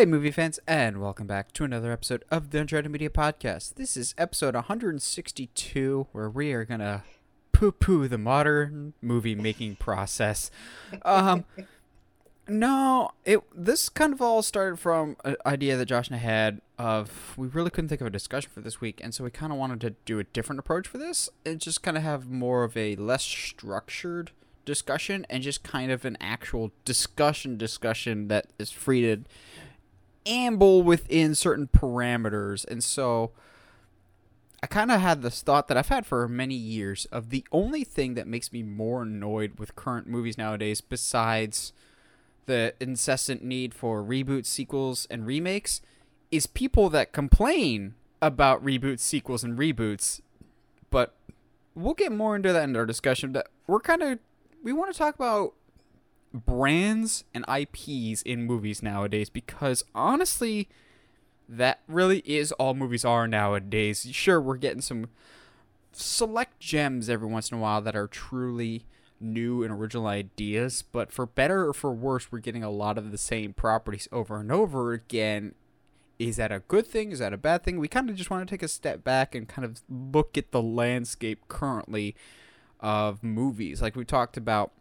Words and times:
Hey, 0.00 0.06
movie 0.06 0.30
fans, 0.30 0.58
and 0.66 0.98
welcome 0.98 1.26
back 1.26 1.52
to 1.52 1.62
another 1.62 1.92
episode 1.92 2.24
of 2.30 2.52
the 2.52 2.60
Uncharted 2.60 2.90
Media 2.90 3.10
Podcast. 3.10 3.74
This 3.74 3.98
is 3.98 4.14
episode 4.16 4.54
162, 4.54 6.06
where 6.12 6.30
we 6.30 6.54
are 6.54 6.64
gonna 6.64 7.04
poo-poo 7.52 8.08
the 8.08 8.16
modern 8.16 8.94
movie 9.02 9.34
making 9.34 9.76
process. 9.76 10.50
Um, 11.02 11.44
no, 12.48 13.10
it 13.26 13.42
this 13.54 13.90
kind 13.90 14.14
of 14.14 14.22
all 14.22 14.40
started 14.40 14.78
from 14.78 15.18
an 15.22 15.36
idea 15.44 15.76
that 15.76 15.84
Josh 15.84 16.06
and 16.08 16.16
I 16.16 16.20
had 16.20 16.62
of 16.78 17.34
we 17.36 17.48
really 17.48 17.68
couldn't 17.68 17.88
think 17.88 18.00
of 18.00 18.06
a 18.06 18.10
discussion 18.10 18.50
for 18.50 18.62
this 18.62 18.80
week, 18.80 19.02
and 19.04 19.14
so 19.14 19.24
we 19.24 19.30
kind 19.30 19.52
of 19.52 19.58
wanted 19.58 19.82
to 19.82 19.90
do 20.06 20.18
a 20.18 20.24
different 20.24 20.60
approach 20.60 20.88
for 20.88 20.96
this 20.96 21.28
and 21.44 21.60
just 21.60 21.82
kind 21.82 21.98
of 21.98 22.02
have 22.02 22.26
more 22.26 22.64
of 22.64 22.74
a 22.74 22.96
less 22.96 23.22
structured 23.22 24.30
discussion 24.64 25.26
and 25.28 25.42
just 25.42 25.62
kind 25.62 25.92
of 25.92 26.04
an 26.06 26.16
actual 26.20 26.70
discussion 26.84 27.58
discussion 27.58 28.28
that 28.28 28.46
is 28.58 28.70
free 28.70 29.02
to 29.02 29.24
amble 30.26 30.82
within 30.82 31.34
certain 31.34 31.68
parameters. 31.68 32.66
And 32.66 32.82
so 32.82 33.32
I 34.62 34.66
kind 34.66 34.90
of 34.90 35.00
had 35.00 35.22
this 35.22 35.42
thought 35.42 35.68
that 35.68 35.76
I've 35.76 35.88
had 35.88 36.06
for 36.06 36.26
many 36.28 36.54
years 36.54 37.06
of 37.06 37.30
the 37.30 37.44
only 37.50 37.84
thing 37.84 38.14
that 38.14 38.26
makes 38.26 38.52
me 38.52 38.62
more 38.62 39.02
annoyed 39.02 39.58
with 39.58 39.74
current 39.74 40.06
movies 40.06 40.36
nowadays, 40.36 40.80
besides 40.80 41.72
the 42.46 42.74
incessant 42.80 43.42
need 43.42 43.72
for 43.74 44.02
reboots, 44.02 44.46
sequels, 44.46 45.06
and 45.10 45.26
remakes, 45.26 45.80
is 46.30 46.46
people 46.46 46.90
that 46.90 47.12
complain 47.12 47.94
about 48.20 48.64
reboots, 48.64 49.00
sequels, 49.00 49.42
and 49.42 49.58
reboots. 49.58 50.20
But 50.90 51.14
we'll 51.74 51.94
get 51.94 52.12
more 52.12 52.36
into 52.36 52.52
that 52.52 52.64
in 52.64 52.76
our 52.76 52.86
discussion. 52.86 53.32
That 53.32 53.46
we're 53.66 53.80
kind 53.80 54.02
of 54.02 54.18
we 54.62 54.72
want 54.72 54.92
to 54.92 54.98
talk 54.98 55.14
about 55.14 55.54
brands 56.32 57.24
and 57.34 57.44
IPs 57.48 58.22
in 58.22 58.44
movies 58.44 58.82
nowadays 58.82 59.28
because 59.30 59.84
honestly, 59.94 60.68
that 61.48 61.80
really 61.88 62.20
is 62.24 62.52
all 62.52 62.74
movies 62.74 63.04
are 63.04 63.26
nowadays. 63.26 64.06
Sure, 64.12 64.40
we're 64.40 64.56
getting 64.56 64.80
some 64.80 65.08
select 65.92 66.60
gems 66.60 67.10
every 67.10 67.26
once 67.26 67.50
in 67.50 67.58
a 67.58 67.60
while 67.60 67.80
that 67.82 67.96
are 67.96 68.06
truly 68.06 68.84
new 69.20 69.62
and 69.62 69.72
original 69.72 70.06
ideas, 70.06 70.82
but 70.92 71.12
for 71.12 71.26
better 71.26 71.68
or 71.68 71.74
for 71.74 71.92
worse, 71.92 72.30
we're 72.32 72.38
getting 72.38 72.62
a 72.62 72.70
lot 72.70 72.96
of 72.96 73.10
the 73.10 73.18
same 73.18 73.52
properties 73.52 74.08
over 74.12 74.38
and 74.38 74.50
over 74.50 74.92
again. 74.92 75.54
Is 76.18 76.36
that 76.36 76.52
a 76.52 76.60
good 76.60 76.86
thing? 76.86 77.12
Is 77.12 77.18
that 77.18 77.32
a 77.32 77.38
bad 77.38 77.62
thing? 77.62 77.78
We 77.78 77.88
kind 77.88 78.08
of 78.08 78.16
just 78.16 78.30
want 78.30 78.46
to 78.46 78.52
take 78.52 78.62
a 78.62 78.68
step 78.68 79.02
back 79.02 79.34
and 79.34 79.48
kind 79.48 79.64
of 79.64 79.80
look 79.88 80.38
at 80.38 80.52
the 80.52 80.62
landscape 80.62 81.48
currently 81.48 82.14
of 82.78 83.22
movies. 83.22 83.82
Like 83.82 83.96
we 83.96 84.04
talked 84.04 84.36
about 84.36 84.72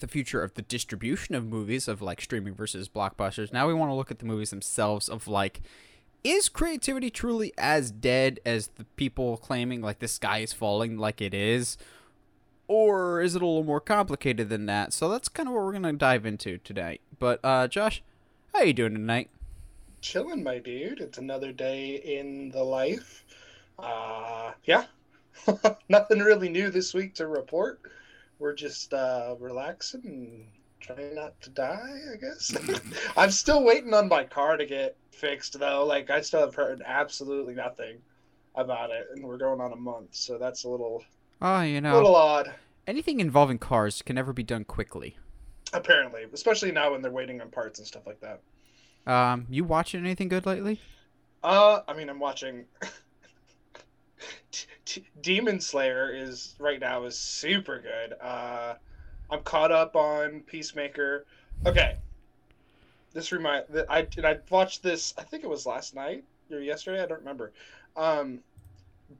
the 0.00 0.08
future 0.08 0.42
of 0.42 0.54
the 0.54 0.62
distribution 0.62 1.34
of 1.34 1.46
movies 1.46 1.88
of 1.88 2.02
like 2.02 2.20
streaming 2.20 2.54
versus 2.54 2.88
blockbusters. 2.88 3.52
Now 3.52 3.66
we 3.66 3.74
want 3.74 3.90
to 3.90 3.94
look 3.94 4.10
at 4.10 4.18
the 4.18 4.24
movies 4.26 4.50
themselves 4.50 5.08
of 5.08 5.28
like 5.28 5.60
is 6.24 6.48
creativity 6.48 7.10
truly 7.10 7.52
as 7.56 7.90
dead 7.90 8.40
as 8.44 8.68
the 8.68 8.84
people 8.96 9.36
claiming 9.36 9.80
like 9.80 10.00
the 10.00 10.08
sky 10.08 10.38
is 10.38 10.52
falling 10.52 10.98
like 10.98 11.20
it 11.20 11.32
is 11.32 11.78
or 12.68 13.20
is 13.20 13.36
it 13.36 13.42
a 13.42 13.46
little 13.46 13.62
more 13.62 13.80
complicated 13.80 14.48
than 14.48 14.66
that? 14.66 14.92
So 14.92 15.08
that's 15.08 15.28
kind 15.28 15.48
of 15.48 15.54
what 15.54 15.62
we're 15.62 15.70
going 15.70 15.84
to 15.84 15.92
dive 15.92 16.26
into 16.26 16.58
today. 16.58 16.98
But 17.18 17.40
uh 17.44 17.68
Josh, 17.68 18.02
how 18.52 18.62
you 18.62 18.72
doing 18.72 18.94
tonight? 18.94 19.30
Chilling, 20.00 20.42
my 20.42 20.58
dude. 20.58 21.00
It's 21.00 21.18
another 21.18 21.52
day 21.52 21.94
in 21.96 22.50
the 22.50 22.64
life. 22.64 23.24
Uh 23.78 24.52
yeah. 24.64 24.86
Nothing 25.88 26.18
really 26.18 26.48
new 26.48 26.70
this 26.70 26.92
week 26.92 27.14
to 27.14 27.26
report 27.28 27.80
we're 28.38 28.54
just 28.54 28.92
uh, 28.92 29.34
relaxing 29.38 30.02
and 30.04 30.46
trying 30.80 31.14
not 31.14 31.40
to 31.42 31.50
die, 31.50 31.98
I 32.12 32.16
guess. 32.16 32.56
I'm 33.16 33.30
still 33.30 33.64
waiting 33.64 33.94
on 33.94 34.08
my 34.08 34.24
car 34.24 34.56
to 34.56 34.66
get 34.66 34.96
fixed, 35.10 35.58
though. 35.58 35.84
Like, 35.84 36.10
I 36.10 36.20
still 36.20 36.40
have 36.40 36.54
heard 36.54 36.82
absolutely 36.84 37.54
nothing 37.54 37.98
about 38.54 38.90
it, 38.90 39.08
and 39.12 39.24
we're 39.24 39.38
going 39.38 39.60
on 39.60 39.72
a 39.72 39.76
month, 39.76 40.14
so 40.14 40.38
that's 40.38 40.64
a 40.64 40.68
little. 40.68 41.04
Oh, 41.40 41.62
you 41.62 41.80
know. 41.80 41.94
A 41.94 41.96
little 41.96 42.16
odd. 42.16 42.54
Anything 42.86 43.20
involving 43.20 43.58
cars 43.58 44.02
can 44.02 44.14
never 44.14 44.32
be 44.32 44.42
done 44.42 44.64
quickly. 44.64 45.16
Apparently, 45.72 46.22
especially 46.32 46.70
now 46.72 46.92
when 46.92 47.02
they're 47.02 47.10
waiting 47.10 47.40
on 47.40 47.50
parts 47.50 47.78
and 47.78 47.86
stuff 47.86 48.06
like 48.06 48.20
that. 48.20 48.40
Um, 49.06 49.46
you 49.50 49.64
watching 49.64 50.00
anything 50.00 50.28
good 50.28 50.46
lately? 50.46 50.80
Uh, 51.42 51.80
I 51.86 51.94
mean, 51.94 52.08
I'm 52.08 52.20
watching 52.20 52.64
Demon 55.20 55.60
Slayer 55.60 56.10
is 56.14 56.54
right 56.58 56.80
now 56.80 57.04
is 57.04 57.18
super 57.18 57.80
good. 57.80 58.16
Uh, 58.20 58.74
I'm 59.30 59.42
caught 59.42 59.72
up 59.72 59.96
on 59.96 60.40
Peacemaker. 60.40 61.26
Okay, 61.66 61.96
this 63.12 63.32
remind 63.32 63.64
I 63.88 64.06
and 64.16 64.26
I 64.26 64.38
watched 64.50 64.82
this. 64.82 65.14
I 65.18 65.22
think 65.22 65.42
it 65.42 65.50
was 65.50 65.66
last 65.66 65.94
night 65.94 66.24
or 66.50 66.60
yesterday. 66.60 67.02
I 67.02 67.06
don't 67.06 67.20
remember. 67.20 67.52
Um, 67.96 68.40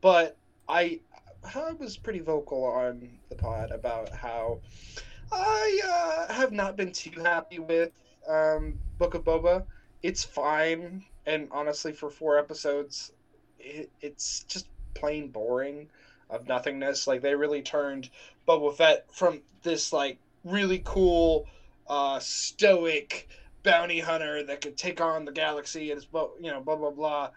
but 0.01 0.37
I 0.69 1.01
I 1.55 1.73
was 1.73 1.97
pretty 1.97 2.21
vocal 2.21 2.65
on 2.65 3.09
the 3.29 3.35
pod 3.35 3.71
about 3.71 4.11
how 4.15 4.61
I 5.33 5.81
uh, 6.29 6.33
have 6.33 6.53
not 6.53 6.77
been 6.77 6.93
too 6.93 7.21
happy 7.21 7.59
with 7.59 7.93
um, 8.29 8.79
Book 8.99 9.15
of 9.15 9.25
Boba. 9.25 9.65
It's 10.03 10.25
fine, 10.25 11.05
and 11.27 11.49
honestly, 11.51 11.93
for 11.93 12.11
four 12.11 12.39
episodes, 12.39 13.13
it, 13.59 13.91
it's 14.01 14.45
just 14.45 14.67
plain 14.99 15.29
boring 15.29 15.89
of 16.31 16.49
nothingness. 16.49 17.07
Like 17.07 17.23
they 17.23 17.35
really 17.35 17.63
turned 17.63 18.09
Boba 18.49 18.75
Fett 18.75 19.07
from 19.13 19.43
this 19.63 19.93
like 19.93 20.19
really 20.45 20.83
cool, 20.85 21.47
uh, 21.89 22.19
stoic 22.21 23.29
bounty 23.63 23.99
hunter 24.01 24.45
that 24.45 24.61
could 24.61 24.77
take 24.77 25.01
on 25.01 25.25
the 25.25 25.33
galaxy 25.33 25.91
and 25.91 26.05
you 26.41 26.51
know 26.51 26.61
blah 26.61 26.77
blah 26.77 26.91
blah, 26.91 27.31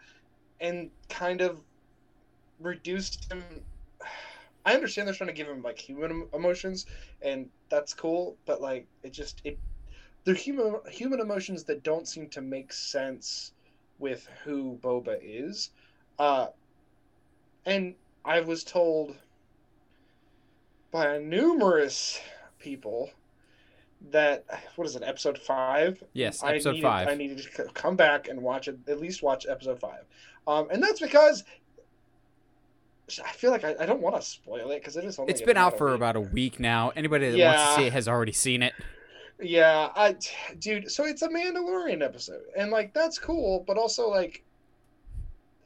and 0.59 0.89
kind 1.09 1.41
of 1.41 1.61
reduced 2.59 3.31
him. 3.31 3.43
I 4.65 4.73
understand 4.75 5.07
they're 5.07 5.15
trying 5.15 5.29
to 5.29 5.33
give 5.33 5.47
him 5.47 5.63
like 5.63 5.79
human 5.79 6.27
emotions, 6.33 6.85
and 7.21 7.49
that's 7.69 7.93
cool. 7.93 8.37
But 8.45 8.61
like 8.61 8.87
it 9.03 9.11
just 9.11 9.41
it, 9.43 9.57
they're 10.23 10.35
human 10.35 10.75
human 10.89 11.19
emotions 11.19 11.63
that 11.65 11.83
don't 11.83 12.07
seem 12.07 12.29
to 12.29 12.41
make 12.41 12.71
sense 12.73 13.51
with 13.97 14.27
who 14.43 14.79
Boba 14.81 15.17
is. 15.21 15.71
Uh, 16.17 16.47
and 17.69 17.93
I 18.25 18.41
was 18.41 18.63
told 18.63 19.15
by 20.91 21.19
numerous 21.19 22.19
people 22.57 23.11
that 24.11 24.43
what 24.75 24.87
is 24.87 24.95
it 24.95 25.03
episode 25.05 25.37
five? 25.37 26.03
Yes 26.13 26.43
episode 26.43 26.69
I 26.69 26.73
needed, 26.73 26.83
five. 26.83 27.07
I 27.07 27.15
needed 27.15 27.37
to 27.37 27.65
come 27.73 27.95
back 27.95 28.27
and 28.27 28.41
watch 28.41 28.67
it 28.67 28.77
at 28.87 28.99
least 28.99 29.21
watch 29.21 29.45
episode 29.47 29.79
five. 29.79 30.03
Um, 30.47 30.67
and 30.71 30.81
that's 30.81 30.99
because 30.99 31.43
i 33.25 33.31
feel 33.31 33.49
like 33.49 33.63
i, 33.63 33.75
I 33.79 33.87
don't 33.87 34.01
want 34.01 34.15
to 34.15 34.21
spoil 34.21 34.69
it 34.69 34.81
because 34.81 34.95
it 34.95 35.03
is 35.03 35.17
only 35.17 35.31
it's 35.31 35.41
been 35.41 35.57
out 35.57 35.79
for 35.79 35.95
about 35.95 36.15
a 36.15 36.21
week 36.21 36.59
now. 36.59 36.91
Anybody 36.95 37.31
that 37.31 37.37
yeah. 37.37 37.55
wants 37.55 37.75
to 37.75 37.81
see 37.81 37.87
it 37.87 37.93
has 37.93 38.07
already 38.07 38.33
seen 38.33 38.61
it. 38.61 38.73
Yeah 39.41 39.89
i 39.95 40.15
dude 40.59 40.91
so 40.91 41.05
it's 41.05 41.23
a 41.23 41.29
mandalorian 41.29 42.03
episode 42.03 42.43
and 42.55 42.69
like 42.69 42.93
that's 42.93 43.17
cool 43.17 43.63
but 43.65 43.77
also 43.77 44.09
like 44.09 44.43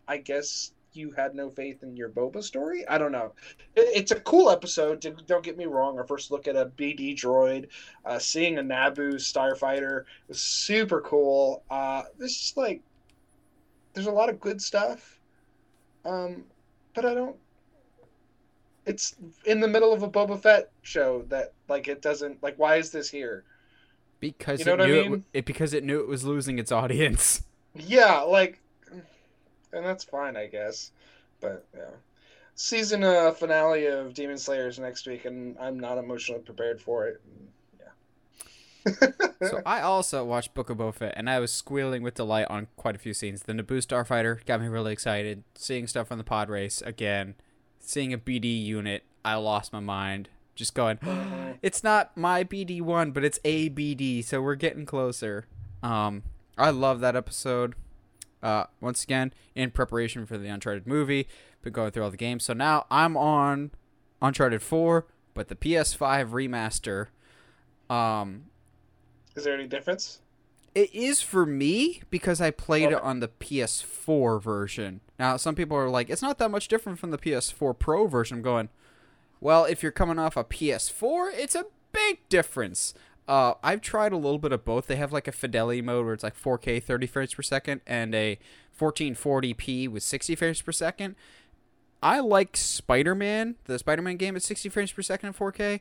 i 0.08 0.16
guess 0.18 0.72
you 0.96 1.12
had 1.12 1.36
no 1.36 1.50
faith 1.50 1.84
in 1.84 1.96
your 1.96 2.10
Boba 2.10 2.44
story. 2.44 2.88
I 2.88 2.98
don't 2.98 3.12
know. 3.12 3.34
It, 3.76 3.90
it's 3.96 4.12
a 4.12 4.20
cool 4.20 4.50
episode. 4.50 5.06
Don't 5.28 5.44
get 5.44 5.58
me 5.58 5.66
wrong. 5.66 5.98
Our 5.98 6.06
first 6.06 6.32
look 6.32 6.48
at 6.48 6.56
a 6.56 6.66
BD 6.66 7.16
droid, 7.16 7.68
uh, 8.06 8.20
seeing 8.20 8.58
a 8.58 8.62
Naboo 8.62 9.16
starfighter 9.16 10.04
was 10.28 10.42
super 10.42 11.02
cool. 11.02 11.64
Uh, 11.70 12.04
it's 12.20 12.40
just 12.40 12.58
like 12.58 12.82
there's 13.94 14.08
a 14.08 14.12
lot 14.12 14.30
of 14.30 14.40
good 14.40 14.62
stuff, 14.62 15.20
um, 16.06 16.44
but 16.94 17.06
I 17.06 17.14
don't. 17.14 17.36
It's 18.86 19.16
in 19.46 19.62
the 19.62 19.68
middle 19.68 19.94
of 19.94 20.04
a 20.04 20.10
Boba 20.10 20.42
Fett 20.42 20.70
show 20.82 21.24
that 21.30 21.54
like 21.70 21.88
it 21.88 22.02
doesn't 22.02 22.42
like. 22.44 22.58
Why 22.58 22.76
is 22.76 22.92
this 22.92 23.10
here? 23.10 23.46
Because 24.20 24.60
you 24.60 24.66
know 24.66 24.84
it 24.84 24.88
knew 24.88 25.00
I 25.00 25.04
mean? 25.04 25.14
it, 25.14 25.40
it 25.40 25.46
because 25.46 25.74
it 25.74 25.84
knew 25.84 26.00
it 26.00 26.08
was 26.08 26.24
losing 26.24 26.60
its 26.60 26.72
audience. 26.72 27.44
Yeah, 27.76 28.20
like 28.20 28.62
and 29.74 29.86
that's 29.86 30.04
fine, 30.04 30.38
I 30.38 30.48
guess. 30.48 30.92
But 31.42 31.66
yeah, 31.76 31.90
season 32.56 33.04
uh, 33.04 33.32
finale 33.32 33.88
of 33.88 34.14
Demon 34.14 34.38
Slayers 34.38 34.80
next 34.80 35.08
week, 35.08 35.26
and 35.26 35.58
I'm 35.60 35.80
not 35.80 35.98
emotionally 35.98 36.42
prepared 36.42 36.82
for 36.82 37.08
it. 37.08 37.22
Yeah. 37.80 39.08
so 39.48 39.62
I 39.66 39.82
also 39.82 40.24
watched 40.24 40.54
Book 40.54 40.70
of 40.70 40.78
Boba 40.78 40.94
Fett, 40.94 41.14
and 41.18 41.30
I 41.30 41.40
was 41.40 41.52
squealing 41.52 42.04
with 42.04 42.16
delight 42.16 42.48
on 42.50 42.68
quite 42.76 42.96
a 42.96 43.00
few 43.00 43.14
scenes. 43.14 43.44
The 43.44 43.54
Naboo 43.54 43.86
starfighter 43.86 44.46
got 44.46 44.62
me 44.62 44.68
really 44.68 44.94
excited. 44.94 45.44
Seeing 45.56 45.88
stuff 45.88 46.12
on 46.12 46.18
the 46.18 46.24
pod 46.24 46.50
race 46.50 46.82
again, 46.82 47.36
seeing 47.80 48.14
a 48.14 48.18
BD 48.18 48.64
unit, 48.64 49.04
I 49.26 49.36
lost 49.36 49.74
my 49.74 49.80
mind. 49.80 50.30
Just 50.56 50.76
going, 50.76 51.00
it's 51.62 51.84
not 51.84 52.16
my 52.16 52.44
BD 52.44 52.82
one, 52.82 53.12
but 53.12 53.24
it's 53.24 53.40
a 53.44 53.70
BD, 53.70 54.24
so 54.24 54.42
we're 54.42 54.56
getting 54.56 54.86
closer. 54.86 55.46
Um, 55.82 56.24
I 56.58 56.70
love 56.70 57.00
that 57.00 57.16
episode. 57.16 57.76
Uh, 58.44 58.66
once 58.82 59.04
again, 59.04 59.34
in 59.56 59.72
preparation 59.72 60.26
for 60.26 60.38
the 60.38 60.50
Uncharted 60.50 60.86
movie, 60.86 61.28
been 61.64 61.72
going 61.74 61.92
through 61.92 62.04
all 62.04 62.12
the 62.12 62.18
games. 62.18 62.44
So 62.44 62.54
now 62.54 62.86
I'm 62.92 63.16
on 63.16 63.72
Uncharted 64.22 64.62
4, 64.62 65.08
but 65.34 65.48
the 65.48 65.56
PS5 65.56 66.30
remaster. 66.30 67.08
Um, 67.94 68.46
Is 69.36 69.46
there 69.46 69.54
any 69.54 69.68
difference? 69.68 70.20
It 70.76 70.94
is 70.94 71.22
for 71.22 71.46
me 71.46 72.02
because 72.10 72.42
I 72.42 72.50
played 72.52 72.92
it 72.92 73.02
on 73.02 73.20
the 73.20 73.28
PS4 73.28 74.42
version. 74.42 75.02
Now, 75.20 75.38
some 75.38 75.54
people 75.54 75.78
are 75.78 75.90
like, 75.90 76.10
it's 76.10 76.22
not 76.22 76.40
that 76.40 76.50
much 76.50 76.68
different 76.68 77.00
from 77.00 77.12
the 77.12 77.18
PS4 77.18 77.78
Pro 77.78 78.08
version. 78.08 78.38
I'm 78.38 78.44
going, 78.44 78.70
well, 79.40 79.66
if 79.66 79.84
you're 79.84 79.92
coming 79.92 80.18
off 80.18 80.36
a 80.36 80.44
PS4, 80.44 81.30
it's 81.36 81.54
a 81.54 81.66
big 81.92 82.28
difference. 82.28 82.96
Uh, 83.28 83.54
I've 83.64 83.82
tried 83.82 84.12
a 84.12 84.18
little 84.18 84.40
bit 84.40 84.52
of 84.52 84.66
both. 84.66 84.88
They 84.88 84.98
have 84.98 85.14
like 85.14 85.28
a 85.28 85.32
fidelity 85.32 85.82
mode 85.82 86.06
where 86.06 86.14
it's 86.14 86.24
like 86.24 86.40
4K 86.40 86.84
30 86.84 87.08
frames 87.08 87.34
per 87.34 87.42
second 87.42 87.82
and 87.88 88.14
a 88.14 88.38
1440p 88.78 89.90
with 89.90 90.04
60 90.04 90.36
frames 90.36 90.62
per 90.62 90.72
second. 90.72 91.16
I 92.02 92.20
like 92.20 92.58
Spider 92.58 93.16
Man, 93.16 93.56
the 93.64 93.80
Spider 93.80 94.02
Man 94.02 94.18
game 94.18 94.36
at 94.36 94.44
60 94.44 94.68
frames 94.70 94.92
per 94.92 95.02
second 95.02 95.28
in 95.28 95.34
4K. 95.34 95.80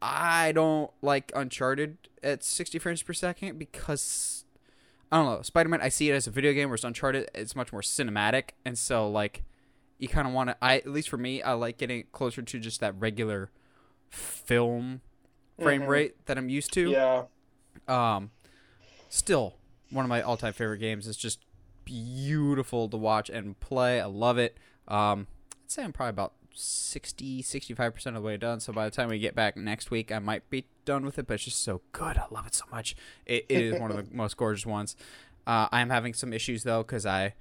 I 0.00 0.52
don't 0.52 0.90
like 1.02 1.30
Uncharted 1.34 1.98
at 2.22 2.42
60 2.42 2.78
frames 2.78 3.02
per 3.02 3.12
second 3.12 3.58
because 3.58 4.46
I 5.12 5.18
don't 5.18 5.26
know. 5.26 5.42
Spider 5.42 5.68
Man, 5.68 5.82
I 5.82 5.90
see 5.90 6.08
it 6.08 6.14
as 6.14 6.26
a 6.26 6.30
video 6.30 6.54
game, 6.54 6.70
whereas 6.70 6.84
Uncharted, 6.84 7.28
it's 7.34 7.54
much 7.54 7.72
more 7.72 7.82
cinematic, 7.82 8.50
and 8.64 8.78
so 8.78 9.10
like 9.10 9.42
you 9.98 10.08
kind 10.08 10.26
of 10.26 10.32
want 10.32 10.48
to. 10.48 10.56
I 10.62 10.78
at 10.78 10.86
least 10.86 11.10
for 11.10 11.18
me, 11.18 11.42
I 11.42 11.52
like 11.52 11.76
getting 11.76 12.04
closer 12.12 12.40
to 12.40 12.58
just 12.58 12.80
that 12.80 12.98
regular 12.98 13.50
film 14.08 15.02
frame 15.60 15.82
Mhm. 15.82 15.88
rate 15.88 16.26
that 16.26 16.38
I'm 16.38 16.48
used 16.48 16.72
to. 16.74 16.90
Yeah. 16.90 17.24
Um, 17.88 18.30
still 19.08 19.56
one 19.90 20.04
of 20.04 20.08
my 20.08 20.22
all-time 20.22 20.52
favorite 20.52 20.78
games. 20.78 21.06
It's 21.08 21.18
just 21.18 21.40
beautiful 21.84 22.88
to 22.88 22.96
watch 22.96 23.28
and 23.30 23.58
play. 23.60 24.00
I 24.00 24.06
love 24.06 24.38
it. 24.38 24.56
Um, 24.88 25.26
I'd 25.64 25.70
say 25.70 25.82
I'm 25.84 25.92
probably 25.92 26.10
about 26.10 26.34
60, 26.54 27.42
65% 27.42 28.16
of 28.16 28.22
the 28.22 28.26
way 28.26 28.36
done. 28.36 28.60
So 28.60 28.72
by 28.72 28.84
the 28.88 28.90
time 28.94 29.08
we 29.08 29.18
get 29.18 29.34
back 29.34 29.56
next 29.56 29.90
week, 29.90 30.12
I 30.12 30.18
might 30.18 30.48
be 30.50 30.66
done 30.84 31.04
with 31.04 31.18
it, 31.18 31.26
but 31.26 31.34
it's 31.34 31.44
just 31.44 31.62
so 31.62 31.80
good. 31.92 32.18
I 32.18 32.26
love 32.30 32.46
it 32.46 32.54
so 32.54 32.64
much. 32.70 32.94
It, 33.26 33.46
it 33.48 33.62
is 33.62 33.80
one 33.80 33.90
of 33.90 33.96
the 33.96 34.06
most 34.16 34.36
gorgeous 34.36 34.66
ones. 34.66 34.96
Uh, 35.46 35.68
I 35.72 35.80
am 35.80 35.90
having 35.90 36.14
some 36.14 36.32
issues 36.32 36.62
though, 36.64 36.82
because 36.82 37.06
I 37.06 37.34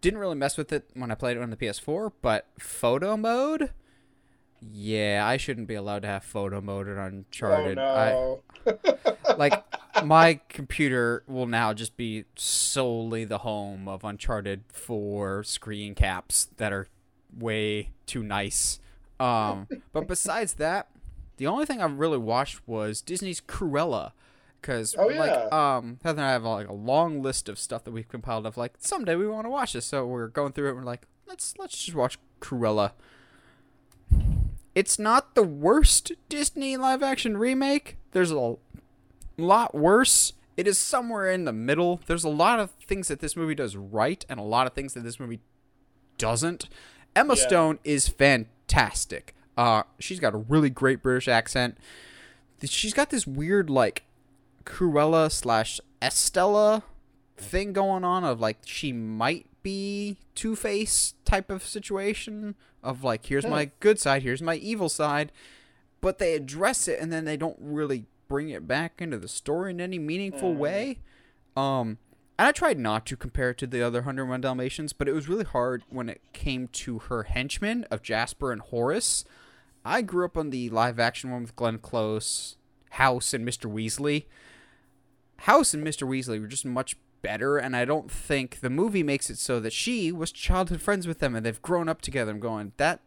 didn't 0.00 0.18
really 0.20 0.34
mess 0.36 0.56
with 0.56 0.72
it 0.72 0.90
when 0.94 1.10
I 1.10 1.14
played 1.14 1.36
it 1.36 1.42
on 1.42 1.50
the 1.50 1.56
PS4, 1.56 2.12
but 2.22 2.48
photo 2.58 3.16
mode, 3.16 3.70
yeah, 4.70 5.24
I 5.26 5.36
shouldn't 5.36 5.66
be 5.66 5.74
allowed 5.74 6.02
to 6.02 6.08
have 6.08 6.24
photo 6.24 6.60
mode 6.60 6.86
in 6.88 6.98
Uncharted. 6.98 7.78
I, 7.78 8.12
Oh 8.12 8.42
like 9.36 9.64
my 10.04 10.40
computer 10.48 11.24
will 11.26 11.46
now 11.46 11.72
just 11.72 11.96
be 11.96 12.24
solely 12.36 13.24
the 13.24 13.38
home 13.38 13.88
of 13.88 14.04
Uncharted 14.04 14.64
4 14.68 15.42
screen 15.44 15.94
caps 15.94 16.48
that 16.56 16.72
are 16.72 16.86
way 17.36 17.90
too 18.06 18.22
nice. 18.22 18.78
Um, 19.18 19.68
but 19.92 20.06
besides 20.06 20.54
that, 20.54 20.88
the 21.36 21.46
only 21.46 21.66
thing 21.66 21.80
I've 21.80 21.98
really 21.98 22.18
watched 22.18 22.60
was 22.66 23.00
Disney's 23.00 23.40
Cruella. 23.40 24.12
Because 24.60 24.94
Oh, 24.96 25.08
like 25.08 25.52
um 25.52 25.98
Heather 26.04 26.20
and 26.20 26.28
I 26.28 26.32
have 26.32 26.44
like 26.44 26.68
a 26.68 26.72
long 26.72 27.20
list 27.20 27.48
of 27.48 27.58
stuff 27.58 27.82
that 27.82 27.90
we've 27.90 28.08
compiled 28.08 28.46
of 28.46 28.56
like 28.56 28.74
someday 28.78 29.16
we 29.16 29.26
want 29.26 29.44
to 29.46 29.50
watch 29.50 29.72
this. 29.72 29.86
So 29.86 30.06
we're 30.06 30.28
going 30.28 30.52
through 30.52 30.68
it 30.68 30.70
and 30.70 30.78
we're 30.78 30.84
like, 30.84 31.02
let's 31.26 31.54
let's 31.58 31.76
just 31.84 31.96
watch 31.96 32.16
Cruella. 32.40 32.92
It's 34.74 34.98
not 34.98 35.34
the 35.34 35.42
worst 35.42 36.12
Disney 36.28 36.76
live 36.76 37.02
action 37.02 37.36
remake. 37.36 37.96
There's 38.12 38.30
a 38.30 38.56
lot 39.36 39.74
worse. 39.74 40.32
It 40.56 40.66
is 40.66 40.78
somewhere 40.78 41.30
in 41.30 41.44
the 41.44 41.52
middle. 41.52 42.00
There's 42.06 42.24
a 42.24 42.28
lot 42.30 42.60
of 42.60 42.70
things 42.86 43.08
that 43.08 43.20
this 43.20 43.36
movie 43.36 43.54
does 43.54 43.76
right 43.76 44.24
and 44.28 44.38
a 44.38 44.42
lot 44.42 44.66
of 44.66 44.72
things 44.72 44.94
that 44.94 45.00
this 45.00 45.20
movie 45.20 45.40
doesn't. 46.18 46.68
Emma 47.14 47.34
Yeah. 47.36 47.46
Stone 47.46 47.78
is 47.84 48.08
fantastic. 48.08 49.34
Uh, 49.56 49.82
she's 49.98 50.20
got 50.20 50.34
a 50.34 50.38
really 50.38 50.70
great 50.70 51.02
British 51.02 51.28
accent. 51.28 51.76
She's 52.64 52.94
got 52.94 53.10
this 53.10 53.26
weird 53.26 53.68
like 53.68 54.04
Cruella 54.64 55.30
slash 55.30 55.80
Estella 56.00 56.84
thing 57.36 57.72
going 57.72 58.04
on 58.04 58.24
of 58.24 58.40
like 58.40 58.58
she 58.64 58.92
might 58.92 59.46
be 59.62 60.16
Two 60.34 60.56
Face 60.56 61.14
type 61.24 61.50
of 61.50 61.64
situation 61.64 62.54
of 62.82 63.04
like 63.04 63.26
here's 63.26 63.46
my 63.46 63.70
good 63.80 63.98
side, 63.98 64.22
here's 64.22 64.42
my 64.42 64.56
evil 64.56 64.88
side, 64.88 65.30
but 66.00 66.18
they 66.18 66.34
address 66.34 66.88
it 66.88 66.98
and 67.00 67.12
then 67.12 67.24
they 67.24 67.36
don't 67.36 67.56
really 67.60 68.06
bring 68.28 68.48
it 68.48 68.66
back 68.66 69.00
into 69.00 69.18
the 69.18 69.28
story 69.28 69.70
in 69.72 69.80
any 69.80 69.98
meaningful 69.98 70.54
Mm. 70.54 70.58
way. 70.58 70.98
Um, 71.56 71.98
and 72.38 72.48
I 72.48 72.52
tried 72.52 72.78
not 72.78 73.04
to 73.06 73.16
compare 73.16 73.50
it 73.50 73.58
to 73.58 73.66
the 73.66 73.82
other 73.82 74.00
101 74.00 74.40
Dalmatians, 74.40 74.92
but 74.92 75.06
it 75.06 75.12
was 75.12 75.28
really 75.28 75.44
hard 75.44 75.82
when 75.90 76.08
it 76.08 76.20
came 76.32 76.68
to 76.68 76.98
her 77.00 77.24
henchmen 77.24 77.84
of 77.90 78.02
Jasper 78.02 78.50
and 78.52 78.62
Horace. 78.62 79.24
I 79.84 80.00
grew 80.02 80.24
up 80.24 80.36
on 80.36 80.50
the 80.50 80.70
live 80.70 80.98
action 80.98 81.30
one 81.30 81.42
with 81.42 81.54
Glenn 81.56 81.78
Close, 81.78 82.56
House, 82.90 83.34
and 83.34 83.46
Mr. 83.46 83.70
Weasley. 83.70 84.24
House 85.38 85.74
and 85.74 85.84
Mr. 85.86 86.06
Weasley 86.08 86.40
were 86.40 86.46
just 86.46 86.64
much 86.64 86.96
better, 87.22 87.56
and 87.56 87.74
I 87.74 87.84
don't 87.84 88.10
think 88.10 88.60
the 88.60 88.70
movie 88.70 89.02
makes 89.02 89.30
it 89.30 89.38
so 89.38 89.60
that 89.60 89.72
she 89.72 90.12
was 90.12 90.32
childhood 90.32 90.82
friends 90.82 91.06
with 91.06 91.20
them 91.20 91.34
and 91.34 91.46
they've 91.46 91.62
grown 91.62 91.88
up 91.88 92.02
together. 92.02 92.32
I'm 92.32 92.40
going, 92.40 92.72
that 92.76 93.00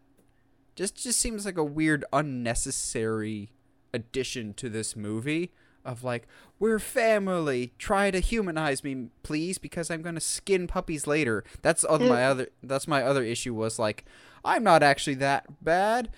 just 0.75 0.95
just 0.95 1.19
seems 1.19 1.45
like 1.45 1.57
a 1.57 1.63
weird, 1.63 2.03
unnecessary 2.11 3.51
addition 3.93 4.53
to 4.55 4.69
this 4.69 4.95
movie 4.95 5.51
of 5.85 6.03
like, 6.03 6.27
we're 6.59 6.79
family. 6.79 7.73
Try 7.77 8.11
to 8.11 8.19
humanize 8.19 8.83
me, 8.83 9.09
please, 9.23 9.57
because 9.57 9.91
I'm 9.91 10.01
gonna 10.01 10.19
skin 10.19 10.67
puppies 10.67 11.05
later. 11.05 11.43
That's 11.61 11.85
other 11.87 12.07
my 12.07 12.25
other 12.25 12.47
that's 12.63 12.87
my 12.87 13.03
other 13.03 13.23
issue 13.23 13.53
was 13.53 13.77
like, 13.77 14.05
I'm 14.43 14.63
not 14.63 14.83
actually 14.83 15.15
that 15.15 15.63
bad. 15.63 16.09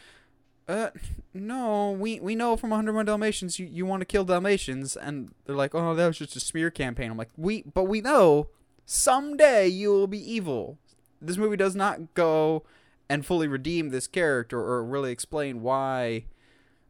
Uh, 0.67 0.89
no, 1.33 1.91
we 1.91 2.19
we 2.19 2.35
know 2.35 2.57
from 2.57 2.71
101 2.71 3.05
Dalmatians 3.05 3.57
you, 3.57 3.65
you 3.65 3.85
want 3.85 4.01
to 4.01 4.05
kill 4.05 4.25
Dalmatians, 4.25 4.97
and 4.97 5.33
they're 5.45 5.55
like, 5.55 5.73
oh, 5.73 5.95
that 5.95 6.07
was 6.07 6.17
just 6.17 6.35
a 6.35 6.39
smear 6.41 6.69
campaign. 6.69 7.09
I'm 7.11 7.17
like, 7.17 7.29
we, 7.37 7.63
but 7.63 7.85
we 7.85 8.01
know 8.01 8.49
someday 8.85 9.67
you 9.67 9.91
will 9.91 10.07
be 10.07 10.19
evil. 10.33 10.77
This 11.21 11.37
movie 11.37 11.57
does 11.57 11.75
not 11.75 12.13
go 12.13 12.63
and 13.09 13.25
fully 13.25 13.47
redeem 13.47 13.89
this 13.89 14.07
character 14.07 14.59
or 14.59 14.83
really 14.83 15.11
explain 15.11 15.61
why. 15.61 16.25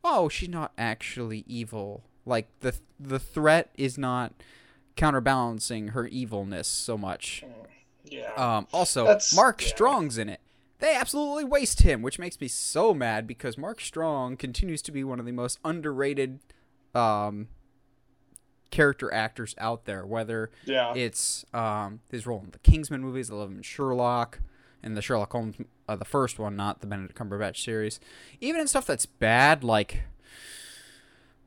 Oh, 0.03 0.27
she's 0.29 0.49
not 0.49 0.71
actually 0.77 1.43
evil. 1.47 2.03
Like 2.25 2.47
the 2.61 2.73
the 2.99 3.19
threat 3.19 3.69
is 3.77 3.97
not 3.97 4.33
counterbalancing 4.95 5.89
her 5.89 6.07
evilness 6.07 6.67
so 6.67 6.97
much. 6.97 7.43
yeah. 8.03 8.31
Um, 8.35 8.67
also, 8.73 9.05
That's- 9.05 9.35
Mark 9.35 9.61
yeah. 9.61 9.67
Strong's 9.67 10.17
in 10.17 10.29
it. 10.29 10.39
They 10.79 10.95
absolutely 10.95 11.43
waste 11.43 11.81
him, 11.81 12.01
which 12.01 12.19
makes 12.19 12.39
me 12.39 12.47
so 12.47 12.93
mad 12.93 13.25
because 13.25 13.57
Mark 13.57 13.81
Strong 13.81 14.37
continues 14.37 14.81
to 14.83 14.91
be 14.91 15.03
one 15.03 15.19
of 15.19 15.25
the 15.25 15.31
most 15.31 15.59
underrated 15.65 16.39
um, 16.93 17.47
character 18.69 19.11
actors 19.11 19.55
out 19.57 19.85
there. 19.85 20.05
Whether 20.05 20.51
yeah. 20.65 20.93
it's 20.93 21.45
um, 21.53 22.01
his 22.11 22.27
role 22.27 22.41
in 22.43 22.51
the 22.51 22.59
Kingsman 22.59 23.01
movies, 23.01 23.31
I 23.31 23.35
love 23.35 23.49
him 23.49 23.57
in 23.57 23.63
Sherlock, 23.63 24.39
and 24.83 24.95
the 24.95 25.01
Sherlock 25.01 25.31
Holmes, 25.31 25.55
uh, 25.89 25.95
the 25.95 26.05
first 26.05 26.37
one, 26.37 26.55
not 26.55 26.81
the 26.81 26.87
Benedict 26.87 27.17
Cumberbatch 27.17 27.63
series. 27.63 27.99
Even 28.39 28.61
in 28.61 28.67
stuff 28.67 28.85
that's 28.85 29.07
bad, 29.07 29.63
like 29.63 30.03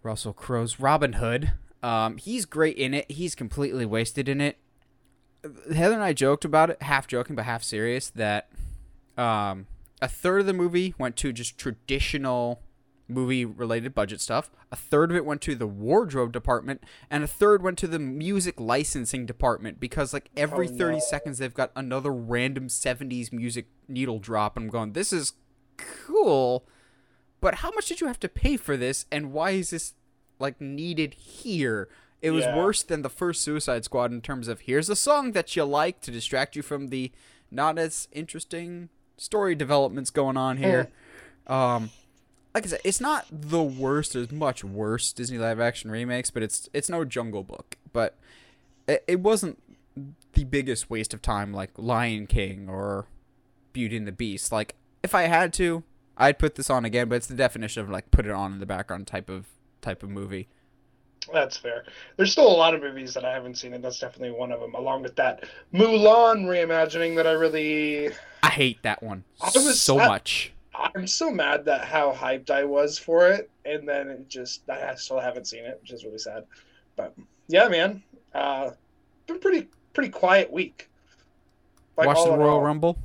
Russell 0.02 0.32
Crowe's 0.32 0.80
Robin 0.80 1.14
Hood, 1.14 1.52
um, 1.84 2.16
he's 2.16 2.46
great 2.46 2.76
in 2.76 2.94
it. 2.94 3.10
He's 3.10 3.36
completely 3.36 3.86
wasted 3.86 4.28
in 4.28 4.40
it. 4.40 4.58
Heather 5.72 5.94
and 5.94 6.02
I 6.02 6.12
joked 6.12 6.44
about 6.44 6.68
it, 6.70 6.82
half 6.82 7.06
joking 7.06 7.36
but 7.36 7.44
half 7.46 7.62
serious, 7.62 8.10
that 8.10 8.50
um, 9.20 9.66
a 10.02 10.08
third 10.08 10.40
of 10.40 10.46
the 10.46 10.52
movie 10.52 10.94
went 10.98 11.16
to 11.16 11.32
just 11.32 11.58
traditional 11.58 12.62
movie 13.06 13.44
related 13.44 13.92
budget 13.94 14.20
stuff. 14.20 14.50
A 14.70 14.76
third 14.76 15.10
of 15.10 15.16
it 15.16 15.24
went 15.24 15.40
to 15.42 15.54
the 15.56 15.66
wardrobe 15.66 16.32
department, 16.32 16.82
and 17.10 17.24
a 17.24 17.26
third 17.26 17.60
went 17.62 17.76
to 17.78 17.86
the 17.88 17.98
music 17.98 18.58
licensing 18.60 19.26
department 19.26 19.80
because 19.80 20.12
like 20.14 20.30
every 20.36 20.68
Oh, 20.68 20.72
30 20.76 20.94
no. 20.96 21.00
seconds 21.00 21.38
they've 21.38 21.52
got 21.52 21.72
another 21.74 22.12
random 22.12 22.68
70s 22.68 23.32
music 23.32 23.66
needle 23.88 24.20
drop 24.20 24.56
and 24.56 24.66
I'm 24.66 24.70
going, 24.70 24.92
"This 24.92 25.12
is 25.12 25.32
cool." 25.76 26.66
But 27.40 27.56
how 27.56 27.70
much 27.72 27.86
did 27.88 28.00
you 28.00 28.06
have 28.06 28.20
to 28.20 28.28
pay 28.28 28.56
for 28.56 28.76
this 28.76 29.06
and 29.10 29.32
why 29.32 29.50
is 29.52 29.70
this 29.70 29.94
like 30.38 30.60
needed 30.60 31.14
here? 31.14 31.88
It 32.22 32.30
was 32.32 32.44
Yeah. 32.44 32.56
worse 32.56 32.82
than 32.82 33.02
the 33.02 33.08
first 33.10 33.42
Suicide 33.42 33.84
Squad 33.84 34.12
in 34.12 34.20
terms 34.20 34.46
of 34.46 34.60
here's 34.60 34.88
a 34.90 34.96
song 34.96 35.32
that 35.32 35.56
you 35.56 35.64
like 35.64 36.00
to 36.02 36.10
distract 36.10 36.54
you 36.54 36.62
from 36.62 36.88
the 36.88 37.10
not 37.50 37.78
as 37.78 38.08
interesting 38.12 38.90
story 39.20 39.54
developments 39.54 40.10
going 40.10 40.36
on 40.36 40.56
here. 40.56 40.88
Um, 41.46 41.90
like 42.54 42.64
I 42.64 42.68
said, 42.68 42.80
it's 42.84 43.00
not 43.00 43.26
the 43.30 43.62
worst. 43.62 44.14
There's 44.14 44.32
much 44.32 44.64
worse 44.64 45.12
Disney 45.12 45.38
live 45.38 45.60
action 45.60 45.90
remakes, 45.90 46.30
but 46.30 46.42
it's 46.42 46.68
it's 46.72 46.88
no 46.88 47.04
Jungle 47.04 47.44
Book. 47.44 47.76
But 47.92 48.16
it, 48.88 49.04
it 49.06 49.20
wasn't 49.20 49.62
the 50.32 50.44
biggest 50.44 50.90
waste 50.90 51.12
of 51.12 51.22
time 51.22 51.52
like 51.52 51.70
Lion 51.76 52.26
King 52.26 52.68
or 52.68 53.06
Beauty 53.72 53.96
and 53.96 54.06
the 54.06 54.12
Beast. 54.12 54.50
Like 54.50 54.74
if 55.02 55.14
I 55.14 55.22
had 55.22 55.52
to, 55.54 55.84
I'd 56.16 56.38
put 56.38 56.54
this 56.56 56.70
on 56.70 56.84
again. 56.84 57.08
But 57.08 57.16
it's 57.16 57.26
the 57.26 57.36
definition 57.36 57.82
of 57.82 57.90
like 57.90 58.10
put 58.10 58.26
it 58.26 58.32
on 58.32 58.54
in 58.54 58.58
the 58.58 58.66
background 58.66 59.06
type 59.06 59.28
of 59.28 59.46
type 59.80 60.02
of 60.02 60.08
movie. 60.08 60.48
That's 61.32 61.56
fair. 61.56 61.84
There's 62.16 62.32
still 62.32 62.48
a 62.48 62.56
lot 62.56 62.74
of 62.74 62.80
movies 62.80 63.14
that 63.14 63.24
I 63.24 63.32
haven't 63.32 63.56
seen, 63.56 63.74
and 63.74 63.84
that's 63.84 63.98
definitely 63.98 64.36
one 64.36 64.50
of 64.52 64.60
them. 64.60 64.74
Along 64.74 65.02
with 65.02 65.16
that 65.16 65.44
Mulan 65.72 66.46
reimagining 66.46 67.14
that 67.16 67.26
I 67.26 67.32
really, 67.32 68.10
I 68.42 68.48
hate 68.48 68.82
that 68.82 69.02
one 69.02 69.24
I 69.40 69.46
was- 69.54 69.80
so 69.80 69.98
I- 69.98 70.08
much. 70.08 70.52
I'm 70.74 71.06
so 71.06 71.30
mad 71.30 71.66
that 71.66 71.84
how 71.84 72.10
hyped 72.12 72.48
I 72.50 72.64
was 72.64 72.98
for 72.98 73.28
it, 73.28 73.50
and 73.66 73.86
then 73.86 74.08
it 74.08 74.28
just 74.28 74.62
I 74.70 74.94
still 74.94 75.20
haven't 75.20 75.46
seen 75.46 75.64
it, 75.64 75.78
which 75.82 75.92
is 75.92 76.04
really 76.04 76.18
sad. 76.18 76.44
But 76.96 77.14
yeah, 77.48 77.68
man, 77.68 78.02
Uh, 78.34 78.70
been 79.26 79.40
pretty 79.40 79.68
pretty 79.92 80.08
quiet 80.08 80.50
week. 80.52 80.88
Like, 81.96 82.06
Watch 82.06 82.24
the 82.24 82.30
Royal. 82.36 82.60
Rumble. 82.60 82.96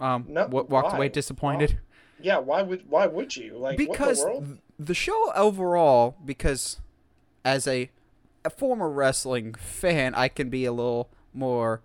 Um, 0.00 0.24
No, 0.28 0.46
wa- 0.46 0.62
walked 0.62 0.92
why? 0.92 0.96
away 0.96 1.08
disappointed. 1.10 1.78
Yeah, 2.20 2.38
why 2.38 2.62
would 2.62 2.88
why 2.90 3.06
would 3.06 3.36
you 3.36 3.56
like 3.58 3.76
because 3.76 4.24
what 4.24 4.40
the 4.40 4.58
the 4.78 4.94
show 4.94 5.30
overall 5.34 6.16
because 6.24 6.80
as 7.44 7.66
a, 7.66 7.90
a 8.44 8.50
former 8.50 8.88
wrestling 8.88 9.54
fan 9.54 10.14
i 10.14 10.28
can 10.28 10.48
be 10.48 10.64
a 10.64 10.72
little 10.72 11.08
more 11.32 11.80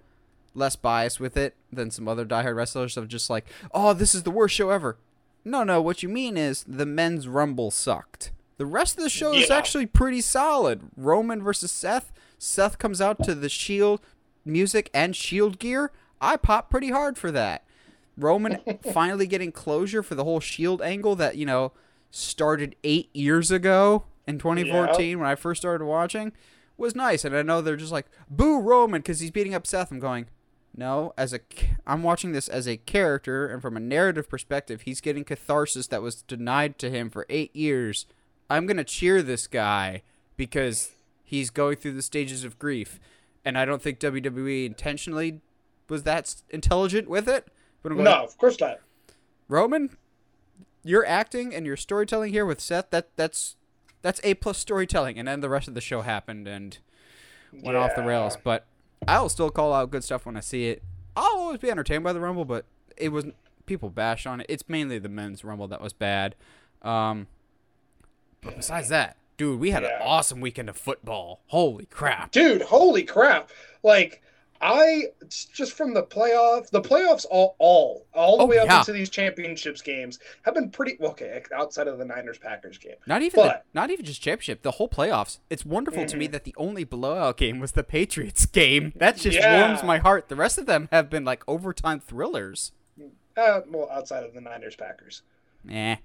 less 0.55 0.75
biased 0.75 1.19
with 1.19 1.37
it 1.37 1.55
than 1.71 1.91
some 1.91 2.07
other 2.07 2.25
diehard 2.25 2.55
wrestlers 2.55 2.97
of 2.97 3.07
just 3.07 3.29
like 3.29 3.45
oh 3.73 3.93
this 3.93 4.15
is 4.15 4.23
the 4.23 4.31
worst 4.31 4.55
show 4.55 4.69
ever. 4.69 4.97
No 5.43 5.63
no 5.63 5.81
what 5.81 6.01
you 6.01 6.09
mean 6.09 6.37
is 6.37 6.63
the 6.67 6.85
men's 6.85 7.27
rumble 7.27 7.71
sucked. 7.71 8.31
The 8.57 8.65
rest 8.65 8.97
of 8.97 9.03
the 9.03 9.09
show 9.09 9.33
is 9.33 9.51
actually 9.51 9.85
pretty 9.85 10.21
solid. 10.21 10.89
Roman 10.95 11.43
versus 11.43 11.71
seth. 11.71 12.11
Seth 12.37 12.79
comes 12.79 13.01
out 13.01 13.21
to 13.23 13.35
the 13.35 13.49
shield 13.49 13.99
music 14.45 14.89
and 14.93 15.15
shield 15.15 15.59
gear. 15.59 15.91
I 16.21 16.37
pop 16.37 16.69
pretty 16.69 16.89
hard 16.89 17.17
for 17.17 17.31
that. 17.31 17.63
Roman 18.17 18.59
finally 18.93 19.27
getting 19.27 19.51
closure 19.51 20.01
for 20.01 20.15
the 20.15 20.23
whole 20.23 20.39
Shield 20.39 20.81
angle 20.81 21.15
that 21.17 21.35
you 21.35 21.45
know 21.45 21.73
started 22.11 22.75
eight 22.83 23.09
years 23.13 23.51
ago 23.51 24.05
in 24.27 24.37
2014 24.39 25.19
when 25.19 25.27
I 25.27 25.35
first 25.35 25.61
started 25.61 25.85
watching 25.85 26.31
was 26.77 26.95
nice, 26.95 27.23
and 27.23 27.35
I 27.35 27.41
know 27.41 27.61
they're 27.61 27.75
just 27.75 27.91
like 27.91 28.07
boo 28.29 28.59
Roman 28.59 29.01
because 29.01 29.19
he's 29.19 29.31
beating 29.31 29.55
up 29.55 29.65
Seth. 29.65 29.91
I'm 29.91 29.99
going, 29.99 30.27
no, 30.75 31.13
as 31.17 31.33
a 31.33 31.39
I'm 31.87 32.03
watching 32.03 32.33
this 32.33 32.47
as 32.49 32.67
a 32.67 32.77
character, 32.77 33.47
and 33.47 33.61
from 33.61 33.77
a 33.77 33.79
narrative 33.79 34.29
perspective, 34.29 34.81
he's 34.81 34.99
getting 35.01 35.23
catharsis 35.23 35.87
that 35.87 36.01
was 36.01 36.21
denied 36.23 36.77
to 36.79 36.89
him 36.89 37.09
for 37.09 37.25
eight 37.29 37.55
years. 37.55 38.05
I'm 38.49 38.65
gonna 38.65 38.83
cheer 38.83 39.21
this 39.21 39.47
guy 39.47 40.01
because 40.35 40.91
he's 41.23 41.49
going 41.49 41.77
through 41.77 41.93
the 41.93 42.01
stages 42.01 42.43
of 42.43 42.59
grief, 42.59 42.99
and 43.45 43.57
I 43.57 43.63
don't 43.63 43.81
think 43.81 43.99
WWE 43.99 44.65
intentionally 44.65 45.39
was 45.87 46.03
that 46.03 46.35
intelligent 46.49 47.07
with 47.07 47.29
it. 47.29 47.47
But 47.81 47.91
I'm 47.93 47.97
going, 47.99 48.05
No, 48.05 48.23
of 48.23 48.37
course 48.37 48.59
not. 48.59 48.79
Roman, 49.47 49.95
your 50.83 51.05
acting 51.05 51.53
and 51.53 51.65
your 51.65 51.77
storytelling 51.77 52.33
here 52.33 52.45
with 52.45 52.59
Seth 52.59 52.89
that 52.89 53.15
that's 53.15 53.55
that's 54.05 54.21
a 54.23 54.35
plus 54.35 54.59
storytelling, 54.59 55.17
and 55.17 55.27
then 55.27 55.39
the 55.39 55.49
rest 55.49 55.67
of 55.67 55.73
the 55.73 55.81
show 55.81 56.01
happened 56.01 56.47
and 56.47 56.77
went 57.51 57.75
off 57.75 57.95
the 57.95 58.03
rails. 58.03 58.37
But 58.43 58.67
I'll 59.07 59.29
still 59.29 59.49
call 59.49 59.73
out 59.73 59.89
good 59.89 60.03
stuff 60.03 60.27
when 60.27 60.37
I 60.37 60.41
see 60.41 60.67
it. 60.67 60.83
I'll 61.15 61.39
always 61.39 61.57
be 61.57 61.71
entertained 61.71 62.03
by 62.03 62.13
the 62.13 62.19
Rumble, 62.19 62.45
but 62.45 62.65
it 62.97 63.09
was 63.09 63.25
people 63.65 63.89
bash 63.89 64.27
on 64.27 64.41
it. 64.41 64.45
It's 64.47 64.69
mainly 64.69 64.99
the 64.99 65.09
men's 65.09 65.43
Rumble 65.43 65.67
that 65.69 65.81
was 65.81 65.91
bad. 65.91 66.35
Um, 66.83 67.25
but 68.41 68.57
besides 68.57 68.89
that, 68.89 69.17
dude, 69.37 69.59
we 69.59 69.71
had 69.71 69.83
an 69.83 69.99
awesome 70.03 70.39
weekend 70.39 70.69
of 70.69 70.77
football. 70.77 71.41
Holy 71.47 71.87
crap! 71.87 72.31
Dude, 72.31 72.61
holy 72.61 73.01
crap! 73.01 73.49
Like 73.81 74.21
I 74.61 75.09
just 75.29 75.73
from 75.73 75.93
the 75.93 76.03
playoff, 76.03 76.69
the 76.69 76.81
playoffs 76.81 77.25
all 77.29 77.55
all 77.59 78.05
all 78.13 78.37
the 78.37 78.43
Oh, 78.43 78.47
way 78.47 78.57
up 78.57 78.67
yeah. 78.67 78.79
into 78.79 78.93
these 78.93 79.09
championships 79.09 79.81
games 79.81 80.19
have 80.43 80.53
been 80.53 80.69
pretty 80.71 80.97
okay. 81.01 81.43
Outside 81.53 81.87
of 81.87 81.97
the 81.97 82.05
Niners 82.05 82.37
Packers 82.37 82.77
game, 82.77 82.95
Not 83.05 83.21
even 83.21 83.41
the, 83.43 83.61
not 83.73 83.91
even 83.91 84.05
just 84.05 84.21
championship, 84.21 84.61
the 84.61 84.71
whole 84.71 84.87
playoffs. 84.89 85.39
It's 85.49 85.65
wonderful 85.65 86.05
to 86.05 86.17
me 86.17 86.27
that 86.27 86.45
the 86.45 86.55
only 86.57 86.83
blowout 86.85 87.37
game 87.37 87.59
was 87.59 87.73
the 87.73 87.83
Patriots 87.83 88.45
game. 88.45 88.93
That 88.95 89.17
just 89.17 89.37
Yeah. 89.37 89.67
warms 89.67 89.83
my 89.83 89.97
heart. 89.97 90.29
The 90.29 90.35
rest 90.37 90.57
of 90.57 90.65
them 90.65 90.87
have 90.91 91.09
been 91.09 91.25
like 91.25 91.43
overtime 91.47 91.99
thrillers. 91.99 92.71
uh, 93.37 93.61
well, 93.69 93.89
outside 93.91 94.23
of 94.23 94.33
the 94.33 94.39
Niners 94.41 94.77
Packers, 94.77 95.21
Eh. 95.69 95.97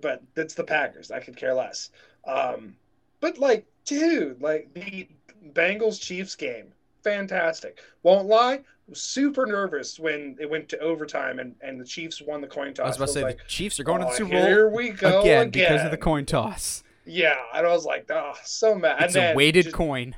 but 0.00 0.22
it's 0.36 0.54
the 0.54 0.62
Packers. 0.64 1.10
I 1.10 1.18
could 1.18 1.36
care 1.36 1.52
less. 1.54 1.90
Um, 2.24 2.76
but 3.20 3.38
like, 3.38 3.66
dude, 3.84 4.40
like 4.40 4.72
the 4.72 5.08
Bengals 5.52 6.00
Chiefs 6.00 6.36
game, 6.36 6.72
fantastic. 7.02 7.80
Won't 8.02 8.26
lie, 8.26 8.60
was 8.88 9.02
super 9.02 9.46
nervous 9.46 9.98
when 9.98 10.36
it 10.40 10.48
went 10.48 10.68
to 10.70 10.78
overtime 10.78 11.38
and 11.38 11.54
and 11.60 11.80
the 11.80 11.84
Chiefs 11.84 12.22
won 12.22 12.40
the 12.40 12.46
coin 12.46 12.74
toss. 12.74 12.84
I 12.84 12.88
was 12.88 12.96
about 12.96 13.06
to 13.06 13.12
say 13.12 13.22
like, 13.22 13.38
the 13.38 13.44
Chiefs 13.48 13.80
are 13.80 13.84
going 13.84 14.00
to 14.00 14.06
"Oh, 14.06 14.10
the 14.10 14.16
Super 14.16 14.30
Bowl 14.30 14.44
Here 14.44 14.68
we 14.68 14.90
go 14.90 15.20
again, 15.20 15.48
again, 15.48 15.70
because 15.70 15.84
of 15.84 15.90
the 15.90 15.96
coin 15.96 16.26
toss. 16.26 16.82
Yeah, 17.04 17.36
and 17.54 17.66
I 17.66 17.70
was 17.70 17.84
like, 17.84 18.08
oh, 18.10 18.34
so 18.44 18.74
mad. 18.74 19.02
It's 19.02 19.16
a 19.16 19.34
weighted 19.34 19.64
just- 19.64 19.76
coin. 19.76 20.14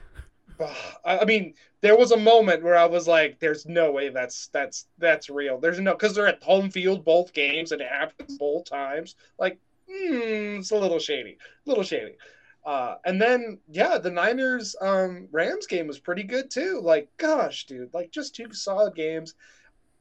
I 1.05 1.25
mean, 1.25 1.55
there 1.81 1.97
was 1.97 2.13
a 2.13 2.17
moment 2.17 2.63
where 2.63 2.77
I 2.77 2.87
was 2.87 3.09
like, 3.09 3.41
"There's 3.41 3.67
no 3.67 3.91
way 3.91 4.09
that's 4.09 4.49
that's 4.49 4.87
that's 4.99 5.29
real." 5.29 5.59
There's 5.59 5.81
no 5.81 5.93
because 5.93 6.15
they're 6.15 6.29
at 6.29 6.43
home 6.43 6.71
field 6.71 7.05
both 7.05 7.33
games 7.33 7.73
and 7.73 7.81
it 7.81 7.89
happens 7.89 8.39
both 8.39 8.65
times. 8.65 9.17
Like, 9.39 9.59
hmm, 9.91 10.59
it's 10.61 10.71
a 10.71 10.77
little 10.77 11.01
shady, 11.01 11.39
a 11.67 11.69
little 11.69 11.83
shady. 11.83 12.17
Uh, 12.65 12.97
and 13.05 13.21
then 13.21 13.59
yeah, 13.69 13.99
the 13.99 14.11
Niners 14.11 14.75
um, 14.81 15.29
Rams 15.31 15.67
game 15.67 15.87
was 15.87 15.99
pretty 15.99 16.23
good 16.23 16.51
too. 16.51 16.81
Like, 16.83 17.09
gosh, 17.19 17.67
dude, 17.67 17.93
like 17.93 18.11
just 18.11 18.35
two 18.35 18.53
solid 18.53 18.95
games. 18.95 19.35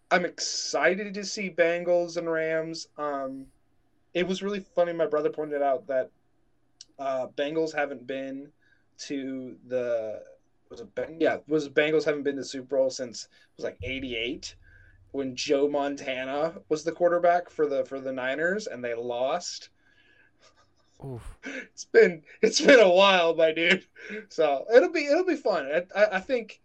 I'm 0.10 0.26
excited 0.26 1.14
to 1.16 1.26
see 1.26 1.50
Bengals 1.50 2.18
and 2.18 2.32
Rams. 2.32 2.88
Um, 2.98 3.48
it 4.14 4.28
was 4.28 4.44
really 4.44 4.60
funny. 4.60 4.94
My 4.94 5.08
brother 5.08 5.30
pointed 5.30 5.62
out 5.62 5.88
that 5.88 6.10
uh, 7.00 7.28
Bengals 7.36 7.74
haven't 7.74 8.06
been 8.08 8.50
to 9.00 9.56
the 9.68 10.22
was 10.70 10.80
it 10.80 10.96
Ben- 10.96 11.18
yeah 11.20 11.38
was 11.48 11.68
Bengals 11.68 12.06
haven't 12.06 12.24
been 12.24 12.36
to 12.36 12.44
Super 12.44 12.78
Bowl 12.78 12.90
since 12.90 13.24
it 13.24 13.58
was 13.58 13.64
like 13.64 13.78
'88 13.84 14.56
when 15.12 15.36
Joe 15.36 15.68
Montana 15.68 16.56
was 16.70 16.84
the 16.84 16.92
quarterback 16.92 17.50
for 17.50 17.68
the 17.68 17.84
for 17.86 18.00
the 18.00 18.12
Niners 18.12 18.68
and 18.68 18.84
they 18.84 18.94
lost. 18.94 19.70
Oof. 21.06 21.38
It's 21.44 21.86
been 21.86 22.24
it's 22.42 22.62
been 22.62 22.80
a 22.80 22.90
while, 22.90 23.36
my 23.36 23.52
dude. 23.52 23.86
So 24.30 24.66
it'll 24.74 24.92
be 24.92 25.06
it'll 25.06 25.26
be 25.26 25.36
fun. 25.36 25.66
I, 25.66 26.00
I, 26.00 26.16
I 26.18 26.20
think 26.20 26.62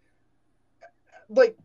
like 1.29 1.57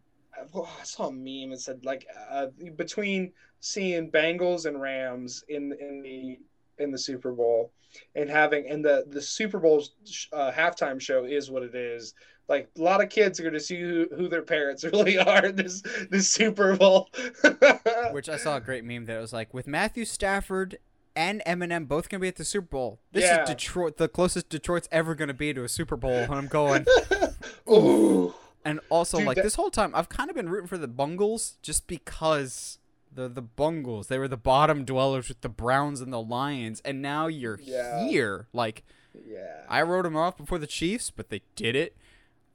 well, 0.52 0.69
I 0.81 0.85
saw 0.85 1.09
a 1.09 1.12
meme 1.12 1.52
and 1.52 1.61
said 1.61 1.85
like 1.85 2.07
uh, 2.31 2.47
between 2.76 3.33
seeing 3.61 4.11
Bengals 4.11 4.66
and 4.66 4.81
Rams 4.81 5.45
in 5.49 5.73
in 5.81 6.02
the 6.02 6.38
in 6.78 6.90
the 6.90 6.99
Super 6.99 7.33
Bowl 7.33 7.73
and 8.14 8.28
having 8.28 8.69
and 8.69 8.85
the 8.85 9.04
the 9.09 9.23
Super 9.23 9.59
Bowl 9.59 9.85
uh, 10.33 10.50
halftime 10.52 11.00
show 11.00 11.25
is 11.25 11.50
what 11.50 11.62
it 11.62 11.75
is. 11.75 12.14
Like 12.49 12.69
a 12.78 12.83
lot 12.83 13.02
of 13.02 13.09
kids 13.09 13.40
are 13.40 13.43
going 13.43 13.54
to 13.54 13.61
see 13.61 13.81
who, 13.81 14.07
who 14.14 14.28
their 14.28 14.43
parents 14.43 14.85
really 14.93 15.19
are 15.19 15.50
this 15.50 15.83
this 16.11 16.28
Super 16.28 16.76
Bowl. 16.76 17.09
Which 18.11 18.28
I 18.28 18.37
saw 18.37 18.57
a 18.57 18.61
great 18.61 18.85
meme 18.85 19.07
that 19.07 19.21
was 19.21 19.33
like, 19.33 19.54
with 19.54 19.66
Matthew 19.66 20.04
Stafford 20.04 20.78
and 21.16 21.42
Eminem 21.47 21.87
both 21.88 22.09
gonna 22.09 22.21
be 22.21 22.28
at 22.28 22.37
the 22.37 22.44
Super 22.44 22.66
Bowl. 22.68 23.00
This 23.12 23.25
Yeah. 23.25 23.42
is 23.42 23.49
Detroit, 23.49 23.97
the 23.97 24.09
closest 24.09 24.49
Detroit's 24.49 24.88
ever 24.92 25.14
gonna 25.14 25.35
be 25.35 25.52
to 25.54 25.64
a 25.64 25.68
Super 25.68 25.97
Bowl, 25.97 26.12
and 26.12 26.35
I'm 26.35 26.47
going. 26.49 26.87
Ooh. 27.71 28.35
And 28.64 28.80
also, 28.88 29.18
Dude, 29.18 29.26
like 29.26 29.37
that- 29.37 29.42
this 29.44 29.54
whole 29.56 29.71
time, 29.71 29.92
I've 29.94 30.09
kind 30.09 30.30
of 30.30 30.37
been 30.37 30.49
rooting 30.49 30.68
for 30.68 30.78
the 30.78 30.88
Bungles 30.88 31.59
just 31.62 31.87
because 31.87 32.78
the 33.12 33.28
the 33.28 33.42
Bungles 33.42 34.09
they 34.09 34.18
were 34.18 34.26
the 34.28 34.37
bottom 34.37 34.85
dwellers 34.85 35.28
with 35.28 35.40
the 35.42 35.49
Browns 35.49 36.00
and 36.00 36.12
the 36.12 36.21
Lions, 36.21 36.80
and 36.85 37.00
now 37.00 37.26
you're 37.26 37.61
Yeah. 37.62 38.06
here. 38.06 38.49
Like 38.52 38.85
Yeah. 39.14 39.64
I 39.68 39.83
wrote 39.83 40.02
them 40.02 40.16
off 40.16 40.37
before 40.37 40.59
the 40.59 40.66
Chiefs, 40.66 41.11
but 41.11 41.28
they 41.28 41.42
did 41.54 41.76
it. 41.76 41.97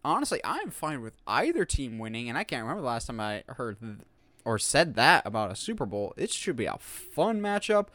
Honestly, 0.03 0.39
I'm 0.43 0.71
fine 0.71 1.01
with 1.01 1.13
either 1.27 1.63
team 1.65 1.99
winning, 1.99 2.27
and 2.29 2.37
I 2.37 2.43
can't 2.43 2.61
remember 2.63 2.81
the 2.81 2.87
last 2.87 3.07
time 3.07 3.19
I 3.19 3.43
heard 3.47 3.79
th- 3.79 3.97
or 4.45 4.57
said 4.57 4.95
that 4.95 5.25
about 5.25 5.51
a 5.51 5.55
Super 5.55 5.85
Bowl. 5.85 6.13
It 6.17 6.31
should 6.31 6.55
be 6.55 6.65
a 6.65 6.77
fun 6.77 7.39
matchup. 7.41 7.87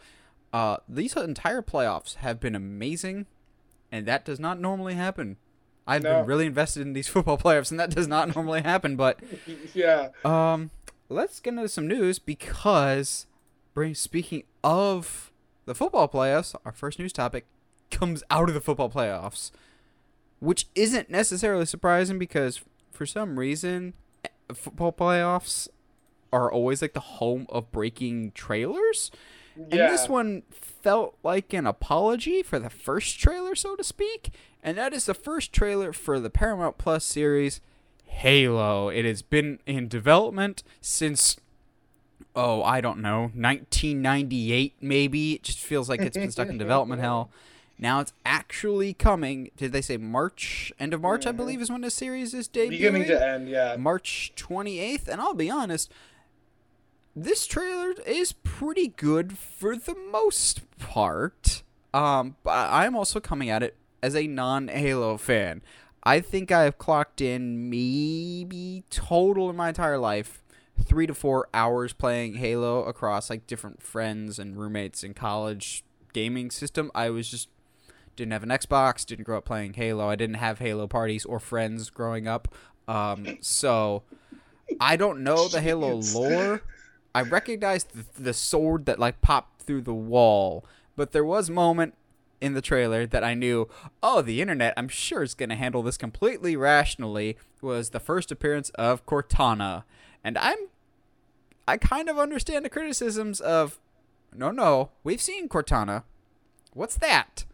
Uh, 0.54 0.76
these 0.88 1.16
entire 1.16 1.62
playoffs 1.62 2.14
have 2.16 2.38
been 2.38 2.54
amazing, 2.54 3.26
and 3.90 4.06
that 4.06 4.24
does 4.24 4.38
not 4.38 4.60
normally 4.60 4.94
happen. 4.94 5.36
I've 5.84 6.04
No. 6.04 6.18
been 6.20 6.26
really 6.26 6.46
invested 6.46 6.82
in 6.82 6.92
these 6.92 7.08
football 7.14 7.36
playoffs, 7.36 7.72
and 7.72 7.80
that 7.80 7.90
does 7.90 8.06
not 8.06 8.36
normally 8.36 8.62
happen. 8.62 8.94
But 8.94 9.18
yeah. 9.74 10.10
um, 10.24 10.70
let's 11.08 11.40
get 11.40 11.54
into 11.54 11.68
some 11.68 11.88
news 11.88 12.20
because, 12.20 13.26
bring 13.74 13.96
speaking 13.96 14.44
of 14.62 15.32
the 15.66 15.74
football 15.74 16.08
playoffs, 16.08 16.54
our 16.64 16.70
first 16.72 17.00
news 17.00 17.12
topic 17.12 17.46
comes 17.90 18.22
out 18.30 18.48
of 18.48 18.54
the 18.54 18.60
football 18.60 18.88
playoffs, 18.88 19.50
which 20.38 20.66
isn't 20.76 21.10
necessarily 21.10 21.66
surprising 21.66 22.16
because 22.16 22.60
for 22.92 23.06
some 23.06 23.40
reason, 23.40 23.94
football 24.54 24.92
playoffs 24.92 25.66
are 26.32 26.48
always 26.50 26.80
like 26.80 26.92
the 26.92 27.00
home 27.00 27.46
of 27.48 27.72
breaking 27.72 28.30
trailers. 28.32 29.10
And 29.56 29.72
Yeah. 29.72 29.90
this 29.90 30.08
one 30.08 30.42
felt 30.50 31.16
like 31.22 31.52
an 31.52 31.66
apology 31.66 32.42
for 32.42 32.58
the 32.58 32.70
first 32.70 33.18
trailer, 33.20 33.54
so 33.54 33.76
to 33.76 33.84
speak. 33.84 34.30
And 34.62 34.76
that 34.78 34.92
is 34.92 35.06
the 35.06 35.14
first 35.14 35.52
trailer 35.52 35.92
for 35.92 36.18
the 36.20 36.30
Paramount 36.30 36.78
Plus 36.78 37.04
series 37.04 37.60
Halo. 38.06 38.88
It 38.88 39.04
has 39.04 39.22
been 39.22 39.58
in 39.66 39.88
development 39.88 40.62
since, 40.80 41.36
oh, 42.36 42.62
I 42.62 42.80
don't 42.80 43.00
know, 43.00 43.30
1998 43.34 44.74
maybe. 44.80 45.34
It 45.34 45.42
just 45.42 45.58
feels 45.58 45.88
like 45.88 46.00
it's 46.00 46.16
been 46.16 46.30
stuck 46.30 46.48
in 46.48 46.58
development 46.58 47.00
hell. 47.00 47.30
Now 47.76 47.98
it's 47.98 48.12
actually 48.24 48.94
coming. 48.94 49.50
Did 49.56 49.72
they 49.72 49.80
say 49.80 49.96
March? 49.96 50.72
End 50.78 50.94
of 50.94 51.00
March, 51.00 51.26
I 51.26 51.32
believe, 51.32 51.60
is 51.60 51.72
when 51.72 51.80
the 51.80 51.90
series 51.90 52.32
is 52.32 52.48
debuting. 52.48 52.70
Beginning 52.70 53.04
to 53.06 53.26
end, 53.26 53.48
yeah. 53.48 53.74
March 53.76 54.32
28th, 54.36 55.08
and 55.08 55.20
I'll 55.20 55.34
be 55.34 55.50
honest, 55.50 55.90
this 57.16 57.46
trailer 57.46 57.92
is 58.06 58.32
pretty 58.32 58.88
good 58.88 59.38
for 59.38 59.76
the 59.76 59.94
most 59.94 60.62
part. 60.78 61.62
Um, 61.92 62.36
but 62.42 62.50
I'm 62.50 62.96
also 62.96 63.20
coming 63.20 63.50
at 63.50 63.62
it 63.62 63.76
as 64.02 64.16
a 64.16 64.26
non-Halo 64.26 65.16
fan. 65.16 65.62
I 66.02 66.20
think 66.20 66.52
I've 66.52 66.76
clocked 66.76 67.20
in 67.20 67.70
maybe 67.70 68.84
total 68.90 69.48
in 69.48 69.56
my 69.56 69.68
entire 69.68 69.98
life 69.98 70.42
three 70.82 71.06
to 71.06 71.14
four 71.14 71.48
hours 71.54 71.92
playing 71.92 72.34
Halo 72.34 72.84
across 72.84 73.30
like 73.30 73.46
different 73.46 73.82
friends 73.82 74.38
and 74.38 74.56
roommates 74.58 75.04
in 75.04 75.14
college 75.14 75.84
gaming 76.12 76.50
system. 76.50 76.90
I 76.94 77.10
was 77.10 77.28
just 77.28 77.48
didn't 78.16 78.32
have 78.32 78.42
an 78.42 78.50
Xbox, 78.50 79.04
didn't 79.06 79.24
grow 79.24 79.38
up 79.38 79.44
playing 79.44 79.74
Halo. 79.74 80.08
I 80.08 80.16
didn't 80.16 80.36
have 80.36 80.58
Halo 80.58 80.86
parties 80.86 81.24
or 81.24 81.40
friends 81.40 81.90
growing 81.90 82.28
up. 82.28 82.48
Um, 82.86 83.38
so 83.40 84.02
I 84.80 84.96
don't 84.96 85.20
know 85.20 85.48
the 85.48 85.60
Halo 85.60 86.00
lore. 86.14 86.62
I 87.14 87.22
recognized 87.22 87.94
the, 87.94 88.22
the 88.22 88.34
sword 88.34 88.86
that 88.86 88.98
like 88.98 89.20
popped 89.20 89.62
through 89.62 89.82
the 89.82 89.94
wall, 89.94 90.64
but 90.96 91.12
there 91.12 91.24
was 91.24 91.48
a 91.48 91.52
moment 91.52 91.94
in 92.40 92.54
the 92.54 92.60
trailer 92.60 93.06
that 93.06 93.24
I 93.24 93.34
knew, 93.34 93.68
oh, 94.02 94.20
the 94.20 94.40
internet, 94.42 94.74
I'm 94.76 94.88
sure 94.88 95.22
is 95.22 95.34
going 95.34 95.48
to 95.48 95.54
handle 95.54 95.82
this 95.82 95.96
completely 95.96 96.56
rationally, 96.56 97.38
was 97.62 97.90
the 97.90 98.00
first 98.00 98.30
appearance 98.30 98.70
of 98.70 99.06
Cortana. 99.06 99.84
And 100.22 100.36
I'm 100.38 100.58
I 101.66 101.78
kind 101.78 102.08
of 102.10 102.18
understand 102.18 102.64
the 102.64 102.68
criticisms 102.70 103.40
of 103.40 103.78
no, 104.36 104.50
no, 104.50 104.90
we've 105.04 105.22
seen 105.22 105.48
Cortana. 105.48 106.02
What's 106.74 106.96
that? 106.96 107.44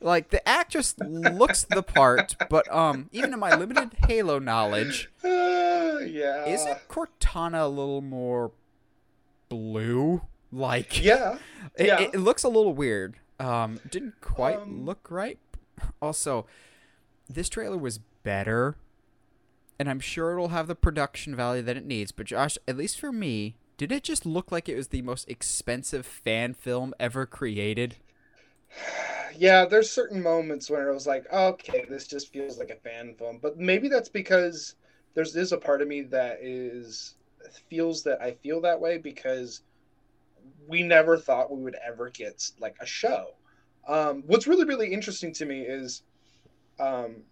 Like 0.00 0.30
the 0.30 0.46
actress 0.48 0.94
looks 1.00 1.64
the 1.64 1.82
part, 1.82 2.36
but 2.48 2.72
um, 2.72 3.08
even 3.12 3.32
in 3.34 3.40
my 3.40 3.54
limited 3.56 3.90
Halo 4.06 4.38
knowledge, 4.38 5.10
Uh, 5.24 5.28
yeah. 6.06 6.46
isn't 6.46 6.86
Cortana 6.88 7.64
a 7.64 7.68
little 7.68 8.00
more 8.00 8.52
blue? 9.48 10.22
Like 10.50 11.02
Yeah. 11.02 11.38
it, 11.76 11.86
yeah. 11.86 12.00
it 12.00 12.16
looks 12.16 12.44
a 12.44 12.48
little 12.48 12.74
weird. 12.74 13.16
Um, 13.38 13.80
didn't 13.88 14.20
quite 14.20 14.58
Um, 14.58 14.84
look 14.84 15.10
right. 15.10 15.38
Also, 16.02 16.46
this 17.28 17.48
trailer 17.48 17.78
was 17.78 17.98
better, 18.24 18.76
and 19.78 19.88
I'm 19.88 20.00
sure 20.00 20.32
it'll 20.32 20.48
have 20.48 20.66
the 20.66 20.74
production 20.74 21.36
value 21.36 21.62
that 21.62 21.76
it 21.76 21.86
needs. 21.86 22.10
But 22.10 22.26
Josh, 22.26 22.58
at 22.66 22.76
least 22.76 22.98
for 22.98 23.12
me, 23.12 23.54
did 23.76 23.92
it 23.92 24.02
just 24.02 24.26
look 24.26 24.50
like 24.50 24.68
it 24.68 24.76
was 24.76 24.88
the 24.88 25.02
most 25.02 25.28
expensive 25.30 26.04
fan 26.04 26.52
film 26.54 26.94
ever 26.98 27.26
created? 27.26 27.96
yeah, 29.36 29.64
there's 29.64 29.90
certain 29.90 30.22
moments 30.22 30.68
where 30.68 30.90
I 30.90 30.94
was 30.94 31.06
like, 31.06 31.32
okay, 31.32 31.86
this 31.88 32.06
just 32.06 32.32
feels 32.32 32.58
like 32.58 32.70
a 32.70 32.76
fan 32.76 33.14
film. 33.14 33.38
But 33.40 33.58
maybe 33.58 33.88
that's 33.88 34.08
because 34.08 34.74
there's 35.14 35.36
is 35.36 35.52
a 35.52 35.58
part 35.58 35.82
of 35.82 35.88
me 35.88 36.02
that 36.02 36.38
is 36.42 37.14
feels 37.52 38.02
that 38.04 38.20
I 38.20 38.32
feel 38.32 38.60
that 38.62 38.80
way 38.80 38.98
because 38.98 39.62
we 40.66 40.82
never 40.82 41.16
thought 41.16 41.50
we 41.50 41.62
would 41.62 41.76
ever 41.86 42.10
get 42.10 42.50
like 42.60 42.76
a 42.80 42.86
show. 42.86 43.34
Um, 43.86 44.22
what's 44.26 44.46
really 44.46 44.64
really 44.64 44.92
interesting 44.92 45.32
to 45.34 45.46
me 45.46 45.62
is, 45.62 46.02
um, 46.78 47.22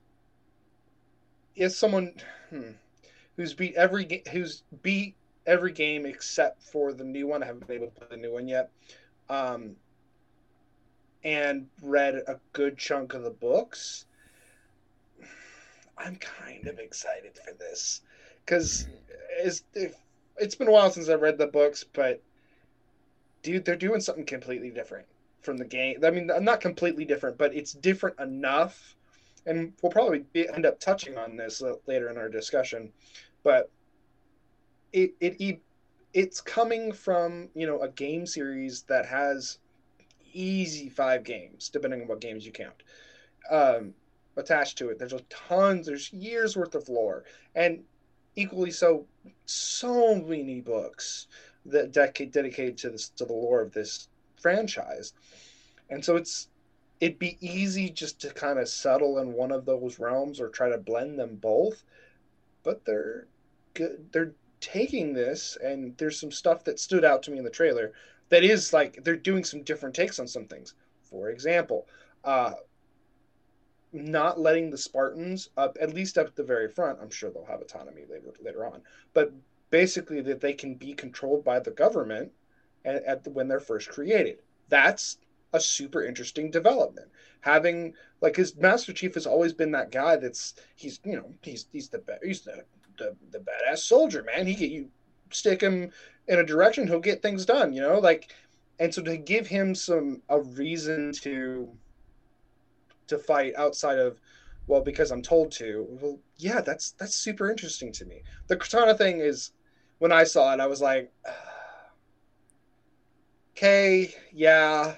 is 1.55 1.77
someone 1.77 2.15
hmm, 2.51 2.71
who's 3.37 3.55
beat 3.55 3.75
every 3.75 4.23
who's 4.33 4.63
beat 4.83 5.17
every 5.47 5.73
game 5.73 6.07
except 6.07 6.63
for 6.63 6.93
the 6.93 7.05
new 7.05 7.27
one. 7.27 7.43
I 7.43 7.47
haven't 7.47 7.67
been 7.67 7.77
able 7.77 7.89
to 7.89 7.93
play 7.93 8.09
the 8.11 8.17
new 8.17 8.33
one 8.33 8.49
yet. 8.49 8.71
Um, 9.29 9.77
and 11.25 11.67
read 11.83 12.15
a 12.15 12.39
good 12.53 12.79
chunk 12.79 13.13
of 13.15 13.25
the 13.25 13.31
books. 13.31 14.07
I'm 15.99 16.17
kind 16.17 16.67
of 16.69 16.79
excited 16.79 17.37
for 17.37 17.53
this 17.55 18.03
because 18.45 18.87
it's 19.39 19.65
it's 20.39 20.55
been 20.55 20.69
a 20.69 20.73
while 20.73 20.91
since 20.91 21.09
I've 21.09 21.23
read 21.23 21.39
the 21.39 21.47
books, 21.47 21.85
but 21.85 22.23
dude, 23.43 23.65
they're 23.65 23.77
doing 23.77 24.01
something 24.01 24.25
completely 24.25 24.71
different 24.71 25.07
from 25.43 25.57
the 25.57 25.65
game. 25.65 26.05
I 26.05 26.11
mean, 26.11 26.31
not 26.41 26.61
completely 26.61 27.05
different, 27.05 27.39
but 27.39 27.55
it's 27.55 27.73
different 27.73 28.19
enough. 28.19 28.97
And 29.47 29.73
we'll 29.81 29.93
probably 29.93 30.25
end 30.53 30.67
up 30.67 30.81
touching 30.81 31.17
on 31.17 31.37
this 31.37 31.63
later 31.87 32.11
in 32.11 32.19
our 32.19 32.29
discussion, 32.29 32.91
but 33.45 33.71
it 34.93 35.15
it 35.21 35.61
it's 36.13 36.41
coming 36.41 36.91
from 36.91 37.49
you 37.55 37.67
know 37.67 37.81
a 37.81 37.89
game 37.89 38.27
series 38.27 38.83
that 38.83 39.07
has 39.07 39.59
easy 40.33 40.89
five 40.89 41.23
games, 41.23 41.69
depending 41.69 42.03
on 42.03 42.09
what 42.09 42.21
games 42.21 42.45
you 42.45 42.51
count, 42.51 42.83
um, 43.51 43.95
attached 44.37 44.79
to 44.79 44.89
it. 44.89 44.99
There's 44.99 45.13
a 45.13 45.21
tons, 45.31 45.87
there's 45.87 46.13
years 46.13 46.57
worth 46.57 46.75
of 46.75 46.89
lore, 46.89 47.25
and 47.55 47.85
equally 48.37 48.71
so, 48.71 49.07
so 49.47 50.15
many 50.15 50.61
books 50.61 51.27
that 51.65 51.93
dec- 51.93 52.31
dedicated 52.31 52.79
to 52.79 52.91
this 52.91 53.09
to 53.11 53.25
the 53.25 53.33
lore 53.33 53.63
of 53.63 53.73
this 53.73 54.09
franchise, 54.41 55.13
and 55.91 56.05
so 56.05 56.17
it's 56.17 56.49
it'd 57.01 57.19
be 57.19 57.37
easy 57.41 57.91
just 57.91 58.21
to 58.21 58.33
kind 58.33 58.59
of 58.59 58.69
settle 58.69 59.19
in 59.19 59.33
one 59.33 59.53
of 59.53 59.65
those 59.65 59.99
realms 59.99 60.41
or 60.41 60.49
try 60.49 60.69
to 60.69 60.79
blend 60.79 61.19
them 61.19 61.37
both, 61.37 61.83
but 62.63 62.85
they're 62.85 63.27
good. 63.75 64.07
They're 64.13 64.33
taking 64.61 65.13
this, 65.13 65.57
and 65.63 65.97
there's 65.99 66.19
some 66.21 66.33
stuff 66.33 66.65
that 66.65 66.81
stood 66.81 67.05
out 67.05 67.23
to 67.25 67.31
me 67.31 67.39
in 67.39 67.45
the 67.45 67.51
trailer 67.51 67.93
that 68.29 68.43
is 68.43 68.73
like 68.73 69.03
they're 69.05 69.17
doing 69.17 69.45
some 69.45 69.63
different 69.63 69.95
takes 69.95 70.19
on 70.19 70.27
some 70.27 70.47
things. 70.47 70.75
For 71.03 71.31
example, 71.31 71.87
uh, 72.25 72.55
not 74.05 74.39
letting 74.39 74.71
the 74.71 74.79
Spartans 74.79 75.51
up 75.57 75.77
at 75.81 75.95
least 75.95 76.19
up 76.19 76.27
at 76.27 76.37
the 76.37 76.43
very 76.43 76.69
front. 76.69 76.99
I'm 77.01 77.11
sure 77.11 77.31
they'll 77.31 77.45
have 77.47 77.61
autonomy 77.61 78.03
later 78.09 78.33
later 78.43 78.67
on, 78.67 78.83
but 79.15 79.33
basically 79.71 80.21
that 80.23 80.41
they 80.41 80.53
can 80.53 80.75
be 80.75 80.95
controlled 80.95 81.45
by 81.45 81.59
the 81.59 81.71
government 81.71 82.33
at, 82.85 83.03
at 83.05 83.25
the, 83.25 83.31
when 83.31 83.49
they're 83.49 83.61
first 83.61 83.89
created. 83.89 84.39
That's 84.69 85.19
a 85.53 85.61
super 85.61 86.05
interesting 86.05 86.51
development. 86.51 87.09
Having 87.41 87.95
like 88.21 88.37
his 88.37 88.57
Master 88.57 88.93
Chief 88.93 89.15
has 89.15 89.27
always 89.27 89.53
been 89.53 89.73
that 89.73 89.91
guy 89.91 90.17
that's 90.17 90.55
he's 90.75 91.01
you 91.05 91.17
know 91.17 91.33
he's 91.43 91.67
he's 91.73 91.89
the 91.89 92.03
he's 92.23 92.43
the 92.43 92.65
the, 92.99 93.15
the 93.31 93.39
badass 93.39 93.79
soldier 93.79 94.23
man. 94.23 94.47
He 94.47 94.55
get 94.55 94.71
you 94.71 94.89
stick 95.31 95.61
him 95.61 95.93
in 96.29 96.39
a 96.39 96.45
direction, 96.45 96.87
he'll 96.87 97.01
get 97.01 97.23
things 97.23 97.47
done, 97.47 97.73
you 97.73 97.81
know, 97.81 97.99
like, 97.99 98.35
and 98.79 98.93
so 98.93 99.03
to 99.03 99.17
give 99.17 99.47
him 99.47 99.75
some 99.75 100.23
a 100.29 100.41
reason 100.41 101.13
to 101.13 101.69
to 103.09 103.19
fight 103.19 103.55
outside 103.57 103.99
of, 103.99 104.21
well, 104.67 104.81
because 104.81 105.11
I'm 105.11 105.23
told 105.23 105.53
to. 105.53 105.87
Well, 105.89 106.19
yeah, 106.37 106.61
that's 106.61 106.93
that's 106.93 107.15
super 107.15 107.51
interesting 107.51 107.93
to 107.93 108.05
me. 108.05 108.23
The 108.49 108.57
Cortana 108.57 108.97
thing 108.97 109.21
is, 109.21 109.53
when 109.99 110.13
I 110.13 110.25
saw 110.25 110.53
it, 110.53 110.61
I 110.61 110.67
was 110.67 110.81
like, 110.81 111.13
okay, 113.57 114.15
yeah, 114.33 114.95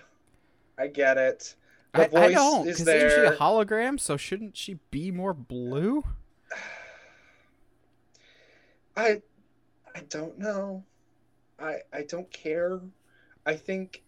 I 0.79 0.87
get 0.87 1.19
it. 1.19 1.55
The 1.95 2.05
I, 2.05 2.09
voice 2.09 2.23
I 2.23 2.33
don't, 2.33 2.69
is 2.69 2.85
there. 2.85 3.07
Isn't 3.07 3.31
she 3.31 3.35
a 3.35 3.39
hologram? 3.39 3.99
So 3.99 4.17
shouldn't 4.17 4.57
she 4.57 4.79
be 4.91 5.11
more 5.11 5.35
blue? 5.35 6.05
I 8.97 9.23
I 9.95 10.01
don't 10.09 10.39
know. 10.39 10.85
I 11.59 11.79
I 11.93 12.03
don't 12.03 12.31
care. 12.31 12.81
I 13.45 13.55
think 13.55 14.03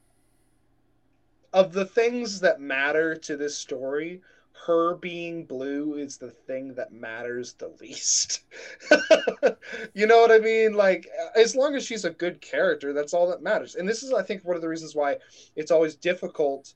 of 1.52 1.72
the 1.72 1.84
things 1.84 2.40
that 2.40 2.60
matter 2.60 3.14
to 3.14 3.36
this 3.36 3.56
story, 3.56 4.20
her 4.66 4.94
being 4.96 5.44
blue 5.44 5.94
is 5.94 6.16
the 6.16 6.30
thing 6.30 6.74
that 6.74 6.92
matters 6.92 7.54
the 7.54 7.72
least. 7.80 8.42
you 9.94 10.06
know 10.06 10.20
what 10.20 10.30
I 10.30 10.38
mean? 10.38 10.74
Like 10.74 11.08
as 11.34 11.56
long 11.56 11.74
as 11.74 11.84
she's 11.84 12.04
a 12.04 12.10
good 12.10 12.40
character, 12.40 12.92
that's 12.92 13.14
all 13.14 13.28
that 13.30 13.42
matters. 13.42 13.74
And 13.74 13.88
this 13.88 14.02
is 14.02 14.12
I 14.12 14.22
think 14.22 14.44
one 14.44 14.56
of 14.56 14.62
the 14.62 14.68
reasons 14.68 14.94
why 14.94 15.16
it's 15.56 15.70
always 15.70 15.96
difficult 15.96 16.74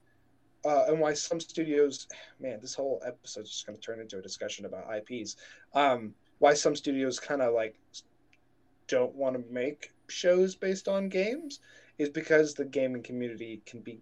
uh, 0.65 0.85
and 0.89 0.99
why 0.99 1.13
some 1.13 1.41
studios, 1.41 2.09
man, 2.41 2.59
this 2.61 2.75
whole 2.75 3.03
episode 3.07 3.43
is 3.43 3.51
just 3.51 3.67
going 3.67 3.77
to 3.77 3.83
turn 3.83 4.01
into 4.01 4.19
a 4.19 4.23
discussion 4.23 4.65
about 4.65 4.89
IPs. 4.97 5.37
Um, 5.75 6.15
why 6.39 6.55
some 6.55 6.75
studios 6.75 7.21
kind 7.21 7.43
of 7.43 7.53
like 7.53 7.77
don't 8.89 9.15
want 9.15 9.37
to 9.37 9.53
make 9.53 9.93
shows 10.09 10.55
based 10.55 10.89
on 10.89 11.09
games 11.09 11.61
is 11.99 12.09
because 12.09 12.55
the 12.55 12.65
gaming 12.65 13.03
community 13.03 13.63
can 13.67 13.81
be 13.81 14.01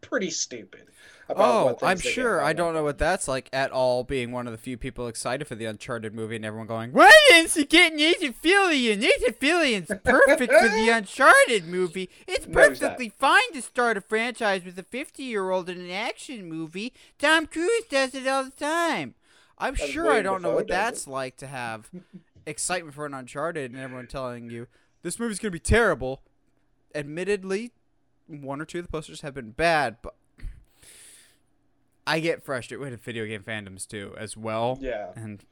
pretty 0.00 0.30
stupid. 0.30 0.84
oh, 1.28 1.78
I'm 1.82 1.98
sure. 2.00 2.40
I 2.42 2.52
don't 2.52 2.74
know 2.74 2.82
what 2.82 2.98
that's 2.98 3.28
like 3.28 3.48
at 3.52 3.70
all. 3.70 4.02
Being 4.02 4.32
one 4.32 4.46
of 4.46 4.52
the 4.52 4.58
few 4.58 4.76
people 4.76 5.06
excited 5.06 5.46
for 5.46 5.54
the 5.54 5.64
Uncharted 5.64 6.12
movie, 6.14 6.36
and 6.36 6.44
everyone 6.44 6.66
going, 6.66 6.92
"Why 6.92 7.12
isn't 7.32 7.52
she 7.60 7.66
getting 7.66 7.98
Nathan 7.98 8.32
Fillion? 8.34 8.98
Nathan 8.98 9.34
Fillion's 9.34 9.92
perfect 10.02 10.52
for 10.52 10.68
the 10.68 10.88
Uncharted 10.92 11.66
movie. 11.66 12.10
It's 12.26 12.46
perfectly 12.46 13.12
fine 13.16 13.52
to 13.52 13.62
start 13.62 13.96
a 13.96 14.00
franchise 14.00 14.64
with 14.64 14.78
a 14.78 14.82
50 14.82 15.22
year 15.22 15.50
old 15.50 15.68
in 15.68 15.80
an 15.80 15.90
action 15.90 16.48
movie. 16.48 16.92
Tom 17.18 17.46
Cruise 17.46 17.84
does 17.88 18.14
it 18.14 18.26
all 18.26 18.44
the 18.44 18.50
time." 18.50 19.14
I'm 19.62 19.74
that's 19.74 19.90
sure 19.90 20.10
I 20.10 20.22
don't 20.22 20.40
know 20.42 20.54
what 20.54 20.68
that's 20.68 21.06
it. 21.06 21.10
like 21.10 21.36
to 21.36 21.46
have 21.46 21.90
excitement 22.46 22.94
for 22.94 23.04
an 23.06 23.12
Uncharted 23.14 23.70
and 23.70 23.78
everyone 23.78 24.06
telling 24.06 24.50
you 24.50 24.66
this 25.02 25.20
movie's 25.20 25.38
gonna 25.38 25.52
be 25.52 25.58
terrible. 25.60 26.22
Admittedly, 26.94 27.72
one 28.30 28.60
or 28.60 28.64
two 28.64 28.78
of 28.78 28.84
the 28.86 28.90
posters 28.90 29.20
have 29.22 29.34
been 29.34 29.50
bad, 29.50 29.96
but 30.02 30.14
I 32.06 32.20
get 32.20 32.42
frustrated 32.42 32.80
with 32.90 33.00
video 33.02 33.26
game 33.26 33.42
fandoms 33.42 33.86
too, 33.86 34.14
as 34.18 34.36
well. 34.36 34.78
Yeah. 34.80 35.10
And 35.14 35.44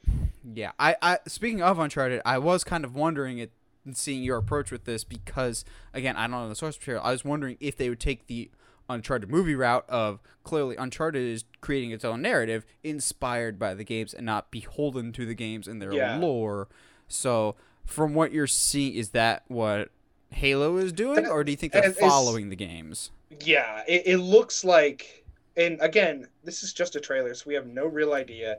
yeah, 0.54 0.72
I, 0.78 0.96
I 1.02 1.18
speaking 1.26 1.62
of 1.62 1.78
Uncharted, 1.78 2.20
I 2.24 2.38
was 2.38 2.64
kind 2.64 2.84
of 2.84 2.94
wondering 2.94 3.38
it 3.38 3.52
seeing 3.92 4.22
your 4.22 4.36
approach 4.38 4.70
with 4.70 4.84
this 4.84 5.04
because 5.04 5.64
again, 5.94 6.16
I 6.16 6.22
don't 6.22 6.32
know 6.32 6.48
the 6.48 6.54
source 6.56 6.78
material. 6.78 7.02
I 7.04 7.12
was 7.12 7.24
wondering 7.24 7.56
if 7.60 7.76
they 7.76 7.88
would 7.88 8.00
take 8.00 8.26
the 8.26 8.50
Uncharted 8.90 9.30
movie 9.30 9.54
route 9.54 9.84
of 9.88 10.20
clearly 10.44 10.74
Uncharted 10.76 11.22
is 11.22 11.44
creating 11.60 11.90
its 11.90 12.04
own 12.04 12.22
narrative 12.22 12.64
inspired 12.82 13.58
by 13.58 13.74
the 13.74 13.84
games 13.84 14.14
and 14.14 14.24
not 14.24 14.50
beholden 14.50 15.12
to 15.12 15.26
the 15.26 15.34
games 15.34 15.68
and 15.68 15.80
their 15.80 15.92
Yeah. 15.92 16.18
lore. 16.18 16.68
So, 17.06 17.54
from 17.84 18.14
what 18.14 18.32
you're 18.32 18.46
seeing, 18.46 18.94
is 18.94 19.10
that 19.10 19.44
what 19.48 19.90
Halo 20.30 20.76
is 20.76 20.92
doing, 20.92 21.26
or 21.26 21.42
do 21.44 21.50
you 21.50 21.56
think 21.56 21.72
they're 21.72 21.92
following 21.92 22.48
the 22.48 22.56
games? 22.56 23.10
Yeah, 23.40 23.82
it, 23.88 24.02
it 24.06 24.18
looks 24.18 24.64
like, 24.64 25.24
and 25.56 25.78
again, 25.80 26.26
this 26.44 26.62
is 26.62 26.72
just 26.72 26.96
a 26.96 27.00
trailer, 27.00 27.34
so 27.34 27.44
we 27.46 27.54
have 27.54 27.66
no 27.66 27.86
real 27.86 28.12
idea. 28.14 28.58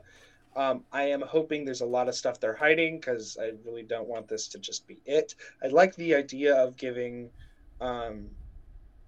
Um, 0.56 0.84
I 0.92 1.04
am 1.04 1.20
hoping 1.20 1.64
there's 1.64 1.80
a 1.80 1.86
lot 1.86 2.08
of 2.08 2.14
stuff 2.14 2.40
they're 2.40 2.54
hiding 2.54 2.98
because 2.98 3.38
I 3.40 3.52
really 3.64 3.82
don't 3.82 4.08
want 4.08 4.28
this 4.28 4.48
to 4.48 4.58
just 4.58 4.86
be 4.86 4.98
it. 5.06 5.36
I 5.62 5.68
like 5.68 5.94
the 5.94 6.14
idea 6.14 6.56
of 6.56 6.76
giving 6.76 7.30
um, 7.80 8.26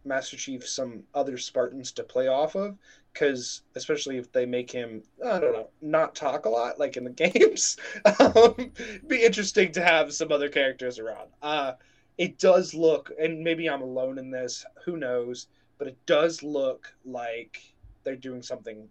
Master 0.04 0.36
Chief 0.36 0.66
some 0.66 1.02
other 1.14 1.36
Spartans 1.36 1.92
to 1.92 2.04
play 2.04 2.28
off 2.28 2.54
of, 2.54 2.78
because 3.12 3.62
especially 3.74 4.18
if 4.18 4.32
they 4.32 4.46
make 4.46 4.70
him, 4.70 5.02
I 5.24 5.38
don't 5.40 5.52
know, 5.52 5.68
not 5.80 6.14
talk 6.14 6.46
a 6.46 6.48
lot 6.48 6.78
like 6.78 6.96
in 6.96 7.04
the 7.04 7.10
games, 7.10 7.76
um, 8.20 8.72
be 9.06 9.22
interesting 9.24 9.72
to 9.72 9.82
have 9.82 10.12
some 10.12 10.32
other 10.32 10.48
characters 10.48 10.98
around. 10.98 11.28
Uh, 11.42 11.72
it 12.18 12.38
does 12.38 12.74
look, 12.74 13.10
and 13.20 13.42
maybe 13.42 13.68
I'm 13.68 13.82
alone 13.82 14.18
in 14.18 14.30
this, 14.30 14.64
who 14.84 14.96
knows, 14.96 15.48
but 15.78 15.88
it 15.88 15.96
does 16.06 16.42
look 16.42 16.92
like 17.04 17.60
they're 18.04 18.16
doing 18.16 18.42
something 18.42 18.88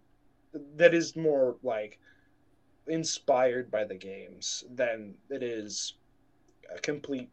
that 0.75 0.93
is 0.93 1.15
more 1.15 1.55
like 1.63 1.99
inspired 2.87 3.71
by 3.71 3.83
the 3.83 3.95
games 3.95 4.65
than 4.73 5.13
it 5.29 5.43
is 5.43 5.95
a 6.75 6.79
complete, 6.79 7.29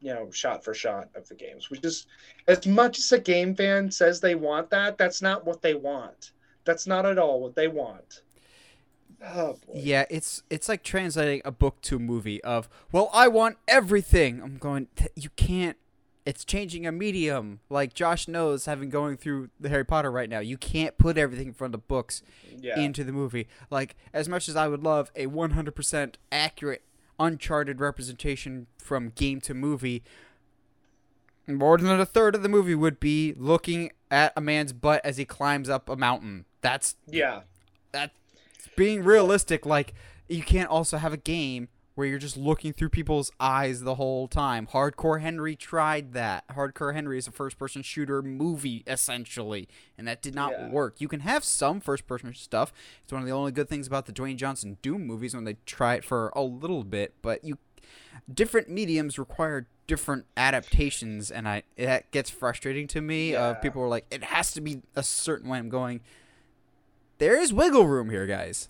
you 0.00 0.12
know, 0.12 0.30
shot 0.30 0.64
for 0.64 0.74
shot 0.74 1.08
of 1.14 1.28
the 1.28 1.34
games. 1.34 1.70
Which 1.70 1.84
is, 1.84 2.06
as 2.46 2.66
much 2.66 2.98
as 2.98 3.10
a 3.12 3.18
game 3.18 3.54
fan 3.54 3.90
says 3.90 4.20
they 4.20 4.34
want 4.34 4.70
that, 4.70 4.98
that's 4.98 5.22
not 5.22 5.44
what 5.44 5.62
they 5.62 5.74
want. 5.74 6.32
That's 6.64 6.86
not 6.86 7.06
at 7.06 7.18
all 7.18 7.40
what 7.40 7.56
they 7.56 7.68
want. 7.68 8.22
Oh 9.24 9.52
boy. 9.66 9.72
Yeah, 9.74 10.04
it's 10.10 10.42
it's 10.50 10.68
like 10.68 10.82
translating 10.82 11.42
a 11.44 11.50
book 11.52 11.80
to 11.82 11.96
a 11.96 11.98
movie 11.98 12.42
of, 12.42 12.68
well, 12.90 13.08
I 13.12 13.28
want 13.28 13.56
everything. 13.68 14.42
I'm 14.42 14.58
going, 14.58 14.88
you 15.14 15.30
can't. 15.36 15.76
It's 16.24 16.44
changing 16.44 16.86
a 16.86 16.92
medium. 16.92 17.60
Like 17.68 17.94
Josh 17.94 18.28
knows, 18.28 18.66
having 18.66 18.90
going 18.90 19.16
through 19.16 19.50
the 19.58 19.68
Harry 19.68 19.84
Potter 19.84 20.10
right 20.10 20.28
now, 20.30 20.38
you 20.38 20.56
can't 20.56 20.96
put 20.98 21.18
everything 21.18 21.52
from 21.52 21.72
the 21.72 21.78
books 21.78 22.22
Yeah. 22.56 22.78
into 22.78 23.02
the 23.04 23.12
movie. 23.12 23.48
Like 23.70 23.96
as 24.12 24.28
much 24.28 24.48
as 24.48 24.54
I 24.56 24.68
would 24.68 24.82
love 24.84 25.10
a 25.16 25.26
100% 25.26 26.14
accurate 26.30 26.82
uncharted 27.18 27.80
representation 27.80 28.66
from 28.78 29.10
game 29.10 29.40
to 29.42 29.54
movie, 29.54 30.02
more 31.48 31.76
than 31.78 32.00
a 32.00 32.06
third 32.06 32.34
of 32.34 32.42
the 32.42 32.48
movie 32.48 32.74
would 32.74 33.00
be 33.00 33.34
looking 33.36 33.90
at 34.10 34.32
a 34.36 34.40
man's 34.40 34.72
butt 34.72 35.00
as 35.04 35.16
he 35.16 35.24
climbs 35.24 35.68
up 35.68 35.88
a 35.88 35.96
mountain. 35.96 36.44
That's 36.60 36.94
yeah. 37.08 37.40
that's 37.90 38.14
being 38.76 39.02
realistic 39.04 39.64
like 39.66 39.94
you 40.28 40.42
can't 40.42 40.70
also 40.70 40.96
have 40.98 41.12
a 41.12 41.16
game 41.18 41.68
where 41.94 42.06
you're 42.06 42.18
just 42.18 42.38
looking 42.38 42.72
through 42.72 42.88
people's 42.88 43.30
eyes 43.38 43.82
the 43.82 43.96
whole 43.96 44.26
time. 44.26 44.66
Hardcore 44.72 45.20
henry 45.20 45.54
tried 45.54 46.14
that. 46.14 46.48
Hardcore 46.48 46.94
henry 46.94 47.18
is 47.18 47.26
a 47.26 47.30
first 47.30 47.58
person 47.58 47.82
shooter 47.82 48.22
movie 48.22 48.82
essentially 48.86 49.68
and 49.98 50.08
that 50.08 50.22
did 50.22 50.34
not 50.34 50.52
Yeah. 50.52 50.70
work. 50.70 51.00
You 51.02 51.08
can 51.08 51.20
have 51.20 51.44
some 51.44 51.80
first 51.80 52.06
person 52.06 52.32
stuff. 52.34 52.72
It's 53.04 53.12
one 53.12 53.20
of 53.20 53.26
the 53.26 53.34
only 53.34 53.52
good 53.52 53.68
things 53.68 53.86
about 53.86 54.06
the 54.06 54.12
dwayne 54.12 54.36
johnson 54.36 54.78
doom 54.80 55.06
movies 55.06 55.34
when 55.34 55.44
they 55.44 55.56
try 55.66 55.94
it 55.96 56.04
for 56.04 56.32
a 56.34 56.42
little 56.42 56.82
bit 56.82 57.12
but 57.20 57.44
you 57.44 57.58
different 58.32 58.68
mediums 58.70 59.18
require 59.18 59.66
different 59.86 60.24
adaptations 60.36 61.30
and 61.30 61.46
i 61.48 61.62
that 61.76 62.10
gets 62.12 62.30
frustrating 62.30 62.86
to 62.86 63.00
me 63.00 63.32
Yeah. 63.32 63.50
of 63.50 63.60
people 63.60 63.82
are 63.82 63.88
like 63.88 64.06
it 64.10 64.24
has 64.24 64.52
to 64.52 64.60
be 64.62 64.80
a 64.96 65.02
certain 65.02 65.48
way. 65.50 65.58
I'm 65.58 65.68
going 65.68 66.00
there 67.22 67.40
is 67.40 67.52
wiggle 67.52 67.86
room 67.86 68.10
here, 68.10 68.26
guys. 68.26 68.68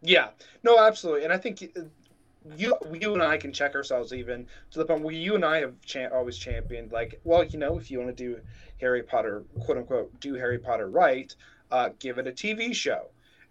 Yeah, 0.00 0.28
no, 0.62 0.78
absolutely, 0.78 1.24
and 1.24 1.32
I 1.32 1.38
think 1.38 1.60
you, 1.60 2.76
you 2.92 3.14
and 3.14 3.20
I 3.20 3.36
can 3.36 3.52
check 3.52 3.74
ourselves 3.74 4.12
even 4.12 4.46
to 4.70 4.78
the 4.78 4.84
point 4.84 5.02
where 5.02 5.12
you 5.12 5.34
and 5.34 5.44
I 5.44 5.58
have 5.58 5.74
cha- 5.84 6.06
always 6.06 6.38
championed, 6.38 6.92
like, 6.92 7.20
well, 7.24 7.42
you 7.42 7.58
know, 7.58 7.76
if 7.76 7.90
you 7.90 7.98
want 7.98 8.16
to 8.16 8.24
do 8.24 8.40
Harry 8.80 9.02
Potter, 9.02 9.42
quote 9.64 9.78
unquote, 9.78 10.20
do 10.20 10.34
Harry 10.34 10.60
Potter 10.60 10.88
right, 10.88 11.34
uh, 11.72 11.88
give 11.98 12.18
it 12.18 12.28
a 12.28 12.30
TV 12.30 12.72
show, 12.72 13.06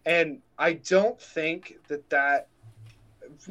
and 0.05 0.39
I 0.57 0.73
don't 0.73 1.19
think 1.19 1.79
that 1.89 2.09
that, 2.09 2.47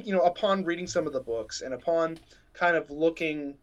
you 0.02 0.14
know, 0.14 0.22
upon 0.22 0.64
reading 0.64 0.87
some 0.87 1.06
of 1.06 1.12
the 1.12 1.20
books 1.20 1.61
and 1.61 1.74
upon 1.74 2.18
kind 2.54 2.76
of 2.76 2.90
looking 2.90 3.56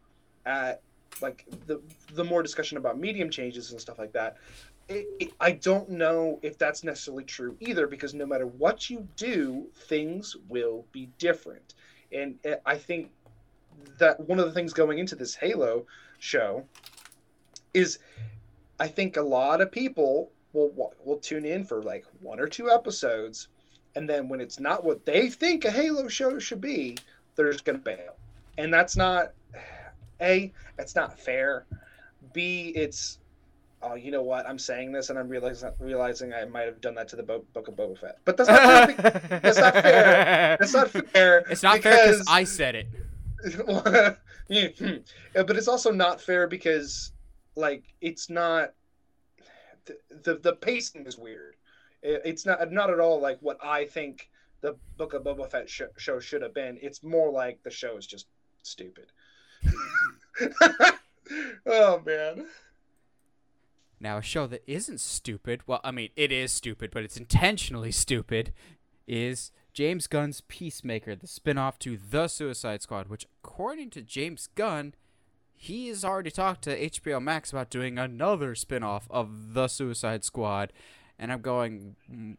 at 0.45 0.83
like 1.21 1.45
the 1.65 1.81
the 2.13 2.23
more 2.23 2.41
discussion 2.43 2.77
about 2.77 2.99
medium 2.99 3.29
changes 3.29 3.71
and 3.71 3.81
stuff 3.81 3.97
like 3.97 4.13
that 4.13 4.37
I 5.39 5.51
don't 5.51 5.89
know 5.89 6.39
if 6.41 6.57
that's 6.57 6.83
necessarily 6.83 7.23
true 7.23 7.55
either, 7.59 7.85
because 7.85 8.13
no 8.13 8.25
matter 8.25 8.47
what 8.47 8.89
you 8.89 9.07
do, 9.15 9.67
things 9.87 10.35
will 10.47 10.85
be 10.91 11.09
different. 11.19 11.75
And 12.11 12.39
uh, 12.45 12.55
I 12.65 12.77
think 12.77 13.11
that 13.99 14.19
one 14.27 14.39
of 14.39 14.45
the 14.45 14.51
things 14.51 14.73
going 14.73 14.97
into 14.97 15.15
this 15.15 15.35
Halo 15.35 15.85
show 16.17 16.65
is 17.73 17.99
I 18.79 18.87
think 18.87 19.17
a 19.17 19.21
lot 19.21 19.61
of 19.61 19.71
people 19.71 20.31
will 20.53 20.93
will 21.03 21.17
tune 21.17 21.45
in 21.45 21.63
for 21.63 21.83
like 21.83 22.05
one 22.21 22.39
or 22.39 22.47
two 22.47 22.71
episodes, 22.71 23.49
and 23.95 24.09
then 24.09 24.27
when 24.27 24.41
it's 24.41 24.59
not 24.59 24.83
what 24.83 25.05
they 25.05 25.29
think 25.29 25.65
a 25.65 25.71
Halo 25.71 26.07
show 26.07 26.39
should 26.39 26.61
be, 26.61 26.97
they're 27.35 27.51
just 27.51 27.65
gonna 27.65 27.77
bail, 27.77 28.15
and 28.57 28.73
that's 28.73 28.97
not 28.97 29.33
a 30.21 30.51
It's 30.79 30.95
not 30.95 31.19
fair. 31.19 31.65
B 32.33 32.73
it's 32.75 33.18
oh, 33.81 33.95
you 33.95 34.11
know 34.11 34.23
what? 34.23 34.47
I'm 34.47 34.59
saying 34.59 34.91
this, 34.91 35.09
and 35.09 35.17
I'm 35.17 35.29
realizing 35.29 35.71
realizing 35.79 36.33
I 36.33 36.45
might 36.45 36.65
have 36.65 36.81
done 36.81 36.95
that 36.95 37.07
to 37.09 37.15
the 37.15 37.23
Bo- 37.23 37.45
Book 37.53 37.67
of 37.67 37.75
Boba 37.75 37.97
Fett. 37.97 38.19
But 38.25 38.37
that's 38.37 38.49
not 38.49 38.91
fair. 38.91 39.39
that's 39.41 39.57
not 39.57 39.73
fair. 39.73 40.57
That's 40.59 40.73
not 40.73 40.89
fair. 40.89 41.45
It's 41.49 41.63
not 41.63 41.81
fair 41.81 41.95
because 41.95 42.19
because 42.19 42.27
I 42.27 42.43
said 42.43 42.75
it. 42.75 42.87
Hmm. 44.51 44.95
Yeah, 45.35 45.43
but 45.43 45.57
it's 45.57 45.67
also 45.67 45.91
not 45.91 46.19
fair 46.19 46.47
because, 46.47 47.11
like, 47.55 47.83
it's 48.01 48.27
not 48.29 48.73
the 49.85 49.97
the, 50.23 50.39
the 50.39 50.53
pacing 50.53 51.05
is 51.05 51.17
weird. 51.17 51.55
It, 52.01 52.21
it's 52.25 52.45
not 52.45 52.71
not 52.71 52.89
at 52.89 52.99
all 52.99 53.21
like 53.21 53.37
what 53.41 53.57
I 53.63 53.85
think 53.85 54.29
the 54.61 54.75
Book 54.97 55.13
of 55.13 55.23
Boba 55.23 55.49
Fett 55.49 55.69
sh- 55.69 55.81
show 55.97 56.19
should 56.19 56.41
have 56.41 56.53
been. 56.53 56.77
It's 56.81 57.03
more 57.03 57.31
like 57.31 57.61
the 57.63 57.69
show 57.69 57.97
is 57.97 58.07
just 58.07 58.27
stupid. 58.63 59.11
oh 61.65 62.01
man. 62.05 62.45
Now, 63.99 64.17
a 64.17 64.21
show 64.21 64.47
that 64.47 64.63
isn't 64.65 64.99
stupid, 64.99 65.61
well, 65.67 65.81
I 65.83 65.91
mean, 65.91 66.09
it 66.15 66.31
is 66.31 66.51
stupid, 66.51 66.91
but 66.91 67.03
it's 67.03 67.17
intentionally 67.17 67.91
stupid, 67.91 68.53
is 69.07 69.51
James 69.73 70.07
Gunn's 70.07 70.41
Peacemaker, 70.41 71.15
the 71.15 71.27
spin-off 71.27 71.77
to 71.79 71.97
The 71.97 72.27
Suicide 72.27 72.81
Squad, 72.81 73.07
which, 73.07 73.27
according 73.43 73.89
to 73.91 74.01
James 74.01 74.47
Gunn, 74.55 74.93
he 75.53 75.89
has 75.89 76.05
already 76.05 76.31
talked 76.31 76.63
to 76.63 76.89
HBO 76.89 77.21
Max 77.21 77.51
about 77.51 77.69
doing 77.69 77.99
another 77.99 78.55
spin-off 78.55 79.07
of 79.09 79.53
The 79.53 79.67
Suicide 79.67 80.23
Squad. 80.23 80.71
And 81.17 81.33
I'm 81.33 81.41
going, 81.41 81.97
"Mm, 82.09 82.37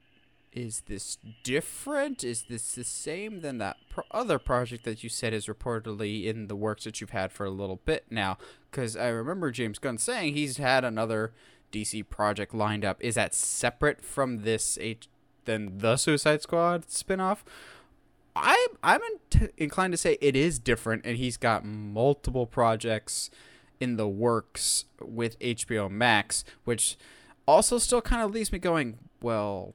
is 0.52 0.82
this 0.86 1.18
different? 1.42 2.24
Is 2.24 2.44
this 2.48 2.72
the 2.72 2.84
same 2.84 3.40
than 3.40 3.58
that 3.58 3.76
pro- 3.88 4.04
other 4.10 4.38
project 4.38 4.84
that 4.84 5.02
you 5.02 5.08
said 5.08 5.32
is 5.32 5.46
reportedly 5.46 6.24
in 6.26 6.48
the 6.48 6.56
works 6.56 6.84
that 6.84 7.00
you've 7.00 7.10
had 7.10 7.32
for 7.32 7.46
a 7.46 7.50
little 7.50 7.80
bit 7.84 8.06
now? 8.10 8.36
Because 8.70 8.96
I 8.96 9.08
remember 9.08 9.50
James 9.50 9.78
Gunn 9.78 9.98
saying 9.98 10.34
he's 10.34 10.56
had 10.56 10.84
another 10.84 11.32
DC 11.72 12.08
project 12.08 12.52
lined 12.54 12.84
up. 12.84 13.00
Is 13.00 13.14
that 13.14 13.34
separate 13.34 14.02
from 14.02 14.42
this 14.42 14.76
H- 14.80 15.08
than 15.44 15.78
the 15.78 15.96
Suicide 15.96 16.42
Squad 16.42 16.86
spinoff? 16.86 17.38
I 18.34 18.68
I'm 18.82 19.00
in 19.32 19.50
inclined 19.56 19.92
to 19.92 19.96
say 19.96 20.18
it 20.20 20.36
is 20.36 20.58
different, 20.58 21.04
and 21.04 21.16
he's 21.16 21.36
got 21.36 21.64
multiple 21.64 22.46
projects 22.46 23.30
in 23.80 23.96
the 23.96 24.08
works 24.08 24.84
with 25.00 25.38
HBO 25.38 25.90
Max, 25.90 26.44
which 26.64 26.96
also 27.46 27.78
still 27.78 28.02
kind 28.02 28.22
of 28.22 28.30
leaves 28.30 28.52
me 28.52 28.58
going, 28.58 28.98
well, 29.20 29.74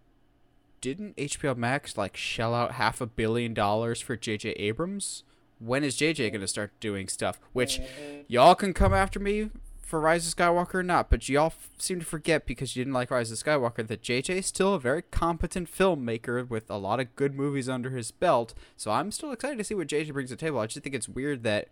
didn't 0.85 1.17
HBO 1.17 1.57
Max 1.57 1.97
like 1.97 2.15
shell 2.15 2.53
out 2.53 2.73
half 2.73 3.01
a 3.01 3.07
billion 3.07 3.55
dollars 3.55 4.01
for 4.01 4.15
J.J. 4.15 4.51
Abrams? 4.51 5.23
When 5.57 5.83
is 5.83 5.95
JJ 5.95 6.29
going 6.31 6.41
to 6.41 6.47
start 6.47 6.79
doing 6.79 7.07
stuff? 7.07 7.39
Which 7.53 7.81
y'all 8.27 8.53
can 8.53 8.71
come 8.71 8.93
after 8.93 9.19
me 9.19 9.49
for 9.81 9.99
Rise 9.99 10.27
of 10.27 10.35
Skywalker 10.35 10.75
or 10.75 10.83
not, 10.83 11.09
but 11.09 11.27
y'all 11.27 11.47
f- 11.47 11.71
seem 11.79 11.99
to 11.99 12.05
forget 12.05 12.45
because 12.45 12.75
you 12.75 12.83
didn't 12.83 12.93
like 12.93 13.09
Rise 13.09 13.31
of 13.31 13.39
Skywalker 13.39 13.87
that 13.87 14.03
JJ 14.03 14.35
is 14.35 14.45
still 14.45 14.75
a 14.75 14.79
very 14.79 15.01
competent 15.01 15.71
filmmaker 15.71 16.47
with 16.47 16.69
a 16.69 16.77
lot 16.77 16.99
of 16.99 17.15
good 17.15 17.33
movies 17.33 17.67
under 17.67 17.89
his 17.89 18.11
belt. 18.11 18.53
So 18.77 18.91
I'm 18.91 19.11
still 19.11 19.31
excited 19.31 19.57
to 19.57 19.63
see 19.63 19.73
what 19.73 19.87
JJ 19.87 20.13
brings 20.13 20.29
to 20.29 20.35
the 20.35 20.39
table. 20.39 20.59
I 20.59 20.67
just 20.67 20.83
think 20.83 20.95
it's 20.95 21.09
weird 21.09 21.41
that 21.43 21.69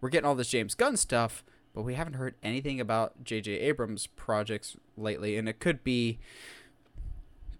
we're 0.00 0.08
getting 0.08 0.26
all 0.26 0.34
this 0.34 0.48
James 0.48 0.74
Gunn 0.74 0.96
stuff, 0.96 1.44
but 1.74 1.82
we 1.82 1.94
haven't 1.94 2.14
heard 2.14 2.34
anything 2.42 2.80
about 2.80 3.22
JJ 3.22 3.62
Abrams 3.62 4.08
projects 4.08 4.76
lately, 4.96 5.36
and 5.36 5.48
it 5.48 5.60
could 5.60 5.84
be 5.84 6.18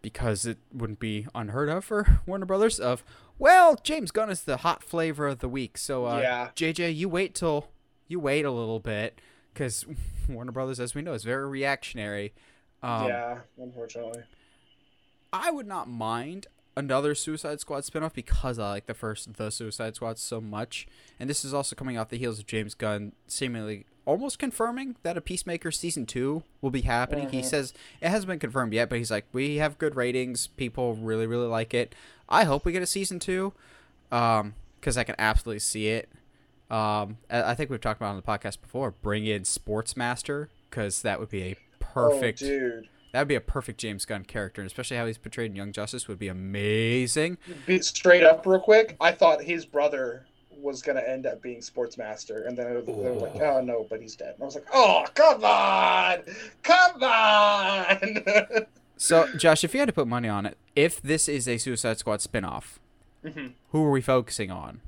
because 0.07 0.47
it 0.47 0.59
wouldn't 0.73 1.01
be 1.01 1.27
unheard 1.35 1.69
of 1.69 1.85
for 1.85 2.21
Warner 2.27 2.47
Brothers 2.47 2.79
of 2.79 3.03
well, 3.41 3.75
James 3.83 4.13
Gunn 4.13 4.31
is 4.31 4.43
the 4.43 4.59
hot 4.59 4.85
flavor 4.85 5.27
of 5.27 5.41
the 5.41 5.49
week. 5.49 5.77
So 5.77 6.07
uh, 6.07 6.21
Yeah. 6.21 6.51
JJ, 6.55 6.95
you 6.95 7.09
wait 7.09 7.35
till 7.35 7.67
you 8.07 8.21
wait 8.21 8.45
a 8.45 8.53
little 8.53 8.79
bit 8.79 9.21
because 9.53 9.85
Warner 10.29 10.53
Brothers, 10.53 10.79
as 10.79 10.95
we 10.95 11.03
know, 11.03 11.13
is 11.13 11.25
very 11.25 11.49
reactionary. 11.49 12.33
Um, 12.85 13.09
yeah, 13.09 13.39
unfortunately. 13.61 14.23
I 15.33 15.51
would 15.51 15.67
not 15.67 15.89
mind 15.89 16.47
another 16.77 17.17
Suicide 17.17 17.59
Squad 17.59 17.81
spinoff 17.81 18.13
because 18.13 18.61
I 18.61 18.69
like 18.69 18.87
the 18.87 18.95
first 18.95 19.35
The 19.35 19.51
Suicide 19.51 19.97
Squad 19.97 20.21
so 20.21 20.41
much. 20.41 20.87
And 21.19 21.29
this 21.29 21.45
is 21.45 21.53
also 21.53 21.75
coming 21.75 21.99
off 21.99 22.11
the 22.11 22.19
heels 22.19 22.39
of 22.39 22.47
James 22.47 22.75
Gunn 22.75 23.11
seemingly 23.27 23.87
almost 24.07 24.39
confirming 24.39 24.97
that 25.03 25.17
a 25.17 25.21
Peacemaker 25.21 25.71
season 25.71 26.07
2 26.07 26.43
will 26.63 26.71
be 26.71 26.83
happening. 26.83 27.29
He 27.29 27.41
Mhm. 27.41 27.45
says 27.45 27.75
it 28.01 28.09
hasn't 28.09 28.29
been 28.29 28.39
confirmed 28.39 28.73
yet, 28.73 28.89
but 28.89 28.97
he's 28.99 29.11
like 29.11 29.27
we 29.33 29.57
have 29.57 29.77
good 29.77 29.95
ratings, 29.97 30.47
people 30.47 30.95
really 30.95 31.27
really 31.27 31.47
like 31.49 31.75
it. 31.75 31.95
I 32.29 32.45
hope 32.45 32.65
we 32.65 32.73
get 32.73 32.83
a 32.83 32.87
season 32.87 33.19
2 33.19 33.53
um 34.11 34.55
cuz 34.81 34.97
I 34.97 35.05
can 35.05 35.17
absolutely 35.19 35.59
see 35.61 35.89
it. 35.89 36.09
Um 36.71 37.19
I 37.31 37.55
think 37.55 37.69
we've 37.71 37.81
talked 37.81 38.01
about 38.01 38.11
on 38.11 38.17
the 38.17 38.23
podcast 38.23 38.61
before, 38.63 38.93
bring 38.93 39.27
in 39.27 39.43
Sportsmaster 39.43 40.49
cuz 40.71 41.03
that 41.03 41.21
would 41.21 41.29
be 41.31 41.43
a 41.43 41.57
perfect 41.81 42.43
Oh, 42.43 42.47
dude. 42.47 42.89
that 43.13 43.21
would 43.21 43.29
be 43.29 43.35
a 43.35 43.41
perfect 43.41 43.79
James 43.81 44.05
Gunn 44.05 44.25
character, 44.25 44.61
and 44.63 44.67
especially 44.67 44.97
how 44.97 45.07
he's 45.07 45.19
portrayed 45.19 45.51
in 45.51 45.57
Young 45.57 45.73
Justice 45.73 46.07
would 46.09 46.19
be 46.19 46.29
amazing. 46.29 47.39
Be 47.67 47.81
straight 47.81 48.23
up, 48.23 48.45
real 48.47 48.61
quick. 48.61 48.97
I 49.01 49.13
thought 49.13 49.43
his 49.43 49.65
brother 49.65 50.27
was 50.67 50.83
gonna 50.83 51.01
end 51.01 51.25
up 51.27 51.41
being 51.41 51.61
sportsmaster, 51.61 52.47
and 52.47 52.57
then 52.59 52.67
they 52.75 52.93
were 52.93 53.13
like, 53.13 53.41
"Oh 53.41 53.61
no, 53.63 53.87
but 53.89 54.01
he's 54.03 54.17
dead." 54.17 54.35
And 54.35 54.43
I 54.43 54.45
was 54.45 54.55
like, 54.57 54.67
"Oh, 54.75 55.07
come 55.15 55.45
on, 55.45 56.19
come 56.63 57.03
on!" 57.03 58.67
So, 58.99 59.29
Josh, 59.37 59.63
if 59.63 59.75
you 59.75 59.81
had 59.81 59.89
to 59.89 59.93
put 59.93 60.09
money 60.09 60.27
on 60.27 60.47
it, 60.47 60.57
if 60.75 61.03
this 61.03 61.29
is 61.29 61.47
a 61.47 61.59
Suicide 61.59 61.99
Squad 61.99 62.21
spinoff, 62.21 62.79
Mhm. 63.23 63.53
who 63.71 63.85
are 63.85 63.91
we 63.91 64.01
focusing 64.01 64.51
on? 64.51 64.81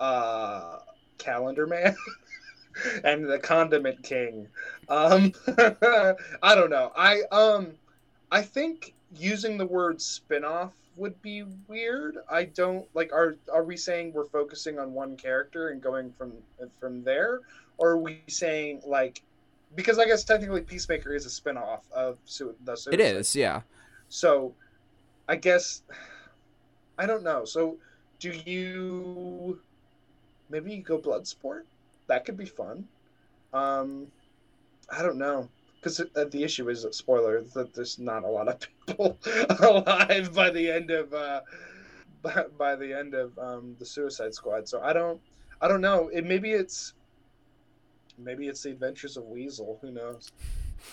uh, 0.00 0.80
Calendar 1.16 1.66
Man 1.66 1.96
and 3.04 3.24
the 3.24 3.38
Condiment 3.38 4.02
King. 4.02 4.46
Um, 4.90 5.32
I 6.42 6.54
don't 6.54 6.68
know. 6.68 6.92
I 6.94 7.22
um, 7.32 7.72
I 8.30 8.42
think 8.42 8.92
using 9.14 9.58
the 9.58 9.66
word 9.66 10.00
spin-off 10.00 10.72
would 10.96 11.20
be 11.22 11.44
weird. 11.68 12.18
I 12.30 12.44
don't 12.44 12.86
like. 12.94 13.12
Are 13.12 13.36
are 13.52 13.64
we 13.64 13.76
saying 13.76 14.12
we're 14.12 14.24
focusing 14.24 14.78
on 14.78 14.92
one 14.94 15.16
character 15.16 15.68
and 15.68 15.80
going 15.80 16.12
from 16.12 16.32
from 16.80 17.04
there, 17.04 17.40
or 17.78 17.90
are 17.90 17.98
we 17.98 18.22
saying 18.28 18.82
like? 18.86 19.22
Because 19.74 19.98
I 19.98 20.06
guess 20.06 20.24
technically 20.24 20.62
Peacemaker 20.62 21.14
is 21.14 21.26
a 21.26 21.30
spin-off 21.30 21.84
of 21.92 22.18
Su- 22.24 22.54
the 22.64 22.72
It 22.72 22.78
Suicide 22.78 23.00
is, 23.00 23.36
yeah. 23.36 23.60
so, 24.08 24.54
I 25.28 25.36
guess 25.36 25.82
I 26.98 27.04
don't 27.06 27.22
know. 27.22 27.44
So, 27.44 27.76
do 28.18 28.32
you 28.46 29.60
maybe 30.48 30.74
you 30.74 30.82
go 30.82 30.98
Bloodsport? 30.98 31.62
That 32.06 32.24
could 32.24 32.36
be 32.36 32.46
fun. 32.46 32.86
Um, 33.52 34.06
I 34.90 35.02
don't 35.02 35.18
know 35.18 35.48
because 35.86 36.30
the 36.32 36.42
issue 36.42 36.68
is 36.68 36.84
spoiler 36.90 37.42
that 37.54 37.72
there's 37.72 37.96
not 38.00 38.24
a 38.24 38.26
lot 38.26 38.48
of 38.48 38.58
people 38.86 39.16
alive 39.60 40.34
by 40.34 40.50
the 40.50 40.68
end 40.68 40.90
of 40.90 41.14
uh, 41.14 41.42
by, 42.22 42.44
by 42.58 42.74
the 42.74 42.92
end 42.92 43.14
of 43.14 43.38
um, 43.38 43.76
the 43.78 43.86
Suicide 43.86 44.34
Squad. 44.34 44.68
So 44.68 44.80
I 44.82 44.92
don't 44.92 45.20
I 45.60 45.68
don't 45.68 45.80
know. 45.80 46.08
It 46.08 46.24
maybe 46.24 46.50
it's 46.50 46.94
maybe 48.18 48.48
it's 48.48 48.64
the 48.64 48.70
Adventures 48.70 49.16
of 49.16 49.26
Weasel. 49.26 49.78
Who 49.80 49.92
knows? 49.92 50.32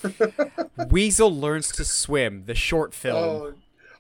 Weasel 0.92 1.36
learns 1.36 1.72
to 1.72 1.86
swim. 1.86 2.44
The 2.46 2.54
short 2.54 2.94
film. 2.94 3.18
Oh, 3.18 3.54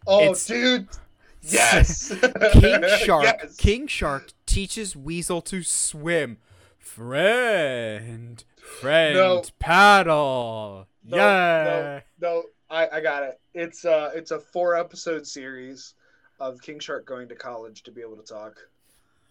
oh 0.06 0.19
It's- 0.21 0.45
dude. 0.45 0.88
Yes. 1.45 2.08
King 2.53 2.86
Shark. 3.03 3.25
Yes. 3.25 3.58
King 3.58 3.86
Shark 3.88 4.32
teaches 4.45 4.95
Weasel 4.95 5.41
to 5.41 5.62
swim. 5.62 6.38
Friend, 6.84 8.43
friend, 8.82 9.15
No. 9.15 9.41
paddle. 9.58 10.88
No, 11.06 11.17
yeah. 11.17 12.02
No, 12.19 12.43
I, 12.69 12.88
I 12.93 13.02
got 13.02 13.24
it. 13.24 13.39
It's 13.54 13.86
uh 13.86 14.12
it's 14.13 14.32
a 14.32 14.39
four 14.39 14.76
episode 14.76 15.26
series 15.26 15.96
of 16.39 16.62
King 16.62 16.80
Shark 16.80 17.06
going 17.06 17.30
to 17.30 17.36
college 17.36 17.84
to 17.84 17.91
be 17.91 18.02
able 18.02 18.17
to 18.17 18.24
talk 18.24 18.58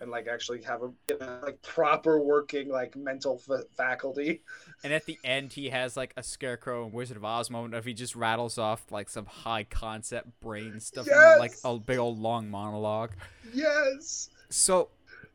and 0.00 0.10
like 0.10 0.26
actually 0.28 0.62
have 0.62 0.82
a 0.82 0.90
like 1.44 1.60
proper 1.62 2.18
working 2.18 2.68
like 2.68 2.96
mental 2.96 3.40
f- 3.48 3.64
faculty. 3.76 4.42
And 4.82 4.92
at 4.92 5.04
the 5.04 5.18
end, 5.22 5.52
he 5.52 5.68
has 5.68 5.96
like 5.96 6.14
a 6.16 6.22
Scarecrow 6.22 6.84
and 6.84 6.92
Wizard 6.92 7.16
of 7.18 7.24
Oz 7.24 7.50
moment 7.50 7.74
of 7.74 7.84
he 7.84 7.92
just 7.94 8.16
rattles 8.16 8.58
off 8.58 8.90
like 8.90 9.08
some 9.08 9.26
high 9.26 9.64
concept 9.64 10.40
brain 10.40 10.80
stuff, 10.80 11.06
and, 11.06 11.38
like 11.38 11.52
a 11.64 11.78
big 11.78 11.98
old 11.98 12.18
long 12.18 12.50
monologue. 12.50 13.12
Yes. 13.52 14.30
So, 14.48 14.88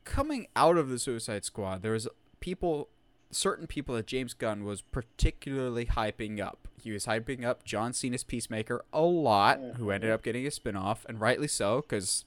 coming 0.08 0.48
out 0.56 0.78
of 0.78 0.88
the 0.88 0.98
Suicide 0.98 1.44
Squad, 1.44 1.82
there 1.82 1.92
was 1.92 2.08
people, 2.40 2.88
certain 3.30 3.66
people 3.66 3.94
that 3.94 4.06
James 4.06 4.32
Gunn 4.32 4.64
was 4.64 4.80
particularly 4.80 5.86
hyping 5.86 6.40
up. 6.40 6.66
He 6.82 6.90
was 6.90 7.06
hyping 7.06 7.44
up 7.44 7.64
John 7.64 7.92
Cena's 7.92 8.24
Peacemaker 8.24 8.84
a 8.92 9.02
lot, 9.02 9.60
who 9.76 9.90
ended 9.90 10.10
up 10.10 10.22
getting 10.22 10.46
a 10.46 10.50
spinoff, 10.50 11.04
and 11.06 11.20
rightly 11.20 11.48
so, 11.48 11.82
because 11.82 12.24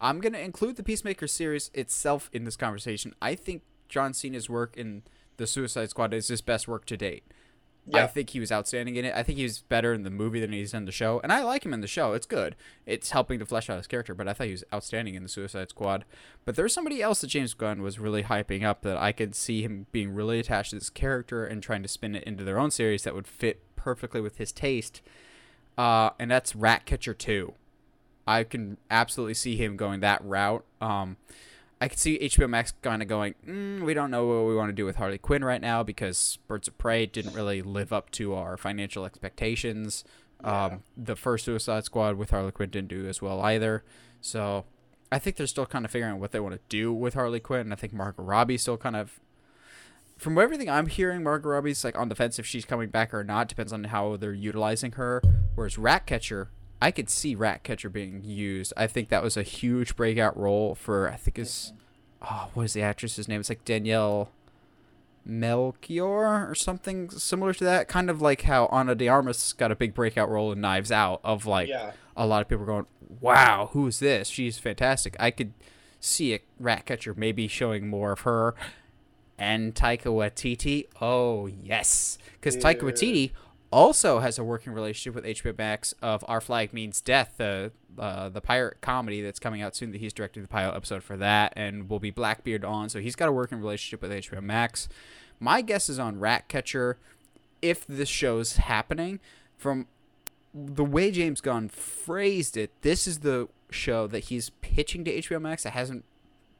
I'm 0.00 0.20
going 0.20 0.34
to 0.34 0.40
include 0.40 0.76
the 0.76 0.82
Peacemaker 0.84 1.26
series 1.26 1.70
itself 1.74 2.30
in 2.32 2.44
this 2.44 2.56
conversation. 2.56 3.14
I 3.20 3.34
think 3.34 3.62
John 3.88 4.14
Cena's 4.14 4.48
work 4.48 4.76
in 4.76 5.02
the 5.36 5.46
Suicide 5.46 5.90
Squad 5.90 6.14
is 6.14 6.28
his 6.28 6.42
best 6.42 6.68
work 6.68 6.84
to 6.86 6.96
date. 6.96 7.24
I 7.92 8.06
think 8.06 8.30
he 8.30 8.40
was 8.40 8.50
outstanding 8.50 8.96
in 8.96 9.04
it. 9.04 9.14
I 9.14 9.22
think 9.22 9.36
he 9.36 9.44
was 9.44 9.60
better 9.60 9.92
in 9.92 10.04
the 10.04 10.10
movie 10.10 10.40
than 10.40 10.52
he's 10.52 10.72
in 10.72 10.86
the 10.86 10.92
show, 10.92 11.20
and 11.22 11.32
I 11.32 11.42
like 11.42 11.66
him 11.66 11.74
in 11.74 11.82
the 11.82 11.86
show. 11.86 12.14
It's 12.14 12.26
good. 12.26 12.56
It's 12.86 13.10
helping 13.10 13.38
to 13.40 13.46
flesh 13.46 13.68
out 13.68 13.76
his 13.76 13.86
character, 13.86 14.14
but 14.14 14.26
I 14.26 14.32
thought 14.32 14.46
he 14.46 14.52
was 14.52 14.64
outstanding 14.72 15.14
in 15.14 15.22
the 15.22 15.28
Suicide 15.28 15.68
Squad. 15.68 16.04
But 16.44 16.56
there's 16.56 16.72
somebody 16.72 17.02
else 17.02 17.20
that 17.20 17.26
James 17.26 17.52
Gunn 17.52 17.82
was 17.82 17.98
really 17.98 18.22
hyping 18.22 18.62
up 18.62 18.82
that 18.82 18.96
I 18.96 19.12
could 19.12 19.34
see 19.34 19.62
him 19.62 19.86
being 19.92 20.14
really 20.14 20.38
attached 20.38 20.70
to 20.70 20.76
this 20.76 20.90
character 20.90 21.44
and 21.44 21.62
trying 21.62 21.82
to 21.82 21.88
spin 21.88 22.14
it 22.14 22.24
into 22.24 22.44
their 22.44 22.58
own 22.58 22.70
series 22.70 23.02
that 23.02 23.14
would 23.14 23.26
fit 23.26 23.60
perfectly 23.76 24.20
with 24.20 24.38
his 24.38 24.52
taste. 24.52 25.02
Uh, 25.76 26.10
and 26.18 26.30
that's 26.30 26.56
Ratcatcher 26.56 27.14
2. 27.14 27.52
I 28.26 28.44
can 28.44 28.78
absolutely 28.90 29.34
see 29.34 29.56
him 29.56 29.76
going 29.76 30.00
that 30.00 30.24
route. 30.24 30.64
Um, 30.80 31.18
I 31.84 31.88
could 31.88 31.98
see 31.98 32.18
HBO 32.18 32.48
Max 32.48 32.72
kind 32.80 33.02
of 33.02 33.08
going, 33.08 33.34
mm, 33.46 33.82
we 33.82 33.92
don't 33.92 34.10
know 34.10 34.26
what 34.26 34.48
we 34.48 34.56
want 34.56 34.70
to 34.70 34.72
do 34.72 34.86
with 34.86 34.96
Harley 34.96 35.18
Quinn 35.18 35.44
right 35.44 35.60
now 35.60 35.82
because 35.82 36.38
Birds 36.48 36.66
of 36.66 36.78
Prey 36.78 37.04
didn't 37.04 37.34
really 37.34 37.60
live 37.60 37.92
up 37.92 38.08
to 38.12 38.32
our 38.32 38.56
financial 38.56 39.04
expectations. 39.04 40.02
Yeah. 40.42 40.64
Um, 40.64 40.82
the 40.96 41.14
first 41.14 41.44
Suicide 41.44 41.84
Squad 41.84 42.16
with 42.16 42.30
Harley 42.30 42.52
Quinn 42.52 42.70
didn't 42.70 42.88
do 42.88 43.06
as 43.06 43.20
well 43.20 43.42
either. 43.42 43.84
So 44.22 44.64
I 45.12 45.18
think 45.18 45.36
they're 45.36 45.46
still 45.46 45.66
kind 45.66 45.84
of 45.84 45.90
figuring 45.90 46.14
out 46.14 46.20
what 46.20 46.32
they 46.32 46.40
want 46.40 46.54
to 46.54 46.60
do 46.70 46.90
with 46.90 47.12
Harley 47.12 47.38
Quinn. 47.38 47.60
And 47.60 47.72
I 47.74 47.76
think 47.76 47.92
Margot 47.92 48.22
Robbie's 48.22 48.62
still 48.62 48.78
kind 48.78 48.96
of, 48.96 49.20
from 50.16 50.38
everything 50.38 50.70
I'm 50.70 50.86
hearing, 50.86 51.22
Margot 51.22 51.50
Robbie's 51.50 51.84
like 51.84 51.98
on 51.98 52.08
the 52.08 52.14
fence 52.14 52.38
if 52.38 52.46
she's 52.46 52.64
coming 52.64 52.88
back 52.88 53.12
or 53.12 53.22
not. 53.22 53.46
Depends 53.46 53.74
on 53.74 53.84
how 53.84 54.16
they're 54.16 54.32
utilizing 54.32 54.92
her. 54.92 55.20
Whereas 55.54 55.76
Ratcatcher, 55.76 56.48
I 56.84 56.90
could 56.90 57.08
see 57.08 57.34
Ratcatcher 57.34 57.88
being 57.88 58.22
used. 58.24 58.74
I 58.76 58.86
think 58.88 59.08
that 59.08 59.22
was 59.22 59.38
a 59.38 59.42
huge 59.42 59.96
breakout 59.96 60.36
role 60.36 60.74
for 60.74 61.10
I 61.10 61.16
think 61.16 61.38
is 61.38 61.72
oh 62.20 62.50
what 62.52 62.64
is 62.64 62.74
the 62.74 62.82
actress's 62.82 63.26
name? 63.26 63.40
It's 63.40 63.48
like 63.48 63.64
Danielle 63.64 64.28
Melchior 65.24 66.46
or 66.46 66.54
something 66.54 67.08
similar 67.08 67.54
to 67.54 67.64
that. 67.64 67.88
Kind 67.88 68.10
of 68.10 68.20
like 68.20 68.42
how 68.42 68.66
Ana 68.66 68.94
de 68.94 69.08
Armas 69.08 69.54
got 69.54 69.72
a 69.72 69.74
big 69.74 69.94
breakout 69.94 70.28
role 70.28 70.52
in 70.52 70.60
Knives 70.60 70.92
Out. 70.92 71.22
Of 71.24 71.46
like 71.46 71.70
yeah. 71.70 71.92
a 72.18 72.26
lot 72.26 72.42
of 72.42 72.48
people 72.48 72.66
going, 72.66 72.84
"Wow, 73.18 73.70
who 73.72 73.86
is 73.86 73.98
this? 73.98 74.28
She's 74.28 74.58
fantastic." 74.58 75.16
I 75.18 75.30
could 75.30 75.54
see 76.00 76.34
a 76.34 76.40
Ratcatcher 76.60 77.14
maybe 77.16 77.48
showing 77.48 77.88
more 77.88 78.12
of 78.12 78.20
her. 78.20 78.54
And 79.38 79.74
Taika 79.74 80.12
Waititi, 80.12 80.86
oh 81.00 81.46
yes, 81.46 82.18
because 82.34 82.58
Taika 82.58 82.82
Waititi 82.82 83.32
also 83.74 84.20
has 84.20 84.38
a 84.38 84.44
working 84.44 84.72
relationship 84.72 85.16
with 85.16 85.24
HBO 85.24 85.58
Max 85.58 85.94
of 86.00 86.24
Our 86.28 86.40
Flag 86.40 86.72
Means 86.72 87.00
Death, 87.00 87.34
the 87.38 87.72
uh, 87.98 88.28
the 88.28 88.40
pirate 88.40 88.80
comedy 88.80 89.20
that's 89.20 89.40
coming 89.40 89.62
out 89.62 89.74
soon. 89.74 89.90
That 89.90 90.00
he's 90.00 90.12
directing 90.12 90.42
the 90.42 90.48
pilot 90.48 90.76
episode 90.76 91.02
for 91.02 91.16
that, 91.16 91.52
and 91.56 91.90
will 91.90 91.98
be 91.98 92.12
Blackbeard 92.12 92.64
on. 92.64 92.88
So 92.88 93.00
he's 93.00 93.16
got 93.16 93.28
a 93.28 93.32
working 93.32 93.58
relationship 93.58 94.00
with 94.00 94.12
HBO 94.12 94.40
Max. 94.40 94.88
My 95.40 95.60
guess 95.60 95.88
is 95.88 95.98
on 95.98 96.20
Ratcatcher. 96.20 96.98
If 97.60 97.84
this 97.88 98.08
show's 98.08 98.58
happening, 98.58 99.18
from 99.56 99.88
the 100.54 100.84
way 100.84 101.10
James 101.10 101.40
Gunn 101.40 101.68
phrased 101.68 102.56
it, 102.56 102.70
this 102.82 103.08
is 103.08 103.20
the 103.20 103.48
show 103.70 104.06
that 104.06 104.24
he's 104.24 104.50
pitching 104.60 105.04
to 105.04 105.18
HBO 105.18 105.40
Max 105.40 105.64
that 105.64 105.72
hasn't 105.72 106.04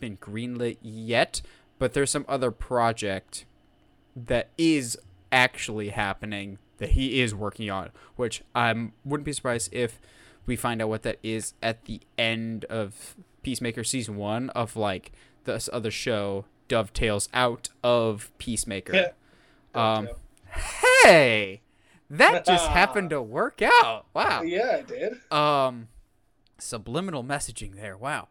been 0.00 0.16
greenlit 0.16 0.78
yet, 0.82 1.42
but 1.78 1.92
there's 1.92 2.10
some 2.10 2.24
other 2.28 2.50
project 2.50 3.44
that 4.16 4.48
is 4.58 4.98
actually 5.30 5.90
happening 5.90 6.58
that 6.78 6.90
he 6.90 7.20
is 7.20 7.34
working 7.34 7.70
on, 7.70 7.90
which 8.16 8.42
I 8.54 8.72
wouldn't 9.04 9.24
be 9.24 9.32
surprised 9.32 9.72
if 9.72 10.00
we 10.46 10.56
find 10.56 10.82
out 10.82 10.88
what 10.88 11.02
that 11.02 11.18
is 11.22 11.54
at 11.62 11.84
the 11.86 12.00
end 12.18 12.64
of 12.66 13.16
Peacemaker 13.42 13.84
season 13.84 14.16
one 14.16 14.50
of 14.50 14.76
like 14.76 15.12
this 15.44 15.68
other 15.72 15.90
show 15.90 16.44
dovetails 16.68 17.28
out 17.32 17.68
of 17.82 18.32
Peacemaker. 18.38 19.12
Um, 19.74 20.08
Hey, 21.02 21.62
that 22.10 22.44
just 22.44 22.68
happened 22.70 23.10
to 23.10 23.20
work 23.20 23.60
out. 23.62 24.06
Wow. 24.14 24.42
yeah, 24.42 24.76
it 24.76 24.86
did. 24.86 25.32
Um, 25.32 25.88
subliminal 26.58 27.24
messaging 27.24 27.76
there. 27.76 27.96
Wow. 27.96 28.28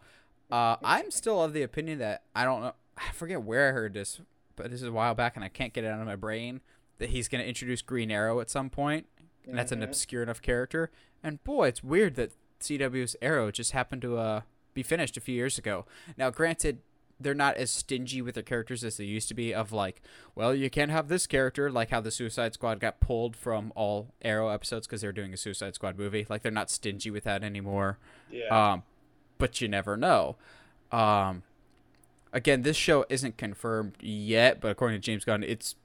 Uh, 0.52 0.78
I'm 0.84 1.12
still 1.12 1.44
of 1.44 1.54
the 1.54 1.64
opinion 1.64 2.00
that 2.00 2.24
I 2.36 2.46
don't 2.46 2.62
know. 2.62 2.74
I 2.98 3.12
forget 3.12 3.42
where 3.42 3.70
I 3.70 3.72
heard 3.72 3.94
this, 3.94 4.22
but 4.56 4.70
this 4.72 4.82
is 4.82 4.88
a 4.88 4.92
while 4.92 5.16
back 5.16 5.36
and 5.36 5.44
I 5.44 5.50
can't 5.50 5.74
get 5.74 5.84
it 5.84 5.88
out 5.88 6.00
of 6.00 6.06
my 6.06 6.16
brain 6.16 6.62
that 7.00 7.10
he's 7.10 7.28
going 7.28 7.42
to 7.42 7.48
introduce 7.48 7.82
Green 7.82 8.12
Arrow 8.12 8.40
at 8.40 8.50
some 8.50 8.70
point, 8.70 9.08
and 9.48 9.58
that's 9.58 9.72
an 9.72 9.80
Mhm. 9.82 9.84
obscure 9.86 10.24
enough 10.24 10.42
character. 10.42 10.90
And 11.22 11.44
boy, 11.44 11.68
it's 11.70 11.84
weird 11.84 12.16
that 12.16 12.32
CW's 12.60 13.16
Arrow 13.22 13.52
just 13.52 13.72
happened 13.72 14.02
to 14.04 14.18
uh, 14.18 14.42
be 14.74 14.84
finished 14.84 15.18
a 15.18 15.22
few 15.22 15.36
years 15.36 15.58
ago. 15.58 15.86
Now, 16.18 16.30
granted, 16.30 16.80
they're 17.20 17.34
not 17.34 17.56
as 17.58 17.72
stingy 17.72 18.22
with 18.22 18.34
their 18.36 18.44
characters 18.44 18.84
as 18.84 18.98
they 18.98 19.06
used 19.06 19.28
to 19.30 19.34
be. 19.34 19.54
Of 19.54 19.72
like, 19.72 20.02
well, 20.36 20.54
you 20.54 20.70
can't 20.70 20.92
have 20.92 21.08
this 21.08 21.28
character, 21.28 21.72
like 21.72 21.90
how 21.90 22.02
the 22.02 22.12
Suicide 22.12 22.54
Squad 22.54 22.80
got 22.80 23.00
pulled 23.00 23.36
from 23.36 23.72
all 23.76 24.14
Arrow 24.22 24.50
episodes 24.50 24.88
because 24.88 25.02
they 25.02 25.08
were 25.08 25.14
doing 25.14 25.34
a 25.34 25.38
Suicide 25.38 25.76
Squad 25.76 25.98
movie. 25.98 26.26
Like 26.30 26.42
they're 26.42 26.52
not 26.52 26.70
stingy 26.70 27.12
with 27.12 27.24
that 27.24 27.44
anymore. 27.44 27.98
Yeah. 28.32 28.48
Um, 28.74 28.84
but 29.38 29.62
you 29.62 29.68
never 29.68 29.96
know. 29.96 30.38
Um, 30.92 31.44
again, 32.34 32.64
this 32.64 32.78
show 32.78 33.06
isn't 33.10 33.38
confirmed 33.38 33.96
yet, 34.02 34.60
but 34.60 34.70
according 34.72 35.00
to 35.00 35.06
James 35.06 35.24
Gunn, 35.24 35.44
it's 35.44 35.76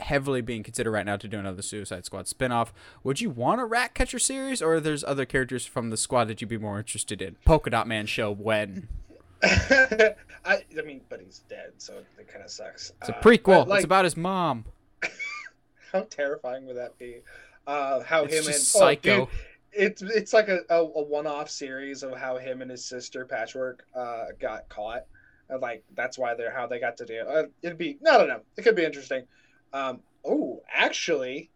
heavily 0.00 0.40
being 0.40 0.62
considered 0.62 0.90
right 0.92 1.06
now 1.06 1.16
to 1.16 1.28
do 1.28 1.38
another 1.38 1.62
Suicide 1.62 2.04
Squad 2.04 2.26
spinoff. 2.26 2.68
Would 3.04 3.20
you 3.20 3.30
want 3.30 3.60
a 3.60 3.64
Ratcatcher 3.64 4.18
series, 4.18 4.60
or 4.62 4.80
there's 4.80 5.04
other 5.04 5.24
characters 5.24 5.66
from 5.66 5.90
the 5.90 5.96
squad 5.96 6.24
that 6.26 6.40
you'd 6.40 6.48
be 6.48 6.58
more 6.58 6.78
interested 6.78 7.22
in? 7.22 7.36
Polka 7.44 7.70
Dot 7.70 7.86
Man 7.86 8.06
show 8.06 8.30
when? 8.32 8.88
I, 9.42 10.14
I 10.46 10.82
mean, 10.84 11.00
but 11.08 11.20
he's 11.20 11.40
dead, 11.48 11.72
so 11.78 11.94
it 12.18 12.28
kind 12.28 12.44
of 12.44 12.50
sucks. 12.50 12.92
It's 13.00 13.08
a 13.08 13.16
Uh, 13.16 13.20
prequel. 13.22 13.44
but, 13.44 13.68
like, 13.68 13.78
it's 13.78 13.84
about 13.84 14.04
his 14.04 14.16
mom. 14.16 14.64
how 15.92 16.02
terrifying 16.02 16.66
would 16.66 16.76
that 16.76 16.98
be? 16.98 17.20
Uh, 17.66 18.00
how 18.02 18.24
It's 18.24 18.34
him 18.34 18.44
and 18.46 18.54
oh, 18.54 18.58
psycho. 18.58 19.16
dude, 19.26 19.28
it's 19.72 20.02
it's 20.02 20.32
like 20.32 20.48
a, 20.48 20.60
a, 20.68 20.78
a 20.82 21.02
one-off 21.02 21.48
series 21.48 22.02
of 22.02 22.16
how 22.16 22.36
him 22.38 22.62
and 22.62 22.70
his 22.70 22.84
sister 22.84 23.24
Patchwork 23.24 23.84
uh, 23.94 24.26
got 24.40 24.68
caught. 24.68 25.04
And, 25.48 25.60
like 25.60 25.84
that's 25.94 26.18
why 26.18 26.34
they're 26.34 26.50
how 26.52 26.66
they 26.66 26.80
got 26.80 26.96
to 26.98 27.06
do. 27.06 27.14
It. 27.14 27.26
Uh, 27.28 27.42
it'd 27.62 27.78
be 27.78 27.98
I 28.08 28.18
don't 28.18 28.28
know. 28.28 28.40
It 28.56 28.62
could 28.62 28.76
be 28.76 28.84
interesting. 28.84 29.24
Um, 29.72 30.00
oh, 30.24 30.62
actually, 30.72 31.50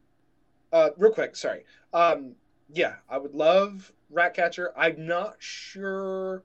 uh, 0.72 0.90
real 0.96 1.12
quick, 1.12 1.36
sorry. 1.36 1.64
Um, 1.92 2.34
yeah, 2.72 2.96
I 3.08 3.18
would 3.18 3.34
love 3.34 3.92
Ratcatcher. 4.10 4.72
I'm 4.76 5.06
not 5.06 5.36
sure 5.38 6.42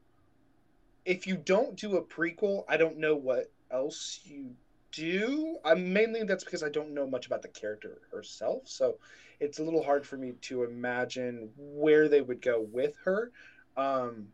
if 1.06 1.26
you 1.28 1.38
don't 1.38 1.76
do 1.76 1.98
a 1.98 2.04
prequel. 2.04 2.64
I 2.68 2.78
don't 2.78 2.98
know 2.98 3.16
what 3.16 3.52
else 3.72 4.20
you 4.24 4.52
do. 4.92 5.58
I'm 5.64 5.94
mainly 5.94 6.24
that's 6.24 6.44
because 6.44 6.64
I 6.64 6.70
don't 6.70 6.94
know 6.94 7.08
much 7.08 7.28
about 7.28 7.42
the 7.42 7.48
character 7.48 8.00
herself, 8.12 8.64
so 8.66 8.98
it's 9.40 9.60
a 9.60 9.64
little 9.64 9.84
hard 9.84 10.06
for 10.06 10.18
me 10.18 10.34
to 10.42 10.64
imagine 10.64 11.50
where 11.58 12.10
they 12.10 12.22
would 12.22 12.42
go 12.42 12.62
with 12.72 12.96
her. 13.06 13.32
Um, 13.78 14.28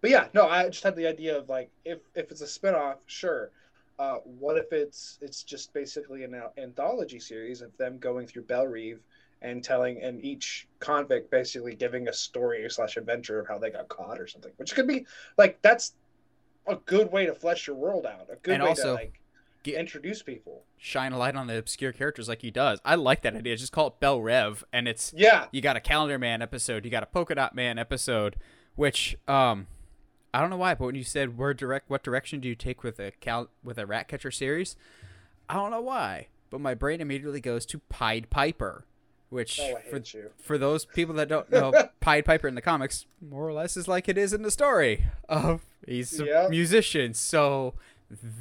but 0.00 0.10
yeah, 0.10 0.28
no, 0.34 0.46
I 0.46 0.68
just 0.68 0.84
had 0.84 0.96
the 0.96 1.06
idea 1.06 1.38
of 1.38 1.48
like 1.48 1.70
if 1.84 1.98
if 2.14 2.30
it's 2.30 2.42
a 2.42 2.46
spinoff, 2.46 2.96
sure. 3.06 3.50
Uh, 3.98 4.16
what 4.24 4.56
if 4.58 4.72
it's 4.72 5.18
it's 5.22 5.42
just 5.42 5.72
basically 5.72 6.24
an 6.24 6.40
anthology 6.58 7.18
series 7.18 7.62
of 7.62 7.76
them 7.78 7.98
going 7.98 8.26
through 8.26 8.42
Belle 8.42 8.66
Reve 8.66 9.00
and 9.42 9.62
telling 9.64 10.00
and 10.02 10.22
each 10.24 10.66
convict 10.80 11.30
basically 11.30 11.74
giving 11.74 12.08
a 12.08 12.12
story 12.12 12.66
slash 12.68 12.96
adventure 12.96 13.38
of 13.40 13.48
how 13.48 13.58
they 13.58 13.70
got 13.70 13.88
caught 13.88 14.20
or 14.20 14.26
something, 14.26 14.52
which 14.56 14.74
could 14.74 14.86
be 14.86 15.06
like 15.38 15.60
that's 15.62 15.94
a 16.66 16.76
good 16.84 17.10
way 17.12 17.26
to 17.26 17.34
flesh 17.34 17.66
your 17.66 17.76
world 17.76 18.04
out, 18.06 18.26
a 18.30 18.36
good 18.36 18.54
And 18.54 18.62
way 18.64 18.70
also, 18.70 18.88
to 18.88 18.92
like 18.94 19.20
get- 19.62 19.76
introduce 19.78 20.22
people. 20.22 20.64
Shine 20.78 21.12
a 21.12 21.18
light 21.18 21.34
on 21.36 21.46
the 21.46 21.56
obscure 21.56 21.92
characters 21.92 22.28
like 22.28 22.42
he 22.42 22.50
does. 22.50 22.80
I 22.84 22.96
like 22.96 23.22
that 23.22 23.34
idea. 23.34 23.56
Just 23.56 23.72
call 23.72 23.86
it 23.88 24.00
Belle 24.00 24.20
Reve, 24.20 24.62
and 24.72 24.86
it's 24.86 25.14
Yeah, 25.16 25.46
you 25.52 25.60
got 25.62 25.76
a 25.76 25.80
Calendar 25.80 26.18
Man 26.18 26.42
episode, 26.42 26.84
you 26.84 26.90
got 26.90 27.02
a 27.02 27.06
Polka 27.06 27.34
Dot 27.34 27.54
Man 27.54 27.78
episode, 27.78 28.36
which 28.74 29.16
um, 29.26 29.68
I 30.36 30.40
don't 30.40 30.50
know 30.50 30.58
why, 30.58 30.74
but 30.74 30.84
when 30.84 30.94
you 30.94 31.02
said 31.02 31.38
where 31.38 31.54
direct, 31.54 31.88
what 31.88 32.02
direction 32.02 32.40
do 32.40 32.48
you 32.48 32.54
take 32.54 32.82
with 32.82 33.00
a 33.00 33.10
cal 33.20 33.48
with 33.64 33.78
a 33.78 33.86
Ratcatcher 33.86 34.30
series? 34.30 34.76
I 35.48 35.54
don't 35.54 35.70
know 35.70 35.80
why, 35.80 36.26
but 36.50 36.60
my 36.60 36.74
brain 36.74 37.00
immediately 37.00 37.40
goes 37.40 37.64
to 37.64 37.78
Pied 37.88 38.28
Piper, 38.28 38.84
which 39.30 39.58
oh, 39.62 39.78
for 39.88 39.96
you. 39.96 40.32
for 40.36 40.58
those 40.58 40.84
people 40.84 41.14
that 41.14 41.30
don't 41.30 41.50
know, 41.50 41.72
Pied 42.00 42.26
Piper 42.26 42.46
in 42.48 42.54
the 42.54 42.60
comics 42.60 43.06
more 43.18 43.48
or 43.48 43.54
less 43.54 43.78
is 43.78 43.88
like 43.88 44.10
it 44.10 44.18
is 44.18 44.34
in 44.34 44.42
the 44.42 44.50
story. 44.50 45.06
Of 45.26 45.62
he's 45.86 46.20
a 46.20 46.26
Yep. 46.26 46.50
musician, 46.50 47.14
so 47.14 47.72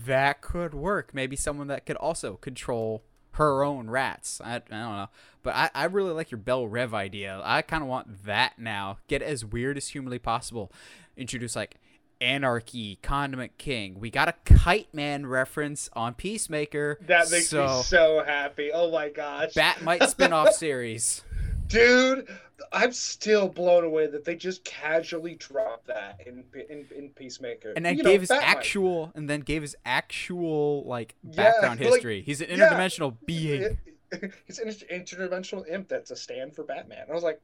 that 0.05 0.41
could 0.41 0.73
work. 0.73 1.11
Maybe 1.13 1.37
someone 1.37 1.67
that 1.67 1.85
could 1.85 1.95
also 1.95 2.33
control 2.35 3.03
her 3.31 3.63
own 3.63 3.89
rats. 3.89 4.41
I, 4.43 4.55
I 4.55 4.59
don't 4.59 4.69
know, 4.69 5.09
but 5.43 5.55
I, 5.55 5.69
I 5.73 5.85
really 5.85 6.11
like 6.11 6.29
your 6.29 6.39
Belle 6.39 6.67
Reve 6.67 6.93
idea. 6.93 7.39
I 7.41 7.61
kind 7.61 7.83
of 7.83 7.87
want 7.87 8.25
that 8.25 8.59
now. 8.59 8.97
Get 9.07 9.21
as 9.21 9.45
weird 9.45 9.77
as 9.77 9.87
humanly 9.87 10.19
possible. 10.19 10.73
Introduce 11.15 11.55
like 11.55 11.77
Anarchy, 12.25 12.97
Condiment 13.03 13.57
King. 13.57 13.99
We 13.99 14.09
got 14.09 14.27
a 14.27 14.33
Kite 14.45 14.93
Man 14.93 15.27
reference 15.27 15.89
on 15.93 16.15
Peacemaker. 16.15 16.97
That 17.07 17.29
makes 17.29 17.49
so 17.49 17.65
me 17.67 17.83
so 17.83 18.23
happy. 18.25 18.71
Oh 18.73 18.91
my 18.91 19.09
gosh. 19.09 19.53
Bat-Mite 19.53 20.03
spin-off 20.09 20.53
series. 20.53 21.23
Dude, 21.67 22.27
I'm 22.73 22.91
still 22.91 23.47
blown 23.47 23.83
away 23.83 24.07
that 24.07 24.25
they 24.25 24.35
just 24.35 24.63
casually 24.63 25.35
dropped 25.35 25.87
that 25.87 26.19
in 26.25 26.43
in, 26.69 26.85
in 26.95 27.09
Peacemaker. 27.09 27.73
and 27.75 27.85
then 27.85 27.97
You 27.97 28.03
know, 28.03 28.09
gave 28.09 28.21
his 28.21 28.29
Bat-Mite. 28.29 28.49
actual 28.49 29.11
and 29.15 29.29
then 29.29 29.41
gave 29.41 29.61
his 29.61 29.75
actual 29.85 30.83
like 30.85 31.15
Yeah, 31.23 31.51
background 31.51 31.79
like, 31.79 31.89
history. 31.89 32.21
He's 32.21 32.41
an 32.41 32.49
yeah. 32.49 32.57
interdimensional 32.69 33.15
being. 33.25 33.77
He's 34.47 34.59
an 34.59 34.69
interdimensional 34.91 35.67
imp 35.69 35.89
that's 35.89 36.09
a 36.11 36.15
stand 36.15 36.55
for 36.55 36.63
Batman. 36.63 37.05
I 37.09 37.13
was 37.13 37.23
like, 37.23 37.39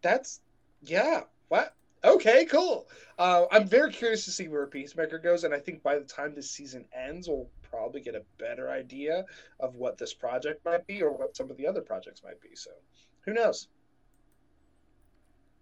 that's 0.00 0.40
yeah, 0.82 1.22
what? 1.48 1.74
Okay, 2.04 2.44
cool. 2.44 2.88
Uh, 3.18 3.46
I'm 3.50 3.66
very 3.66 3.92
curious 3.92 4.24
to 4.26 4.30
see 4.30 4.46
where 4.46 4.66
Peacemaker 4.66 5.18
goes, 5.18 5.44
and 5.44 5.52
I 5.52 5.58
think 5.58 5.82
by 5.82 5.98
the 5.98 6.04
time 6.04 6.34
this 6.34 6.50
season 6.50 6.84
ends, 6.96 7.28
we'll 7.28 7.48
probably 7.68 8.00
get 8.00 8.14
a 8.14 8.22
better 8.38 8.70
idea 8.70 9.24
of 9.58 9.74
what 9.74 9.98
this 9.98 10.14
project 10.14 10.64
might 10.64 10.86
be 10.86 11.02
or 11.02 11.10
what 11.10 11.36
some 11.36 11.50
of 11.50 11.56
the 11.56 11.66
other 11.66 11.80
projects 11.80 12.22
might 12.22 12.40
be. 12.40 12.54
So, 12.54 12.70
who 13.22 13.32
knows? 13.32 13.68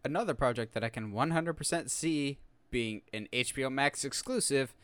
Another 0.05 0.35
project 0.35 0.75
that 0.75 0.85
I 0.85 0.89
can 0.91 1.13
100% 1.13 1.91
see 1.91 2.39
being 2.71 3.03
an 3.15 3.29
HBO 3.33 3.73
Max 3.73 4.05
exclusive 4.05 4.75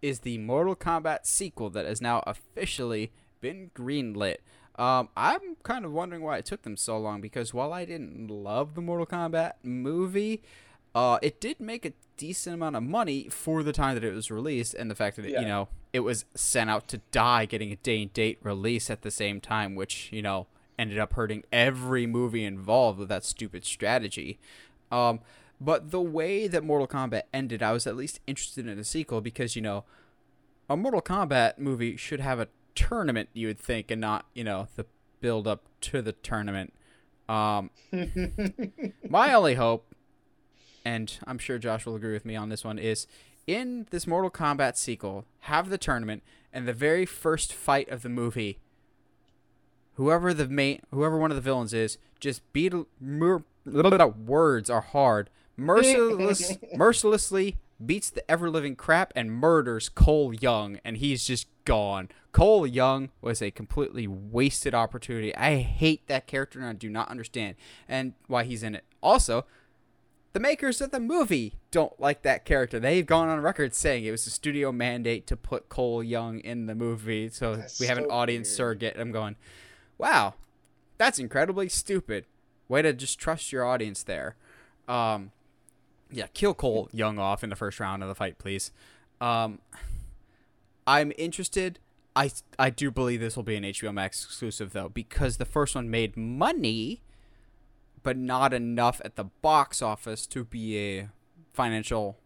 is 0.00 0.20
the 0.20 0.38
Mortal 0.38 0.76
Kombat 0.76 1.26
sequel 1.26 1.70
that 1.70 1.86
has 1.86 2.00
now 2.00 2.22
officially 2.26 3.12
been 3.40 3.70
greenlit. 3.74 4.36
Um, 4.76 5.08
I'm 5.16 5.56
kind 5.62 5.84
of 5.84 5.92
wondering 5.92 6.22
why 6.22 6.38
it 6.38 6.46
took 6.46 6.62
them 6.62 6.76
so 6.76 6.96
long 6.98 7.20
because 7.20 7.52
while 7.52 7.72
I 7.72 7.84
didn't 7.84 8.28
love 8.28 8.74
the 8.74 8.80
Mortal 8.80 9.06
Kombat 9.06 9.54
movie, 9.62 10.42
uh, 10.94 11.18
it 11.22 11.40
did 11.40 11.60
make 11.60 11.84
a 11.84 11.92
decent 12.16 12.54
amount 12.54 12.76
of 12.76 12.82
money 12.82 13.28
for 13.30 13.62
the 13.62 13.72
time 13.72 13.94
that 13.94 14.04
it 14.04 14.12
was 14.14 14.30
released 14.30 14.74
and 14.74 14.90
the 14.90 14.94
fact 14.94 15.16
that 15.16 15.24
it, 15.24 15.30
Yeah. 15.32 15.40
you 15.40 15.46
know 15.48 15.68
it 15.92 16.00
was 16.00 16.24
sent 16.34 16.70
out 16.70 16.86
to 16.88 16.98
die, 17.10 17.46
getting 17.46 17.72
a 17.72 17.76
day 17.76 18.02
and 18.02 18.12
date 18.12 18.38
release 18.42 18.90
at 18.90 19.02
the 19.02 19.10
same 19.10 19.40
time, 19.40 19.74
which 19.74 20.08
you 20.12 20.22
know 20.22 20.46
ended 20.78 20.98
up 20.98 21.12
hurting 21.14 21.44
every 21.52 22.06
movie 22.06 22.44
involved 22.44 22.98
with 22.98 23.08
that 23.08 23.24
stupid 23.24 23.64
strategy. 23.64 24.38
Um, 24.92 25.20
but 25.60 25.90
the 25.90 26.00
way 26.00 26.48
that 26.48 26.64
Mortal 26.64 26.86
Kombat 26.88 27.22
ended, 27.34 27.62
I 27.62 27.72
was 27.72 27.86
at 27.86 27.94
least 27.96 28.18
interested 28.26 28.66
in 28.66 28.78
a 28.78 28.84
sequel 28.84 29.20
because 29.20 29.56
you 29.56 29.62
know 29.62 29.84
a 30.68 30.76
Mortal 30.76 31.02
Kombat 31.02 31.58
movie 31.58 31.96
should 31.96 32.20
have 32.20 32.38
a 32.40 32.48
tournament, 32.74 33.28
you 33.34 33.48
would 33.48 33.58
think, 33.58 33.90
and 33.90 34.00
not 34.00 34.26
you 34.34 34.44
know 34.44 34.68
the 34.76 34.86
build 35.20 35.46
up 35.48 35.64
to 35.82 36.00
the 36.02 36.12
tournament. 36.12 36.72
Um, 37.28 37.70
my 39.08 39.32
only 39.34 39.54
hope, 39.54 39.94
and 40.84 41.18
I'm 41.26 41.38
sure 41.38 41.58
Josh 41.58 41.86
will 41.86 41.96
agree 41.96 42.12
with 42.12 42.24
me 42.24 42.36
on 42.36 42.48
this 42.48 42.64
one, 42.64 42.78
is 42.78 43.06
in 43.46 43.86
this 43.90 44.06
Mortal 44.06 44.30
Kombat 44.30 44.76
sequel, 44.76 45.24
have 45.40 45.70
the 45.70 45.78
tournament 45.78 46.22
and 46.52 46.66
the 46.66 46.72
very 46.72 47.06
first 47.06 47.52
fight 47.52 47.88
of 47.88 48.02
the 48.02 48.08
movie. 48.08 48.58
Whoever 49.94 50.32
the 50.32 50.48
main, 50.48 50.80
whoever 50.90 51.18
one 51.18 51.30
of 51.30 51.36
the 51.36 51.42
villains 51.42 51.74
is, 51.74 51.98
just 52.20 52.40
beat 52.52 52.72
mer, 53.00 53.42
words 53.64 54.70
are 54.70 54.80
hard. 54.80 55.30
Merciless, 55.56 56.56
mercilessly 56.74 57.56
beats 57.84 58.10
the 58.10 58.28
ever 58.30 58.50
living 58.50 58.76
crap 58.76 59.12
and 59.16 59.32
murders 59.32 59.88
Cole 59.88 60.34
Young, 60.34 60.78
and 60.84 60.98
he's 60.98 61.24
just 61.24 61.48
gone. 61.64 62.08
Cole 62.32 62.66
Young 62.66 63.10
was 63.20 63.42
a 63.42 63.50
completely 63.50 64.06
wasted 64.06 64.74
opportunity. 64.74 65.34
I 65.34 65.56
hate 65.56 66.06
that 66.06 66.26
character 66.26 66.58
and 66.58 66.68
I 66.68 66.72
do 66.72 66.88
not 66.88 67.08
understand 67.08 67.56
and 67.88 68.14
why 68.26 68.44
he's 68.44 68.62
in 68.62 68.74
it. 68.74 68.84
Also, 69.02 69.46
the 70.32 70.40
makers 70.40 70.80
of 70.80 70.90
the 70.90 71.00
movie 71.00 71.54
don't 71.70 71.98
like 72.00 72.22
that 72.22 72.44
character. 72.44 72.78
They've 72.78 73.06
gone 73.06 73.28
on 73.28 73.40
record 73.40 73.74
saying 73.74 74.04
it 74.04 74.10
was 74.10 74.26
a 74.26 74.30
studio 74.30 74.70
mandate 74.72 75.26
to 75.28 75.36
put 75.36 75.68
Cole 75.68 76.02
Young 76.02 76.38
in 76.40 76.66
the 76.66 76.74
movie, 76.74 77.28
so 77.30 77.56
That's 77.56 77.80
we 77.80 77.86
have 77.86 77.98
an 77.98 78.06
audience 78.10 78.48
weird. 78.48 78.56
surrogate. 78.56 78.96
I'm 78.98 79.10
going, 79.12 79.36
wow, 79.98 80.34
that's 80.98 81.18
incredibly 81.18 81.68
stupid. 81.68 82.26
Way 82.68 82.82
to 82.82 82.92
just 82.92 83.18
trust 83.18 83.50
your 83.52 83.64
audience 83.64 84.02
there. 84.04 84.36
Um, 84.86 85.32
yeah, 86.10 86.26
kill 86.34 86.54
Cole 86.54 86.88
Young 86.92 87.18
off 87.18 87.42
in 87.42 87.50
the 87.50 87.56
first 87.56 87.80
round 87.80 88.02
of 88.02 88.08
the 88.08 88.14
fight, 88.14 88.38
please. 88.38 88.70
Um, 89.20 89.58
I'm 90.86 91.12
interested. 91.18 91.78
I 92.16 92.30
I 92.58 92.70
do 92.70 92.90
believe 92.90 93.20
this 93.20 93.36
will 93.36 93.42
be 93.44 93.54
an 93.56 93.64
HBO 93.64 93.92
Max 93.94 94.24
exclusive 94.24 94.72
though, 94.72 94.88
because 94.88 95.36
the 95.36 95.44
first 95.44 95.74
one 95.74 95.90
made 95.90 96.16
money, 96.16 97.02
but 98.02 98.16
not 98.16 98.52
enough 98.52 99.00
at 99.04 99.16
the 99.16 99.24
box 99.24 99.82
office 99.82 100.26
to 100.28 100.44
be 100.44 100.78
a 100.78 101.08
financial 101.52 102.18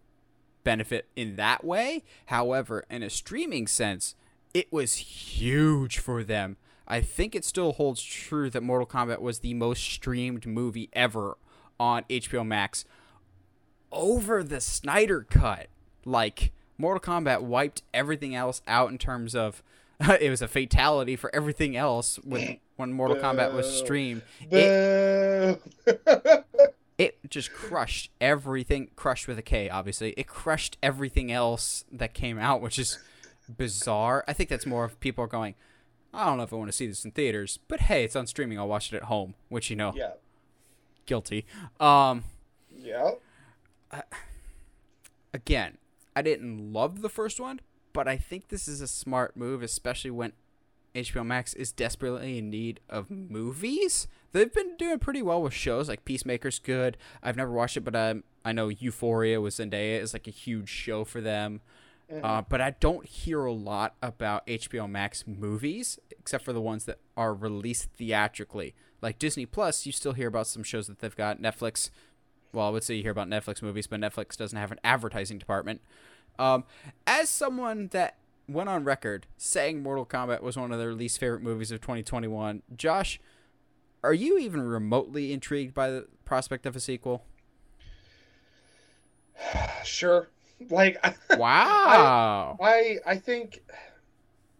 benefit 0.63 1.07
in 1.15 1.37
that 1.37 1.65
way. 1.65 2.03
However, 2.27 2.85
in 2.91 3.03
a 3.03 3.11
streaming 3.11 3.67
sense, 3.67 4.15
it 4.53 4.73
was 4.73 4.95
huge 4.95 5.99
for 5.99 6.25
them. 6.25 6.57
I 6.87 7.01
think 7.01 7.35
it 7.35 7.45
still 7.45 7.73
holds 7.73 8.03
true 8.03 8.51
that 8.51 8.63
Mortal 8.63 8.87
Kombat 8.87 9.21
was 9.21 9.39
the 9.39 9.55
most 9.55 9.83
streamed 9.83 10.47
movie 10.47 10.91
ever 10.93 11.37
on 11.81 12.05
HBO 12.11 12.47
Max 12.47 12.85
over 13.91 14.43
the 14.43 14.61
Snyder 14.61 15.27
cut. 15.29 15.69
Like 16.05 16.53
Mortal 16.77 17.01
Kombat 17.01 17.43
wiped 17.43 17.83
everything 17.93 18.35
else 18.35 18.61
out 18.67 18.91
in 18.91 18.99
terms 18.99 19.35
of 19.35 19.63
it 20.21 20.29
was 20.31 20.43
a 20.43 20.49
fatality 20.49 21.17
for 21.17 21.35
everything 21.35 21.77
else 21.77 22.19
when 22.23 22.59
when 22.77 22.93
Mortal 22.93 23.17
Kombat 23.17 23.55
was 23.55 23.71
streamed. 23.71 24.23
It, 24.51 25.61
it 26.99 27.19
just 27.29 27.53
crushed 27.53 28.11
everything 28.21 28.91
crushed 28.97 29.29
with 29.29 29.39
a 29.39 29.43
K 29.43 29.69
obviously. 29.69 30.11
It 30.17 30.27
crushed 30.27 30.77
everything 30.83 31.33
else 31.33 31.85
that 31.91 32.15
came 32.15 32.39
out, 32.39 32.61
which 32.61 32.79
is 32.79 32.99
bizarre. 33.49 34.25
I 34.27 34.33
think 34.33 34.49
that's 34.51 34.67
more 34.67 34.85
of 34.85 34.99
people 35.01 35.25
are 35.25 35.29
going, 35.29 35.55
I 36.13 36.27
don't 36.27 36.37
know 36.37 36.45
if 36.45 36.53
I 36.53 36.57
want 36.57 36.69
to 36.69 36.77
see 36.77 36.87
this 36.87 37.05
in 37.05 37.11
theaters, 37.11 37.59
but 37.69 37.81
hey, 37.81 38.05
it's 38.05 38.17
on 38.17 38.27
streaming. 38.27 38.59
I'll 38.59 38.69
watch 38.69 38.93
it 38.93 38.97
at 38.97 39.05
home, 39.05 39.35
which 39.49 39.71
you 39.71 39.77
know, 39.77 39.93
yeah, 39.97 40.13
guilty. 41.07 41.47
Um, 41.81 42.25
yeah. 42.77 43.13
again, 45.33 45.79
I 46.15 46.23
didn't 46.23 46.73
love 46.73 47.03
the 47.03 47.09
first 47.09 47.41
one, 47.41 47.61
but 47.93 48.07
I 48.07 48.17
think 48.17 48.49
this 48.49 48.69
is 48.69 48.81
a 48.81 48.89
smart 48.89 49.37
move, 49.37 49.63
especially 49.63 50.11
when 50.11 50.33
HBO 50.95 51.27
Max 51.27 51.55
is 51.55 51.73
desperately 51.73 52.39
in 52.39 52.51
need 52.51 52.81
of 52.89 53.11
movies. 53.11 54.07
They've 54.33 54.53
been 54.53 54.77
doing 54.77 54.99
pretty 54.99 55.23
well 55.23 55.43
with 55.43 55.53
shows 55.53 55.89
like 55.89 56.05
Peacemaker's 56.05 56.59
good. 56.59 56.97
I've 57.23 57.37
never 57.37 57.51
watched 57.51 57.77
it, 57.77 57.81
but 57.81 57.97
um, 57.97 58.25
I 58.45 58.53
know 58.53 58.69
Euphoria 58.69 59.41
with 59.41 59.55
Zendaya 59.55 60.01
is 60.01 60.13
like 60.13 60.27
a 60.27 60.33
huge 60.33 60.69
show 60.69 61.05
for 61.05 61.21
them. 61.21 61.61
Mm-hmm. 62.13 62.25
Uh, 62.25 62.43
but 62.43 62.61
I 62.61 62.71
don't 62.81 63.07
hear 63.07 63.45
a 63.45 63.53
lot 63.53 63.97
about 64.03 64.47
HBO 64.47 64.89
Max 64.89 65.27
movies, 65.27 65.99
except 66.11 66.45
for 66.45 66.53
the 66.53 66.61
ones 66.61 66.85
that 66.85 66.99
are 67.17 67.35
released 67.35 67.91
theatrically. 67.97 68.75
Like 69.01 69.19
Disney 69.19 69.47
Plus, 69.47 69.87
you 69.87 69.93
still 69.93 70.13
hear 70.13 70.29
about 70.29 70.47
some 70.47 70.63
shows 70.63 70.87
that 70.87 71.01
they've 71.01 71.17
got. 71.17 71.41
Netflix, 71.41 71.91
well, 72.53 72.67
I 72.67 72.71
would 72.71 72.85
say 72.85 72.95
you 72.95 73.03
hear 73.03 73.11
about 73.11 73.29
Netflix 73.29 73.63
movies, 73.63 73.87
but 73.87 74.01
Netflix 74.01 74.37
doesn't 74.37 74.59
have 74.59 74.71
an 74.71 74.81
advertising 74.85 75.39
department. 75.39 75.81
Um, 76.39 76.65
as 77.07 77.31
someone 77.31 77.89
that 77.89 78.19
went 78.49 78.69
on 78.69 78.85
record 78.85 79.27
saying 79.37 79.83
Mortal 79.83 80.07
Kombat 80.07 80.43
was 80.43 80.57
one 80.57 80.73
of 80.73 80.79
their 80.79 80.93
least 80.93 81.19
favorite 81.19 81.43
movies 81.43 81.71
of 81.71 81.81
2021, 81.81 82.63
Josh, 82.77 83.21
are 84.03 84.13
you 84.15 84.39
even 84.39 84.63
remotely 84.63 85.33
intrigued 85.33 85.75
by 85.75 85.91
the 85.91 86.07
prospect 86.25 86.67
of 86.67 86.77
a 86.77 86.81
sequel? 86.81 87.25
Sure. 89.85 90.29
Like 90.71 90.97
wow. 91.37 92.57
I, 92.61 92.71
I 92.71 92.99
I 93.13 93.17
think 93.17 93.61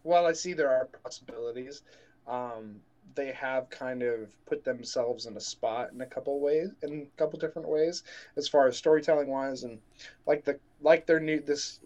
while 0.03 0.27
I 0.27 0.33
see 0.33 0.53
there 0.53 0.69
are 0.69 0.85
possibilities, 1.03 1.81
um, 2.27 2.75
they 3.15 3.31
have 3.31 3.69
kind 3.69 4.03
of 4.03 4.35
put 4.45 4.63
themselves 4.63 5.25
in 5.25 5.35
a 5.35 5.39
spot 5.39 5.91
in 5.93 6.01
a 6.01 6.05
couple 6.05 6.39
ways 6.39 6.69
in 6.83 7.07
a 7.07 7.17
couple 7.17 7.39
different 7.39 7.67
ways 7.67 8.03
as 8.35 8.47
far 8.47 8.67
as 8.67 8.77
storytelling 8.77 9.27
wise 9.27 9.63
and 9.63 9.79
like 10.27 10.43
the 10.43 10.59
like 10.81 11.05
their 11.05 11.19
new 11.19 11.39
this 11.39 11.79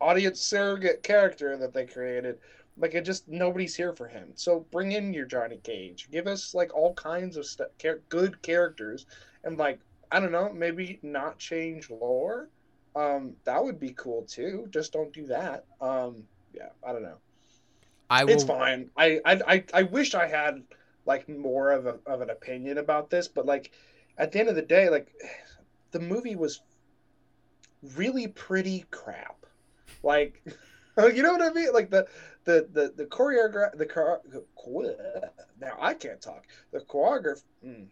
audience 0.00 0.40
surrogate 0.40 1.02
character 1.02 1.56
that 1.56 1.72
they 1.72 1.86
created 1.86 2.38
like 2.78 2.94
it 2.94 3.04
just 3.04 3.26
nobody's 3.28 3.74
here 3.74 3.92
for 3.94 4.06
him. 4.06 4.32
So 4.34 4.66
bring 4.70 4.92
in 4.92 5.12
your 5.14 5.24
johnny 5.24 5.58
cage. 5.62 6.08
Give 6.10 6.26
us 6.26 6.54
like 6.54 6.74
all 6.74 6.94
kinds 6.94 7.36
of 7.36 7.46
st- 7.46 7.70
char- 7.78 8.00
good 8.08 8.40
characters 8.42 9.06
and 9.44 9.58
like 9.58 9.80
i 10.12 10.20
don't 10.20 10.32
know 10.32 10.52
maybe 10.52 10.98
not 11.02 11.38
change 11.38 11.90
lore. 11.90 12.48
Um 12.94 13.34
that 13.44 13.62
would 13.62 13.80
be 13.80 13.94
cool 13.96 14.22
too. 14.22 14.66
Just 14.70 14.92
don't 14.92 15.12
do 15.12 15.26
that. 15.26 15.64
Um 15.80 16.24
yeah 16.52 16.68
i 16.86 16.92
don't 16.92 17.02
know. 17.02 17.18
I 18.08 18.24
will... 18.24 18.32
It's 18.32 18.44
fine. 18.44 18.90
I, 18.96 19.20
I 19.24 19.64
I 19.72 19.82
wish 19.82 20.14
I 20.14 20.28
had 20.28 20.62
like 21.06 21.28
more 21.28 21.70
of 21.72 21.86
a, 21.86 21.98
of 22.06 22.20
an 22.20 22.30
opinion 22.30 22.78
about 22.78 23.10
this, 23.10 23.28
but 23.28 23.46
like 23.46 23.70
at 24.18 24.32
the 24.32 24.40
end 24.40 24.48
of 24.48 24.54
the 24.54 24.62
day, 24.62 24.90
like 24.90 25.12
the 25.92 26.00
movie 26.00 26.36
was 26.36 26.60
really 27.94 28.28
pretty 28.28 28.84
crap. 28.90 29.45
Like 30.06 30.42
you 31.14 31.22
know 31.22 31.32
what 31.32 31.42
I 31.42 31.50
mean? 31.50 31.72
Like 31.72 31.90
the 31.90 32.06
the 32.44 32.68
the 32.72 32.92
the 32.96 33.04
choreograph 33.06 33.76
the 33.76 33.84
car 33.84 34.22
now 35.60 35.76
I 35.80 35.94
can't 35.94 36.22
talk. 36.22 36.46
The 36.72 36.80
choreograph 36.80 37.42
mm, 37.64 37.86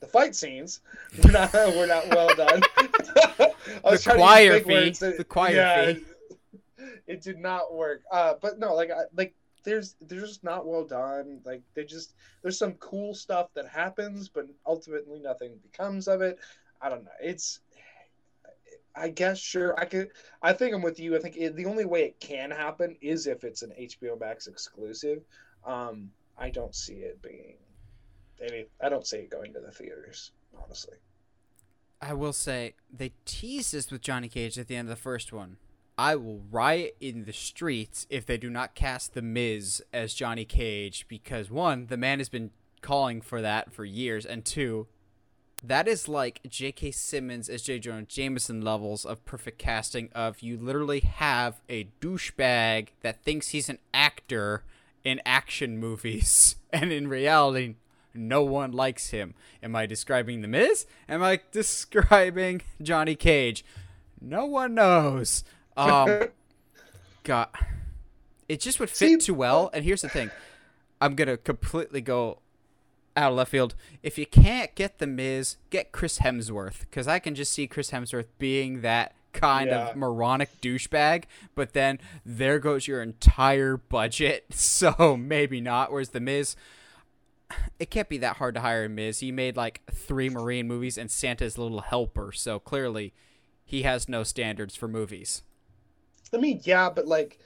the 0.00 0.06
fight 0.06 0.34
scenes 0.34 0.80
were 1.24 1.32
not 1.32 1.52
were 1.52 1.86
not 1.86 2.08
well 2.08 2.34
done. 2.34 2.60
the 2.76 4.02
choir 4.04 4.60
The 4.60 5.26
choir 5.28 5.54
yeah, 5.54 5.92
fee. 5.94 6.04
It 7.06 7.20
did 7.20 7.38
not 7.38 7.74
work. 7.74 8.02
Uh, 8.10 8.34
but 8.40 8.58
no, 8.58 8.74
like 8.74 8.90
I, 8.90 9.02
like 9.16 9.34
there's 9.64 9.96
they're 10.00 10.20
just 10.20 10.44
not 10.44 10.66
well 10.66 10.84
done. 10.84 11.40
Like 11.44 11.62
they 11.74 11.84
just 11.84 12.14
there's 12.42 12.58
some 12.58 12.74
cool 12.74 13.12
stuff 13.12 13.48
that 13.54 13.68
happens, 13.68 14.28
but 14.28 14.46
ultimately 14.66 15.18
nothing 15.18 15.58
becomes 15.62 16.06
of 16.06 16.22
it. 16.22 16.38
I 16.80 16.88
don't 16.88 17.04
know. 17.04 17.10
It's 17.20 17.60
I 18.96 19.10
guess 19.10 19.38
sure 19.38 19.78
I 19.78 19.84
could. 19.84 20.10
I 20.42 20.52
think 20.52 20.74
I'm 20.74 20.82
with 20.82 20.98
you. 20.98 21.16
I 21.16 21.20
think 21.20 21.36
it, 21.36 21.54
the 21.54 21.66
only 21.66 21.84
way 21.84 22.04
it 22.04 22.20
can 22.20 22.50
happen 22.50 22.96
is 23.00 23.26
if 23.26 23.44
it's 23.44 23.62
an 23.62 23.72
HBO 23.78 24.18
Max 24.18 24.46
exclusive. 24.46 25.22
Um, 25.64 26.10
I 26.38 26.50
don't 26.50 26.74
see 26.74 26.94
it 26.94 27.20
being 27.22 27.56
any. 28.40 28.66
I 28.82 28.88
don't 28.88 29.06
see 29.06 29.18
it 29.18 29.30
going 29.30 29.52
to 29.52 29.60
the 29.60 29.70
theaters. 29.70 30.32
Honestly, 30.62 30.96
I 32.00 32.14
will 32.14 32.32
say 32.32 32.74
they 32.92 33.12
teased 33.24 33.72
this 33.72 33.90
with 33.90 34.00
Johnny 34.00 34.28
Cage 34.28 34.58
at 34.58 34.68
the 34.68 34.76
end 34.76 34.88
of 34.88 34.96
the 34.96 35.02
first 35.02 35.32
one. 35.32 35.58
I 35.98 36.14
will 36.16 36.42
riot 36.50 36.96
in 37.00 37.24
the 37.24 37.32
streets 37.32 38.06
if 38.10 38.26
they 38.26 38.36
do 38.36 38.50
not 38.50 38.74
cast 38.74 39.14
The 39.14 39.22
Miz 39.22 39.82
as 39.94 40.12
Johnny 40.12 40.44
Cage 40.44 41.06
because 41.08 41.50
one, 41.50 41.86
the 41.86 41.96
man 41.96 42.18
has 42.18 42.28
been 42.28 42.50
calling 42.82 43.22
for 43.22 43.40
that 43.40 43.72
for 43.72 43.84
years, 43.84 44.26
and 44.26 44.44
two, 44.44 44.86
that 45.62 45.88
is 45.88 46.08
like 46.08 46.40
J.K. 46.48 46.90
Simmons 46.90 47.48
as 47.48 47.62
J. 47.62 47.78
Jonah 47.78 48.02
Jameson 48.02 48.60
levels 48.60 49.04
of 49.04 49.24
perfect 49.24 49.58
casting. 49.58 50.10
Of 50.14 50.40
you 50.40 50.56
literally 50.56 51.00
have 51.00 51.60
a 51.68 51.88
douchebag 52.00 52.88
that 53.02 53.22
thinks 53.22 53.48
he's 53.48 53.68
an 53.68 53.78
actor 53.94 54.64
in 55.04 55.20
action 55.24 55.78
movies, 55.78 56.56
and 56.72 56.92
in 56.92 57.08
reality, 57.08 57.76
no 58.14 58.42
one 58.42 58.72
likes 58.72 59.10
him. 59.10 59.34
Am 59.62 59.76
I 59.76 59.86
describing 59.86 60.42
The 60.42 60.48
Miz? 60.48 60.86
Am 61.08 61.22
I 61.22 61.40
describing 61.52 62.62
Johnny 62.82 63.14
Cage? 63.14 63.64
No 64.20 64.46
one 64.46 64.74
knows. 64.74 65.44
Um, 65.76 66.24
God, 67.24 67.48
it 68.48 68.60
just 68.60 68.80
would 68.80 68.90
fit 68.90 68.96
See, 68.96 69.16
too 69.18 69.34
well. 69.34 69.70
And 69.72 69.84
here's 69.84 70.02
the 70.02 70.08
thing, 70.08 70.30
I'm 71.00 71.14
gonna 71.14 71.36
completely 71.36 72.00
go 72.00 72.40
out 73.16 73.32
of 73.32 73.38
left 73.38 73.50
field. 73.50 73.74
If 74.02 74.18
you 74.18 74.26
can't 74.26 74.74
get 74.74 74.98
the 74.98 75.06
Miz, 75.06 75.56
get 75.70 75.92
Chris 75.92 76.18
Hemsworth 76.18 76.80
because 76.80 77.08
I 77.08 77.18
can 77.18 77.34
just 77.34 77.52
see 77.52 77.66
Chris 77.66 77.90
Hemsworth 77.90 78.26
being 78.38 78.82
that 78.82 79.14
kind 79.32 79.70
yeah. 79.70 79.88
of 79.88 79.96
moronic 79.96 80.60
douchebag. 80.60 81.24
But 81.54 81.72
then 81.72 81.98
there 82.24 82.58
goes 82.58 82.86
your 82.86 83.02
entire 83.02 83.76
budget, 83.76 84.46
so 84.50 85.16
maybe 85.16 85.60
not. 85.60 85.90
Whereas 85.92 86.10
the 86.10 86.20
Miz. 86.20 86.56
It 87.78 87.90
can't 87.90 88.08
be 88.08 88.18
that 88.18 88.38
hard 88.38 88.56
to 88.56 88.60
hire 88.60 88.86
a 88.86 88.88
Miz. 88.88 89.20
He 89.20 89.30
made 89.30 89.56
like 89.56 89.80
three 89.92 90.28
Marine 90.28 90.66
movies 90.66 90.98
and 90.98 91.08
Santa's 91.08 91.56
Little 91.56 91.80
Helper, 91.80 92.32
so 92.32 92.58
clearly 92.58 93.14
he 93.64 93.82
has 93.82 94.08
no 94.08 94.24
standards 94.24 94.74
for 94.74 94.88
movies. 94.88 95.42
I 96.34 96.38
mean, 96.38 96.60
yeah, 96.64 96.90
but 96.90 97.06
like 97.06 97.38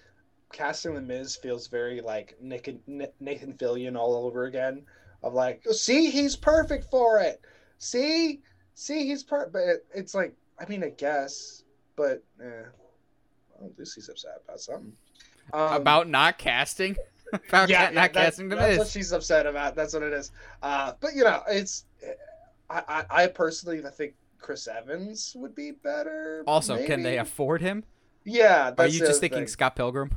casting 0.52 0.94
the 0.94 1.00
Miz 1.00 1.36
feels 1.36 1.66
very 1.66 2.00
like 2.00 2.36
Nick, 2.40 2.68
and, 2.68 3.08
Nathan 3.20 3.54
Fillion 3.54 3.96
all 3.96 4.14
over 4.14 4.44
again. 4.44 4.82
Of 5.22 5.34
like, 5.34 5.64
see, 5.70 6.10
he's 6.10 6.36
perfect 6.36 6.90
for 6.90 7.20
it. 7.20 7.40
See, 7.78 8.40
see, 8.74 9.06
he's 9.06 9.22
perfect. 9.22 9.52
But 9.52 9.62
it, 9.62 9.86
it's 9.94 10.14
like, 10.14 10.34
I 10.58 10.66
mean, 10.66 10.82
I 10.82 10.90
guess, 10.90 11.62
but 11.96 12.22
eh, 12.42 12.64
well, 13.58 13.70
Lucy's 13.78 14.08
upset 14.08 14.42
about 14.44 14.60
something. 14.60 14.92
Um, 15.52 15.74
about 15.74 16.08
not 16.08 16.38
casting. 16.38 16.96
about 17.48 17.68
yeah, 17.68 17.90
not 17.90 18.12
casting 18.12 18.48
the. 18.48 18.56
That's 18.56 18.78
what 18.78 18.88
she's 18.88 19.12
upset 19.12 19.46
about. 19.46 19.74
That's 19.74 19.94
what 19.94 20.02
it 20.02 20.12
is. 20.12 20.32
Uh, 20.62 20.92
but 21.00 21.14
you 21.14 21.24
know, 21.24 21.42
it's. 21.48 21.84
I, 22.68 22.82
I, 22.88 23.04
I 23.22 23.26
personally 23.26 23.84
I 23.84 23.90
think 23.90 24.14
Chris 24.38 24.68
Evans 24.68 25.34
would 25.36 25.54
be 25.54 25.72
better. 25.72 26.44
Also, 26.46 26.76
maybe. 26.76 26.86
can 26.86 27.02
they 27.02 27.18
afford 27.18 27.60
him? 27.60 27.84
Yeah. 28.24 28.72
Are 28.78 28.86
you 28.86 29.00
just 29.00 29.20
thinking 29.20 29.40
thing. 29.40 29.48
Scott 29.48 29.76
Pilgrim? 29.76 30.14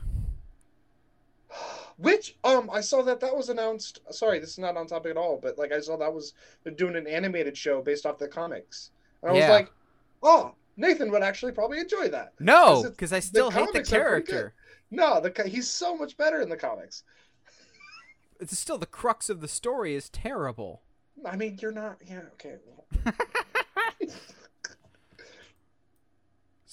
Which 1.97 2.35
um 2.43 2.69
I 2.71 2.81
saw 2.81 3.01
that 3.03 3.19
that 3.19 3.35
was 3.35 3.49
announced. 3.49 4.01
Sorry, 4.11 4.39
this 4.39 4.51
is 4.51 4.59
not 4.59 4.77
on 4.77 4.87
topic 4.87 5.11
at 5.11 5.17
all, 5.17 5.39
but 5.41 5.57
like 5.57 5.71
I 5.71 5.79
saw 5.79 5.97
that 5.97 6.13
was 6.13 6.33
they're 6.63 6.73
doing 6.73 6.95
an 6.95 7.07
animated 7.07 7.57
show 7.57 7.81
based 7.81 8.05
off 8.05 8.17
the 8.17 8.27
comics, 8.27 8.91
and 9.21 9.31
I 9.31 9.35
yeah. 9.35 9.39
was 9.41 9.49
like, 9.49 9.71
oh, 10.23 10.53
Nathan 10.77 11.11
would 11.11 11.23
actually 11.23 11.51
probably 11.51 11.79
enjoy 11.79 12.09
that. 12.09 12.33
No, 12.39 12.83
because 12.83 13.13
I 13.13 13.19
still 13.19 13.49
the 13.49 13.59
hate 13.59 13.73
the 13.73 13.83
character. 13.83 14.53
No, 14.91 15.19
the 15.19 15.47
he's 15.47 15.69
so 15.69 15.95
much 15.95 16.17
better 16.17 16.41
in 16.41 16.49
the 16.49 16.57
comics. 16.57 17.03
It's 18.39 18.57
still 18.57 18.77
the 18.77 18.85
crux 18.85 19.29
of 19.29 19.41
the 19.41 19.47
story 19.47 19.95
is 19.95 20.09
terrible. 20.09 20.81
I 21.25 21.35
mean, 21.35 21.57
you're 21.61 21.71
not. 21.71 21.97
Yeah, 22.05 22.21
okay. 22.33 22.57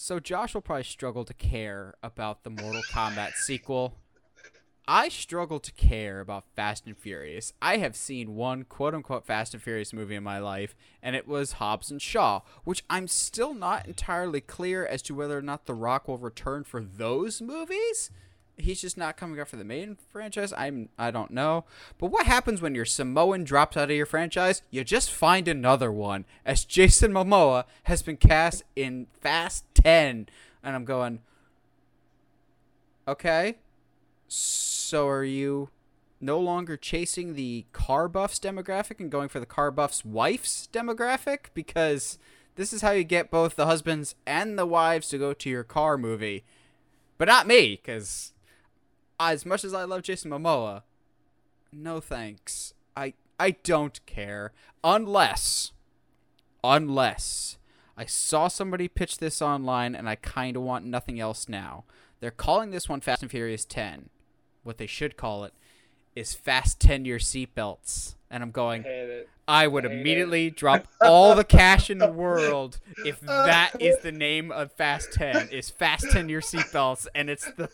So 0.02 0.18
Josh 0.18 0.54
will 0.54 0.62
probably 0.62 0.84
struggle 0.84 1.26
to 1.26 1.34
care 1.34 1.94
about 2.02 2.42
the 2.42 2.48
Mortal 2.48 2.80
Kombat 2.90 3.34
sequel. 3.34 3.98
I 4.92 5.08
struggle 5.08 5.60
to 5.60 5.70
care 5.70 6.18
about 6.18 6.46
Fast 6.56 6.84
and 6.84 6.98
Furious. 6.98 7.52
I 7.62 7.76
have 7.76 7.94
seen 7.94 8.34
one 8.34 8.64
quote 8.64 8.92
unquote 8.92 9.24
Fast 9.24 9.54
and 9.54 9.62
Furious 9.62 9.92
movie 9.92 10.16
in 10.16 10.24
my 10.24 10.40
life, 10.40 10.74
and 11.00 11.14
it 11.14 11.28
was 11.28 11.52
Hobbs 11.52 11.92
and 11.92 12.02
Shaw, 12.02 12.40
which 12.64 12.82
I'm 12.90 13.06
still 13.06 13.54
not 13.54 13.86
entirely 13.86 14.40
clear 14.40 14.84
as 14.84 15.00
to 15.02 15.14
whether 15.14 15.38
or 15.38 15.42
not 15.42 15.66
The 15.66 15.74
Rock 15.74 16.08
will 16.08 16.18
return 16.18 16.64
for 16.64 16.80
those 16.80 17.40
movies. 17.40 18.10
He's 18.56 18.80
just 18.80 18.98
not 18.98 19.16
coming 19.16 19.38
up 19.38 19.46
for 19.46 19.54
the 19.54 19.62
main 19.62 19.96
franchise. 20.10 20.52
I'm 20.58 20.88
I 20.98 21.12
don't 21.12 21.30
know. 21.30 21.66
But 21.96 22.08
what 22.08 22.26
happens 22.26 22.60
when 22.60 22.74
your 22.74 22.84
Samoan 22.84 23.44
drops 23.44 23.76
out 23.76 23.92
of 23.92 23.96
your 23.96 24.06
franchise? 24.06 24.62
You 24.72 24.82
just 24.82 25.12
find 25.12 25.46
another 25.46 25.92
one. 25.92 26.24
As 26.44 26.64
Jason 26.64 27.12
Momoa 27.12 27.62
has 27.84 28.02
been 28.02 28.16
cast 28.16 28.64
in 28.74 29.06
Fast 29.20 29.64
10, 29.74 30.28
and 30.64 30.74
I'm 30.74 30.84
going 30.84 31.20
Okay. 33.06 33.54
Are 34.94 35.24
you 35.24 35.70
no 36.20 36.38
longer 36.38 36.76
chasing 36.76 37.34
the 37.34 37.64
car 37.72 38.08
buffs 38.08 38.38
demographic 38.38 39.00
and 39.00 39.10
going 39.10 39.28
for 39.28 39.40
the 39.40 39.46
car 39.46 39.70
buffs 39.70 40.04
wife's 40.04 40.68
demographic 40.72 41.46
because 41.54 42.18
this 42.56 42.72
is 42.72 42.82
how 42.82 42.90
you 42.90 43.04
get 43.04 43.30
both 43.30 43.56
the 43.56 43.66
husbands 43.66 44.14
and 44.26 44.58
the 44.58 44.66
wives 44.66 45.08
to 45.08 45.18
go 45.18 45.32
to 45.32 45.48
your 45.48 45.64
car 45.64 45.96
movie. 45.96 46.44
But 47.16 47.28
not 47.28 47.46
me 47.46 47.78
cuz 47.78 48.32
as 49.18 49.46
much 49.46 49.64
as 49.64 49.74
I 49.74 49.84
love 49.84 50.02
Jason 50.02 50.30
Momoa, 50.30 50.82
no 51.72 52.00
thanks. 52.00 52.74
I 52.96 53.14
I 53.38 53.52
don't 53.52 54.04
care 54.06 54.52
unless 54.84 55.72
unless 56.62 57.58
I 57.96 58.06
saw 58.06 58.48
somebody 58.48 58.88
pitch 58.88 59.18
this 59.18 59.42
online 59.42 59.94
and 59.94 60.08
I 60.08 60.14
kind 60.16 60.56
of 60.56 60.62
want 60.62 60.84
nothing 60.84 61.20
else 61.20 61.48
now. 61.48 61.84
They're 62.20 62.30
calling 62.30 62.70
this 62.70 62.88
one 62.88 63.00
Fast 63.00 63.22
and 63.22 63.30
Furious 63.30 63.64
10. 63.64 64.10
What 64.62 64.78
they 64.78 64.86
should 64.86 65.16
call 65.16 65.44
it 65.44 65.52
is 66.14 66.34
Fast 66.34 66.80
10 66.80 67.04
Your 67.04 67.18
Seatbelts. 67.18 68.14
And 68.30 68.42
I'm 68.42 68.50
going, 68.50 68.84
I 69.48 69.66
would 69.66 69.84
I 69.86 69.90
immediately 69.90 70.46
it. 70.48 70.56
drop 70.56 70.86
all 71.00 71.34
the 71.34 71.44
cash 71.44 71.90
in 71.90 71.98
the 71.98 72.10
world 72.12 72.78
if 73.04 73.20
that 73.20 73.72
is 73.80 73.98
the 73.98 74.12
name 74.12 74.52
of 74.52 74.72
Fast 74.72 75.12
10, 75.14 75.48
is 75.50 75.70
Fast 75.70 76.10
10 76.10 76.28
Your 76.28 76.40
Seatbelts. 76.40 77.06
And 77.14 77.28
it's 77.28 77.50
the. 77.52 77.68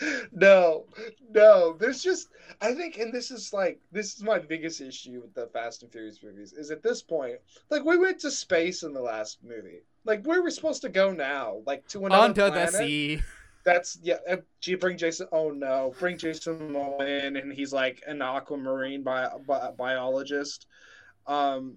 no, 0.32 0.84
no. 1.32 1.74
There's 1.78 2.02
just 2.02 2.28
I 2.60 2.72
think, 2.74 2.98
and 2.98 3.12
this 3.12 3.30
is 3.30 3.52
like 3.52 3.80
this 3.92 4.14
is 4.14 4.22
my 4.22 4.38
biggest 4.38 4.80
issue 4.80 5.20
with 5.20 5.34
the 5.34 5.46
Fast 5.52 5.82
and 5.82 5.92
Furious 5.92 6.22
movies. 6.22 6.52
Is 6.52 6.70
at 6.70 6.82
this 6.82 7.02
point, 7.02 7.36
like 7.70 7.84
we 7.84 7.98
went 7.98 8.20
to 8.20 8.30
space 8.30 8.82
in 8.82 8.92
the 8.92 9.00
last 9.00 9.38
movie. 9.44 9.82
Like 10.04 10.24
where 10.24 10.40
are 10.40 10.42
we 10.42 10.50
supposed 10.50 10.82
to 10.82 10.88
go 10.88 11.12
now? 11.12 11.60
Like 11.66 11.86
to 11.88 12.06
another 12.06 12.22
Under 12.22 12.50
planet? 12.50 12.72
the 12.72 12.78
sea. 12.78 13.22
That's 13.66 13.98
yeah. 14.00 14.18
Uh, 14.30 14.36
do 14.62 14.70
you 14.70 14.78
bring 14.78 14.96
Jason? 14.96 15.26
Oh 15.32 15.50
no, 15.50 15.92
bring 15.98 16.16
Jason 16.16 16.56
Momoa 16.70 17.26
in, 17.26 17.36
and 17.36 17.52
he's 17.52 17.72
like 17.72 18.00
an 18.06 18.22
aquamarine 18.22 19.02
bi- 19.02 19.28
bi- 19.44 19.72
biologist. 19.76 20.66
Um, 21.26 21.76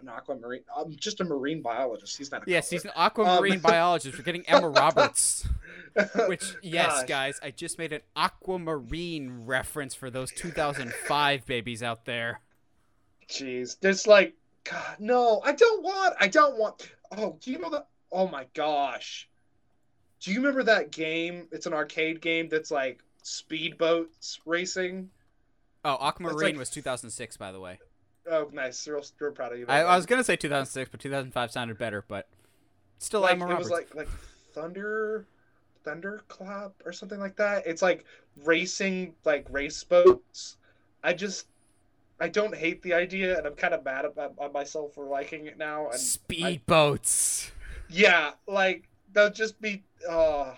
an 0.00 0.08
aquamarine. 0.08 0.62
I'm 0.74 0.96
just 0.96 1.20
a 1.20 1.24
marine 1.24 1.60
biologist. 1.60 2.16
He's 2.16 2.32
not. 2.32 2.48
yes, 2.48 2.70
he's 2.70 2.86
an 2.86 2.92
aquamarine 2.96 3.56
um, 3.56 3.60
biologist. 3.62 4.16
We're 4.16 4.24
getting 4.24 4.48
Emma 4.48 4.70
Roberts. 4.70 5.46
Which, 6.28 6.54
yes, 6.62 7.00
Gosh. 7.00 7.08
guys, 7.08 7.40
I 7.42 7.50
just 7.50 7.76
made 7.78 7.92
an 7.92 8.00
aquamarine 8.16 9.44
reference 9.44 9.94
for 9.94 10.10
those 10.10 10.30
2005 10.32 11.44
babies 11.44 11.82
out 11.82 12.04
there. 12.06 12.40
Jeez, 13.28 13.76
there's 13.80 14.06
like, 14.06 14.34
God, 14.64 14.96
no, 14.98 15.42
I 15.44 15.52
don't 15.52 15.82
want. 15.82 16.14
I 16.18 16.28
don't 16.28 16.58
want. 16.58 16.90
Oh, 17.16 17.36
do 17.42 17.50
you 17.50 17.58
know 17.58 17.70
that? 17.70 17.88
Oh 18.10 18.28
my 18.28 18.46
gosh, 18.54 19.28
do 20.20 20.32
you 20.32 20.38
remember 20.38 20.62
that 20.64 20.90
game? 20.90 21.46
It's 21.52 21.66
an 21.66 21.72
arcade 21.72 22.20
game 22.20 22.48
that's 22.48 22.70
like 22.70 23.02
speedboats 23.22 24.38
racing. 24.44 25.10
Oh, 25.84 25.96
Aquamarine 26.00 26.52
like, 26.52 26.58
was 26.58 26.70
2006, 26.70 27.36
by 27.36 27.52
the 27.52 27.60
way. 27.60 27.78
Oh, 28.30 28.50
nice. 28.52 28.86
Real, 28.86 29.02
real 29.20 29.32
proud 29.32 29.52
of 29.52 29.58
you. 29.58 29.66
I, 29.68 29.80
I, 29.82 29.96
was 29.96 30.06
gonna 30.06 30.24
say 30.24 30.36
2006, 30.36 30.90
but 30.90 31.00
2005 31.00 31.50
sounded 31.50 31.78
better. 31.78 32.04
But 32.06 32.28
still, 32.98 33.20
like, 33.20 33.32
Emma 33.32 33.46
it 33.46 33.48
Roberts. 33.48 33.70
was 33.70 33.78
like 33.78 33.94
like 33.94 34.08
Thunder, 34.52 35.26
Thunderclap 35.84 36.72
or 36.84 36.92
something 36.92 37.20
like 37.20 37.36
that. 37.36 37.66
It's 37.66 37.82
like 37.82 38.04
racing 38.44 39.14
like 39.24 39.46
race 39.50 39.82
boats. 39.84 40.56
I 41.02 41.12
just 41.14 41.46
I 42.20 42.28
don't 42.28 42.54
hate 42.54 42.82
the 42.82 42.92
idea, 42.92 43.38
and 43.38 43.46
I'm 43.46 43.54
kind 43.54 43.72
of 43.72 43.84
mad 43.84 44.04
about 44.04 44.52
myself 44.52 44.94
for 44.94 45.06
liking 45.06 45.46
it 45.46 45.56
now. 45.56 45.86
And 45.86 45.94
Speedboats. 45.94 47.50
Yeah, 47.88 48.32
like 48.46 48.88
they'll 49.12 49.30
just 49.30 49.60
be. 49.60 49.82
Uh, 50.08 50.52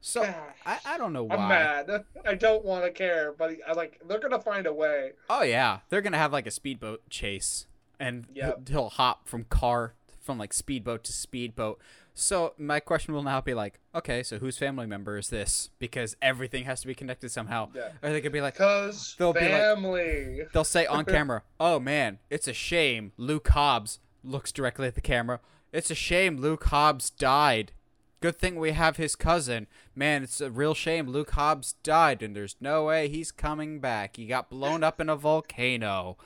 so 0.00 0.22
I, 0.64 0.78
I 0.84 0.98
don't 0.98 1.12
know 1.12 1.24
why. 1.24 1.36
I'm 1.36 1.48
mad. 1.48 2.04
I 2.26 2.34
don't 2.34 2.64
want 2.64 2.84
to 2.84 2.90
care, 2.90 3.34
but 3.36 3.56
I 3.66 3.72
like 3.72 4.00
they're 4.06 4.20
gonna 4.20 4.40
find 4.40 4.66
a 4.66 4.72
way. 4.72 5.12
Oh 5.28 5.42
yeah, 5.42 5.80
they're 5.88 6.02
gonna 6.02 6.18
have 6.18 6.32
like 6.32 6.46
a 6.46 6.50
speedboat 6.50 7.08
chase, 7.10 7.66
and 7.98 8.26
yep. 8.34 8.68
he'll, 8.68 8.82
he'll 8.82 8.90
hop 8.90 9.28
from 9.28 9.44
car 9.44 9.94
from 10.20 10.38
like 10.38 10.52
speedboat 10.52 11.04
to 11.04 11.12
speedboat. 11.12 11.80
So 12.14 12.54
my 12.58 12.80
question 12.80 13.14
will 13.14 13.22
now 13.22 13.40
be 13.40 13.54
like, 13.54 13.78
okay, 13.94 14.22
so 14.22 14.38
whose 14.38 14.58
family 14.58 14.86
member 14.86 15.16
is 15.16 15.28
this? 15.28 15.70
Because 15.78 16.16
everything 16.20 16.64
has 16.64 16.80
to 16.82 16.86
be 16.86 16.94
connected 16.94 17.30
somehow. 17.30 17.70
Yeah. 17.74 17.90
Or 18.02 18.10
they 18.10 18.20
could 18.20 18.32
be 18.32 18.40
like, 18.40 18.56
cause 18.56 19.14
they'll 19.18 19.32
family. 19.32 20.24
Be 20.34 20.38
like, 20.40 20.52
they'll 20.52 20.64
say 20.64 20.86
on 20.86 21.04
camera, 21.06 21.42
"Oh 21.58 21.80
man, 21.80 22.18
it's 22.28 22.48
a 22.48 22.52
shame 22.52 23.12
Luke 23.16 23.48
Hobbs 23.48 24.00
looks 24.22 24.52
directly 24.52 24.86
at 24.86 24.94
the 24.94 25.00
camera. 25.00 25.40
It's 25.72 25.90
a 25.90 25.94
shame 25.94 26.36
Luke 26.36 26.64
Hobbs 26.64 27.10
died. 27.10 27.72
Good 28.20 28.38
thing 28.38 28.56
we 28.56 28.72
have 28.72 28.96
his 28.96 29.16
cousin. 29.16 29.66
Man, 29.94 30.22
it's 30.22 30.40
a 30.40 30.50
real 30.50 30.74
shame 30.74 31.08
Luke 31.08 31.30
Hobbs 31.30 31.74
died, 31.82 32.22
and 32.22 32.36
there's 32.36 32.56
no 32.60 32.84
way 32.84 33.08
he's 33.08 33.32
coming 33.32 33.80
back. 33.80 34.16
He 34.16 34.26
got 34.26 34.50
blown 34.50 34.84
up 34.84 35.00
in 35.00 35.08
a 35.08 35.16
volcano. 35.16 36.18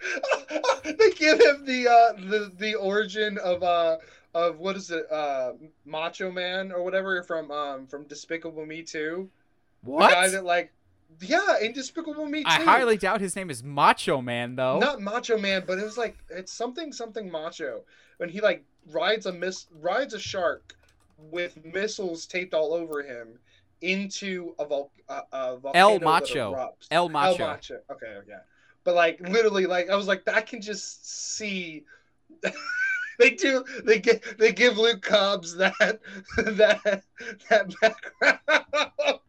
they 0.84 1.10
give 1.12 1.40
him 1.40 1.64
the 1.64 1.88
uh 1.88 2.20
the 2.28 2.52
the 2.56 2.74
origin 2.74 3.36
of 3.38 3.62
uh 3.62 3.96
of 4.34 4.58
what 4.58 4.76
is 4.76 4.90
it 4.90 5.10
uh 5.10 5.52
Macho 5.84 6.30
Man 6.30 6.70
or 6.70 6.84
whatever 6.84 7.22
from 7.22 7.50
um 7.50 7.86
from 7.86 8.04
Despicable 8.04 8.66
Me 8.66 8.82
2. 8.82 9.28
What? 9.82 10.08
The 10.08 10.14
guy 10.14 10.28
that 10.28 10.44
like 10.44 10.72
yeah, 11.20 11.58
in 11.60 11.72
Despicable 11.72 12.26
Me 12.26 12.42
2. 12.42 12.48
I 12.48 12.62
highly 12.64 12.98
doubt 12.98 13.20
his 13.20 13.34
name 13.34 13.50
is 13.50 13.62
Macho 13.62 14.20
Man 14.20 14.56
though. 14.56 14.78
Not 14.78 15.00
Macho 15.00 15.38
Man, 15.38 15.64
but 15.66 15.78
it 15.78 15.84
was 15.84 15.96
like 15.96 16.18
it's 16.28 16.52
something 16.52 16.92
something 16.92 17.30
macho. 17.30 17.82
When 18.18 18.28
he 18.28 18.40
like 18.40 18.64
rides 18.90 19.26
a 19.26 19.32
miss 19.32 19.66
rides 19.80 20.14
a 20.14 20.18
shark 20.18 20.74
with 21.18 21.64
missiles 21.64 22.26
taped 22.26 22.54
all 22.54 22.72
over 22.72 23.02
him 23.02 23.38
into 23.80 24.54
a, 24.58 24.64
vol- 24.64 24.92
uh, 25.08 25.22
a 25.32 25.56
volcano 25.56 25.88
El 25.94 26.00
Macho. 26.00 26.74
El 26.90 27.08
Macho. 27.08 27.42
El 27.42 27.48
Macho. 27.48 27.80
Okay, 27.90 28.18
yeah. 28.28 28.40
But 28.84 28.94
like 28.94 29.20
literally, 29.20 29.66
like 29.66 29.90
I 29.90 29.96
was 29.96 30.06
like, 30.06 30.26
I 30.28 30.40
can 30.40 30.60
just 30.60 31.36
see. 31.36 31.84
they 33.18 33.30
do. 33.30 33.64
They 33.84 33.98
give. 33.98 34.36
They 34.38 34.52
give 34.52 34.78
Luke 34.78 35.06
Hobbs 35.06 35.56
that 35.56 35.76
that 36.36 37.02
that 37.48 37.74
background. 37.80 39.20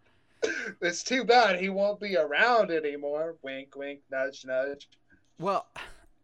it's 0.81 1.03
too 1.03 1.23
bad 1.23 1.59
he 1.59 1.69
won't 1.69 1.99
be 1.99 2.15
around 2.15 2.71
anymore. 2.71 3.35
Wink, 3.41 3.75
wink, 3.75 4.01
nudge, 4.11 4.45
nudge. 4.45 4.89
Well, 5.39 5.67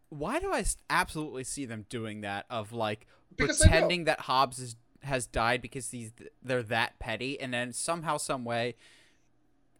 why 0.08 0.38
do 0.38 0.52
I 0.52 0.64
absolutely 0.88 1.44
see 1.44 1.64
them 1.64 1.86
doing 1.88 2.20
that? 2.22 2.46
Of 2.50 2.72
like 2.72 3.06
because 3.36 3.58
pretending 3.60 4.04
that 4.04 4.20
Hobbs 4.20 4.58
is 4.58 4.76
has 5.02 5.26
died 5.26 5.62
because 5.62 5.90
he's 5.90 6.12
they're 6.42 6.62
that 6.64 6.98
petty, 6.98 7.40
and 7.40 7.52
then 7.52 7.72
somehow, 7.72 8.16
some 8.16 8.44
way, 8.44 8.74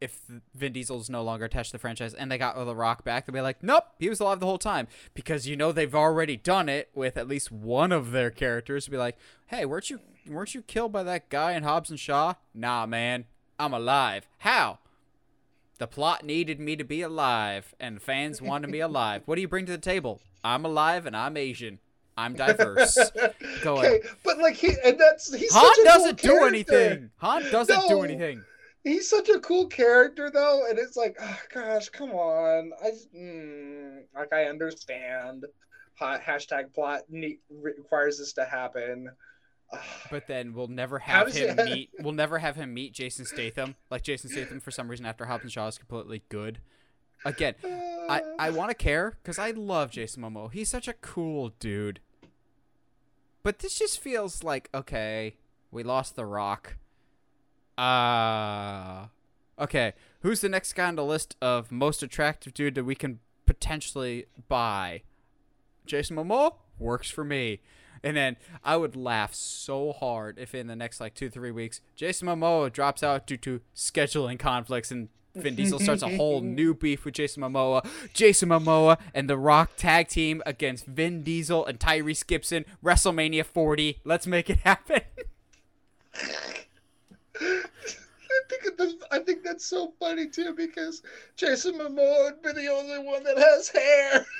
if 0.01 0.21
Vin 0.55 0.73
Diesel's 0.73 1.09
no 1.11 1.23
longer 1.23 1.45
attached 1.45 1.71
to 1.71 1.77
the 1.77 1.81
franchise 1.81 2.15
and 2.15 2.31
they 2.31 2.39
got 2.39 2.57
The 2.57 2.77
Rock 2.77 3.05
back, 3.05 3.27
they'll 3.27 3.35
be 3.35 3.41
like, 3.41 3.63
nope, 3.63 3.85
he 3.99 4.09
was 4.09 4.21
alive 4.21 4.41
the 4.41 4.47
whole 4.47 4.59
time 4.59 4.89
because 5.15 5.47
you 5.47 5.57
know 5.57 5.73
they've 5.73 5.95
already 5.95 6.37
done 6.37 6.69
it 6.69 6.91
with 6.95 7.17
at 7.17 7.29
least 7.29 7.51
one 7.51 7.93
of 7.93 8.13
their 8.13 8.31
characters. 8.31 8.85
To 8.85 8.91
be 8.91 8.97
like, 8.97 9.17
hey, 9.47 9.65
weren't 9.65 9.91
you 9.91 10.01
weren't 10.29 10.55
you 10.55 10.63
killed 10.63 10.93
by 10.93 11.03
that 11.03 11.29
guy 11.29 11.53
in 11.53 11.63
Hobbs 11.63 11.91
and 11.91 12.01
Shaw? 12.01 12.35
Nah, 12.55 12.87
man, 12.87 13.25
I'm 13.59 13.73
alive. 13.73 14.29
How? 14.39 14.79
The 15.79 15.87
plot 15.87 16.25
needed 16.25 16.59
me 16.59 16.77
to 16.77 16.85
be 16.85 17.03
alive, 17.03 17.75
and 17.79 18.01
fans 18.01 18.41
wanted 18.41 18.71
me 18.71 18.81
alive. 18.81 19.23
What 19.27 19.35
do 19.35 19.43
you 19.43 19.49
bring 19.49 19.67
to 19.67 19.73
the 19.73 19.79
table? 19.79 20.21
I'm 20.43 20.65
alive 20.65 21.07
and 21.07 21.17
I'm 21.17 21.37
Asian. 21.37 21.81
I'm 22.17 22.35
diverse. 22.35 22.99
Go 23.63 23.79
okay, 23.79 24.01
but 24.25 24.39
like 24.39 24.55
he 24.55 24.75
and 24.85 24.99
that's 24.99 25.35
he's 25.35 25.53
Han 25.53 25.85
doesn't 25.85 26.23
cool 26.23 26.39
do 26.39 26.45
anything. 26.47 27.11
Han 27.19 27.43
doesn't 27.51 27.77
no, 27.77 27.89
do 27.89 28.03
anything. 28.03 28.43
He's 28.85 29.11
such 29.11 29.29
a 29.29 29.39
cool 29.41 29.67
character 29.67 30.31
though, 30.33 30.67
and 30.69 30.79
it's 30.79 30.97
like, 30.97 31.17
oh 31.21 31.41
gosh, 31.53 31.91
come 31.91 32.13
on. 32.13 32.71
I 32.83 32.91
mm, 33.15 34.03
like 34.15 34.33
I 34.33 34.45
understand. 34.45 35.45
Hot 35.97 36.23
Hashtag 36.23 36.75
plot 36.75 37.03
need, 37.09 37.39
requires 37.51 38.19
this 38.19 38.35
to 38.35 38.45
happen. 38.45 39.11
But 40.11 40.27
then 40.27 40.53
we'll 40.55 40.69
never 40.69 40.99
have 41.01 41.33
him 41.33 41.57
meet. 41.65 41.91
We'll 41.99 42.13
never 42.13 42.39
have 42.39 42.57
him 42.57 42.73
meet 42.75 42.93
Jason 42.93 43.25
Statham. 43.25 43.77
Like 43.91 44.03
Jason 44.03 44.31
Statham, 44.31 44.61
for 44.61 44.71
some 44.71 44.89
reason, 44.89 45.07
after 45.07 45.25
Hobbs 45.27 45.45
and 45.45 45.53
Shaw 45.53 45.67
is 45.69 45.79
completely 45.79 46.23
good. 46.29 46.61
Again, 47.25 47.55
I 47.65 48.23
I 48.39 48.51
want 48.51 48.71
to 48.71 48.75
care 48.75 49.19
because 49.23 49.39
I 49.39 49.51
love 49.51 49.91
Jason 49.91 50.23
Momoa. 50.23 50.53
He's 50.53 50.69
such 50.69 50.87
a 50.89 50.93
cool 50.93 51.51
dude. 51.59 52.01
But 53.43 53.61
this 53.61 53.79
just 53.79 54.01
feels 54.01 54.43
like 54.45 54.69
okay, 54.75 55.37
we 55.71 55.83
lost 55.83 56.17
The 56.17 56.27
Rock. 56.27 56.77
Uh 57.79 59.07
okay. 59.59 59.93
Who's 60.21 60.41
the 60.41 60.49
next 60.49 60.73
guy 60.73 60.89
on 60.89 60.97
the 60.97 61.05
list 61.05 61.37
of 61.41 61.71
most 61.71 62.03
attractive 62.03 62.55
dude 62.55 62.75
that 62.75 62.85
we 62.85 62.95
can 62.95 63.21
potentially 63.47 64.27
buy? 64.49 65.03
Jason 65.85 66.17
Momoa 66.17 66.55
works 66.79 67.11
for 67.11 67.25
me. 67.25 67.61
And 68.07 68.17
then 68.17 68.37
I 68.63 68.77
would 68.77 68.95
laugh 68.95 69.35
so 69.35 69.93
hard 69.93 70.39
if 70.39 70.55
in 70.55 70.69
the 70.69 70.77
next 70.77 71.01
like 71.01 71.15
two 71.15 71.29
three 71.29 71.51
weeks 71.51 71.81
Jason 71.97 72.29
Momoa 72.29 72.73
drops 72.73 73.03
out 73.03 73.27
due 73.27 73.37
to 73.39 73.61
scheduling 73.75 74.39
conflicts 74.39 74.93
and 74.93 75.09
Vin 75.35 75.55
Diesel 75.57 75.81
starts 75.81 76.05
a 76.05 76.17
whole 76.17 76.41
new 76.41 76.73
beef 76.73 77.05
with 77.05 77.15
Jason 77.15 77.43
Momoa. 77.43 77.85
Jason 78.15 78.51
Momoa 78.51 79.01
and 79.13 79.29
The 79.29 79.37
Rock 79.37 79.73
tag 79.77 80.07
team 80.07 80.41
against 80.47 80.87
Vin 80.87 81.25
Diesel 81.25 81.67
and 81.67 81.81
Tyrese 81.81 82.25
Gibson 82.25 82.65
WrestleMania 82.83 83.45
40. 83.45 83.99
Let's 84.05 84.29
make 84.29 84.49
it 84.49 84.59
happen. 84.59 85.01
I 87.41 87.63
think 88.49 88.77
that's, 88.79 88.95
I 89.11 89.19
think 89.19 89.43
that's 89.43 89.67
so 89.67 89.95
funny 89.99 90.29
too 90.29 90.55
because 90.55 91.03
Jason 91.35 91.75
Momoa 91.75 92.27
would 92.27 92.41
be 92.41 92.53
the 92.53 92.69
only 92.69 93.01
one 93.01 93.25
that 93.25 93.37
has 93.37 93.69
hair. 93.69 94.25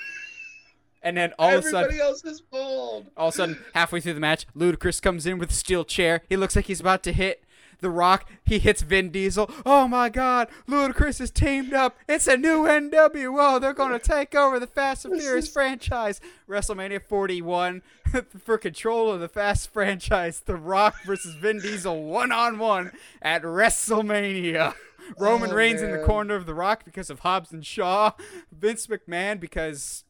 And 1.07 1.15
then 1.15 1.31
all 1.39 1.55
of 1.55 1.63
a 1.65 1.69
sudden, 1.69 1.99
else 2.01 2.25
is 2.25 2.41
all 2.51 3.05
of 3.15 3.27
a 3.29 3.31
sudden, 3.31 3.63
halfway 3.73 4.01
through 4.01 4.15
the 4.15 4.19
match, 4.19 4.45
Ludacris 4.53 5.01
comes 5.01 5.25
in 5.25 5.37
with 5.37 5.51
a 5.51 5.53
steel 5.53 5.85
chair. 5.85 6.21
He 6.27 6.35
looks 6.35 6.53
like 6.55 6.65
he's 6.65 6.81
about 6.81 7.01
to 7.03 7.13
hit 7.13 7.45
The 7.79 7.89
Rock. 7.89 8.29
He 8.45 8.59
hits 8.59 8.81
Vin 8.81 9.09
Diesel. 9.09 9.49
Oh 9.65 9.87
my 9.87 10.09
God! 10.09 10.49
Ludacris 10.67 11.21
is 11.21 11.31
teamed 11.31 11.73
up. 11.73 11.95
It's 12.09 12.27
a 12.27 12.35
new 12.35 12.63
NWO. 12.63 13.61
They're 13.61 13.71
gonna 13.73 13.99
take 13.99 14.35
over 14.35 14.59
the 14.59 14.67
Fast 14.67 15.05
and 15.05 15.17
Furious 15.17 15.45
is- 15.45 15.53
franchise. 15.53 16.19
WrestleMania 16.49 17.01
41 17.01 17.81
for 18.43 18.57
control 18.57 19.09
of 19.09 19.21
the 19.21 19.29
Fast 19.29 19.71
franchise. 19.71 20.41
The 20.45 20.55
Rock 20.57 20.95
versus 21.05 21.35
Vin 21.35 21.59
Diesel 21.61 22.03
one 22.03 22.33
on 22.33 22.59
one 22.59 22.91
at 23.21 23.43
WrestleMania. 23.43 24.73
Roman 25.17 25.51
Oh, 25.51 25.53
Reigns 25.55 25.81
in 25.81 25.91
the 25.91 26.03
corner 26.03 26.35
of 26.35 26.45
The 26.45 26.53
Rock 26.53 26.83
because 26.83 27.09
of 27.09 27.19
Hobbs 27.19 27.53
and 27.53 27.65
Shaw. 27.65 28.11
Vince 28.51 28.87
McMahon 28.87 29.39
because 29.39 30.03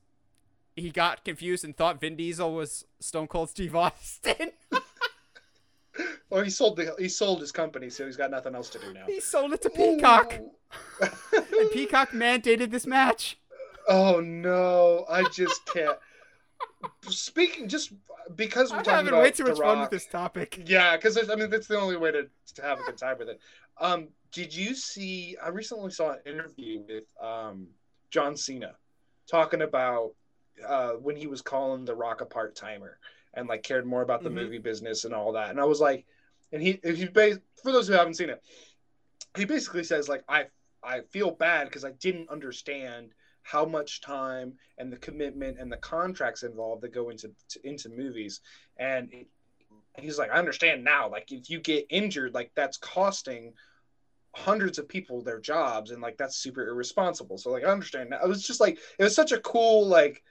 he 0.78 0.92
got 0.92 1.26
confused 1.26 1.66
and 1.66 1.76
thought 1.76 2.00
Vin 2.00 2.16
Diesel 2.16 2.54
was 2.54 2.86
Stone 3.00 3.28
Cold 3.28 3.50
Steve 3.50 3.76
Austin. 3.76 4.52
Well, 6.30 6.44
he 6.44 6.50
sold 6.50 6.78
the 6.78 6.94
he 7.00 7.10
sold 7.10 7.40
his 7.40 7.52
company, 7.52 7.90
so 7.90 8.06
he's 8.06 8.18
got 8.18 8.30
nothing 8.30 8.54
else 8.54 8.70
to 8.70 8.80
do 8.80 8.94
now. 8.94 9.06
he 9.08 9.20
sold 9.20 9.54
it 9.54 9.62
to 9.64 9.70
Peacock, 9.70 10.34
and 11.02 11.72
Peacock 11.72 12.12
mandated 12.12 12.70
this 12.70 12.86
match. 12.86 13.40
Oh 13.88 14.20
no, 14.20 15.06
I 15.10 15.24
just 15.30 15.66
can't. 15.66 15.98
Speaking 17.08 17.68
just 17.68 17.94
because 18.36 18.72
we're 18.72 18.80
I'm 18.80 18.84
talking 18.84 18.96
having 18.98 19.10
about 19.10 19.24
way 19.24 19.32
too 19.32 19.46
much 19.46 19.58
fun 19.58 19.80
with 19.80 19.90
this 19.90 20.06
topic. 20.06 20.62
Yeah, 20.68 20.98
because 20.98 21.18
I 21.30 21.36
mean 21.36 21.50
that's 21.50 21.68
the 21.68 21.80
only 21.80 21.98
way 21.98 22.12
to, 22.12 22.28
to 22.56 22.62
have 22.62 22.80
a 22.80 22.84
good 22.84 22.98
time 22.98 23.18
with 23.18 23.30
it. 23.30 23.40
Um, 23.80 24.10
did 24.32 24.54
you 24.54 24.76
see? 24.76 25.38
I 25.44 25.50
recently 25.50 25.92
saw 25.92 26.12
an 26.12 26.20
interview 26.26 26.82
with 26.88 27.06
um, 27.22 27.68
John 28.12 28.36
Cena 28.36 28.76
talking 29.30 29.62
about 29.62 30.12
uh, 30.66 30.92
when 30.94 31.16
he 31.16 31.28
was 31.28 31.42
calling 31.42 31.86
The 31.86 31.96
Rock 31.96 32.22
a 32.22 32.26
part 32.26 32.56
timer 32.56 32.98
and 33.34 33.48
like 33.48 33.64
cared 33.64 33.86
more 33.86 34.02
about 34.02 34.24
the 34.24 34.30
Mhm. 34.30 34.36
movie 34.36 34.58
business 34.58 35.06
and 35.06 35.14
all 35.14 35.34
that. 35.34 35.50
And 35.52 35.60
I 35.60 35.66
was 35.66 35.80
like, 35.80 36.06
and 36.52 36.62
he 36.62 36.80
he 36.84 37.06
for 37.08 37.72
those 37.72 37.88
who 37.88 37.94
haven't 37.94 38.16
seen 38.16 38.30
it, 38.30 38.42
he 39.36 39.46
basically 39.46 39.84
says 39.84 40.08
like 40.08 40.24
I 40.28 40.48
I 40.84 41.02
feel 41.02 41.32
bad 41.32 41.66
because 41.66 41.84
I 41.84 41.92
didn't 41.92 42.30
understand 42.30 43.14
how 43.44 43.66
much 43.66 44.02
time 44.02 44.58
and 44.78 44.92
the 44.92 44.98
commitment 44.98 45.58
and 45.58 45.72
the 45.72 45.78
contracts 45.78 46.44
involved 46.44 46.82
that 46.82 46.92
go 46.94 47.10
into 47.10 47.32
to, 47.50 47.60
into 47.68 47.88
movies 47.90 48.42
and 48.76 49.10
it, 49.14 49.28
he's 49.98 50.18
like 50.18 50.30
i 50.30 50.38
understand 50.38 50.84
now 50.84 51.10
like 51.10 51.32
if 51.32 51.50
you 51.50 51.60
get 51.62 51.86
injured 51.90 52.34
like 52.34 52.52
that's 52.56 52.76
costing 52.78 53.54
hundreds 54.36 54.78
of 54.78 54.88
people 54.88 55.22
their 55.22 55.40
jobs 55.40 55.92
and 55.92 56.02
like 56.02 56.18
that's 56.18 56.36
super 56.36 56.68
irresponsible 56.68 57.38
so 57.38 57.50
like 57.50 57.64
i 57.64 57.72
understand 57.72 58.10
now 58.10 58.20
it 58.22 58.28
was 58.28 58.44
just 58.46 58.60
like 58.60 58.78
it 59.00 59.04
was 59.04 59.16
such 59.16 59.32
a 59.32 59.40
cool 59.40 59.88
like 59.88 60.22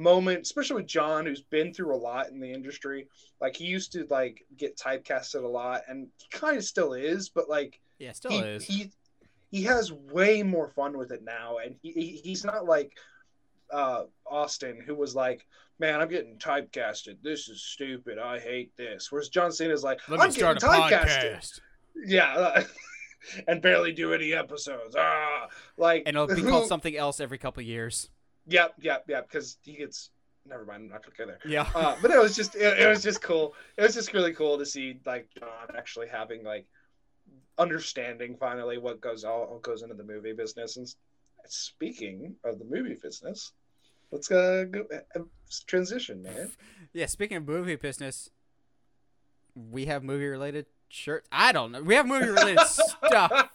moment 0.00 0.40
especially 0.40 0.76
with 0.76 0.86
john 0.86 1.26
who's 1.26 1.42
been 1.42 1.74
through 1.74 1.94
a 1.94 1.96
lot 1.96 2.28
in 2.30 2.40
the 2.40 2.50
industry. 2.52 3.06
Like 3.40 3.54
he 3.56 3.64
used 3.64 3.92
to 3.92 4.06
like 4.10 4.44
get 4.56 4.76
typecasted 4.76 5.42
a 5.44 5.48
lot 5.48 5.82
and 5.88 6.08
he 6.18 6.26
kind 6.30 6.56
of 6.56 6.64
still 6.64 6.94
is 6.94 7.28
but 7.28 7.48
like 7.48 7.80
Yeah, 7.98 8.12
still 8.12 8.30
he, 8.32 8.38
is. 8.38 8.64
he 8.64 8.90
he 9.50 9.62
has 9.64 9.92
way 9.92 10.42
more 10.42 10.68
fun 10.68 10.96
with 10.96 11.10
it 11.12 11.22
now 11.22 11.58
and 11.64 11.76
he, 11.82 11.92
he 11.92 12.06
he's 12.24 12.44
not 12.44 12.64
like 12.64 12.92
uh 13.72 14.04
austin 14.26 14.80
who 14.84 14.94
was 14.94 15.14
like 15.14 15.46
man 15.78 16.00
i'm 16.00 16.08
getting 16.08 16.38
typecasted. 16.38 17.16
This 17.22 17.48
is 17.48 17.62
stupid. 17.62 18.18
I 18.18 18.38
hate 18.40 18.72
this. 18.76 19.12
Whereas 19.12 19.28
john 19.28 19.52
Cena 19.52 19.72
is 19.74 19.82
like 19.84 20.00
Let 20.08 20.20
i'm 20.20 20.30
getting 20.30 20.56
typecasted. 20.56 21.36
podcast, 21.36 21.60
yeah 22.06 22.62
and 23.48 23.60
barely 23.60 23.92
do 23.92 24.14
any 24.14 24.32
episodes. 24.32 24.94
Ah 24.98 25.48
like 25.76 26.04
and 26.06 26.16
it'll 26.16 26.34
be 26.34 26.42
called 26.42 26.68
something 26.68 26.96
else 26.96 27.20
every 27.20 27.38
couple 27.38 27.62
years. 27.62 28.08
Yep 28.50 28.74
yep 28.80 29.04
yep 29.08 29.28
because 29.28 29.56
he 29.62 29.76
gets 29.76 30.10
never 30.46 30.64
mind 30.64 30.82
i'm 30.84 30.88
not 30.88 31.02
gonna 31.04 31.16
go 31.16 31.26
there 31.26 31.38
Yeah. 31.50 31.68
uh, 31.74 31.96
but 32.02 32.10
it 32.10 32.18
was 32.18 32.34
just 32.36 32.54
it, 32.56 32.78
it 32.80 32.86
was 32.88 33.02
just 33.02 33.22
cool 33.22 33.54
it 33.76 33.82
was 33.82 33.94
just 33.94 34.12
really 34.12 34.32
cool 34.32 34.58
to 34.58 34.66
see 34.66 34.98
like 35.06 35.28
john 35.38 35.76
actually 35.76 36.08
having 36.08 36.42
like 36.44 36.66
understanding 37.58 38.36
finally 38.38 38.78
what 38.78 39.00
goes 39.00 39.24
all 39.24 39.46
what 39.50 39.62
goes 39.62 39.82
into 39.82 39.94
the 39.94 40.04
movie 40.04 40.32
business 40.32 40.76
and 40.76 40.88
speaking 41.46 42.34
of 42.44 42.58
the 42.58 42.64
movie 42.64 42.96
business 43.02 43.52
let's 44.10 44.30
uh, 44.30 44.64
go 44.70 44.84
uh, 45.16 45.20
transition 45.66 46.22
man 46.22 46.50
yeah. 46.92 47.06
Speaking 47.06 47.36
of 47.36 47.46
movie 47.46 47.76
business, 47.76 48.30
we 49.54 49.86
have 49.86 50.02
movie 50.02 50.26
related 50.26 50.66
shirts. 50.88 51.28
I 51.30 51.52
don't 51.52 51.70
know. 51.70 51.80
We 51.82 51.94
have 51.94 52.04
movie 52.06 52.26
related 52.30 52.58
stuff. 52.66 53.50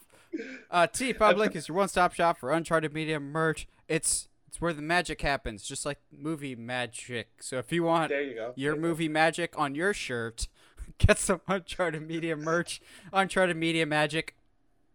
Uh, 0.70 0.86
TeePublic 0.86 1.54
is 1.56 1.68
your 1.68 1.76
one-stop 1.76 2.14
shop 2.14 2.38
for 2.38 2.50
Uncharted 2.50 2.94
Media 2.94 3.20
merch. 3.20 3.68
It's 3.88 4.28
it's 4.56 4.62
where 4.62 4.72
the 4.72 4.80
magic 4.80 5.20
happens, 5.20 5.64
just 5.64 5.84
like 5.84 5.98
movie 6.10 6.56
magic. 6.56 7.28
So 7.40 7.58
if 7.58 7.70
you 7.72 7.82
want 7.82 8.08
there 8.08 8.22
you 8.22 8.34
go 8.34 8.54
your 8.56 8.72
There 8.72 8.76
you 8.76 8.82
go. 8.82 8.88
movie 8.88 9.08
magic 9.08 9.58
on 9.58 9.74
your 9.74 9.92
shirt, 9.92 10.48
get 10.98 11.18
some 11.18 11.42
Uncharted 11.46 12.06
Media 12.08 12.36
merch. 12.36 12.80
Uncharted 13.12 13.56
Media 13.58 13.84
Magic. 13.84 14.34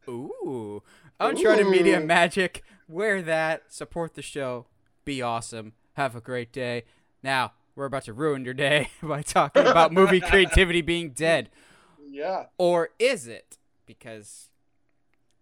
Ooh, 0.08 0.82
Uncharted 1.20 1.68
Media 1.68 2.00
Magic. 2.00 2.64
Wear 2.88 3.22
that. 3.22 3.72
Support 3.72 4.16
the 4.16 4.24
show. 4.24 4.66
Be 5.06 5.22
awesome. 5.22 5.74
Have 5.94 6.16
a 6.16 6.22
great 6.22 6.52
day. 6.52 6.84
Now 7.22 7.52
we're 7.76 7.86
about 7.86 8.06
to 8.06 8.14
ruin 8.14 8.44
your 8.44 8.56
day 8.56 8.90
by 9.04 9.22
talking 9.22 9.68
about 9.68 9.94
movie 9.94 10.20
creativity 10.32 10.82
being 10.82 11.12
dead. 11.12 11.50
yeah 12.10 12.46
Or 12.58 12.90
is 12.98 13.28
it? 13.28 13.60
Because 13.86 14.50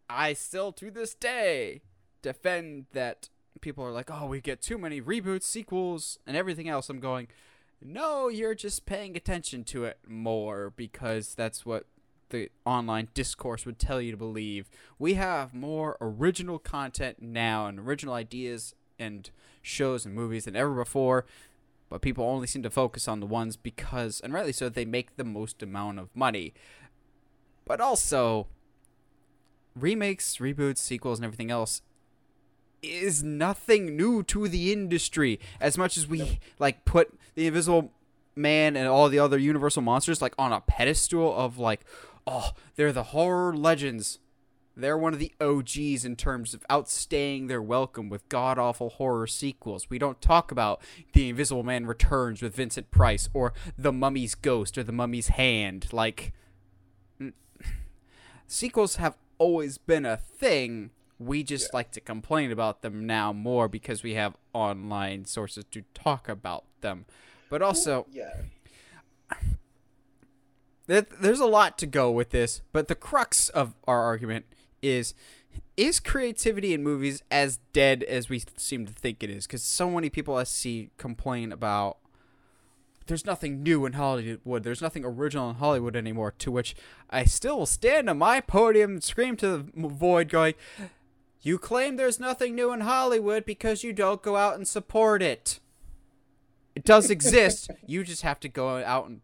I 0.10 0.34
still, 0.34 0.74
to 0.74 0.92
this 0.92 1.14
day, 1.14 1.84
defend 2.22 2.88
that 2.92 3.30
people 3.62 3.84
are 3.84 3.92
like, 3.92 4.10
oh, 4.12 4.28
we 4.28 4.42
get 4.42 4.62
too 4.62 4.78
many 4.78 5.02
reboots, 5.02 5.44
sequels, 5.44 6.20
and 6.26 6.36
everything 6.36 6.70
else. 6.70 6.90
I'm 6.90 7.00
going, 7.00 7.28
no, 7.82 8.28
you're 8.28 8.56
just 8.56 8.86
paying 8.86 9.16
attention 9.16 9.64
to 9.66 9.86
it 9.86 10.00
more 10.08 10.72
because 10.76 11.36
that's 11.36 11.66
what 11.66 11.86
the 12.30 12.50
online 12.66 13.10
discourse 13.14 13.66
would 13.66 13.80
tell 13.80 14.02
you 14.02 14.12
to 14.12 14.18
believe. 14.18 14.70
We 14.98 15.16
have 15.16 15.54
more 15.54 15.98
original 16.00 16.60
content 16.60 17.22
now 17.22 17.68
and 17.68 17.80
original 17.80 18.14
ideas 18.14 18.76
and 19.00 19.30
shows 19.62 20.06
and 20.06 20.14
movies 20.14 20.46
than 20.46 20.56
ever 20.56 20.74
before 20.74 21.26
but 21.90 22.02
people 22.02 22.24
only 22.24 22.48
seem 22.48 22.62
to 22.64 22.70
focus 22.70 23.08
on 23.08 23.20
the 23.20 23.26
ones 23.26 23.58
because, 23.58 24.22
and 24.22 24.32
rightly 24.32 24.52
so, 24.54 24.70
they 24.70 24.86
make 24.86 25.18
the 25.18 25.24
most 25.24 25.64
amount 25.64 26.00
of 26.00 26.16
money. 26.16 26.54
But 27.66 27.82
also, 27.82 28.48
remakes, 29.76 30.38
reboots, 30.38 30.78
sequels, 30.78 31.18
and 31.18 31.26
everything 31.26 31.50
else 31.50 31.82
is 32.82 33.24
nothing 33.24 33.96
new 33.96 34.24
to 34.24 34.48
the 34.48 34.72
industry. 34.72 35.40
As 35.60 35.78
much 35.78 35.98
as 35.98 36.08
we 36.08 36.40
like 36.58 36.86
put 36.86 37.18
the 37.36 37.48
Invisible 37.48 37.92
Man 38.36 38.76
and 38.76 38.88
all 38.88 39.10
the 39.10 39.20
other 39.20 39.38
Universal 39.38 39.82
monsters 39.82 40.22
like 40.22 40.34
on 40.38 40.54
a 40.54 40.62
pedestal 40.62 41.36
of 41.36 41.58
like, 41.58 41.82
oh, 42.26 42.52
they're 42.76 42.94
the 42.94 43.04
horror 43.04 43.56
legends. 43.56 44.20
They're 44.76 44.98
one 44.98 45.12
of 45.12 45.20
the 45.20 45.34
OGs 45.42 46.06
in 46.06 46.16
terms 46.16 46.54
of 46.54 46.66
outstaying 46.70 47.50
their 47.50 47.62
welcome 47.62 48.08
with 48.08 48.30
god 48.30 48.58
awful 48.58 48.90
horror 48.92 49.28
sequels. 49.28 49.90
We 49.90 50.00
don't 50.00 50.22
talk 50.22 50.52
about 50.54 50.82
The 51.12 51.30
Invisible 51.30 51.64
Man 51.64 51.86
Returns 51.86 52.42
with 52.42 52.56
Vincent 52.56 52.90
Price 52.90 53.28
or 53.34 53.52
The 53.78 53.92
Mummy's 53.92 54.36
Ghost 54.36 54.78
or 54.78 54.84
The 54.84 54.94
Mummy's 54.94 55.30
Hand. 55.30 55.92
Like, 55.92 56.32
sequels 58.48 58.96
have 58.96 59.18
always 59.38 59.78
been 59.78 60.06
a 60.06 60.16
thing. 60.16 60.92
We 61.20 61.44
just 61.44 61.74
like 61.74 61.92
to 61.92 62.00
complain 62.02 62.52
about 62.52 62.82
them 62.82 63.06
now 63.06 63.34
more 63.34 63.68
because 63.68 64.02
we 64.04 64.14
have 64.14 64.36
online 64.54 65.26
sources 65.26 65.66
to 65.72 65.84
talk 65.94 66.30
about 66.30 66.64
them. 66.82 67.06
But 67.50 67.62
also, 67.62 68.08
yeah 68.12 68.34
there- 70.88 71.02
there's 71.20 71.40
a 71.40 71.46
lot 71.46 71.78
to 71.80 71.86
go 71.86 72.10
with 72.12 72.30
this, 72.32 72.62
but 72.72 72.88
the 72.88 72.96
crux 72.96 73.50
of 73.50 73.76
our 73.88 74.02
argument 74.02 74.46
is 74.82 75.14
is 75.76 76.00
creativity 76.02 76.74
in 76.74 76.84
movies 76.84 77.24
as 77.32 77.58
dead 77.72 78.04
as 78.04 78.28
we 78.28 78.44
seem 78.58 78.86
to 78.86 78.92
think 78.92 79.24
it 79.24 79.30
is? 79.30 79.48
Because 79.48 79.64
so 79.64 79.90
many 79.90 80.10
people 80.10 80.36
I 80.36 80.44
see 80.44 80.90
complain 80.98 81.54
about 81.54 81.98
there's 83.08 83.26
nothing 83.26 83.64
new 83.64 83.86
in 83.86 83.94
Hollywood. 83.94 84.64
There's 84.64 84.82
nothing 84.82 85.04
original 85.06 85.50
in 85.50 85.56
Hollywood 85.56 85.96
anymore. 85.96 86.34
To 86.40 86.52
which 86.52 86.76
I 87.10 87.24
still 87.24 87.66
stand 87.66 88.10
on 88.10 88.18
my 88.20 88.40
podium 88.42 88.92
and 88.92 89.04
scream 89.04 89.36
to 89.38 89.48
the 89.74 89.88
void, 89.88 90.30
going, 90.30 90.54
"You 91.42 91.58
claim 91.58 91.96
there's 91.96 92.20
nothing 92.20 92.56
new 92.56 92.72
in 92.74 92.82
Hollywood 92.82 93.46
because 93.46 93.84
you 93.84 93.94
don't 93.94 94.22
go 94.22 94.36
out 94.36 94.56
and 94.56 94.68
support 94.68 95.22
it. 95.22 95.60
It 96.76 96.84
does 96.86 97.10
exist. 97.10 97.70
you 97.86 98.04
just 98.04 98.22
have 98.24 98.40
to 98.42 98.50
go 98.50 98.84
out 98.84 99.08
and 99.08 99.22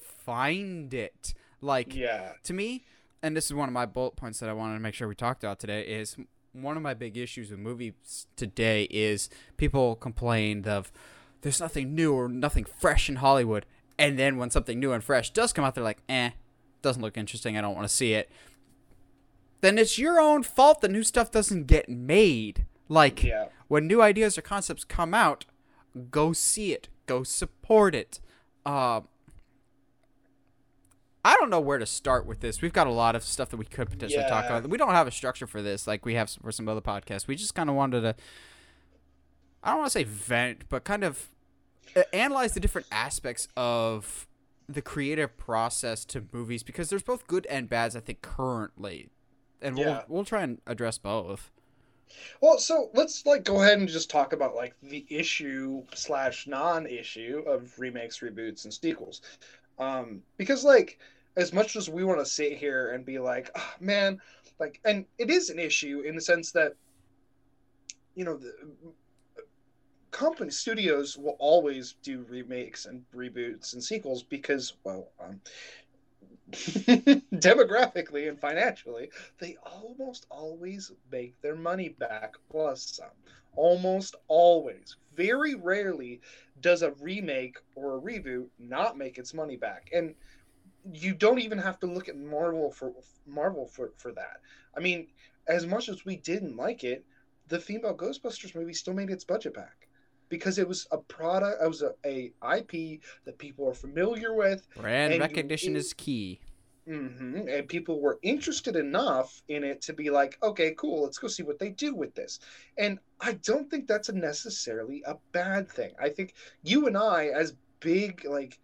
find 0.00 0.92
it." 0.94 1.34
Like 1.62 1.94
Yeah. 1.94 2.32
to 2.44 2.54
me, 2.54 2.84
and 3.22 3.36
this 3.36 3.46
is 3.46 3.52
one 3.54 3.68
of 3.68 3.72
my 3.74 3.84
bullet 3.84 4.16
points 4.16 4.40
that 4.40 4.48
I 4.48 4.54
wanted 4.54 4.74
to 4.74 4.80
make 4.80 4.94
sure 4.94 5.06
we 5.08 5.14
talked 5.14 5.44
about 5.44 5.60
today, 5.60 5.82
is 5.82 6.16
one 6.52 6.76
of 6.76 6.82
my 6.82 6.94
big 6.94 7.16
issues 7.18 7.50
with 7.50 7.60
movies 7.60 8.26
today 8.34 8.84
is 8.84 9.28
people 9.58 9.94
complained 9.94 10.66
of 10.66 10.90
there's 11.42 11.60
nothing 11.60 11.94
new 11.94 12.14
or 12.14 12.28
nothing 12.28 12.64
fresh 12.64 13.08
in 13.10 13.16
Hollywood, 13.16 13.66
and 13.98 14.18
then 14.18 14.38
when 14.38 14.50
something 14.50 14.80
new 14.80 14.92
and 14.92 15.04
fresh 15.04 15.30
does 15.30 15.52
come 15.52 15.64
out, 15.64 15.74
they're 15.74 15.84
like, 15.84 16.02
eh, 16.08 16.30
doesn't 16.82 17.02
look 17.02 17.18
interesting. 17.18 17.58
I 17.58 17.60
don't 17.60 17.74
want 17.74 17.86
to 17.86 17.94
see 17.94 18.14
it. 18.14 18.30
Then 19.60 19.78
it's 19.78 19.98
your 19.98 20.20
own 20.20 20.42
fault 20.42 20.80
that 20.80 20.90
new 20.90 21.02
stuff 21.02 21.30
doesn't 21.30 21.66
get 21.66 21.88
made. 21.88 22.64
Like 22.88 23.22
Yeah. 23.22 23.48
when 23.68 23.86
new 23.86 24.00
ideas 24.02 24.36
or 24.38 24.42
concepts 24.42 24.84
come 24.84 25.14
out, 25.14 25.44
go 26.10 26.32
see 26.32 26.72
it, 26.72 26.88
go 27.06 27.22
support 27.22 27.94
it. 27.94 28.20
Uh, 28.66 29.02
I 31.24 31.36
don't 31.36 31.50
know 31.50 31.60
where 31.60 31.78
to 31.78 31.84
start 31.86 32.24
with 32.24 32.40
this. 32.40 32.62
We've 32.62 32.72
got 32.72 32.86
a 32.86 32.92
lot 32.92 33.14
of 33.14 33.22
stuff 33.22 33.50
that 33.50 33.58
we 33.58 33.66
could 33.66 33.90
potentially 33.90 34.24
talk 34.24 34.46
about. 34.46 34.68
We 34.68 34.78
don't 34.78 34.90
have 34.92 35.06
a 35.06 35.10
structure 35.10 35.46
for 35.46 35.60
this 35.60 35.86
like 35.86 36.04
we 36.06 36.14
have 36.14 36.30
for 36.30 36.50
some 36.50 36.66
other 36.68 36.80
podcasts. 36.80 37.26
We 37.26 37.36
just 37.36 37.54
kind 37.54 37.68
of 37.68 37.76
wanted 37.76 38.00
to, 38.00 38.14
I 39.62 39.70
don't 39.70 39.80
want 39.80 39.92
to 39.92 39.98
say 39.98 40.04
vent, 40.04 40.64
but 40.70 40.84
kind 40.84 41.04
of 41.04 41.28
uh, 41.94 42.02
analyze 42.14 42.52
the 42.52 42.60
different 42.60 42.86
aspects 42.90 43.48
of 43.54 44.26
the 44.66 44.80
creative 44.80 45.36
process 45.36 46.04
to 46.06 46.24
movies 46.32 46.62
because 46.62 46.88
there's 46.88 47.02
both 47.02 47.26
good 47.26 47.44
and 47.46 47.68
bads. 47.68 47.94
I 47.94 48.00
think 48.00 48.22
currently, 48.22 49.10
and 49.62 49.78
Yeah. 49.78 49.84
we'll 49.84 50.04
we'll 50.08 50.24
try 50.24 50.42
and 50.42 50.60
address 50.66 50.98
both. 50.98 51.50
Well, 52.40 52.58
so 52.58 52.90
let's 52.94 53.24
like 53.24 53.44
go 53.44 53.62
ahead 53.62 53.78
and 53.78 53.88
just 53.88 54.10
talk 54.10 54.32
about 54.32 54.54
like 54.54 54.74
the 54.82 55.06
issue 55.08 55.84
slash 55.94 56.46
non-issue 56.46 57.44
of 57.46 57.78
remakes, 57.78 58.18
reboots, 58.18 58.64
and 58.64 58.74
sequels, 58.74 59.22
um, 59.78 60.22
because 60.36 60.64
like 60.64 60.98
as 61.36 61.52
much 61.52 61.76
as 61.76 61.88
we 61.88 62.04
want 62.04 62.18
to 62.18 62.26
sit 62.26 62.58
here 62.58 62.90
and 62.90 63.04
be 63.04 63.18
like, 63.18 63.50
oh, 63.54 63.72
man, 63.78 64.20
like, 64.58 64.80
and 64.84 65.06
it 65.18 65.30
is 65.30 65.48
an 65.50 65.58
issue 65.58 66.00
in 66.00 66.14
the 66.16 66.20
sense 66.20 66.50
that 66.52 66.74
you 68.16 68.24
know 68.24 68.36
the 68.36 68.52
company 70.10 70.50
studios 70.50 71.16
will 71.16 71.36
always 71.38 71.94
do 72.02 72.26
remakes 72.28 72.86
and 72.86 73.04
reboots 73.14 73.72
and 73.74 73.82
sequels 73.82 74.24
because 74.24 74.74
well 74.82 75.08
um, 75.20 75.40
demographically 76.52 78.28
and 78.28 78.40
financially 78.40 79.10
they 79.38 79.56
almost 79.64 80.26
always 80.30 80.90
make 81.10 81.40
their 81.42 81.54
money 81.56 81.88
back 81.90 82.34
plus 82.50 82.82
some. 82.96 83.10
Almost 83.56 84.14
always. 84.28 84.96
Very 85.16 85.54
rarely 85.54 86.20
does 86.60 86.82
a 86.82 86.92
remake 86.92 87.58
or 87.74 87.96
a 87.96 88.00
reboot 88.00 88.46
not 88.58 88.96
make 88.98 89.18
its 89.18 89.34
money 89.34 89.56
back. 89.56 89.90
And 89.92 90.14
you 90.92 91.14
don't 91.14 91.40
even 91.40 91.58
have 91.58 91.78
to 91.80 91.86
look 91.86 92.08
at 92.08 92.16
marvel 92.16 92.70
for 92.70 92.92
marvel 93.26 93.66
for, 93.66 93.92
for 93.96 94.12
that. 94.12 94.40
I 94.76 94.80
mean 94.80 95.08
as 95.46 95.66
much 95.66 95.88
as 95.88 96.04
we 96.04 96.16
didn't 96.16 96.56
like 96.56 96.84
it 96.84 97.04
the 97.48 97.58
female 97.58 97.96
ghostbusters 97.96 98.54
movie 98.54 98.72
still 98.74 98.94
made 98.94 99.10
its 99.10 99.24
budget 99.24 99.54
back 99.54 99.88
because 100.30 100.56
it 100.58 100.66
was 100.66 100.86
a 100.92 100.96
product 100.96 101.62
it 101.62 101.68
was 101.68 101.82
a, 101.82 101.92
a 102.06 102.32
ip 102.56 102.72
that 103.26 103.36
people 103.36 103.68
are 103.68 103.74
familiar 103.74 104.32
with 104.34 104.66
Brand 104.74 105.12
And 105.12 105.14
you- 105.16 105.20
recognition 105.20 105.76
is 105.76 105.92
key. 105.92 106.40
hmm 106.86 107.36
And 107.46 107.68
people 107.68 108.00
were 108.00 108.18
interested 108.22 108.74
enough 108.76 109.42
in 109.48 109.62
it 109.64 109.82
to 109.82 109.92
be 109.92 110.08
like, 110.08 110.38
okay, 110.42 110.74
cool, 110.78 111.02
let's 111.04 111.18
go 111.18 111.28
see 111.28 111.42
what 111.42 111.58
they 111.58 111.68
do 111.70 111.94
with 111.94 112.14
this. 112.14 112.40
And 112.78 112.98
I 113.20 113.34
don't 113.44 113.68
think 113.70 113.86
that's 113.86 114.08
a 114.08 114.14
necessarily 114.14 115.02
a 115.06 115.16
bad 115.32 115.68
thing. 115.68 115.92
I 116.00 116.08
think 116.08 116.34
you 116.62 116.86
and 116.86 116.96
I, 116.96 117.26
as 117.26 117.54
big 117.80 118.24
like 118.24 118.58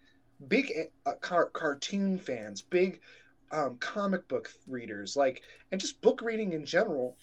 big 0.48 0.72
uh, 1.04 1.12
car- 1.20 1.50
cartoon 1.50 2.18
fans, 2.18 2.62
big 2.62 3.00
um, 3.52 3.76
comic 3.78 4.26
book 4.28 4.50
readers, 4.66 5.16
like, 5.16 5.42
and 5.70 5.80
just 5.80 6.00
book 6.00 6.20
reading 6.20 6.52
in 6.52 6.66
general, 6.66 7.16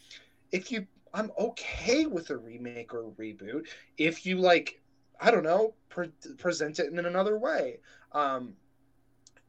if 0.52 0.72
you, 0.72 0.88
I'm 1.14 1.32
okay 1.38 2.06
with 2.06 2.30
a 2.32 2.38
remake 2.38 2.94
or 2.94 3.08
a 3.08 3.12
reboot 3.12 3.68
if 3.98 4.26
you 4.26 4.38
like, 4.38 4.82
I 5.20 5.32
don't 5.32 5.44
know, 5.44 5.74
pre- 5.90 6.12
present 6.38 6.80
it 6.80 6.92
in 6.92 7.06
another 7.06 7.38
way. 7.38 7.80
Um, 8.12 8.54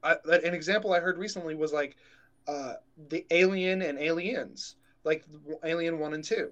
I, 0.03 0.17
an 0.27 0.55
example 0.55 0.93
I 0.93 1.01
heard 1.01 1.17
recently 1.17 1.55
was 1.55 1.73
like 1.73 1.97
uh, 2.47 2.75
the 3.09 3.25
Alien 3.31 3.81
and 3.83 3.99
Aliens, 3.99 4.77
like 5.05 5.25
Alien 5.65 5.99
One 5.99 6.12
and 6.12 6.23
Two. 6.23 6.51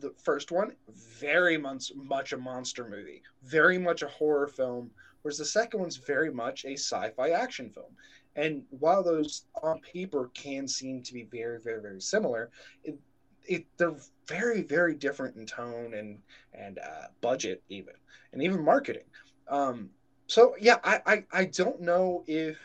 The 0.00 0.12
first 0.22 0.50
one, 0.50 0.72
very 0.88 1.58
much 1.58 1.92
much 1.94 2.32
a 2.32 2.38
monster 2.38 2.88
movie, 2.88 3.22
very 3.42 3.78
much 3.78 4.02
a 4.02 4.08
horror 4.08 4.48
film, 4.48 4.90
whereas 5.20 5.38
the 5.38 5.44
second 5.44 5.80
one's 5.80 5.96
very 5.96 6.32
much 6.32 6.64
a 6.64 6.72
sci-fi 6.72 7.30
action 7.30 7.70
film. 7.70 7.92
And 8.36 8.64
while 8.70 9.02
those 9.02 9.44
on 9.62 9.80
paper 9.80 10.30
can 10.34 10.66
seem 10.66 11.02
to 11.02 11.12
be 11.12 11.24
very, 11.24 11.60
very, 11.60 11.80
very 11.80 12.00
similar, 12.00 12.50
it, 12.82 12.98
it 13.46 13.66
they're 13.76 13.96
very, 14.26 14.62
very 14.62 14.94
different 14.94 15.36
in 15.36 15.46
tone 15.46 15.94
and 15.94 16.18
and 16.52 16.78
uh, 16.78 17.08
budget 17.20 17.62
even, 17.68 17.94
and 18.32 18.42
even 18.42 18.64
marketing. 18.64 19.04
Um, 19.48 19.90
so 20.26 20.54
yeah, 20.60 20.76
I, 20.84 21.00
I 21.06 21.24
I 21.32 21.44
don't 21.46 21.80
know 21.80 22.24
if 22.26 22.58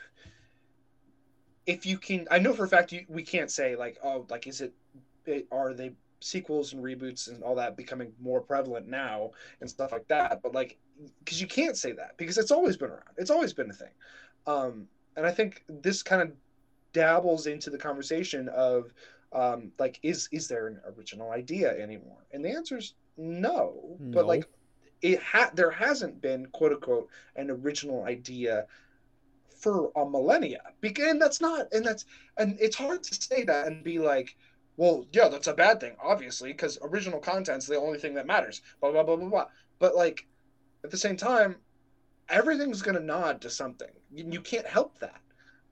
if 1.70 1.86
you 1.86 1.98
can 2.00 2.28
i 2.32 2.40
know 2.40 2.52
for 2.52 2.66
a 2.66 2.68
fact 2.68 2.92
you, 2.92 3.06
we 3.08 3.22
can't 3.22 3.52
say 3.52 3.76
like 3.76 4.00
oh 4.04 4.26
like 4.30 4.48
is 4.48 4.60
it, 4.60 4.74
it 5.28 5.46
are 5.52 5.72
they 5.72 5.92
sequels 6.20 6.74
and 6.74 6.84
reboots 6.84 7.30
and 7.30 7.44
all 7.44 7.56
that 7.56 7.78
becoming 7.78 8.12
more 8.20 8.42
prevalent 8.42 8.88
now 8.88 9.30
and 9.62 9.70
stuff 9.70 9.92
like 9.92 10.08
that 10.08 10.42
but 10.42 10.52
like 10.52 10.78
because 11.24 11.40
you 11.40 11.46
can't 11.46 11.78
say 11.78 11.92
that 11.92 12.18
because 12.18 12.40
it's 12.40 12.50
always 12.52 12.76
been 12.76 12.90
around 12.90 13.04
it's 13.18 13.30
always 13.30 13.54
been 13.54 13.70
a 13.70 13.74
thing 13.74 13.92
um 14.48 14.88
and 15.16 15.28
i 15.28 15.32
think 15.32 15.64
this 15.70 16.02
kind 16.02 16.24
of 16.24 16.32
dabbles 16.92 17.46
into 17.46 17.70
the 17.70 17.78
conversation 17.78 18.50
of 18.50 18.92
um 19.34 19.72
like 19.78 20.00
is 20.04 20.28
is 20.32 20.48
there 20.48 20.68
an 20.68 20.80
original 20.98 21.32
idea 21.32 21.78
anymore 21.80 22.26
and 22.32 22.44
the 22.44 22.50
answer 22.50 22.78
is 22.78 22.94
no, 23.18 23.98
No. 24.00 24.14
but 24.14 24.26
like 24.26 24.48
it 25.02 25.22
ha- 25.22 25.52
there 25.54 25.72
hasn't 25.72 26.22
been 26.22 26.46
quote 26.48 26.72
unquote 26.74 27.10
an 27.36 27.50
original 27.52 28.06
idea 28.06 28.66
for 29.58 29.92
a 29.96 30.06
millennia. 30.10 30.62
Because 30.82 31.10
and 31.12 31.22
that's 31.22 31.42
not 31.42 31.68
and 31.74 31.86
that's 31.86 32.06
and 32.38 32.58
it's 32.60 32.76
hard 32.76 33.04
to 33.04 33.14
say 33.16 33.44
that 33.44 33.68
and 33.68 33.84
be 33.84 34.00
like, 34.00 34.36
well, 34.78 35.06
yeah, 35.12 35.28
that's 35.28 35.48
a 35.48 35.54
bad 35.54 35.80
thing, 35.82 35.96
obviously, 36.02 36.52
because 36.54 36.78
original 36.82 37.20
content's 37.20 37.68
the 37.68 37.76
only 37.76 38.00
thing 38.00 38.14
that 38.14 38.26
matters. 38.26 38.62
Blah 38.80 38.92
blah 38.92 39.04
blah 39.04 39.18
blah 39.18 39.30
blah. 39.30 39.46
But 39.80 39.96
like 39.96 40.26
at 40.84 40.92
the 40.92 40.98
same 40.98 41.18
time, 41.18 41.58
everything's 42.30 42.82
gonna 42.82 43.00
nod 43.02 43.42
to 43.42 43.50
something. 43.50 43.92
You, 44.12 44.26
you 44.32 44.42
can't 44.42 44.68
help 44.68 44.98
that. 45.00 45.22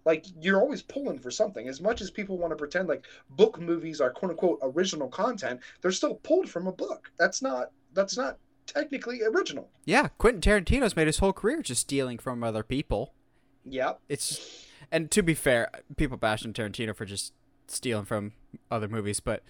Like 0.07 0.25
you're 0.39 0.61
always 0.61 0.81
pulling 0.81 1.19
for 1.19 1.29
something. 1.29 1.67
As 1.67 1.81
much 1.81 1.99
as 1.99 2.09
people 2.09 2.37
want 2.37 2.51
to 2.51 2.55
pretend 2.55 2.87
like 2.87 3.05
book 3.31 3.59
movies 3.59 3.99
are 3.99 4.09
quote 4.09 4.31
unquote 4.31 4.59
original 4.63 5.09
content, 5.09 5.59
they're 5.81 5.91
still 5.91 6.15
pulled 6.15 6.49
from 6.49 6.65
a 6.65 6.71
book. 6.71 7.11
That's 7.19 7.41
not 7.41 7.71
that's 7.93 8.15
not 8.15 8.37
technically 8.65 9.21
original. 9.23 9.69
Yeah, 9.83 10.07
Quentin 10.17 10.39
Tarantino's 10.39 10.95
made 10.95 11.07
his 11.07 11.17
whole 11.17 11.33
career 11.33 11.61
just 11.61 11.81
stealing 11.81 12.19
from 12.19 12.41
other 12.41 12.63
people. 12.63 13.15
Yep. 13.65 13.99
It's 14.07 14.65
and 14.93 15.11
to 15.11 15.21
be 15.21 15.33
fair, 15.33 15.69
people 15.97 16.15
bash 16.15 16.45
on 16.45 16.53
Tarantino 16.53 16.95
for 16.95 17.03
just 17.03 17.33
stealing 17.67 18.05
from 18.05 18.31
other 18.71 18.87
movies, 18.87 19.19
but 19.19 19.43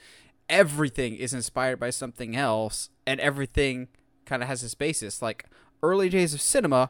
everything 0.50 1.18
is 1.18 1.36
inspired 1.36 1.80
by 1.80 1.92
something 1.92 2.36
else, 2.36 2.90
and 3.06 3.20
everything 3.20 3.90
kind 4.26 4.42
of 4.42 4.50
has 4.50 4.64
its 4.64 4.74
basis. 4.74 5.22
Like 5.22 5.46
early 5.84 6.10
days 6.10 6.34
of 6.34 6.42
cinema 6.42 6.90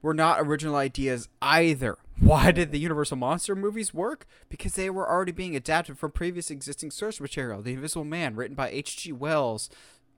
were 0.00 0.14
not 0.14 0.40
original 0.40 0.76
ideas 0.76 1.28
either. 1.42 1.98
Why 2.22 2.52
did 2.52 2.70
the 2.70 2.78
Universal 2.78 3.16
Monster 3.16 3.56
movies 3.56 3.92
work? 3.92 4.26
Because 4.48 4.74
they 4.74 4.88
were 4.88 5.10
already 5.10 5.32
being 5.32 5.56
adapted 5.56 5.98
from 5.98 6.12
previous 6.12 6.52
existing 6.52 6.92
source 6.92 7.20
material. 7.20 7.62
The 7.62 7.72
Invisible 7.72 8.04
Man, 8.04 8.36
written 8.36 8.54
by 8.54 8.70
H.G. 8.70 9.10
Wells, 9.10 9.68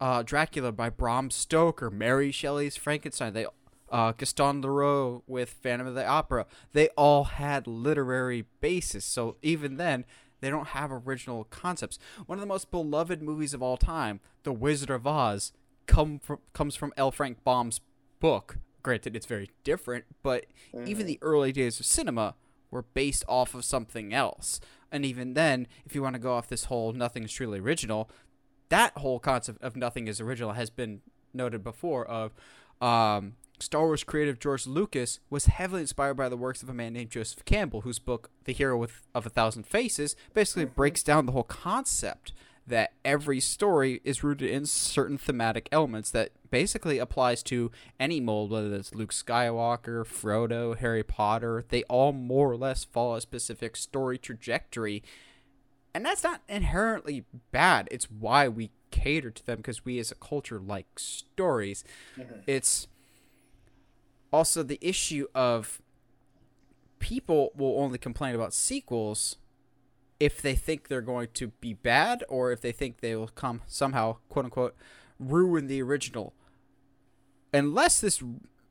uh, 0.03 0.23
Dracula 0.23 0.71
by 0.71 0.91
Bram 0.91 1.31
Stoker, 1.31 1.91
Mary 1.91 2.31
Shelley's 2.31 2.77
Frankenstein. 2.77 3.33
They 3.33 3.47
uh, 3.91 4.13
Gaston 4.13 4.61
Leroux 4.61 5.23
with 5.27 5.49
Phantom 5.49 5.87
of 5.87 5.95
the 5.95 6.07
Opera. 6.07 6.45
They 6.75 6.89
all 6.89 7.25
had 7.25 7.67
literary 7.67 8.45
basis. 8.61 9.07
So 9.07 9.37
even 9.41 9.79
then, 9.79 10.05
they 10.43 10.51
don't 10.51 10.69
have 10.69 10.93
original 10.93 11.45
concepts. 11.45 11.99
One 12.27 12.37
of 12.37 12.41
the 12.41 12.47
most 12.47 12.71
beloved 12.71 13.23
movies 13.23 13.55
of 13.55 13.63
all 13.63 13.79
time, 13.79 14.21
The 14.43 14.53
Wizard 14.53 14.91
of 14.91 15.07
Oz, 15.07 15.53
come 15.87 16.19
from, 16.19 16.41
comes 16.53 16.77
from 16.77 16.93
L. 16.99 17.11
Frank 17.11 17.43
Baum's 17.45 17.81
book. 18.21 18.59
Granted, 18.85 19.17
it's 19.17 19.27
very 19.27 19.51
different, 19.65 20.05
but 20.23 20.47
even 20.87 21.07
the 21.07 21.19
early 21.23 21.51
days 21.51 21.81
of 21.81 21.87
cinema 21.87 22.37
were 22.71 22.83
based 22.83 23.25
off 23.27 23.55
of 23.55 23.65
something 23.65 24.15
else. 24.15 24.61
And 24.93 25.05
even 25.05 25.35
then, 25.35 25.67
if 25.85 25.95
you 25.95 26.03
want 26.03 26.15
to 26.15 26.21
go 26.21 26.35
off 26.35 26.49
this 26.49 26.67
whole 26.67 26.93
nothing 26.93 27.25
is 27.25 27.33
truly 27.33 27.59
original, 27.59 28.11
that 28.69 28.97
whole 28.99 29.19
concept 29.19 29.61
of 29.63 29.75
nothing 29.75 30.07
is 30.07 30.21
original 30.21 30.53
has 30.53 30.71
been 30.71 31.01
noted 31.33 31.65
before 31.65 32.05
of 32.07 32.33
um, 32.81 33.35
Star 33.59 33.87
Wars 33.87 34.05
creative 34.05 34.39
George 34.39 34.67
Lucas 34.67 35.21
was 35.31 35.47
heavily 35.47 35.81
inspired 35.81 36.15
by 36.15 36.29
the 36.29 36.37
works 36.37 36.63
of 36.63 36.69
a 36.69 36.75
man 36.75 36.93
named 36.93 37.11
Joseph 37.11 37.45
Campbell, 37.45 37.83
whose 37.83 37.99
book 37.99 38.31
The 38.45 38.53
Hero 38.53 38.77
with, 38.77 39.03
of 39.15 39.25
a 39.25 39.31
Thousand 39.31 39.67
Faces 39.67 40.15
basically 40.35 40.67
breaks 40.67 41.03
down 41.03 41.27
the 41.27 41.33
whole 41.33 41.45
concept 41.45 42.33
that 42.67 42.93
every 43.05 43.41
story 43.41 44.01
is 44.05 44.25
rooted 44.25 44.51
in 44.51 44.65
certain 44.67 45.19
thematic 45.19 45.69
elements 45.71 46.11
that 46.11 46.31
basically 46.51 46.99
applies 46.99 47.43
to 47.43 47.71
any 48.01 48.21
mold, 48.21 48.51
whether 48.51 48.75
it's 48.75 48.95
Luke 48.95 49.13
Skywalker, 49.13 50.05
Frodo, 50.07 50.77
Harry 50.77 51.03
Potter. 51.03 51.65
They 51.69 51.83
all 51.85 52.13
more 52.13 52.51
or 52.51 52.57
less 52.57 52.85
follow 52.85 53.17
a 53.17 53.21
specific 53.21 53.77
story 53.77 54.17
trajectory. 54.17 55.03
And 55.95 56.05
that's 56.05 56.25
not 56.25 56.43
inherently 56.49 57.25
bad. 57.53 57.89
It's 57.91 58.11
why 58.11 58.49
we 58.49 58.71
cater 58.91 59.31
to 59.31 59.45
them 59.45 59.59
because 59.59 59.85
we 59.85 59.99
as 59.99 60.11
a 60.11 60.17
culture 60.17 60.59
like 60.59 60.99
stories. 60.99 61.85
Mm-hmm. 62.17 62.41
It's 62.47 62.89
also 64.33 64.63
the 64.63 64.79
issue 64.81 65.27
of 65.35 65.83
people 66.99 67.53
will 67.55 67.79
only 67.79 67.99
complain 67.99 68.35
about 68.35 68.55
sequels 68.55 69.37
if 70.25 70.41
they 70.41 70.55
think 70.55 70.89
they're 70.89 71.01
going 71.15 71.29
to 71.35 71.49
be 71.61 71.75
bad 71.75 72.25
or 72.29 72.51
if 72.53 72.61
they 72.61 72.73
think 72.73 73.01
they 73.01 73.15
will 73.15 73.29
come 73.29 73.61
somehow 73.67 74.17
quote 74.31 74.47
unquote 74.47 74.75
ruin 75.19 75.67
the 75.67 75.83
original. 75.83 76.33
Unless 77.53 78.01
this 78.01 78.23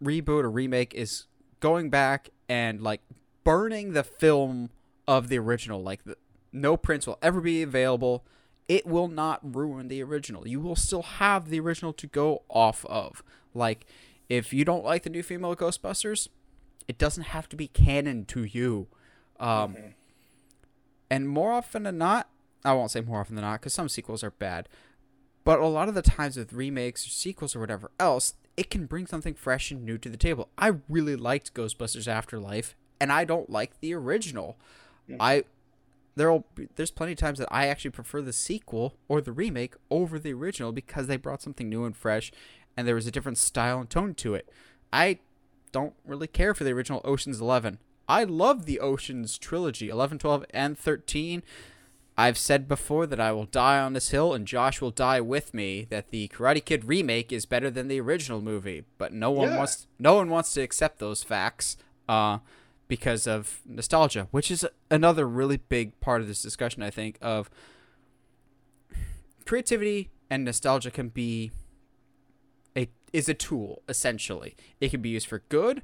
reboot 0.04 0.44
or 0.44 0.50
remake 0.50 0.94
is 0.94 1.26
going 1.60 1.90
back 1.90 2.30
and 2.50 2.82
like 2.82 3.02
burning 3.44 3.94
the 3.94 4.04
film 4.04 4.70
of 5.08 5.28
the 5.30 5.38
original 5.38 5.82
like 5.84 6.04
the, 6.06 6.18
no 6.52 6.76
prints 6.78 7.06
will 7.08 7.20
ever 7.22 7.40
be 7.42 7.62
available 7.62 8.26
it 8.70 8.86
will 8.88 9.10
not 9.10 9.40
ruin 9.56 9.90
the 9.90 10.02
original. 10.02 10.48
You 10.48 10.62
will 10.62 10.78
still 10.78 11.02
have 11.04 11.50
the 11.50 11.60
original 11.60 11.92
to 11.94 12.08
go 12.08 12.44
off 12.50 12.86
of. 12.86 13.22
Like 13.54 13.86
if 14.30 14.54
you 14.54 14.64
don't 14.66 14.86
like 14.86 15.04
the 15.04 15.10
new 15.10 15.22
female 15.24 15.56
ghostbusters 15.56 16.30
it 16.88 16.98
doesn't 16.98 17.24
have 17.36 17.48
to 17.50 17.56
be 17.56 17.68
canon 17.68 18.26
to 18.26 18.44
you. 18.44 18.88
Um, 19.40 19.76
Mhm. 19.76 19.94
And 21.14 21.30
more 21.30 21.52
often 21.52 21.84
than 21.84 22.00
not, 22.00 22.28
I 22.66 22.74
won't 22.74 22.90
say 22.90 23.02
more 23.02 23.20
often 23.20 23.36
than 23.36 23.46
not 23.46 23.60
because 23.60 23.72
some 23.72 23.88
sequels 23.88 24.24
are 24.24 24.32
bad, 24.32 24.68
but 25.44 25.60
a 25.60 25.68
lot 25.68 25.88
of 25.88 25.94
the 25.94 26.02
times 26.02 26.38
with 26.38 26.54
remakes 26.54 27.06
or 27.06 27.12
sequels 27.12 27.56
or 27.56 27.60
whatever 27.60 27.92
else, 28.00 28.34
it 28.58 28.72
can 28.72 28.88
bring 28.88 29.06
something 29.06 29.36
fresh 29.36 29.70
and 29.70 29.86
new 29.86 30.00
to 30.00 30.10
the 30.10 30.18
table. 30.18 30.50
I 30.58 30.72
really 30.90 31.16
liked 31.16 31.54
Ghostbusters 31.54 32.08
Afterlife, 32.08 32.76
and 33.00 33.12
I 33.12 33.26
don't 33.26 33.48
like 33.48 33.80
the 33.80 33.94
original. 33.94 34.58
I 35.20 35.44
there'll 36.16 36.48
there's 36.78 36.90
plenty 36.90 37.12
of 37.12 37.20
times 37.20 37.38
that 37.38 37.48
I 37.52 37.68
actually 37.68 37.92
prefer 37.92 38.24
the 38.24 38.34
sequel 38.34 38.96
or 39.08 39.22
the 39.22 39.32
remake 39.32 39.76
over 39.92 40.18
the 40.18 40.34
original 40.34 40.72
because 40.72 41.06
they 41.06 41.18
brought 41.18 41.44
something 41.44 41.70
new 41.70 41.86
and 41.86 41.96
fresh, 41.96 42.32
and 42.76 42.88
there 42.88 42.96
was 42.96 43.06
a 43.06 43.12
different 43.12 43.38
style 43.38 43.80
and 43.80 43.90
tone 43.90 44.16
to 44.16 44.34
it. 44.34 44.50
I 44.92 45.20
don't 45.72 45.94
really 46.08 46.28
care 46.28 46.56
for 46.56 46.64
the 46.64 46.72
original 46.72 47.02
Ocean's 47.06 47.40
11. 47.40 47.78
I 48.08 48.24
love 48.24 48.66
the 48.66 48.80
Ocean's 48.80 49.38
trilogy, 49.38 49.90
11, 49.90 50.20
12, 50.20 50.46
and 50.52 50.78
13. 50.78 51.44
I've 52.16 52.38
said 52.38 52.68
before 52.68 53.08
that 53.08 53.20
I 53.20 53.32
will 53.32 53.46
die 53.46 53.80
on 53.80 53.94
this 53.94 54.10
hill 54.10 54.34
and 54.34 54.46
Josh 54.46 54.82
will 54.82 54.92
die 54.92 55.20
with 55.20 55.52
me 55.54 55.88
that 55.90 56.10
the 56.12 56.28
Karate 56.28 56.64
Kid 56.64 56.86
remake 56.86 57.32
is 57.32 57.48
better 57.48 57.72
than 57.72 57.88
the 57.88 58.00
original 58.00 58.40
movie, 58.42 58.84
but 59.00 59.14
no 59.14 59.32
one 59.32 59.50
Yeah. 59.50 59.58
wants 59.58 59.88
no 59.98 60.14
one 60.16 60.30
wants 60.30 60.54
to 60.54 60.62
accept 60.62 61.00
those 61.00 61.24
facts 61.24 61.76
uh 62.08 62.38
because 62.88 63.26
of 63.26 63.62
nostalgia, 63.66 64.28
which 64.30 64.52
is 64.52 64.64
another 64.92 65.28
really 65.28 65.58
big 65.58 66.00
part 66.02 66.22
of 66.22 66.28
this 66.28 66.44
discussion 66.44 66.84
I 66.84 66.92
think 66.92 67.18
of 67.20 67.50
creativity 69.46 70.12
and 70.30 70.44
nostalgia 70.46 70.92
can 70.92 71.10
be 71.10 71.52
a 72.78 72.90
is 73.12 73.28
a 73.28 73.34
tool 73.34 73.82
essentially. 73.90 74.56
It 74.80 74.90
can 74.92 75.02
be 75.02 75.10
used 75.10 75.26
for 75.28 75.40
good 75.50 75.82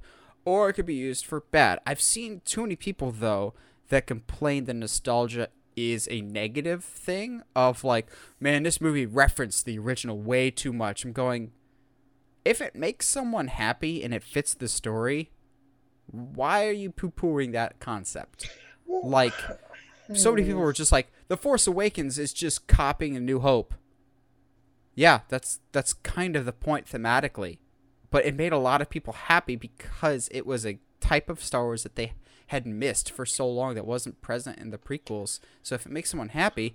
or 0.50 0.70
it 0.70 0.74
could 0.74 0.86
be 0.86 0.96
used 0.96 1.26
for 1.26 1.42
bad. 1.52 1.80
I've 1.86 2.02
seen 2.02 2.42
too 2.46 2.62
many 2.62 2.76
people 2.76 3.12
though 3.12 3.54
that 3.90 4.08
complain 4.08 4.66
that 4.66 4.76
nostalgia 4.76 5.50
is 5.76 6.08
a 6.12 6.22
negative 6.22 6.84
thing 6.84 7.44
of 7.56 7.84
like, 7.84 8.08
man, 8.40 8.64
this 8.64 8.82
movie 8.82 9.06
referenced 9.06 9.66
the 9.66 9.80
original 9.80 10.20
way 10.20 10.52
too 10.52 10.74
much. 10.74 11.06
I'm 11.06 11.14
going 11.14 11.52
if 12.46 12.62
it 12.62 12.76
makes 12.76 13.08
someone 13.08 13.48
happy 13.48 14.04
and 14.04 14.14
it 14.14 14.24
fits 14.24 14.54
the 14.54 14.68
story, 14.68 15.32
why 16.08 16.66
are 16.68 16.72
you 16.72 16.90
poo-pooing 16.90 17.52
that 17.52 17.80
concept? 17.80 18.50
Like 18.88 19.34
so 20.14 20.32
many 20.32 20.44
people 20.44 20.62
were 20.62 20.74
just 20.74 20.92
like, 20.92 21.12
The 21.28 21.38
Force 21.38 21.68
Awakens 21.68 22.18
is 22.18 22.34
just 22.34 22.68
copying 22.68 23.16
A 23.16 23.20
New 23.20 23.40
Hope. 23.40 23.76
Yeah, 24.96 25.22
that's 25.30 25.60
that's 25.72 25.94
kind 25.94 26.36
of 26.36 26.46
the 26.46 26.52
point 26.52 26.88
thematically. 26.88 27.60
But 28.12 28.26
it 28.26 28.36
made 28.36 28.54
a 28.54 28.58
lot 28.58 28.82
of 28.82 28.90
people 28.90 29.14
happy 29.14 29.56
because 29.56 30.30
it 30.32 30.46
was 30.46 30.66
a 30.66 30.80
type 31.00 31.30
of 31.30 31.44
Star 31.44 31.64
Wars 31.64 31.84
that 31.84 31.96
they 31.96 32.14
had 32.48 32.66
missed 32.66 33.12
for 33.12 33.26
so 33.26 33.48
long 33.48 33.76
that 33.76 33.86
wasn't 33.86 34.22
present 34.22 34.58
in 34.58 34.72
the 34.72 34.78
prequels. 34.78 35.40
So 35.62 35.76
if 35.76 35.86
it 35.86 35.92
makes 35.92 36.10
someone 36.10 36.30
happy, 36.30 36.74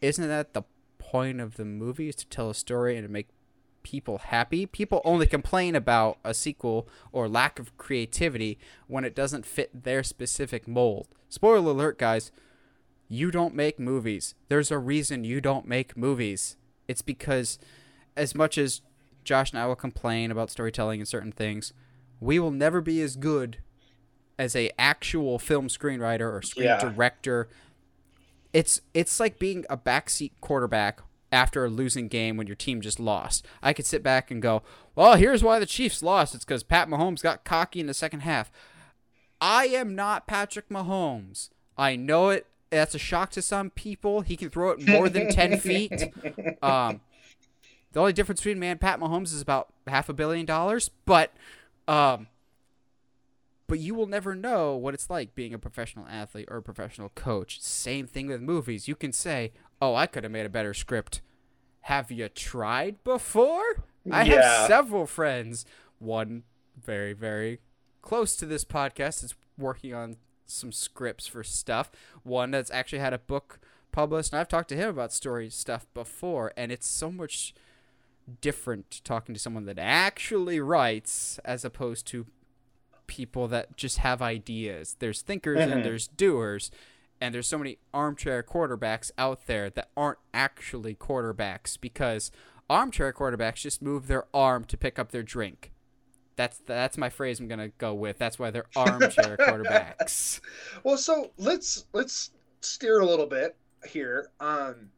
isn't 0.00 0.26
that 0.26 0.52
the 0.52 0.62
point 0.98 1.40
of 1.40 1.56
the 1.56 1.64
movie 1.64 2.08
is 2.08 2.16
to 2.16 2.26
tell 2.26 2.50
a 2.50 2.54
story 2.54 2.96
and 2.96 3.06
to 3.06 3.12
make 3.12 3.28
people 3.84 4.18
happy? 4.18 4.66
People 4.66 5.00
only 5.04 5.26
complain 5.26 5.76
about 5.76 6.18
a 6.24 6.34
sequel 6.34 6.88
or 7.12 7.28
lack 7.28 7.60
of 7.60 7.76
creativity 7.78 8.58
when 8.88 9.04
it 9.04 9.14
doesn't 9.14 9.46
fit 9.46 9.84
their 9.84 10.02
specific 10.02 10.66
mold. 10.66 11.06
Spoiler 11.28 11.70
alert, 11.70 11.98
guys. 11.98 12.32
You 13.08 13.30
don't 13.30 13.54
make 13.54 13.78
movies. 13.78 14.34
There's 14.48 14.72
a 14.72 14.78
reason 14.78 15.22
you 15.22 15.40
don't 15.40 15.68
make 15.68 15.96
movies. 15.96 16.56
It's 16.88 17.02
because 17.02 17.60
as 18.16 18.34
much 18.34 18.58
as 18.58 18.80
Josh 19.26 19.50
and 19.50 19.60
I 19.60 19.66
will 19.66 19.76
complain 19.76 20.30
about 20.30 20.50
storytelling 20.50 21.00
and 21.00 21.08
certain 21.08 21.32
things, 21.32 21.72
we 22.20 22.38
will 22.38 22.50
never 22.50 22.80
be 22.80 23.02
as 23.02 23.16
good 23.16 23.58
as 24.38 24.56
a 24.56 24.70
actual 24.78 25.38
film 25.38 25.68
screenwriter 25.68 26.32
or 26.32 26.40
screen 26.42 26.66
Yeah. 26.66 26.78
director. 26.78 27.48
It's 28.52 28.80
it's 28.94 29.20
like 29.20 29.38
being 29.38 29.64
a 29.68 29.76
backseat 29.76 30.32
quarterback 30.40 31.00
after 31.32 31.64
a 31.64 31.68
losing 31.68 32.08
game 32.08 32.36
when 32.36 32.46
your 32.46 32.56
team 32.56 32.80
just 32.80 32.98
lost. 33.00 33.44
I 33.62 33.72
could 33.72 33.84
sit 33.84 34.02
back 34.02 34.30
and 34.30 34.40
go, 34.40 34.62
"Well, 34.94 35.16
here's 35.16 35.42
why 35.42 35.58
the 35.58 35.66
Chiefs 35.66 36.02
lost. 36.02 36.34
It's 36.34 36.44
because 36.44 36.62
Pat 36.62 36.88
Mahomes 36.88 37.22
got 37.22 37.44
cocky 37.44 37.80
in 37.80 37.86
the 37.86 37.94
second 37.94 38.20
half." 38.20 38.50
I 39.40 39.66
am 39.66 39.94
not 39.94 40.26
Patrick 40.26 40.68
Mahomes. 40.70 41.50
I 41.76 41.96
know 41.96 42.30
it. 42.30 42.46
That's 42.70 42.94
a 42.94 42.98
shock 42.98 43.30
to 43.32 43.42
some 43.42 43.68
people. 43.70 44.22
He 44.22 44.36
can 44.36 44.48
throw 44.48 44.70
it 44.70 44.86
more 44.88 45.08
than 45.08 45.28
ten 45.30 45.58
feet. 45.58 46.12
Um, 46.62 47.00
the 47.96 48.00
only 48.00 48.12
difference 48.12 48.42
between 48.42 48.58
man 48.58 48.76
Pat 48.76 49.00
Mahomes 49.00 49.32
is 49.32 49.40
about 49.40 49.72
half 49.86 50.10
a 50.10 50.12
billion 50.12 50.44
dollars, 50.44 50.90
but 51.06 51.32
um, 51.88 52.26
but 53.66 53.78
you 53.78 53.94
will 53.94 54.06
never 54.06 54.34
know 54.34 54.76
what 54.76 54.92
it's 54.92 55.08
like 55.08 55.34
being 55.34 55.54
a 55.54 55.58
professional 55.58 56.06
athlete 56.06 56.46
or 56.50 56.58
a 56.58 56.62
professional 56.62 57.08
coach. 57.14 57.58
Same 57.62 58.06
thing 58.06 58.26
with 58.26 58.42
movies. 58.42 58.86
You 58.86 58.96
can 58.96 59.12
say, 59.12 59.52
"Oh, 59.80 59.94
I 59.94 60.06
could 60.06 60.24
have 60.24 60.30
made 60.30 60.44
a 60.44 60.50
better 60.50 60.74
script." 60.74 61.22
Have 61.82 62.10
you 62.10 62.28
tried 62.28 63.02
before? 63.02 63.84
I 64.12 64.24
Yeah. 64.24 64.42
have 64.42 64.66
several 64.66 65.06
friends. 65.06 65.64
One 65.98 66.42
very 66.78 67.14
very 67.14 67.60
close 68.02 68.36
to 68.36 68.44
this 68.44 68.66
podcast 68.66 69.24
is 69.24 69.34
working 69.56 69.94
on 69.94 70.16
some 70.44 70.70
scripts 70.70 71.26
for 71.26 71.42
stuff. 71.42 71.90
One 72.24 72.50
that's 72.50 72.70
actually 72.70 72.98
had 72.98 73.14
a 73.14 73.18
book 73.18 73.58
published, 73.90 74.34
and 74.34 74.40
I've 74.40 74.48
talked 74.48 74.68
to 74.68 74.76
him 74.76 74.90
about 74.90 75.14
story 75.14 75.48
stuff 75.48 75.86
before, 75.94 76.52
and 76.58 76.70
it's 76.70 76.86
so 76.86 77.10
much 77.10 77.54
different 78.40 79.00
talking 79.04 79.34
to 79.34 79.40
someone 79.40 79.64
that 79.66 79.78
actually 79.78 80.60
writes 80.60 81.38
as 81.44 81.64
opposed 81.64 82.06
to 82.08 82.26
people 83.06 83.46
that 83.48 83.76
just 83.76 83.98
have 83.98 84.20
ideas. 84.20 84.96
There's 84.98 85.22
thinkers 85.22 85.58
Mhm. 85.60 85.72
and 85.72 85.84
there's 85.84 86.08
doers, 86.08 86.70
and 87.20 87.34
there's 87.34 87.46
so 87.46 87.58
many 87.58 87.78
armchair 87.94 88.42
quarterbacks 88.42 89.10
out 89.16 89.46
there 89.46 89.70
that 89.70 89.90
aren't 89.96 90.18
actually 90.34 90.94
quarterbacks 90.94 91.80
because 91.80 92.30
armchair 92.68 93.12
quarterbacks 93.12 93.56
just 93.56 93.80
move 93.80 94.08
their 94.08 94.24
arm 94.34 94.64
to 94.64 94.76
pick 94.76 94.98
up 94.98 95.12
their 95.12 95.22
drink. 95.22 95.72
That's 96.34 96.58
that's 96.58 96.98
my 96.98 97.08
phrase 97.08 97.38
I'm 97.40 97.48
gonna 97.48 97.68
go 97.78 97.94
with. 97.94 98.18
That's 98.18 98.38
why 98.38 98.50
they're 98.50 98.66
armchair 98.74 99.36
quarterbacks. 99.40 100.40
Well, 100.82 100.98
so 100.98 101.30
let's 101.38 101.86
let's 101.92 102.30
steer 102.60 102.98
a 103.00 103.06
little 103.06 103.26
bit 103.26 103.56
here. 103.88 104.30
Um, 104.40 104.90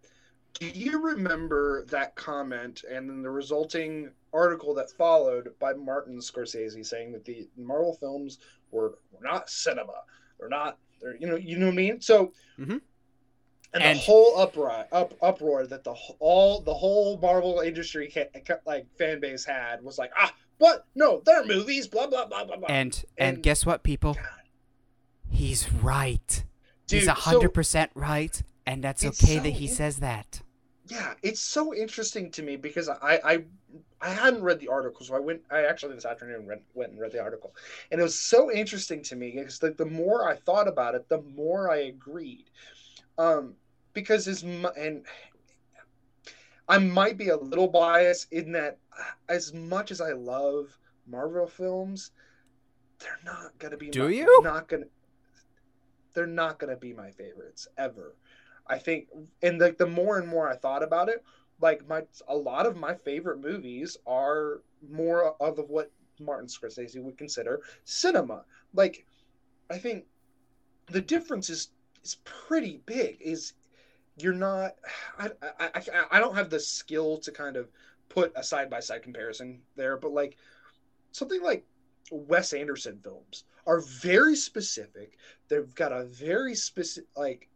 do 0.60 0.66
you 0.68 1.00
remember 1.00 1.84
that 1.86 2.14
comment 2.16 2.82
and 2.90 3.08
then 3.08 3.22
the 3.22 3.30
resulting 3.30 4.10
article 4.32 4.74
that 4.74 4.90
followed 4.90 5.50
by 5.58 5.72
Martin 5.74 6.18
Scorsese 6.18 6.84
saying 6.84 7.12
that 7.12 7.24
the 7.24 7.48
Marvel 7.56 7.94
films 8.00 8.38
were, 8.70 8.98
were 9.12 9.22
not 9.22 9.48
cinema, 9.48 10.02
they're 10.38 10.48
not, 10.48 10.78
they're 11.00 11.16
you 11.16 11.26
know 11.26 11.36
you 11.36 11.58
know 11.58 11.66
what 11.66 11.72
I 11.72 11.76
mean? 11.76 12.00
So, 12.00 12.32
Mhm. 12.58 12.80
and, 13.74 13.82
And- 13.82 13.98
the 13.98 14.02
whole 14.02 14.38
uproar 14.38 14.86
up 14.92 15.14
uproar 15.22 15.66
that 15.66 15.84
the 15.84 15.94
all 16.18 16.60
the 16.60 16.74
whole 16.74 17.18
Marvel 17.18 17.60
industry 17.60 18.12
like 18.66 18.86
fan 18.96 19.20
base 19.20 19.44
had 19.44 19.82
was 19.82 19.96
like 19.98 20.10
ah 20.18 20.34
what 20.58 20.86
no 20.96 21.22
they're 21.24 21.44
movies 21.44 21.86
blah 21.86 22.06
blah 22.08 22.26
blah 22.26 22.44
blah 22.44 22.56
blah. 22.56 22.66
And 22.68 23.04
and, 23.16 23.36
And- 23.36 23.42
guess 23.44 23.64
what, 23.64 23.82
people? 23.82 24.14
God. 24.14 24.24
He's 25.30 25.70
right. 25.72 26.44
Dude, 26.86 26.98
He's 27.00 27.06
so- 27.06 27.12
a 27.12 27.14
hundred 27.14 27.50
percent 27.50 27.90
right, 27.94 28.42
and 28.66 28.82
that's 28.82 29.04
okay 29.04 29.36
so 29.36 29.42
that 29.42 29.50
he 29.50 29.66
says 29.68 29.98
that. 29.98 30.40
Yeah 30.88 31.14
it's 31.22 31.40
so 31.40 31.74
interesting 31.74 32.30
to 32.30 32.42
me 32.42 32.56
because 32.56 32.88
i 32.88 33.20
i 33.24 33.44
I 34.00 34.10
hadn't 34.10 34.42
read 34.42 34.60
the 34.60 34.68
article, 34.68 35.04
so 35.04 35.16
I 35.16 35.18
went. 35.18 35.42
I 35.50 35.64
actually 35.64 35.96
this 35.96 36.04
afternoon 36.04 36.46
went, 36.46 36.62
went 36.72 36.92
and 36.92 37.00
read 37.00 37.12
the 37.12 37.20
article, 37.20 37.54
and 37.90 38.00
it 38.00 38.04
was 38.04 38.18
so 38.18 38.52
interesting 38.52 39.02
to 39.04 39.16
me 39.16 39.32
because 39.34 39.62
like 39.62 39.76
the 39.76 39.84
more 39.84 40.28
I 40.28 40.36
thought 40.36 40.68
about 40.68 40.94
it, 40.94 41.08
the 41.08 41.20
more 41.22 41.70
I 41.70 41.78
agreed. 41.78 42.44
Um, 43.18 43.54
because 43.94 44.28
as 44.28 44.44
mu- 44.44 44.68
and 44.68 45.04
I 46.68 46.78
might 46.78 47.16
be 47.18 47.30
a 47.30 47.36
little 47.36 47.66
biased 47.66 48.32
in 48.32 48.52
that 48.52 48.78
as 49.28 49.52
much 49.52 49.90
as 49.90 50.00
I 50.00 50.12
love 50.12 50.78
Marvel 51.06 51.48
films, 51.48 52.12
they're 53.00 53.18
not 53.24 53.58
gonna 53.58 53.76
be. 53.76 53.90
Do 53.90 54.04
my, 54.04 54.10
you? 54.10 54.40
Not 54.42 54.68
gonna. 54.68 54.86
They're 56.14 56.26
not 56.26 56.60
gonna 56.60 56.76
be 56.76 56.92
my 56.92 57.10
favorites 57.10 57.66
ever. 57.76 58.14
I 58.68 58.78
think, 58.78 59.08
and 59.42 59.60
like 59.60 59.78
the 59.78 59.86
more 59.86 60.18
and 60.18 60.28
more 60.28 60.48
I 60.48 60.56
thought 60.56 60.82
about 60.82 61.08
it, 61.08 61.24
like 61.60 61.86
my 61.88 62.02
a 62.28 62.36
lot 62.36 62.66
of 62.66 62.76
my 62.76 62.94
favorite 62.94 63.40
movies 63.40 63.96
are 64.06 64.62
more 64.88 65.34
of 65.40 65.58
what 65.68 65.90
Martin 66.20 66.48
Scorsese 66.48 67.02
would 67.02 67.18
consider 67.18 67.62
cinema. 67.84 68.44
Like, 68.74 69.06
I 69.70 69.78
think 69.78 70.04
the 70.86 71.00
difference 71.00 71.50
is 71.50 71.70
is 72.04 72.16
pretty 72.24 72.80
big. 72.86 73.18
Is 73.20 73.54
you're 74.16 74.32
not 74.32 74.74
I, 75.18 75.30
I, 75.42 75.70
I, 75.74 75.82
I 76.12 76.20
don't 76.20 76.34
have 76.34 76.50
the 76.50 76.60
skill 76.60 77.18
to 77.18 77.32
kind 77.32 77.56
of 77.56 77.68
put 78.08 78.32
a 78.36 78.42
side 78.42 78.70
by 78.70 78.80
side 78.80 79.02
comparison 79.02 79.60
there, 79.76 79.96
but 79.96 80.12
like 80.12 80.36
something 81.12 81.42
like 81.42 81.64
Wes 82.10 82.52
Anderson 82.52 83.00
films 83.02 83.44
are 83.66 83.80
very 83.80 84.34
specific. 84.36 85.18
They've 85.48 85.74
got 85.74 85.92
a 85.92 86.04
very 86.04 86.54
specific 86.54 87.08
like 87.16 87.48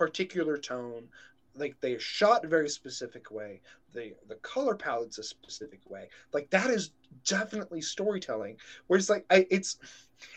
particular 0.00 0.56
tone. 0.56 1.06
Like 1.54 1.78
they 1.82 1.92
are 1.92 2.00
shot 2.00 2.44
a 2.46 2.48
very 2.48 2.70
specific 2.70 3.30
way. 3.30 3.60
The 3.92 4.14
the 4.28 4.36
color 4.36 4.74
palette's 4.74 5.18
a 5.18 5.22
specific 5.22 5.80
way. 5.90 6.08
Like 6.32 6.48
that 6.50 6.70
is 6.70 6.92
definitely 7.26 7.82
storytelling. 7.82 8.56
Whereas 8.86 9.10
like 9.10 9.26
I 9.30 9.46
it's 9.50 9.76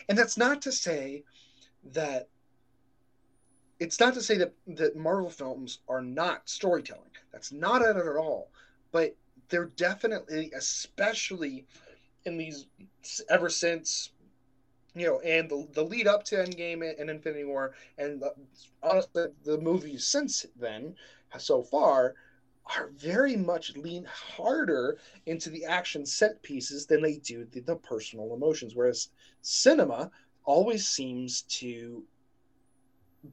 and 0.08 0.18
that's 0.18 0.36
not 0.36 0.60
to 0.62 0.72
say 0.72 1.24
that 1.92 2.28
it's 3.80 3.98
not 3.98 4.12
to 4.14 4.22
say 4.22 4.36
that 4.36 4.52
that 4.66 4.96
Marvel 4.96 5.30
films 5.30 5.78
are 5.88 6.02
not 6.02 6.46
storytelling. 6.46 7.10
That's 7.32 7.50
not 7.50 7.80
it 7.80 7.96
at 7.96 8.16
all. 8.16 8.50
But 8.92 9.16
they're 9.48 9.72
definitely, 9.76 10.52
especially 10.54 11.64
in 12.26 12.36
these 12.36 12.66
ever 13.30 13.48
since 13.48 14.10
you 14.94 15.06
know, 15.06 15.20
and 15.20 15.48
the, 15.50 15.66
the 15.72 15.82
lead 15.82 16.06
up 16.06 16.24
to 16.24 16.36
Endgame 16.36 16.82
and 16.98 17.10
Infinity 17.10 17.44
War, 17.44 17.74
and 17.98 18.22
the, 18.22 18.32
honestly, 18.82 19.26
the 19.44 19.58
movies 19.58 20.06
since 20.06 20.46
then, 20.56 20.94
so 21.38 21.62
far, 21.62 22.14
are 22.76 22.90
very 22.96 23.36
much 23.36 23.76
lean 23.76 24.04
harder 24.04 24.98
into 25.26 25.50
the 25.50 25.64
action 25.64 26.06
set 26.06 26.40
pieces 26.42 26.86
than 26.86 27.02
they 27.02 27.16
do 27.16 27.44
the, 27.52 27.60
the 27.60 27.76
personal 27.76 28.32
emotions. 28.34 28.74
Whereas 28.74 29.10
cinema 29.42 30.10
always 30.44 30.86
seems 30.86 31.42
to 31.42 32.04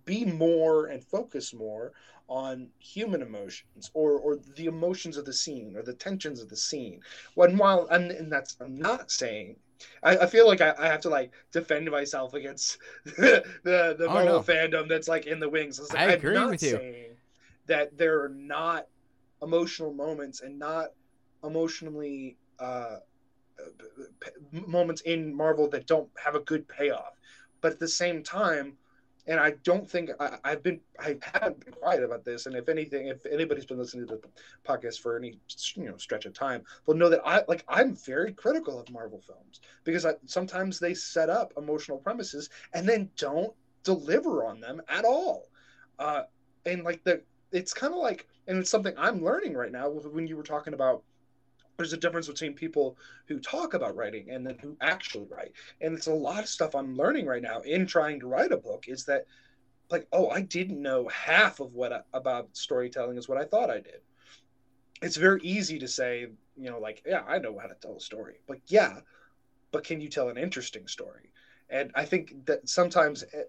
be 0.06 0.26
more 0.26 0.88
and 0.88 1.04
focus 1.04 1.54
more 1.54 1.94
on 2.28 2.70
human 2.80 3.22
emotions 3.22 3.92
or 3.94 4.18
or 4.18 4.38
the 4.56 4.66
emotions 4.66 5.18
of 5.18 5.26
the 5.26 5.34
scene 5.34 5.76
or 5.76 5.84
the 5.84 5.94
tensions 5.94 6.42
of 6.42 6.50
the 6.50 6.56
scene. 6.56 7.02
When 7.36 7.58
while 7.58 7.88
and, 7.88 8.12
and 8.12 8.32
that's 8.32 8.56
I'm 8.62 8.78
not 8.78 9.12
saying 9.12 9.58
I, 10.04 10.18
I 10.18 10.26
feel 10.26 10.48
like 10.48 10.62
I, 10.62 10.74
I, 10.78 10.88
have 10.88 11.02
to 11.02 11.10
like 11.10 11.32
defend 11.52 11.90
myself 11.90 12.34
against 12.34 12.78
the 13.06 13.44
the, 13.64 13.96
the 13.98 14.06
oh, 14.08 14.14
Marvel 14.14 14.34
no. 14.34 14.42
fandom 14.42 14.88
that's 14.88 15.08
like 15.08 15.26
in 15.26 15.40
the 15.40 15.50
wings. 15.50 15.80
I, 15.80 15.84
like, 15.84 16.10
I 16.10 16.12
agree 16.14 16.36
I'm 16.36 16.44
not 16.44 16.50
with 16.52 16.64
you. 16.64 17.16
That 17.68 17.98
there 17.98 18.24
are 18.24 18.30
not 18.30 18.88
emotional 19.42 19.94
moments 19.94 20.42
and 20.42 20.58
not 20.60 20.88
emotionally 21.44 22.38
uh, 22.60 22.98
moments 24.52 25.02
in 25.02 25.34
Marvel 25.34 25.70
that 25.70 25.88
don't 25.88 26.10
have 26.24 26.36
a 26.36 26.42
good 26.42 26.68
payoff. 26.68 27.18
But 27.62 27.74
at 27.74 27.80
the 27.80 27.88
same 27.88 28.24
time, 28.24 28.78
and 29.28 29.40
I 29.40 29.52
don't 29.64 29.90
think 29.90 30.10
I, 30.20 30.38
have 30.44 30.64
been 30.64 30.80
I 31.00 31.18
haven't 31.22 31.64
been 31.64 31.74
quiet 31.74 32.04
about 32.04 32.26
this. 32.26 32.46
And 32.46 32.56
if 32.56 32.70
anything, 32.70 33.08
if 33.08 33.26
anybody's 33.26 33.66
been 33.66 33.78
listening 33.78 34.08
to 34.08 34.16
the 34.16 34.22
podcast 34.68 35.00
for 35.00 35.18
any 35.18 35.38
you 35.76 35.86
know 35.86 35.98
stretch 35.98 36.26
of 36.26 36.34
time, 36.34 36.64
they'll 36.86 36.96
know 36.96 37.10
that 37.10 37.22
I 37.26 37.44
like 37.48 37.64
I'm 37.68 37.96
very 37.96 38.34
critical 38.34 38.80
of 38.80 38.90
Marvel 38.92 39.22
films 39.26 39.62
because 39.84 40.06
I, 40.06 40.14
sometimes 40.26 40.80
they 40.80 40.94
set 40.94 41.30
up 41.30 41.54
emotional 41.58 41.98
premises 41.98 42.50
and 42.74 42.88
then 42.88 43.10
don't 43.18 43.54
deliver 43.84 44.46
on 44.46 44.60
them 44.60 44.82
at 44.90 45.06
all. 45.06 45.48
Uh, 46.00 46.24
and 46.66 46.84
like 46.84 47.04
the 47.04 47.22
it's 47.52 47.74
kind 47.74 47.94
of 47.94 48.00
like 48.00 48.28
and 48.48 48.58
it's 48.58 48.70
something 48.70 48.94
I'm 48.98 49.24
learning 49.24 49.54
right 49.54 49.72
now 49.72 49.90
when 49.90 50.28
you 50.28 50.36
were 50.36 50.44
talking 50.44 50.74
about 50.74 51.04
there's 51.82 51.94
a 51.94 51.98
difference 51.98 52.28
between 52.28 52.54
people 52.54 52.96
who 53.26 53.40
talk 53.40 53.74
about 53.74 53.96
writing 53.96 54.30
and 54.30 54.46
then 54.46 54.56
who 54.60 54.78
actually 54.82 55.26
write. 55.32 55.52
And 55.82 55.96
it's 55.98 56.06
a 56.06 56.14
lot 56.14 56.40
of 56.40 56.48
stuff 56.48 56.76
i'm 56.76 56.96
learning 56.96 57.26
right 57.26 57.42
now 57.42 57.62
in 57.62 57.88
trying 57.88 58.20
to 58.20 58.28
write 58.28 58.52
a 58.52 58.58
book 58.58 58.86
is 58.88 59.04
that 59.06 59.26
like 59.90 60.08
oh 60.14 60.30
i 60.30 60.42
didn't 60.42 60.80
know 60.82 61.08
half 61.08 61.60
of 61.60 61.74
what 61.74 61.92
I, 61.92 62.02
about 62.14 62.50
storytelling 62.54 63.18
is 63.18 63.28
what 63.28 63.40
i 63.40 63.46
thought 63.46 63.72
i 63.72 63.80
did. 63.80 64.02
It's 65.02 65.18
very 65.18 65.42
easy 65.42 65.80
to 65.80 65.88
say 65.88 66.28
you 66.56 66.70
know 66.70 66.80
like 66.80 67.02
yeah 67.06 67.24
i 67.28 67.40
know 67.40 67.58
how 67.58 67.68
to 67.68 67.76
tell 67.82 67.98
a 67.98 68.00
story 68.00 68.36
but 68.48 68.60
yeah 68.68 69.00
but 69.72 69.84
can 69.84 70.00
you 70.02 70.10
tell 70.10 70.30
an 70.30 70.38
interesting 70.38 70.88
story? 70.88 71.32
And 71.70 71.92
i 71.96 72.06
think 72.06 72.46
that 72.46 72.70
sometimes 72.70 73.24
eh, 73.34 73.44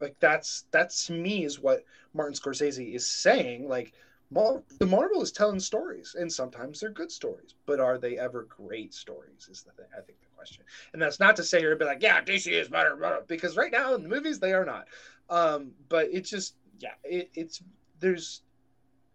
like 0.00 0.14
that's 0.20 0.66
that's 0.70 1.10
me 1.10 1.44
is 1.44 1.58
what 1.58 1.84
martin 2.14 2.34
scorsese 2.34 2.94
is 2.94 3.10
saying 3.10 3.68
like 3.68 3.92
The 4.30 4.86
Marvel 4.86 5.22
is 5.22 5.30
telling 5.30 5.60
stories, 5.60 6.16
and 6.18 6.32
sometimes 6.32 6.80
they're 6.80 6.90
good 6.90 7.12
stories, 7.12 7.54
but 7.64 7.78
are 7.78 7.96
they 7.96 8.18
ever 8.18 8.42
great 8.44 8.92
stories? 8.92 9.48
Is 9.48 9.62
the 9.62 9.70
thing 9.72 9.86
I 9.92 10.00
think 10.00 10.20
the 10.20 10.26
question, 10.36 10.64
and 10.92 11.00
that's 11.00 11.20
not 11.20 11.36
to 11.36 11.44
say 11.44 11.60
you're 11.60 11.70
to 11.70 11.76
be 11.76 11.84
like, 11.84 12.02
yeah, 12.02 12.20
DC 12.22 12.50
is 12.50 12.68
better, 12.68 12.96
better, 12.96 13.22
because 13.28 13.56
right 13.56 13.70
now 13.70 13.94
in 13.94 14.02
the 14.02 14.08
movies 14.08 14.40
they 14.40 14.52
are 14.52 14.64
not. 14.64 14.88
Um, 15.30 15.72
but 15.88 16.08
it's 16.12 16.28
just, 16.28 16.56
yeah, 16.78 16.94
it, 17.04 17.30
it's 17.34 17.62
there's, 18.00 18.42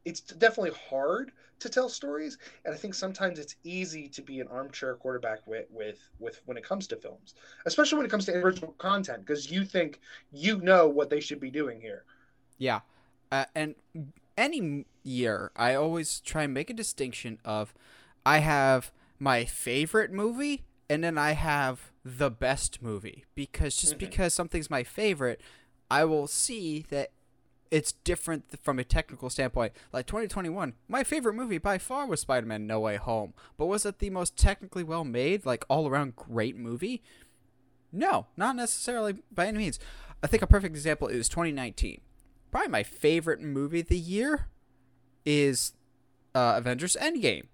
it's 0.06 0.22
definitely 0.22 0.72
hard 0.90 1.32
to 1.60 1.70
tell 1.70 1.90
stories, 1.90 2.38
and 2.64 2.74
I 2.74 2.78
think 2.78 2.94
sometimes 2.94 3.38
it's 3.38 3.56
easy 3.64 4.08
to 4.10 4.22
be 4.22 4.40
an 4.40 4.48
armchair 4.48 4.96
quarterback 4.96 5.46
with 5.46 5.66
with 5.70 6.00
with 6.20 6.42
when 6.46 6.58
it 6.58 6.64
comes 6.64 6.88
to 6.88 6.96
films, 6.96 7.36
especially 7.66 7.98
when 7.98 8.06
it 8.06 8.10
comes 8.10 8.26
to 8.26 8.34
original 8.34 8.72
content, 8.78 9.26
because 9.26 9.52
you 9.52 9.66
think 9.66 10.00
you 10.32 10.60
know 10.62 10.88
what 10.88 11.10
they 11.10 11.20
should 11.20 11.40
be 11.40 11.52
doing 11.52 11.82
here. 11.82 12.06
Yeah, 12.58 12.80
uh, 13.32 13.46
and 13.56 13.76
any 14.42 14.86
year, 15.04 15.52
I 15.56 15.76
always 15.76 16.20
try 16.20 16.44
and 16.44 16.54
make 16.54 16.70
a 16.70 16.74
distinction 16.74 17.40
of 17.46 17.74
I 18.26 18.40
have 18.40 18.92
my 19.20 19.46
favorite 19.46 20.12
movie 20.12 20.64
and 20.90 21.04
then 21.04 21.18
I 21.18 21.32
have 21.34 21.92
the 22.04 22.32
best 22.32 22.82
movie 22.82 23.26
because 23.36 23.78
just 23.78 23.94
mm-hmm. 23.94 24.10
because 24.10 24.34
something's 24.34 24.70
my 24.70 24.84
favorite, 24.84 25.40
I 25.90 26.06
will 26.06 26.28
see 26.28 26.86
that 26.90 27.12
it's 27.70 27.94
different 27.94 28.60
from 28.62 28.80
a 28.80 28.84
technical 28.84 29.30
standpoint. 29.30 29.74
Like 29.94 30.08
2021, 30.08 30.74
my 30.90 31.04
favorite 31.04 31.36
movie 31.36 31.60
by 31.60 31.78
far 31.78 32.06
was 32.06 32.20
Spider-Man 32.20 32.68
No 32.68 32.82
Way 32.82 32.98
Home. 32.98 33.34
But 33.58 33.68
was 33.68 33.86
it 33.86 34.00
the 34.00 34.10
most 34.10 34.36
technically 34.36 34.84
well 34.84 35.06
made, 35.06 35.46
like 35.46 35.64
all 35.70 35.88
around 35.88 36.18
great 36.18 36.58
movie? 36.58 37.02
No, 37.94 38.28
not 38.36 38.56
necessarily 38.56 39.16
by 39.32 39.48
any 39.48 39.60
means. 39.60 39.80
I 40.24 40.28
think 40.28 40.44
a 40.44 40.48
perfect 40.48 40.76
example 40.76 41.08
is 41.08 41.30
2019 41.30 42.02
probably 42.52 42.70
my 42.70 42.84
favorite 42.84 43.42
movie 43.42 43.80
of 43.80 43.88
the 43.88 43.98
year 43.98 44.48
is 45.26 45.74
uh, 46.36 46.56
Avengers 46.58 46.98
Endgame 47.00 47.48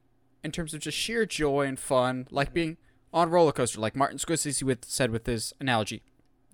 in 0.43 0.51
terms 0.51 0.73
of 0.73 0.79
just 0.79 0.97
sheer 0.97 1.25
joy 1.25 1.65
and 1.65 1.79
fun, 1.79 2.27
like 2.31 2.53
being 2.53 2.77
on 3.13 3.27
a 3.27 3.31
roller 3.31 3.51
coaster, 3.51 3.79
like 3.79 3.95
Martin 3.95 4.17
Scorsese 4.17 4.63
with, 4.63 4.85
said 4.85 5.11
with 5.11 5.25
his 5.25 5.53
analogy. 5.59 6.01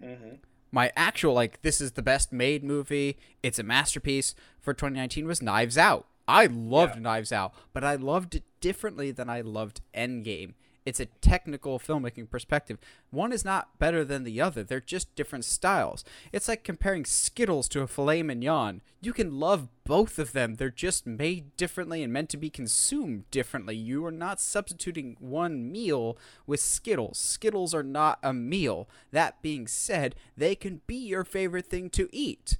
Mm-hmm. 0.02 0.36
My 0.72 0.92
actual, 0.96 1.34
like, 1.34 1.62
this 1.62 1.80
is 1.80 1.92
the 1.92 2.02
best 2.02 2.34
made 2.34 2.64
movie, 2.64 3.18
it's 3.44 3.60
a 3.60 3.64
masterpiece 3.64 4.34
for 4.60 4.74
2019 4.74 5.28
was 5.28 5.42
Knives 5.42 5.78
Out. 5.78 6.08
I 6.28 6.46
loved 6.48 6.96
yeah. 6.96 7.02
Knives 7.02 7.32
Out, 7.32 7.54
but 7.74 7.84
I 7.84 7.96
loved 7.96 8.36
it 8.36 8.44
differently 8.60 9.12
than 9.12 9.30
I 9.30 9.42
loved 9.42 9.82
Endgame 9.94 10.54
it's 10.86 11.00
a 11.00 11.06
technical 11.06 11.80
filmmaking 11.80 12.30
perspective. 12.30 12.78
One 13.10 13.32
is 13.32 13.46
not 13.46 13.80
better 13.80 14.04
than 14.04 14.24
the 14.24 14.42
other. 14.42 14.64
They're 14.64 14.80
just 14.80 15.16
different 15.16 15.46
styles. 15.46 16.04
It's 16.32 16.48
like 16.48 16.64
comparing 16.64 17.06
Skittles 17.06 17.68
to 17.70 17.82
a 17.82 17.88
filet 17.88 18.24
mignon. 18.24 18.82
You 19.02 19.14
can 19.14 19.40
love 19.40 19.68
both 19.84 20.20
of 20.20 20.32
them. 20.34 20.56
They're 20.56 20.70
just 20.70 21.06
made 21.06 21.56
differently 21.58 22.04
and 22.04 22.12
meant 22.12 22.30
to 22.30 22.38
be 22.38 22.50
consumed 22.50 23.30
differently. 23.32 23.76
You 23.76 24.06
are 24.06 24.12
not 24.12 24.40
substituting 24.40 25.18
one 25.20 25.72
meal 25.72 26.18
with 26.46 26.60
Skittles. 26.60 27.18
Skittles 27.18 27.74
are 27.74 27.84
not 27.84 28.20
a 28.24 28.34
meal. 28.34 28.90
That 29.12 29.42
being 29.42 29.68
said, 29.68 30.16
they 30.38 30.56
can 30.56 30.82
be 30.88 30.96
your 30.96 31.24
favorite 31.24 31.68
thing 31.68 31.90
to 31.92 32.10
eat. 32.12 32.58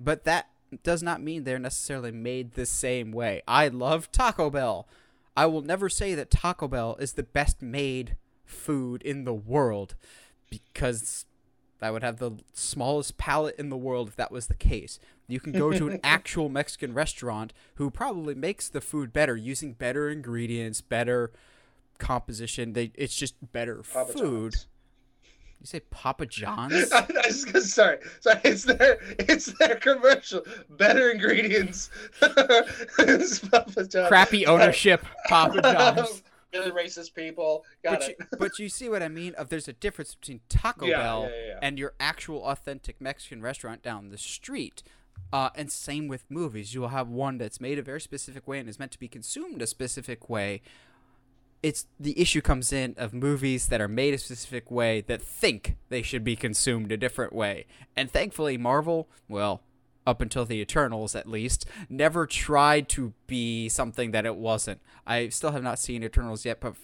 But 0.00 0.24
that 0.24 0.48
does 0.82 1.02
not 1.02 1.22
mean 1.22 1.44
they're 1.44 1.58
necessarily 1.58 2.12
made 2.12 2.52
the 2.52 2.66
same 2.66 3.12
way. 3.12 3.42
I 3.48 3.68
love 3.68 4.12
Taco 4.12 4.50
Bell. 4.50 4.86
I 5.38 5.46
will 5.46 5.62
never 5.62 5.88
say 5.88 6.16
that 6.16 6.32
Taco 6.32 6.66
Bell 6.66 6.96
is 6.98 7.12
the 7.12 7.22
best 7.22 7.62
made 7.62 8.16
food 8.44 9.02
in 9.02 9.22
the 9.22 9.32
world 9.32 9.94
because 10.50 11.26
I 11.80 11.92
would 11.92 12.02
have 12.02 12.16
the 12.16 12.32
smallest 12.52 13.18
palate 13.18 13.54
in 13.56 13.68
the 13.68 13.76
world 13.76 14.08
if 14.08 14.16
that 14.16 14.32
was 14.32 14.48
the 14.48 14.54
case. 14.54 14.98
You 15.28 15.38
can 15.38 15.52
go 15.52 15.70
to 15.70 15.88
an 15.88 16.00
actual 16.02 16.48
Mexican 16.48 16.92
restaurant 16.92 17.52
who 17.76 17.88
probably 17.88 18.34
makes 18.34 18.68
the 18.68 18.80
food 18.80 19.12
better 19.12 19.36
using 19.36 19.74
better 19.74 20.08
ingredients, 20.08 20.80
better 20.80 21.30
composition. 21.98 22.72
They 22.72 22.90
it's 22.96 23.14
just 23.14 23.36
better 23.52 23.84
Papa 23.84 24.14
food. 24.14 24.52
John's. 24.54 24.66
You 25.60 25.66
say 25.66 25.80
Papa 25.90 26.26
John's? 26.38 26.92
I, 26.92 26.98
I 27.00 27.26
was 27.26 27.44
gonna, 27.44 27.60
sorry, 27.62 27.98
sorry. 28.20 28.40
It's 28.44 28.64
their, 28.64 28.98
it's 29.18 29.46
their 29.58 29.76
commercial. 29.76 30.42
Better 30.70 31.10
ingredients. 31.10 31.90
It's 32.98 33.38
Papa 33.40 33.84
John's. 33.86 34.08
Crappy 34.08 34.46
ownership, 34.46 35.04
Papa 35.28 35.60
John's. 35.62 36.22
really 36.54 36.70
racist 36.70 37.14
people. 37.14 37.64
Got 37.82 38.00
But 38.00 38.08
it. 38.08 38.16
you, 38.20 38.38
but 38.38 38.58
you 38.58 38.68
see 38.68 38.88
what 38.88 39.02
I 39.02 39.08
mean? 39.08 39.34
Of 39.34 39.48
there's 39.48 39.68
a 39.68 39.72
difference 39.72 40.14
between 40.14 40.40
Taco 40.48 40.86
Yeah, 40.86 40.98
Bell 41.02 41.22
yeah, 41.30 41.36
yeah, 41.36 41.46
yeah. 41.48 41.58
and 41.62 41.78
your 41.78 41.94
actual 42.00 42.44
authentic 42.44 43.00
Mexican 43.00 43.42
restaurant 43.42 43.82
down 43.82 44.10
the 44.10 44.18
street. 44.18 44.82
Uh, 45.32 45.50
and 45.56 45.70
same 45.70 46.06
with 46.08 46.24
movies. 46.30 46.72
You 46.74 46.80
will 46.80 46.88
have 46.88 47.08
one 47.08 47.38
that's 47.38 47.60
made 47.60 47.78
a 47.78 47.82
very 47.82 48.00
specific 48.00 48.46
way 48.48 48.60
and 48.60 48.68
is 48.68 48.78
meant 48.78 48.92
to 48.92 48.98
be 48.98 49.08
consumed 49.08 49.60
a 49.60 49.66
specific 49.66 50.30
way. 50.30 50.62
It's 51.62 51.86
the 51.98 52.18
issue 52.20 52.40
comes 52.40 52.72
in 52.72 52.94
of 52.96 53.12
movies 53.12 53.66
that 53.68 53.80
are 53.80 53.88
made 53.88 54.14
a 54.14 54.18
specific 54.18 54.70
way 54.70 55.00
that 55.02 55.20
think 55.20 55.76
they 55.88 56.02
should 56.02 56.22
be 56.22 56.36
consumed 56.36 56.92
a 56.92 56.96
different 56.96 57.32
way. 57.32 57.66
And 57.96 58.10
thankfully, 58.10 58.56
Marvel, 58.56 59.08
well, 59.28 59.62
up 60.06 60.22
until 60.22 60.44
the 60.44 60.60
Eternals 60.60 61.14
at 61.14 61.28
least, 61.28 61.66
never 61.88 62.26
tried 62.26 62.88
to 62.90 63.12
be 63.26 63.68
something 63.68 64.12
that 64.12 64.24
it 64.24 64.36
wasn't. 64.36 64.80
I 65.06 65.28
still 65.28 65.50
have 65.50 65.62
not 65.62 65.78
seen 65.78 66.02
Eternals 66.02 66.44
yet, 66.44 66.60
but 66.60 66.76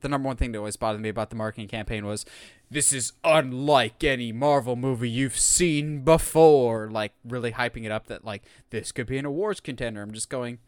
the 0.00 0.08
number 0.08 0.26
one 0.26 0.36
thing 0.36 0.52
that 0.52 0.58
always 0.58 0.76
bothered 0.76 1.00
me 1.00 1.08
about 1.08 1.30
the 1.30 1.36
marketing 1.36 1.68
campaign 1.68 2.04
was 2.04 2.24
this 2.70 2.92
is 2.92 3.12
unlike 3.24 4.04
any 4.04 4.32
Marvel 4.32 4.76
movie 4.76 5.08
you've 5.08 5.38
seen 5.38 6.02
before. 6.02 6.90
Like 6.90 7.12
really 7.24 7.52
hyping 7.52 7.84
it 7.84 7.90
up 7.90 8.06
that 8.08 8.24
like 8.24 8.42
this 8.70 8.92
could 8.92 9.06
be 9.06 9.18
an 9.18 9.24
awards 9.24 9.60
contender. 9.60 10.02
I'm 10.02 10.12
just 10.12 10.28
going 10.28 10.58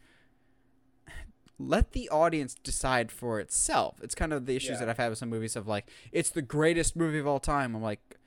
let 1.67 1.91
the 1.91 2.09
audience 2.09 2.55
decide 2.63 3.11
for 3.11 3.39
itself. 3.39 3.97
It's 4.01 4.15
kind 4.15 4.33
of 4.33 4.45
the 4.45 4.55
issues 4.55 4.71
Yeah. 4.71 4.79
that 4.79 4.89
I've 4.89 4.97
had 4.97 5.09
with 5.09 5.17
some 5.19 5.29
movies 5.29 5.55
of 5.55 5.67
like 5.67 5.89
it's 6.11 6.29
the 6.29 6.41
greatest 6.41 6.95
movie 6.95 7.19
of 7.19 7.27
all 7.27 7.39
time. 7.39 7.75
I'm 7.75 7.81
like 7.81 8.17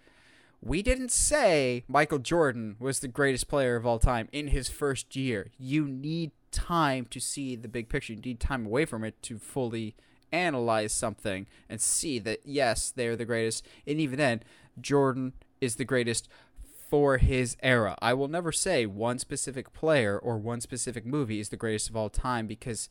we 0.63 0.83
didn't 0.83 1.13
say 1.13 1.85
Michael 1.89 2.19
Jordan 2.19 2.77
was 2.79 3.01
the 3.01 3.09
greatest 3.09 3.49
player 3.49 3.77
of 3.77 3.85
all 3.85 3.99
time 3.99 4.29
in 4.33 4.49
his 4.49 4.69
first 4.71 5.15
year. 5.15 5.51
You 5.59 5.87
need 5.87 6.31
time 6.51 7.05
to 7.11 7.21
see 7.21 7.55
the 7.55 7.69
big 7.69 7.89
picture. 7.91 8.15
You 8.15 8.21
need 8.21 8.41
time 8.41 8.65
away 8.65 8.87
from 8.87 9.05
it 9.05 9.21
to 9.25 9.39
fully 9.39 9.95
analyze 10.33 10.93
something 10.93 11.47
and 11.69 11.81
see 11.81 12.19
that 12.21 12.41
yes, 12.45 12.91
they're 12.95 13.15
the 13.17 13.27
greatest. 13.27 13.67
And 13.87 14.01
even 14.01 14.19
then, 14.19 14.43
Jordan 14.81 15.35
is 15.61 15.77
the 15.77 15.85
greatest 15.85 16.29
for 16.89 17.19
his 17.19 17.57
era. 17.63 17.97
I 18.01 18.15
will 18.15 18.29
never 18.29 18.51
say 18.53 18.87
one 18.87 19.19
specific 19.19 19.73
player 19.73 20.19
or 20.19 20.39
one 20.39 20.61
specific 20.61 21.05
movie 21.05 21.41
is 21.41 21.49
the 21.51 21.57
greatest 21.57 21.91
of 21.91 21.97
all 21.97 22.09
time 22.09 22.47
because 22.47 22.89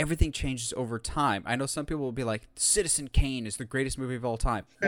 everything 0.00 0.32
changes 0.32 0.72
over 0.76 0.98
time. 0.98 1.42
I 1.46 1.56
know 1.56 1.66
some 1.66 1.84
people 1.84 2.02
will 2.02 2.12
be 2.12 2.24
like, 2.24 2.48
Citizen 2.56 3.08
Kane 3.08 3.46
is 3.46 3.58
the 3.58 3.64
greatest 3.64 3.98
movie 3.98 4.16
of 4.16 4.24
all 4.24 4.38
time. 4.38 4.64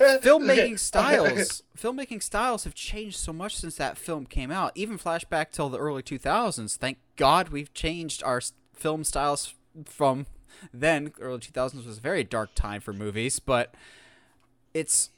Filmmaking 0.00 0.78
styles 0.78 1.62
filmmaking 1.76 2.22
styles 2.22 2.64
have 2.64 2.74
changed 2.74 3.16
so 3.16 3.32
much 3.32 3.56
since 3.56 3.76
that 3.76 3.96
film 3.96 4.26
came 4.26 4.50
out 4.50 4.72
even 4.74 4.98
flashback 4.98 5.50
till 5.50 5.68
the 5.68 5.78
early 5.78 6.02
2000s 6.02 6.76
thank 6.76 6.98
god 7.16 7.48
we've 7.48 7.72
changed 7.72 8.22
our 8.22 8.40
film 8.74 9.02
styles 9.02 9.54
from 9.86 10.26
then 10.74 11.12
early 11.20 11.38
2000s 11.38 11.86
was 11.86 11.98
a 11.98 12.00
very 12.00 12.22
dark 12.22 12.54
time 12.54 12.80
for 12.80 12.92
movies 12.92 13.38
but 13.38 13.74
it's 14.74 15.10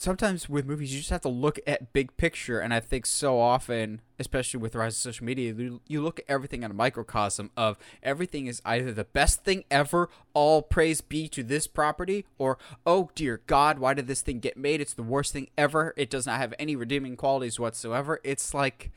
sometimes 0.00 0.48
with 0.48 0.64
movies 0.64 0.92
you 0.92 1.00
just 1.00 1.10
have 1.10 1.20
to 1.20 1.28
look 1.28 1.58
at 1.66 1.92
big 1.92 2.16
picture 2.16 2.60
and 2.60 2.72
i 2.72 2.80
think 2.80 3.04
so 3.04 3.38
often 3.38 4.00
especially 4.18 4.58
with 4.58 4.72
the 4.72 4.78
rise 4.78 4.94
of 4.94 4.98
social 4.98 5.26
media 5.26 5.52
you, 5.52 5.80
you 5.86 6.00
look 6.00 6.20
at 6.20 6.24
everything 6.28 6.62
in 6.62 6.70
a 6.70 6.74
microcosm 6.74 7.50
of 7.56 7.76
everything 8.02 8.46
is 8.46 8.62
either 8.64 8.92
the 8.92 9.04
best 9.04 9.44
thing 9.44 9.64
ever 9.70 10.08
all 10.32 10.62
praise 10.62 11.00
be 11.00 11.28
to 11.28 11.42
this 11.42 11.66
property 11.66 12.24
or 12.38 12.56
oh 12.86 13.10
dear 13.14 13.42
god 13.46 13.78
why 13.80 13.94
did 13.94 14.06
this 14.06 14.22
thing 14.22 14.38
get 14.38 14.56
made? 14.56 14.80
It's 14.80 14.94
the 14.94 15.02
worst 15.02 15.32
thing 15.32 15.48
ever. 15.56 15.94
It 15.96 16.10
does 16.10 16.26
not 16.26 16.38
have 16.38 16.54
any 16.58 16.76
redeeming 16.76 17.16
qualities 17.16 17.58
whatsoever. 17.58 18.20
It's 18.22 18.54
like 18.54 18.90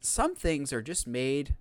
some 0.00 0.34
things 0.34 0.72
are 0.72 0.82
just 0.82 1.06
made 1.06 1.54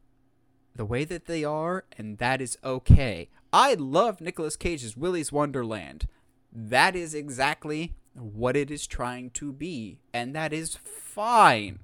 the 0.75 0.85
way 0.85 1.05
that 1.05 1.25
they 1.25 1.43
are 1.43 1.85
and 1.97 2.17
that 2.17 2.41
is 2.41 2.57
okay. 2.63 3.29
I 3.53 3.75
love 3.75 4.19
Nicolas 4.19 4.55
cage's 4.55 4.97
willy's 4.97 5.31
wonderland. 5.31 6.07
That 6.51 6.95
is 6.95 7.13
exactly 7.13 7.93
what 8.18 8.55
it 8.57 8.70
is 8.72 8.88
trying 8.88 9.30
to 9.32 9.51
be, 9.51 9.99
and 10.13 10.36
that 10.36 10.53
is 10.53 10.76
fine. 10.76 11.80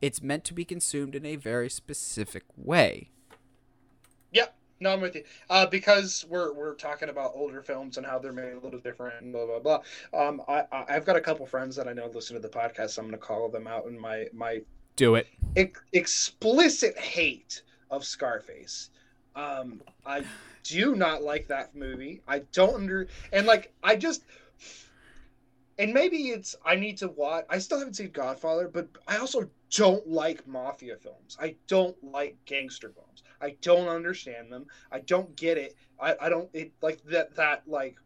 It's 0.00 0.22
meant 0.22 0.44
to 0.44 0.54
be 0.54 0.64
consumed 0.64 1.14
in 1.14 1.26
a 1.26 1.36
very 1.36 1.68
specific 1.68 2.44
way. 2.56 3.10
Yep. 4.32 4.54
No, 4.80 4.92
I'm 4.92 5.00
with 5.00 5.16
you. 5.16 5.24
Uh, 5.50 5.66
because 5.66 6.24
we're 6.28 6.52
we're 6.52 6.74
talking 6.74 7.08
about 7.08 7.32
older 7.34 7.62
films 7.62 7.96
and 7.96 8.06
how 8.06 8.18
they're 8.20 8.32
made 8.32 8.52
a 8.52 8.60
little 8.60 8.78
different 8.78 9.20
and 9.22 9.32
blah 9.32 9.44
blah 9.46 9.58
blah. 9.58 9.80
Um, 10.20 10.40
I 10.46 10.64
I've 10.88 11.04
got 11.04 11.16
a 11.16 11.20
couple 11.20 11.46
friends 11.46 11.74
that 11.76 11.88
I 11.88 11.92
know 11.92 12.06
listen 12.14 12.36
to 12.36 12.40
the 12.40 12.48
podcast. 12.48 12.90
So 12.90 13.02
I'm 13.02 13.08
going 13.08 13.18
to 13.18 13.26
call 13.26 13.48
them 13.48 13.66
out 13.66 13.86
in 13.86 13.98
my 13.98 14.26
my 14.32 14.60
Do 14.94 15.16
it. 15.16 15.26
ex- 15.56 15.80
explicit 15.92 16.96
hate 16.96 17.62
of 17.90 18.04
Scarface. 18.04 18.90
Um, 19.34 19.82
I 20.06 20.22
do 20.62 20.94
not 20.94 21.22
like 21.22 21.48
that 21.48 21.74
movie. 21.74 22.22
I 22.28 22.40
don't 22.52 22.74
under 22.74 23.08
and 23.32 23.46
like 23.46 23.72
I 23.82 23.96
just 23.96 24.22
and 25.78 25.94
maybe 25.94 26.30
it's 26.30 26.56
I 26.64 26.74
need 26.74 26.98
to 26.98 27.08
watch. 27.08 27.44
I 27.48 27.58
still 27.58 27.78
haven't 27.78 27.94
seen 27.94 28.10
Godfather, 28.10 28.68
but 28.68 28.88
I 29.06 29.18
also 29.18 29.48
don't 29.70 30.06
like 30.08 30.46
mafia 30.46 30.96
films. 30.96 31.36
I 31.40 31.56
don't 31.66 31.96
like 32.02 32.36
gangster 32.44 32.90
films. 32.90 33.22
I 33.40 33.56
don't 33.62 33.88
understand 33.88 34.52
them. 34.52 34.66
I 34.90 35.00
don't 35.00 35.34
get 35.36 35.56
it. 35.56 35.76
I, 36.00 36.16
I 36.20 36.28
don't 36.28 36.50
it 36.52 36.72
like 36.82 37.02
that 37.04 37.36
that 37.36 37.62
like 37.66 37.96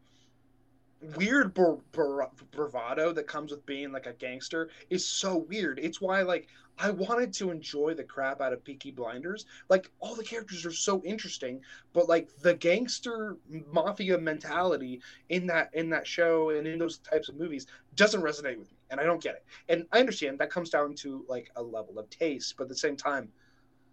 weird 1.15 1.53
bra- 1.53 1.77
bra- 1.91 2.29
bravado 2.51 3.11
that 3.11 3.27
comes 3.27 3.51
with 3.51 3.65
being 3.65 3.91
like 3.91 4.05
a 4.05 4.13
gangster 4.13 4.69
is 4.89 5.05
so 5.05 5.37
weird. 5.37 5.79
It's 5.79 5.99
why 5.99 6.21
like 6.21 6.47
I 6.77 6.91
wanted 6.91 7.33
to 7.33 7.51
enjoy 7.51 7.93
the 7.93 8.03
crap 8.03 8.41
out 8.41 8.53
of 8.53 8.63
Peaky 8.63 8.91
Blinders. 8.91 9.45
Like 9.69 9.91
all 9.99 10.15
the 10.15 10.23
characters 10.23 10.65
are 10.65 10.71
so 10.71 11.01
interesting, 11.03 11.61
but 11.93 12.09
like 12.09 12.29
the 12.41 12.55
gangster 12.55 13.37
mafia 13.71 14.17
mentality 14.17 15.01
in 15.29 15.47
that 15.47 15.69
in 15.73 15.89
that 15.91 16.07
show 16.07 16.49
and 16.49 16.67
in 16.67 16.79
those 16.79 16.97
types 16.99 17.29
of 17.29 17.35
movies 17.35 17.67
doesn't 17.95 18.21
resonate 18.21 18.57
with 18.57 18.71
me, 18.71 18.77
and 18.89 18.99
I 18.99 19.03
don't 19.03 19.21
get 19.21 19.35
it. 19.35 19.45
And 19.69 19.85
I 19.91 19.99
understand 19.99 20.39
that 20.39 20.49
comes 20.49 20.69
down 20.69 20.95
to 20.95 21.25
like 21.27 21.51
a 21.55 21.63
level 21.63 21.99
of 21.99 22.09
taste, 22.09 22.55
but 22.57 22.63
at 22.63 22.69
the 22.69 22.75
same 22.75 22.97
time, 22.97 23.31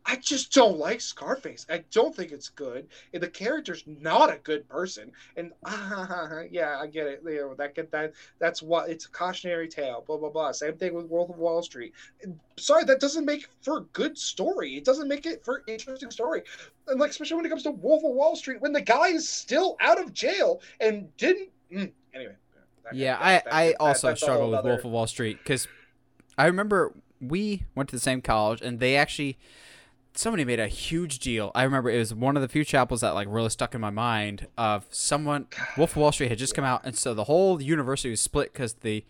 I 0.07 0.17
just 0.17 0.53
don't 0.53 0.79
like 0.79 1.01
Scarface. 1.01 1.67
I 1.69 1.85
don't 1.93 2.15
think 2.17 2.33
it's 2.33 2.49
good. 2.49 2.89
And 3.13 3.23
the 3.23 3.29
character's 3.29 3.85
not 3.87 4.33
a 4.33 4.39
good 4.43 4.69
person. 4.69 5.13
And 5.37 5.53
ah, 5.65 6.41
yeah, 6.51 6.79
I 6.81 6.87
get 6.87 7.07
it. 7.07 7.23
You 7.25 7.37
know, 7.37 7.55
that 7.55 7.75
get 7.75 7.91
that 7.93 8.13
that's 8.39 8.63
what 8.63 8.89
it's 8.89 9.07
a 9.07 9.11
cautionary 9.11 9.69
tale. 9.69 10.03
Blah 10.07 10.17
blah 10.17 10.31
blah. 10.31 10.53
Same 10.53 10.77
thing 10.77 10.95
with 10.95 11.07
Wolf 11.07 11.31
of 11.31 11.37
Wall 11.37 11.63
Street. 11.63 11.93
Sorry, 12.59 12.85
that 12.85 13.01
doesn't 13.01 13.25
make 13.25 13.49
for 13.63 13.79
a 13.79 13.83
good 13.93 14.17
story. 14.19 14.77
It 14.77 14.85
doesn't 14.85 15.07
make 15.09 15.27
it 15.27 15.45
for 15.45 15.63
interesting 15.67 16.11
story. 16.11 16.43
And 16.89 16.99
like 16.99 17.11
especially 17.11 17.37
when 17.37 17.47
it 17.47 17.51
comes 17.51 17.63
to 17.65 17.71
Wolf 17.71 18.03
of 18.05 18.13
Wall 18.13 18.37
Street, 18.37 18.61
when 18.61 18.73
the 18.73 18.81
guy 18.81 19.09
is 19.09 19.29
still 19.29 19.77
out 19.81 20.01
of 20.01 20.13
jail 20.13 20.61
and 20.81 21.15
didn't. 21.19 21.51
Mm, 21.73 21.93
anyway. 22.15 22.35
that- 22.85 22.95
Yeah, 22.95 23.19
that- 23.19 23.53
I, 23.55 23.69
I 23.69 23.73
also 23.75 24.15
struggle 24.15 24.51
with 24.51 24.59
other- 24.61 24.71
Wolf 24.71 24.85
of 24.85 24.91
Wall 24.91 25.07
Street 25.07 25.39
because 25.39 25.69
I 26.39 26.47
remember 26.47 26.95
we 27.21 27.65
went 27.75 27.91
to 27.91 27.97
the 27.97 28.01
same 28.01 28.23
college 28.23 28.63
and 28.63 28.81
they 28.81 28.97
actually 28.97 29.37
somebody 30.15 30.45
made 30.45 30.61
a 30.61 30.67
huge 30.69 31.19
deal. 31.21 31.51
I 31.55 31.63
remember 31.63 31.91
it 31.91 31.99
was 31.99 32.13
one 32.15 32.37
of 32.37 32.43
the 32.43 32.49
few 32.49 32.65
chapels 32.65 33.01
that 33.03 33.15
like 33.15 33.29
really 33.31 33.51
stuck 33.51 33.75
in 33.75 33.81
my 33.81 33.91
mind 33.91 34.47
of 34.59 34.87
someone 34.91 35.47
Wolf 35.77 35.93
of 35.93 35.97
Wall 35.99 36.13
Street 36.13 36.29
had 36.29 36.39
just 36.39 36.55
come 36.55 36.65
out 36.65 36.83
and 36.85 36.97
so 36.97 37.15
the 37.15 37.25
whole 37.25 37.63
university 37.63 38.11
was 38.11 38.21
split 38.21 38.53
because 38.53 38.75
the 38.75 39.05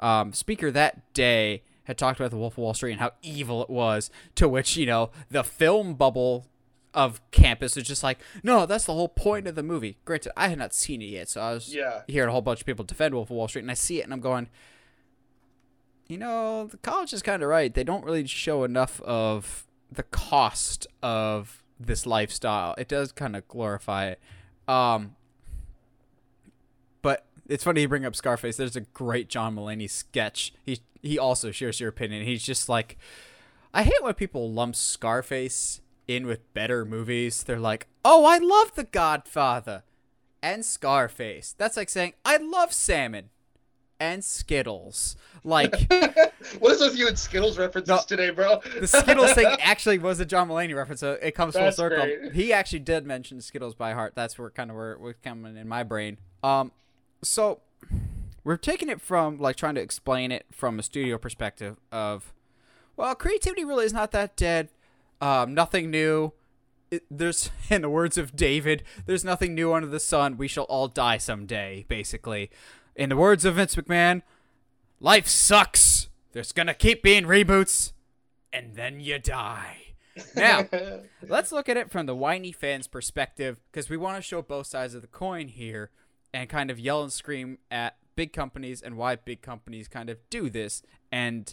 um, 0.00 0.32
speaker 0.32 0.70
that 0.70 1.12
day 1.14 1.62
had 1.84 1.98
talked 1.98 2.18
about 2.18 2.30
the 2.30 2.36
Wolf 2.36 2.54
of 2.54 2.58
Wall 2.58 2.72
Street 2.74 2.92
and 2.92 3.00
how 3.00 3.12
evil 3.22 3.62
it 3.62 3.68
was. 3.70 4.10
To 4.36 4.48
which 4.48 4.76
you 4.76 4.86
know 4.86 5.10
the 5.30 5.44
film 5.44 5.94
bubble 5.94 6.46
of 6.94 7.20
campus 7.32 7.74
was 7.74 7.84
just 7.84 8.04
like, 8.04 8.20
no, 8.44 8.64
that's 8.66 8.84
the 8.84 8.92
whole 8.94 9.08
point 9.08 9.48
of 9.48 9.56
the 9.56 9.62
movie. 9.64 9.98
Granted, 10.04 10.32
I 10.36 10.46
had 10.48 10.58
not 10.58 10.72
seen 10.72 11.02
it 11.02 11.06
yet, 11.06 11.28
so 11.28 11.40
I 11.40 11.52
was 11.52 11.74
Yeah. 11.74 12.02
hearing 12.06 12.28
a 12.28 12.32
whole 12.32 12.40
bunch 12.40 12.60
of 12.60 12.66
people 12.66 12.84
defend 12.84 13.14
Wolf 13.14 13.30
of 13.30 13.36
Wall 13.36 13.48
Street, 13.48 13.62
and 13.62 13.70
I 13.72 13.74
see 13.74 13.98
it, 14.00 14.04
and 14.04 14.12
I'm 14.12 14.20
going, 14.20 14.48
you 16.06 16.18
know, 16.18 16.66
the 16.68 16.76
college 16.76 17.12
is 17.12 17.22
kind 17.22 17.42
of 17.42 17.48
right. 17.48 17.72
They 17.74 17.82
don't 17.84 18.04
really 18.04 18.26
show 18.26 18.62
enough 18.62 19.00
of 19.00 19.63
the 19.94 20.02
cost 20.04 20.86
of 21.02 21.62
this 21.78 22.06
lifestyle. 22.06 22.74
It 22.78 22.88
does 22.88 23.12
kind 23.12 23.36
of 23.36 23.46
glorify 23.48 24.08
it. 24.08 24.20
Um, 24.68 25.16
but 27.02 27.26
it's 27.48 27.64
funny 27.64 27.82
you 27.82 27.88
bring 27.88 28.04
up 28.04 28.16
Scarface. 28.16 28.56
There's 28.56 28.76
a 28.76 28.82
great 28.82 29.28
John 29.28 29.56
Mulaney 29.56 29.90
sketch. 29.90 30.52
He 30.64 30.80
he 31.02 31.18
also 31.18 31.50
shares 31.50 31.80
your 31.80 31.90
opinion. 31.90 32.24
He's 32.24 32.42
just 32.42 32.68
like, 32.68 32.96
I 33.74 33.82
hate 33.82 34.02
when 34.02 34.14
people 34.14 34.50
lump 34.50 34.74
Scarface 34.74 35.82
in 36.08 36.26
with 36.26 36.52
better 36.54 36.84
movies. 36.84 37.42
They're 37.42 37.58
like, 37.58 37.86
oh, 38.04 38.24
I 38.24 38.38
love 38.38 38.74
The 38.74 38.84
Godfather 38.84 39.82
and 40.42 40.64
Scarface. 40.64 41.54
That's 41.56 41.76
like 41.76 41.90
saying 41.90 42.14
I 42.24 42.38
love 42.38 42.72
salmon 42.72 43.30
and 44.00 44.24
Skittles. 44.24 45.16
Like 45.42 45.74
what 46.58 46.72
is 46.72 46.80
with 46.80 46.96
you 46.96 47.06
and 47.08 47.18
Skittles 47.18 47.58
references 47.58 47.88
No, 47.88 48.00
today, 48.06 48.30
bro? 48.30 48.60
the 48.80 48.86
Skittles 48.86 49.32
thing 49.34 49.46
actually 49.60 49.98
was 49.98 50.20
a 50.20 50.24
John 50.24 50.48
Mulaney 50.48 50.74
reference, 50.74 51.00
so 51.00 51.12
it 51.20 51.34
comes 51.34 51.54
full 51.54 51.62
That's 51.64 51.76
circle. 51.76 52.02
great. 52.02 52.32
He 52.32 52.52
actually 52.52 52.78
did 52.80 53.04
mention 53.06 53.40
Skittles 53.40 53.74
by 53.74 53.92
heart. 53.92 54.14
That's 54.14 54.38
where 54.38 54.50
kind 54.50 54.70
of 54.70 54.76
where 54.76 54.92
it 54.92 55.00
was 55.00 55.14
coming 55.22 55.56
in 55.56 55.68
my 55.68 55.82
brain. 55.82 56.18
Um, 56.42 56.72
so 57.22 57.60
we're 58.42 58.56
taking 58.56 58.88
it 58.88 59.00
from 59.00 59.38
like 59.38 59.56
trying 59.56 59.74
to 59.74 59.80
explain 59.80 60.30
it 60.32 60.46
from 60.52 60.78
a 60.78 60.82
studio 60.82 61.18
perspective 61.18 61.76
of, 61.92 62.32
well, 62.96 63.14
creativity 63.14 63.64
really 63.64 63.84
is 63.86 63.92
not 63.92 64.10
that 64.12 64.36
dead. 64.36 64.68
Um, 65.20 65.54
nothing 65.54 65.90
new. 65.90 66.32
It, 66.90 67.04
there's, 67.10 67.50
in 67.70 67.82
the 67.82 67.88
words 67.90 68.18
of 68.18 68.36
David, 68.36 68.82
there's 69.06 69.24
nothing 69.24 69.54
new 69.54 69.72
under 69.72 69.88
the 69.88 70.00
sun. 70.00 70.36
We 70.36 70.48
shall 70.48 70.64
all 70.64 70.88
die 70.88 71.16
someday. 71.18 71.86
Basically, 71.88 72.50
in 72.96 73.08
the 73.08 73.16
words 73.16 73.44
of 73.44 73.54
Vince 73.54 73.74
McMahon, 73.74 74.22
life 75.00 75.26
sucks. 75.26 76.08
There's 76.32 76.52
gonna 76.52 76.74
keep 76.74 77.02
being 77.02 77.24
reboots, 77.24 77.92
and 78.52 78.74
then 78.74 79.00
you 79.00 79.18
die. 79.18 79.94
Now, 80.36 80.68
let's 81.28 81.52
look 81.52 81.68
at 81.68 81.76
it 81.76 81.90
from 81.90 82.06
the 82.06 82.14
whiny 82.14 82.52
fans' 82.52 82.86
perspective 82.86 83.60
because 83.70 83.88
we 83.88 83.96
want 83.96 84.16
to 84.16 84.22
show 84.22 84.42
both 84.42 84.66
sides 84.66 84.94
of 84.94 85.02
the 85.02 85.08
coin 85.08 85.48
here 85.48 85.90
and 86.32 86.48
kind 86.48 86.70
of 86.70 86.78
yell 86.78 87.02
and 87.02 87.12
scream 87.12 87.58
at 87.70 87.96
big 88.16 88.32
companies 88.32 88.80
and 88.82 88.96
why 88.96 89.16
big 89.16 89.42
companies 89.42 89.88
kind 89.88 90.08
of 90.10 90.18
do 90.30 90.48
this. 90.50 90.82
And 91.10 91.52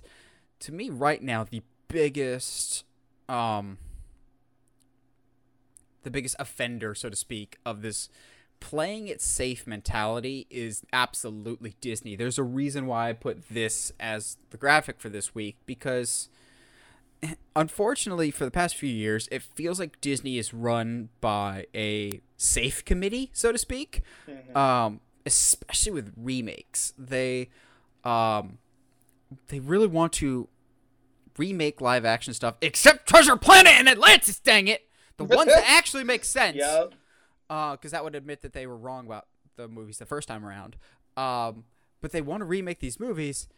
to 0.59 0.71
me, 0.71 0.89
right 0.89 1.21
now, 1.21 1.43
the 1.43 1.63
biggest, 1.87 2.83
um, 3.27 3.77
the 6.03 6.11
biggest 6.11 6.35
offender, 6.39 6.95
so 6.95 7.09
to 7.09 7.15
speak, 7.15 7.57
of 7.65 7.81
this 7.81 8.09
playing 8.61 9.09
it 9.09 9.21
safe 9.21 9.67
mentality 9.67 10.47
is 10.49 10.83
absolutely 10.93 11.75
Disney. 11.81 12.15
There's 12.15 12.37
a 12.37 12.43
reason 12.43 12.85
why 12.87 13.09
I 13.09 13.13
put 13.13 13.49
this 13.49 13.91
as 13.99 14.37
the 14.51 14.57
graphic 14.57 15.01
for 15.01 15.09
this 15.09 15.35
week 15.35 15.57
because 15.65 16.29
unfortunately 17.55 18.31
for 18.31 18.45
the 18.45 18.51
past 18.51 18.75
few 18.75 18.89
years 18.89 19.27
it 19.31 19.43
feels 19.43 19.79
like 19.79 20.01
disney 20.01 20.39
is 20.39 20.55
run 20.55 21.09
by 21.19 21.67
a 21.75 22.19
safe 22.35 22.83
committee 22.83 23.29
so 23.31 23.51
to 23.51 23.59
speak 23.59 24.01
um, 24.55 24.99
especially 25.23 25.91
with 25.91 26.11
remakes 26.17 26.95
they 26.97 27.47
um, 28.03 28.57
they 29.49 29.59
really 29.59 29.85
want 29.85 30.11
to 30.13 30.47
remake 31.37 31.79
live 31.79 32.05
action 32.05 32.33
stuff 32.33 32.55
except 32.59 33.07
treasure 33.07 33.37
planet 33.37 33.73
and 33.73 33.87
atlantis 33.87 34.39
dang 34.39 34.67
it 34.67 34.87
the 35.17 35.23
ones 35.23 35.53
that 35.53 35.63
actually 35.67 36.03
make 36.03 36.25
sense 36.25 36.57
Yep. 36.57 36.93
Because 37.51 37.91
that 37.91 38.03
would 38.03 38.15
admit 38.15 38.41
that 38.41 38.53
they 38.53 38.65
were 38.65 38.77
wrong 38.77 39.05
about 39.05 39.27
the 39.57 39.67
movies 39.67 39.97
the 39.97 40.05
first 40.05 40.27
time 40.27 40.45
around. 40.45 40.77
Um, 41.17 41.65
but 41.99 42.11
they 42.11 42.21
want 42.21 42.41
to 42.41 42.45
remake 42.45 42.79
these 42.79 42.99
movies, 42.99 43.49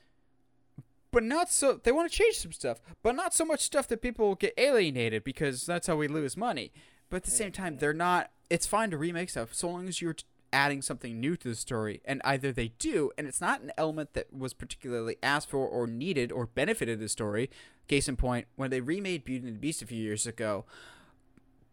but 1.12 1.24
not 1.24 1.52
so. 1.52 1.80
They 1.82 1.92
want 1.92 2.12
to 2.12 2.18
change 2.18 2.38
some 2.38 2.52
stuff, 2.52 2.82
but 3.04 3.16
not 3.16 3.34
so 3.34 3.46
much 3.46 3.62
stuff 3.62 3.88
that 3.90 4.02
people 4.02 4.36
get 4.36 4.54
alienated 4.58 5.24
because 5.24 5.66
that's 5.66 5.88
how 5.88 5.96
we 5.96 6.08
lose 6.08 6.36
money. 6.36 6.72
But 7.10 7.18
at 7.18 7.24
the 7.24 7.32
same 7.32 7.52
time, 7.52 7.78
they're 7.78 7.94
not. 7.94 8.32
It's 8.50 8.66
fine 8.66 8.90
to 8.90 8.98
remake 8.98 9.30
stuff 9.30 9.54
so 9.54 9.70
long 9.70 9.88
as 9.88 10.02
you're 10.02 10.16
adding 10.52 10.82
something 10.82 11.20
new 11.20 11.36
to 11.38 11.50
the 11.50 11.56
story, 11.56 12.02
and 12.04 12.22
either 12.26 12.52
they 12.52 12.70
do, 12.80 13.12
and 13.18 13.28
it's 13.28 13.42
not 13.42 13.62
an 13.62 13.72
element 13.78 14.14
that 14.14 14.34
was 14.34 14.54
particularly 14.54 15.18
asked 15.22 15.50
for 15.52 15.68
or 15.68 15.86
needed 15.86 16.32
or 16.32 16.48
benefited 16.48 17.00
the 17.00 17.10
story. 17.10 17.50
Case 17.88 18.08
in 18.08 18.16
point, 18.16 18.48
when 18.56 18.72
they 18.72 18.82
remade 18.82 19.24
Beauty 19.24 19.48
and 19.48 19.56
the 19.56 19.60
Beast 19.60 19.82
a 19.82 19.86
few 19.86 20.02
years 20.02 20.26
ago, 20.26 20.66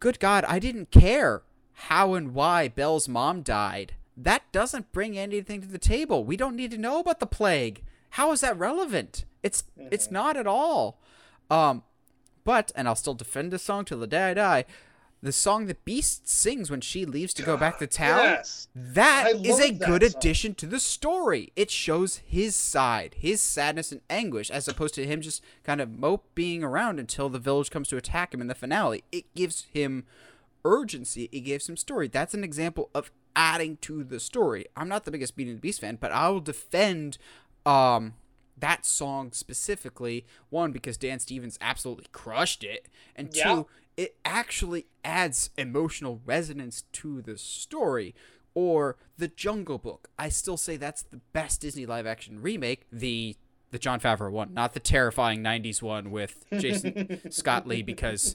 good 0.01 0.20
God, 0.20 0.44
I 0.47 0.59
didn't 0.59 0.90
care 0.90 1.42
how 1.85 2.15
and 2.15 2.35
why 2.35 2.69
Belle's 2.69 3.09
mom 3.09 3.43
died. 3.43 3.94
That 4.16 4.43
doesn't 4.52 4.93
bring 4.93 5.16
anything 5.16 5.62
to 5.62 5.69
the 5.69 5.78
table. 5.78 6.24
We 6.24 6.36
don't 6.36 6.57
need 6.57 6.70
to 6.73 6.78
know 6.78 7.01
about 7.01 7.20
the 7.20 7.27
plague. 7.27 7.82
How 8.11 8.32
is 8.32 8.40
that 8.43 8.59
relevant? 8.59 9.24
It's 9.43 9.65
it's 9.77 10.11
not 10.11 10.36
at 10.36 10.47
all. 10.47 11.01
Um, 11.51 11.82
but 12.44 12.70
and 12.74 12.86
I'll 12.86 12.97
still 12.97 13.15
defend 13.15 13.51
this 13.51 13.62
song 13.62 13.85
till 13.85 13.98
the 13.98 14.07
day 14.07 14.31
I 14.31 14.35
die. 14.35 14.65
The 15.23 15.32
song 15.32 15.66
that 15.66 15.85
Beast 15.85 16.27
sings 16.28 16.70
when 16.70 16.81
she 16.81 17.05
leaves 17.05 17.35
to 17.35 17.43
go 17.43 17.57
back 17.57 17.78
to 17.78 17.86
town. 18.05 18.24
Yes. 18.24 18.69
That 18.74 19.32
is 19.44 19.61
a 19.61 19.70
that 19.70 19.86
good 19.86 20.02
song. 20.02 20.12
addition 20.19 20.55
to 20.57 20.66
the 20.66 20.81
story. 20.81 21.52
It 21.57 21.70
shows 21.70 22.16
his 22.19 22.57
side, 22.57 23.16
his 23.19 23.43
sadness 23.43 23.93
and 23.93 24.01
anguish, 24.09 24.51
as 24.51 24.66
opposed 24.69 24.94
to 24.94 25.07
him 25.07 25.20
just 25.20 25.43
kind 25.62 25.81
of 25.81 25.90
mope 25.98 26.27
being 26.35 26.62
around 26.65 26.98
until 26.98 27.28
the 27.28 27.39
village 27.39 27.70
comes 27.70 27.89
to 27.89 27.97
attack 27.97 28.32
him 28.35 28.40
in 28.40 28.47
the 28.48 28.55
finale. 28.55 29.05
It 29.12 29.35
gives 29.35 29.66
him 29.73 30.05
urgency. 30.64 31.28
It 31.32 31.40
gives 31.40 31.64
some 31.64 31.76
story. 31.76 32.08
That's 32.08 32.34
an 32.34 32.44
example 32.44 32.90
of 32.94 33.10
adding 33.36 33.76
to 33.78 34.04
the 34.04 34.20
story. 34.20 34.66
I'm 34.76 34.88
not 34.88 35.04
the 35.04 35.10
biggest 35.10 35.36
Beauty 35.36 35.50
and 35.52 35.58
the 35.58 35.62
Beast 35.62 35.80
fan, 35.80 35.96
but 36.00 36.12
I 36.12 36.28
will 36.28 36.40
defend 36.40 37.18
um 37.66 38.14
that 38.58 38.84
song 38.84 39.32
specifically. 39.32 40.26
One 40.50 40.72
because 40.72 40.96
Dan 40.96 41.18
Stevens 41.18 41.58
absolutely 41.60 42.06
crushed 42.12 42.62
it, 42.64 42.88
and 43.16 43.30
Yeah. 43.34 43.44
two, 43.54 43.66
it 43.96 44.16
actually 44.24 44.86
adds 45.04 45.50
emotional 45.56 46.20
resonance 46.24 46.84
to 46.92 47.22
the 47.22 47.36
story. 47.38 48.14
Or 48.52 48.96
the 49.16 49.28
Jungle 49.28 49.78
Book. 49.78 50.10
I 50.18 50.28
still 50.28 50.56
say 50.56 50.76
that's 50.76 51.02
the 51.02 51.20
best 51.32 51.60
Disney 51.60 51.86
live 51.86 52.04
action 52.04 52.42
remake. 52.42 52.84
The 52.90 53.36
the 53.70 53.78
Jon 53.78 54.01
Favreau 54.01 54.30
one, 54.30 54.52
not 54.55 54.74
the 54.74 54.80
terrifying 54.80 55.42
'90s 55.42 55.80
one 55.82 56.10
with 56.10 56.44
Jason 56.59 57.20
Scott 57.30 57.66
Lee, 57.66 57.82
because 57.82 58.34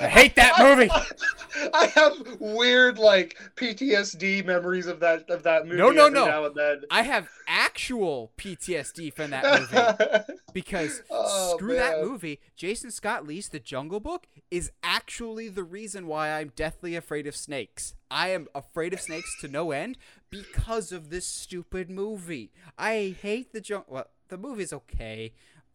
I 0.00 0.08
hate 0.08 0.36
that 0.36 0.54
movie. 0.58 0.90
I 1.74 1.86
have 1.86 2.12
weird 2.40 2.98
like 2.98 3.36
PTSD 3.56 4.44
memories 4.44 4.86
of 4.86 5.00
that 5.00 5.28
of 5.30 5.42
that 5.44 5.64
movie. 5.66 5.78
No, 5.78 5.90
no, 5.90 6.08
no. 6.08 6.26
Now 6.26 6.44
and 6.46 6.54
then. 6.54 6.82
I 6.90 7.02
have 7.02 7.28
actual 7.46 8.32
PTSD 8.36 9.12
from 9.14 9.30
that 9.30 9.44
movie 10.28 10.38
because 10.52 11.02
Oh, 11.10 11.54
screw 11.56 11.74
that 11.74 12.00
movie. 12.02 12.40
Jason 12.56 12.90
Scott 12.90 13.26
Lee's 13.26 13.48
The 13.48 13.58
Jungle 13.58 14.00
Book 14.00 14.26
is 14.50 14.70
actually 14.82 15.48
the 15.48 15.64
reason 15.64 16.06
why 16.06 16.30
I'm 16.30 16.52
deathly 16.54 16.94
afraid 16.94 17.26
of 17.26 17.34
snakes. 17.34 17.94
I 18.10 18.28
am 18.28 18.46
afraid 18.54 18.92
of 18.92 19.00
snakes 19.00 19.34
to 19.40 19.48
no 19.48 19.70
end 19.72 19.98
because 20.30 20.92
of 20.92 21.10
this 21.10 21.26
stupid 21.26 21.90
movie. 21.90 22.52
I 22.78 23.16
hate 23.20 23.52
the 23.52 23.60
jungle. 23.60 23.86
Well, 23.88 24.06
the 24.28 24.38
movie's 24.38 24.72
okay. 24.72 25.32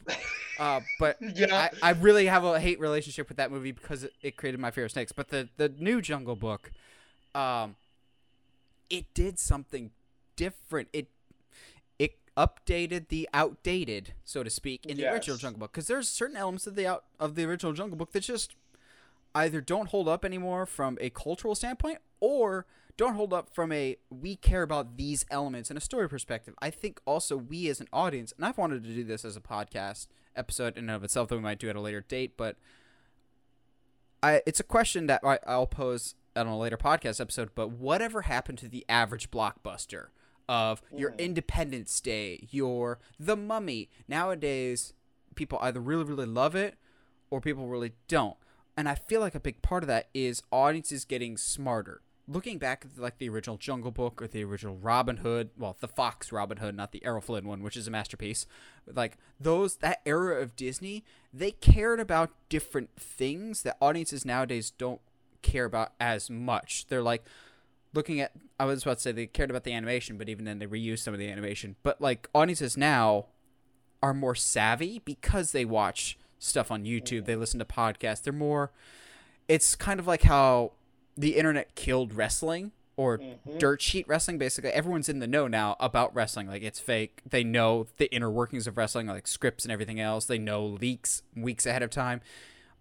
Uh, 0.59 0.81
but 0.99 1.17
Yeah. 1.19 1.69
I, 1.81 1.89
I 1.89 1.91
really 1.93 2.27
have 2.27 2.43
a 2.43 2.59
hate 2.59 2.79
relationship 2.79 3.27
with 3.27 3.37
that 3.37 3.51
movie 3.51 3.71
because 3.71 4.03
it, 4.03 4.13
it 4.21 4.37
created 4.37 4.59
my 4.59 4.69
fear 4.69 4.85
of 4.85 4.91
snakes. 4.91 5.11
But 5.11 5.29
the, 5.29 5.49
the 5.57 5.69
new 5.79 5.99
Jungle 5.99 6.35
Book, 6.35 6.71
um, 7.33 7.75
it 8.87 9.05
did 9.15 9.39
something 9.39 9.89
different. 10.35 10.89
It 10.93 11.07
it 11.97 12.17
updated 12.37 13.07
the 13.07 13.27
outdated, 13.33 14.13
so 14.23 14.43
to 14.43 14.49
speak, 14.51 14.85
in 14.85 14.97
the 14.97 15.11
original 15.11 15.37
Jungle 15.37 15.59
Book 15.61 15.71
because 15.71 15.87
there's 15.87 16.07
certain 16.07 16.37
elements 16.37 16.67
of 16.67 16.75
the 16.75 16.85
out 16.85 17.05
of 17.19 17.33
the 17.33 17.45
original 17.45 17.73
Jungle 17.73 17.97
Book 17.97 18.11
that 18.11 18.21
just 18.21 18.53
either 19.35 19.61
don't 19.61 19.89
hold 19.89 20.07
up 20.07 20.23
anymore 20.23 20.65
from 20.65 20.97
a 21.01 21.09
cultural 21.09 21.55
standpoint 21.55 21.99
or 22.19 22.65
don't 22.95 23.15
hold 23.15 23.33
up 23.33 23.49
from 23.53 23.71
a 23.71 23.97
we 24.09 24.35
care 24.35 24.61
about 24.61 24.97
these 24.97 25.25
elements 25.31 25.71
in 25.71 25.77
a 25.77 25.81
story 25.81 26.07
perspective. 26.07 26.53
I 26.61 26.69
think 26.69 26.99
also 27.05 27.35
we 27.35 27.67
as 27.67 27.79
an 27.79 27.87
audience, 27.91 28.33
and 28.35 28.45
I've 28.45 28.57
wanted 28.57 28.83
to 28.83 28.89
do 28.93 29.03
this 29.03 29.25
as 29.25 29.35
a 29.35 29.41
podcast 29.41 30.07
episode 30.35 30.77
in 30.77 30.85
and 30.85 30.91
of 30.91 31.03
itself 31.03 31.29
that 31.29 31.35
we 31.35 31.41
might 31.41 31.59
do 31.59 31.69
at 31.69 31.75
a 31.75 31.81
later 31.81 32.01
date, 32.01 32.37
but 32.37 32.57
I 34.21 34.41
it's 34.45 34.59
a 34.59 34.63
question 34.63 35.07
that 35.07 35.21
I, 35.23 35.39
I'll 35.45 35.67
pose 35.67 36.15
on 36.35 36.47
a 36.47 36.57
later 36.57 36.77
podcast 36.77 37.19
episode. 37.19 37.49
But 37.55 37.71
whatever 37.71 38.23
happened 38.23 38.57
to 38.59 38.67
the 38.67 38.85
average 38.87 39.31
blockbuster 39.31 40.07
of 40.47 40.81
your 40.95 41.11
Mm. 41.11 41.19
Independence 41.19 41.99
Day, 41.99 42.47
your 42.51 42.99
The 43.19 43.35
Mummy? 43.35 43.89
Nowadays, 44.07 44.93
people 45.35 45.57
either 45.61 45.79
really 45.79 46.03
really 46.03 46.25
love 46.25 46.55
it 46.55 46.75
or 47.29 47.41
people 47.41 47.67
really 47.67 47.93
don't. 48.07 48.37
And 48.75 48.89
I 48.89 48.95
feel 48.95 49.21
like 49.21 49.35
a 49.35 49.39
big 49.39 49.61
part 49.61 49.83
of 49.83 49.87
that 49.87 50.09
is 50.13 50.41
audiences 50.51 51.05
getting 51.05 51.37
smarter. 51.37 52.01
Looking 52.27 52.57
back 52.57 52.85
at 52.85 53.01
like 53.01 53.17
the 53.17 53.29
original 53.29 53.57
Jungle 53.57 53.91
Book 53.91 54.21
or 54.21 54.27
the 54.27 54.43
original 54.43 54.77
Robin 54.77 55.17
Hood, 55.17 55.49
well, 55.57 55.75
the 55.79 55.87
Fox 55.87 56.31
Robin 56.31 56.57
Hood, 56.57 56.75
not 56.75 56.91
the 56.91 57.03
Errol 57.05 57.21
Flynn 57.21 57.45
one, 57.45 57.61
which 57.61 57.75
is 57.75 57.87
a 57.87 57.91
masterpiece. 57.91 58.47
Like 58.91 59.17
those 59.39 59.77
that 59.77 60.01
era 60.05 60.41
of 60.41 60.55
Disney, 60.55 61.03
they 61.33 61.51
cared 61.51 61.99
about 61.99 62.31
different 62.47 62.89
things 62.97 63.63
that 63.63 63.77
audiences 63.81 64.25
nowadays 64.25 64.71
don't 64.71 65.01
care 65.41 65.65
about 65.65 65.91
as 65.99 66.29
much. 66.29 66.87
They're 66.87 67.03
like 67.03 67.25
looking 67.93 68.21
at 68.21 68.31
I 68.59 68.65
was 68.65 68.83
about 68.83 68.97
to 68.97 69.01
say 69.01 69.11
they 69.11 69.27
cared 69.27 69.49
about 69.49 69.65
the 69.65 69.73
animation, 69.73 70.17
but 70.17 70.29
even 70.29 70.45
then 70.45 70.59
they 70.59 70.65
reused 70.65 70.99
some 70.99 71.13
of 71.13 71.19
the 71.19 71.29
animation. 71.29 71.75
But 71.83 72.01
like 72.01 72.29
audiences 72.33 72.77
now 72.77 73.25
are 74.01 74.13
more 74.13 74.35
savvy 74.35 74.99
because 74.99 75.51
they 75.51 75.65
watch 75.65 76.17
stuff 76.43 76.71
on 76.71 76.83
YouTube, 76.83 77.25
they 77.25 77.35
listen 77.35 77.59
to 77.59 77.65
podcasts. 77.65 78.21
They're 78.23 78.33
more 78.33 78.71
it's 79.49 79.75
kind 79.75 79.99
of 79.99 80.07
like 80.07 80.21
how 80.23 80.71
the 81.17 81.35
internet 81.35 81.75
killed 81.75 82.13
wrestling 82.13 82.71
or 82.95 83.17
Mhm. 83.17 83.59
dirt 83.59 83.81
sheet 83.81 84.07
wrestling 84.07 84.37
basically 84.37 84.69
everyone's 84.69 85.09
in 85.09 85.19
the 85.19 85.27
know 85.27 85.47
now 85.49 85.75
about 85.81 86.15
wrestling 86.15 86.47
like 86.47 86.61
it's 86.63 86.79
fake 86.79 87.19
they 87.29 87.43
know 87.43 87.85
the 87.97 88.09
inner 88.15 88.29
workings 88.31 88.67
of 88.67 88.77
wrestling 88.77 89.05
like 89.07 89.27
scripts 89.27 89.65
and 89.65 89.71
everything 89.71 89.99
else 89.99 90.25
they 90.25 90.37
know 90.37 90.65
leaks 90.65 91.23
weeks 91.35 91.65
ahead 91.65 91.83
of 91.83 91.89
time 91.89 92.21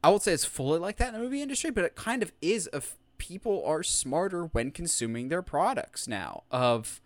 i 0.05 0.09
would 0.09 0.22
say 0.22 0.32
it's 0.32 0.44
fully 0.44 0.78
like 0.78 0.98
that 0.98 1.09
in 1.09 1.14
the 1.14 1.18
movie 1.18 1.43
industry 1.43 1.70
but 1.70 1.84
it 1.84 1.97
kind 1.97 2.22
of 2.22 2.30
is 2.40 2.68
of 2.68 2.94
people 3.18 3.64
are 3.66 3.82
smarter 3.82 4.44
when 4.47 4.70
consuming 4.70 5.30
their 5.30 5.43
products 5.43 6.06
now 6.06 6.44
of 6.52 7.01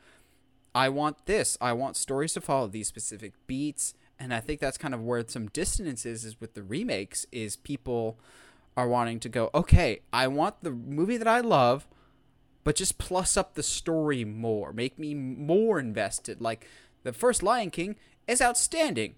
I 0.75 0.91
want 0.91 1.25
this. 1.25 1.57
I 1.59 1.73
want 1.73 1.97
stories 1.97 2.35
to 2.35 2.43
follow 2.43 2.67
these 2.67 2.87
specific 2.87 3.33
beats. 3.47 3.95
And 4.19 4.33
I 4.33 4.41
think 4.41 4.61
that's 4.61 4.79
kind 4.79 4.95
of 4.95 5.03
where 5.03 5.25
some 5.27 5.49
dissonance 5.49 6.07
is, 6.07 6.25
is 6.25 6.41
with 6.41 6.55
the 6.55 6.63
remakes, 6.63 7.27
is 7.33 7.57
people 7.57 8.19
are 8.77 8.89
wanting 8.89 9.21
to 9.21 9.29
go, 9.29 9.51
okay, 9.55 10.01
I 10.13 10.29
want 10.29 10.63
the 10.63 10.71
movie 10.71 11.17
that 11.17 11.29
I 11.29 11.41
love, 11.41 11.87
but 12.65 12.77
just 12.77 12.99
plus 12.99 13.37
up 13.37 13.55
the 13.55 13.63
story 13.63 14.25
more. 14.25 14.73
Make 14.73 14.99
me 14.99 15.15
more 15.15 15.79
invested. 15.79 16.41
Like 16.41 16.67
the 17.03 17.13
first 17.13 17.43
Lion 17.43 17.71
King 17.71 17.97
is 18.27 18.43
outstanding. 18.43 19.15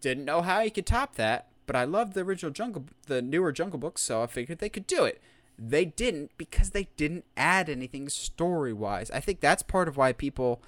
Didn't 0.00 0.24
know 0.24 0.42
how 0.42 0.60
you 0.60 0.70
could 0.70 0.86
top 0.86 1.16
that, 1.16 1.48
but 1.66 1.76
I 1.76 1.84
love 1.84 2.14
the 2.14 2.22
original 2.22 2.52
Jungle 2.52 2.86
the 3.06 3.22
newer 3.22 3.52
Jungle 3.52 3.78
Book, 3.78 3.98
so 3.98 4.22
I 4.22 4.26
figured 4.26 4.58
they 4.58 4.68
could 4.68 4.86
do 4.86 5.04
it. 5.04 5.20
They 5.58 5.84
didn't 5.84 6.30
because 6.36 6.70
they 6.70 6.88
didn't 6.96 7.26
add 7.36 7.68
anything 7.68 8.08
story 8.08 8.72
wise. 8.72 9.10
I 9.10 9.20
think 9.20 9.40
that's 9.40 9.62
part 9.62 9.88
of 9.88 9.96
why 9.96 10.12
people 10.12 10.62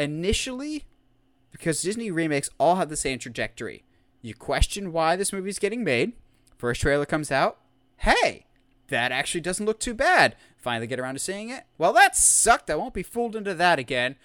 initially 0.00 0.84
because 1.58 1.82
Disney 1.82 2.10
remakes 2.10 2.48
all 2.58 2.76
have 2.76 2.88
the 2.88 2.96
same 2.96 3.18
trajectory. 3.18 3.84
You 4.22 4.34
question 4.34 4.92
why 4.92 5.16
this 5.16 5.32
movie's 5.32 5.58
getting 5.58 5.84
made. 5.84 6.12
First 6.56 6.80
trailer 6.80 7.06
comes 7.06 7.30
out. 7.30 7.58
Hey, 7.98 8.46
that 8.88 9.12
actually 9.12 9.40
doesn't 9.42 9.66
look 9.66 9.78
too 9.80 9.94
bad. 9.94 10.34
Finally 10.56 10.86
get 10.86 10.98
around 10.98 11.14
to 11.14 11.20
seeing 11.20 11.50
it. 11.50 11.64
Well, 11.76 11.92
that 11.92 12.16
sucked. 12.16 12.70
I 12.70 12.74
won't 12.76 12.94
be 12.94 13.02
fooled 13.02 13.36
into 13.36 13.54
that 13.54 13.78
again. 13.78 14.16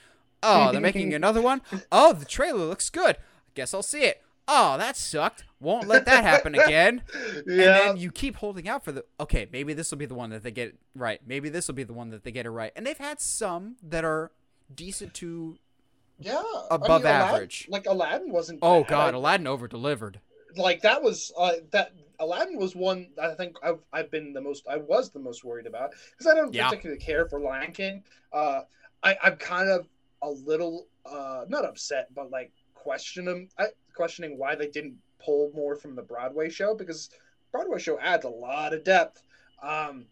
Oh, 0.42 0.72
they're 0.72 0.82
making 0.82 1.14
another 1.14 1.42
one. 1.42 1.62
Oh, 1.92 2.14
the 2.14 2.26
trailer 2.26 2.66
looks 2.66 2.90
good. 2.90 3.16
I 3.18 3.52
Guess 3.56 3.74
I'll 3.74 3.84
see 3.84 4.04
it. 4.04 4.22
Oh, 4.48 4.78
that 4.78 4.98
sucked. 4.98 5.46
Won't 5.62 5.88
let 5.88 6.06
that 6.06 6.24
happen 6.26 6.54
again. 6.56 7.02
yeah. 7.14 7.34
And 7.48 7.60
then 7.60 7.98
you 7.98 8.12
keep 8.12 8.36
holding 8.38 8.68
out 8.68 8.84
for 8.84 8.92
the 8.92 9.06
okay, 9.20 9.48
maybe 9.52 9.74
this 9.74 9.90
will 9.90 9.98
be 9.98 10.06
the 10.06 10.16
one 10.16 10.32
that 10.32 10.44
they 10.44 10.52
get 10.52 10.76
right. 10.96 11.22
Maybe 11.26 11.48
this 11.50 11.68
will 11.68 11.76
be 11.76 11.84
the 11.84 11.94
one 11.94 12.10
that 12.10 12.24
they 12.24 12.32
get 12.32 12.46
it 12.46 12.50
right. 12.50 12.74
And 12.76 12.86
they've 12.86 12.98
had 12.98 13.22
some 13.22 13.78
that 13.82 14.04
are 14.04 14.32
decent 14.74 15.14
to 15.16 15.58
yeah. 16.26 16.42
above 16.72 16.90
I 16.90 16.98
mean, 17.06 17.06
Aladdin- 17.16 17.36
average. 17.36 17.68
like 17.70 17.86
Aladdin 17.86 18.32
wasn't. 18.32 18.60
Oh 18.62 18.82
bad. 18.82 18.90
god, 18.90 19.14
Aladdin 19.14 19.48
over 19.48 19.68
delivered. 19.68 20.20
like 20.56 20.82
that 20.82 21.02
was 21.02 21.32
uh, 21.38 21.54
that 21.72 21.94
Aladdin 22.20 22.58
was 22.58 22.76
one 22.76 23.10
I 23.22 23.34
think 23.34 23.56
I've, 23.64 23.80
I've 23.92 24.12
been 24.12 24.34
the 24.34 24.42
most 24.42 24.68
I 24.70 24.78
was 24.78 25.10
the 25.12 25.20
most 25.20 25.44
worried 25.44 25.66
about 25.68 25.92
because 26.12 26.32
I 26.32 26.36
don't 26.36 26.54
Yeah. 26.54 26.70
particularly 26.70 27.02
care 27.02 27.28
for 27.28 27.40
Lion 27.40 27.72
King. 27.72 28.04
Uh, 28.32 28.62
I 29.02 29.18
I'm 29.24 29.36
kind 29.38 29.70
of 29.70 29.88
a 30.22 30.30
little 30.30 30.88
uh 31.06 31.46
not 31.50 31.66
upset 31.66 32.08
but 32.16 32.32
like 32.32 32.52
question 32.76 33.26
them 33.26 33.50
I, 33.58 33.66
questioning 33.96 34.38
why 34.38 34.56
they 34.56 34.68
didn't 34.70 34.96
pull 35.24 35.52
more 35.54 35.76
from 35.76 35.96
the 35.96 36.02
Broadway 36.02 36.50
show 36.50 36.76
because 36.76 37.10
Broadway 37.52 37.80
show 37.80 38.00
adds 38.00 38.26
a 38.26 38.30
lot 38.30 38.74
of 38.74 38.84
depth. 38.84 39.22
Um, 39.62 40.06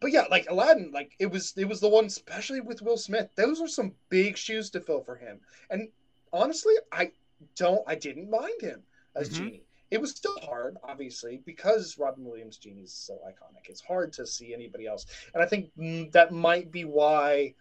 but 0.00 0.10
yeah, 0.12 0.24
like 0.30 0.46
Aladdin, 0.50 0.90
like 0.92 1.12
it 1.18 1.30
was 1.30 1.54
it 1.56 1.66
was 1.66 1.80
the 1.80 1.88
one 1.88 2.06
especially 2.06 2.60
with 2.60 2.82
Will 2.82 2.96
Smith. 2.96 3.28
Those 3.36 3.60
are 3.60 3.68
some 3.68 3.94
big 4.08 4.36
shoes 4.36 4.70
to 4.70 4.80
fill 4.80 5.02
for 5.02 5.16
him. 5.16 5.40
And 5.70 5.88
honestly, 6.32 6.74
I 6.92 7.12
don't 7.56 7.82
I 7.86 7.94
didn't 7.94 8.30
mind 8.30 8.60
him 8.60 8.82
as 9.14 9.28
Mhm. 9.28 9.32
Genie. 9.34 9.66
It 9.90 10.00
was 10.00 10.10
still 10.10 10.38
hard, 10.40 10.76
obviously, 10.82 11.40
because 11.44 11.98
Robin 11.98 12.24
Williams' 12.24 12.56
Genie 12.56 12.82
is 12.82 12.92
so 12.92 13.14
iconic. 13.26 13.68
It's 13.68 13.80
hard 13.80 14.12
to 14.14 14.26
see 14.26 14.52
anybody 14.52 14.86
else, 14.86 15.06
and 15.32 15.42
I 15.42 15.46
think 15.46 15.70
mm, 15.78 16.10
that 16.12 16.32
might 16.32 16.72
be 16.72 16.84
why 16.84 17.54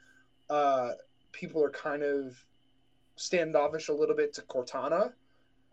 uh, 0.49 0.93
people 1.31 1.63
are 1.63 1.69
kind 1.69 2.01
of 2.03 2.43
standoffish 3.15 3.89
a 3.89 3.93
little 3.93 4.15
bit 4.15 4.33
to 4.33 4.41
Cortana 4.43 5.13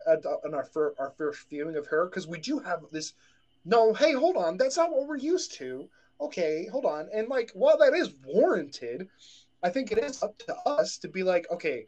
at, 0.07 0.23
in 0.45 0.53
our 0.53 0.65
fir- 0.65 0.93
our 0.99 1.11
first 1.17 1.49
viewing 1.49 1.77
of 1.77 1.87
her 1.87 2.05
because 2.05 2.27
we 2.27 2.39
do 2.39 2.59
have 2.59 2.83
this. 2.91 3.13
No, 3.65 3.93
hey, 3.93 4.13
hold 4.13 4.37
on, 4.37 4.57
that's 4.57 4.77
not 4.77 4.91
what 4.91 5.07
we're 5.07 5.17
used 5.17 5.53
to. 5.55 5.89
Okay, 6.21 6.67
hold 6.71 6.85
on, 6.85 7.09
and 7.13 7.27
like 7.27 7.51
while 7.53 7.77
that 7.79 7.93
is 7.93 8.13
warranted, 8.23 9.07
I 9.63 9.69
think 9.69 9.91
it 9.91 9.97
is 9.97 10.21
up 10.21 10.37
to 10.39 10.55
us 10.65 10.97
to 10.99 11.07
be 11.07 11.23
like, 11.23 11.47
okay, 11.51 11.85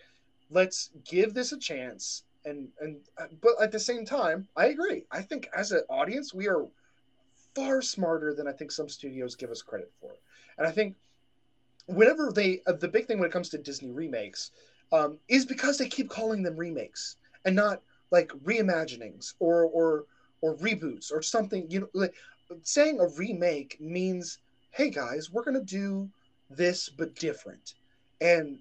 let's 0.49 0.89
give 1.05 1.34
this 1.34 1.51
a 1.51 1.60
chance. 1.60 2.23
And 2.45 2.69
and 2.81 2.97
but 3.41 3.53
at 3.61 3.72
the 3.72 3.80
same 3.80 4.05
time 4.05 4.47
i 4.57 4.65
agree. 4.65 5.05
I 5.11 5.22
think 5.22 5.47
as 5.55 5.72
an 5.72 5.84
audience 5.89 6.34
we 6.34 6.49
are 6.49 6.65
far 7.55 7.81
smarter 7.81 8.34
than 8.34 8.47
i 8.47 8.51
think 8.51 8.72
some 8.72 8.89
studios 8.89 9.35
give 9.35 9.49
us 9.51 9.61
credit 9.61 9.91
for. 10.01 10.11
And 10.57 10.68
i 10.68 10.72
think 10.72 10.95
whenever 11.88 12.31
they 12.31 12.61
uh, 12.68 12.73
the 12.73 12.88
big 12.88 13.07
thing 13.07 13.19
when 13.19 13.30
it 13.30 13.34
comes 13.34 13.49
to 13.49 13.57
disney 13.57 13.91
remakes 13.91 14.51
um, 14.91 15.18
is 15.27 15.45
because 15.45 15.77
they 15.77 15.88
keep 15.88 16.10
calling 16.10 16.43
them 16.43 16.55
remakes 16.55 17.18
and 17.45 17.55
not 17.55 17.81
like 18.11 18.30
reimaginings 18.45 19.34
or 19.39 19.64
or 19.65 20.05
or 20.41 20.55
reboots 20.57 21.11
or 21.11 21.22
something 21.22 21.69
you 21.69 21.81
know 21.81 21.89
like 21.93 22.14
saying 22.64 22.99
a 22.99 23.07
remake 23.07 23.80
means 23.80 24.40
hey 24.72 24.90
guys 24.90 25.32
we're 25.32 25.44
gonna 25.44 25.61
do 25.61 26.10
this 26.49 26.90
but 26.90 27.15
different. 27.15 27.76
And 28.22 28.60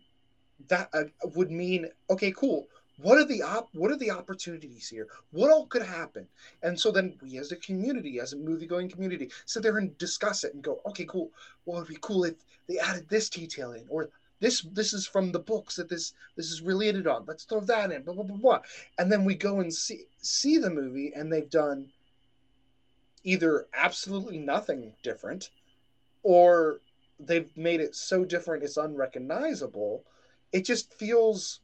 that 0.68 0.88
uh, 0.92 1.04
would 1.34 1.50
mean 1.50 1.88
okay 2.10 2.32
cool. 2.32 2.68
What 2.98 3.18
are 3.18 3.24
the 3.24 3.42
op- 3.42 3.74
what 3.74 3.90
are 3.90 3.96
the 3.96 4.10
opportunities 4.10 4.88
here? 4.88 5.08
What 5.30 5.50
all 5.50 5.66
could 5.66 5.82
happen? 5.82 6.26
And 6.62 6.78
so 6.78 6.90
then 6.90 7.18
we 7.22 7.38
as 7.38 7.52
a 7.52 7.56
community 7.56 8.20
as 8.20 8.32
a 8.32 8.36
movie 8.36 8.66
going 8.66 8.88
community 8.88 9.30
sit 9.46 9.62
there 9.62 9.78
and 9.78 9.96
discuss 9.98 10.44
it 10.44 10.54
and 10.54 10.62
go 10.62 10.80
okay 10.86 11.04
cool. 11.06 11.30
Well 11.64 11.78
it'd 11.78 11.88
be 11.88 11.98
cool 12.00 12.24
if 12.24 12.34
they 12.68 12.78
added 12.78 13.08
this 13.08 13.28
detail 13.28 13.72
in 13.72 13.86
or 13.88 14.10
this 14.40 14.62
this 14.72 14.92
is 14.92 15.06
from 15.06 15.32
the 15.32 15.38
books 15.38 15.76
that 15.76 15.88
this 15.88 16.14
this 16.36 16.50
is 16.50 16.62
related 16.62 17.06
on. 17.06 17.24
Let's 17.26 17.44
throw 17.44 17.60
that 17.60 17.90
in 17.90 18.02
blah 18.02 18.14
blah 18.14 18.24
blah 18.24 18.36
blah. 18.36 18.60
And 18.98 19.10
then 19.10 19.24
we 19.24 19.34
go 19.34 19.60
and 19.60 19.72
see 19.72 20.04
see 20.20 20.58
the 20.58 20.70
movie 20.70 21.12
and 21.14 21.32
they've 21.32 21.50
done 21.50 21.88
either 23.24 23.66
absolutely 23.74 24.38
nothing 24.38 24.92
different 25.02 25.50
or 26.22 26.80
they've 27.20 27.56
made 27.56 27.80
it 27.80 27.94
so 27.94 28.24
different 28.24 28.62
it's 28.62 28.76
unrecognizable 28.76 30.04
it 30.52 30.64
just 30.64 30.92
feels 30.94 31.60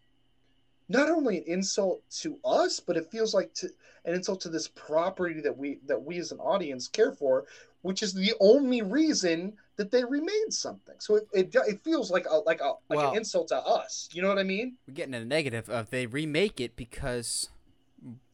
not 0.88 1.10
only 1.10 1.38
an 1.38 1.44
insult 1.46 2.00
to 2.10 2.38
us 2.44 2.80
but 2.80 2.96
it 2.96 3.10
feels 3.10 3.34
like 3.34 3.52
to, 3.54 3.68
an 4.04 4.14
insult 4.14 4.40
to 4.40 4.48
this 4.48 4.68
property 4.68 5.40
that 5.40 5.56
we 5.56 5.78
that 5.86 6.02
we 6.02 6.18
as 6.18 6.32
an 6.32 6.38
audience 6.38 6.88
care 6.88 7.12
for 7.12 7.44
which 7.82 8.02
is 8.02 8.12
the 8.12 8.34
only 8.40 8.82
reason 8.82 9.56
that 9.76 9.90
they 9.90 10.04
remade 10.04 10.52
something. 10.52 10.96
So 10.98 11.16
it, 11.16 11.28
it, 11.32 11.54
it 11.54 11.80
feels 11.84 12.10
like 12.10 12.26
a 12.28 12.36
like 12.38 12.60
a 12.60 12.74
like 12.88 12.98
Well- 12.98 13.10
an 13.12 13.16
insult 13.16 13.48
to 13.48 13.56
us. 13.56 14.08
You 14.12 14.22
know 14.22 14.28
what 14.28 14.38
i 14.38 14.42
mean? 14.42 14.76
We're 14.86 14.94
getting 14.94 15.14
a 15.14 15.24
negative 15.24 15.68
of 15.68 15.90
they 15.90 16.06
remake 16.06 16.60
it 16.60 16.76
because 16.76 17.48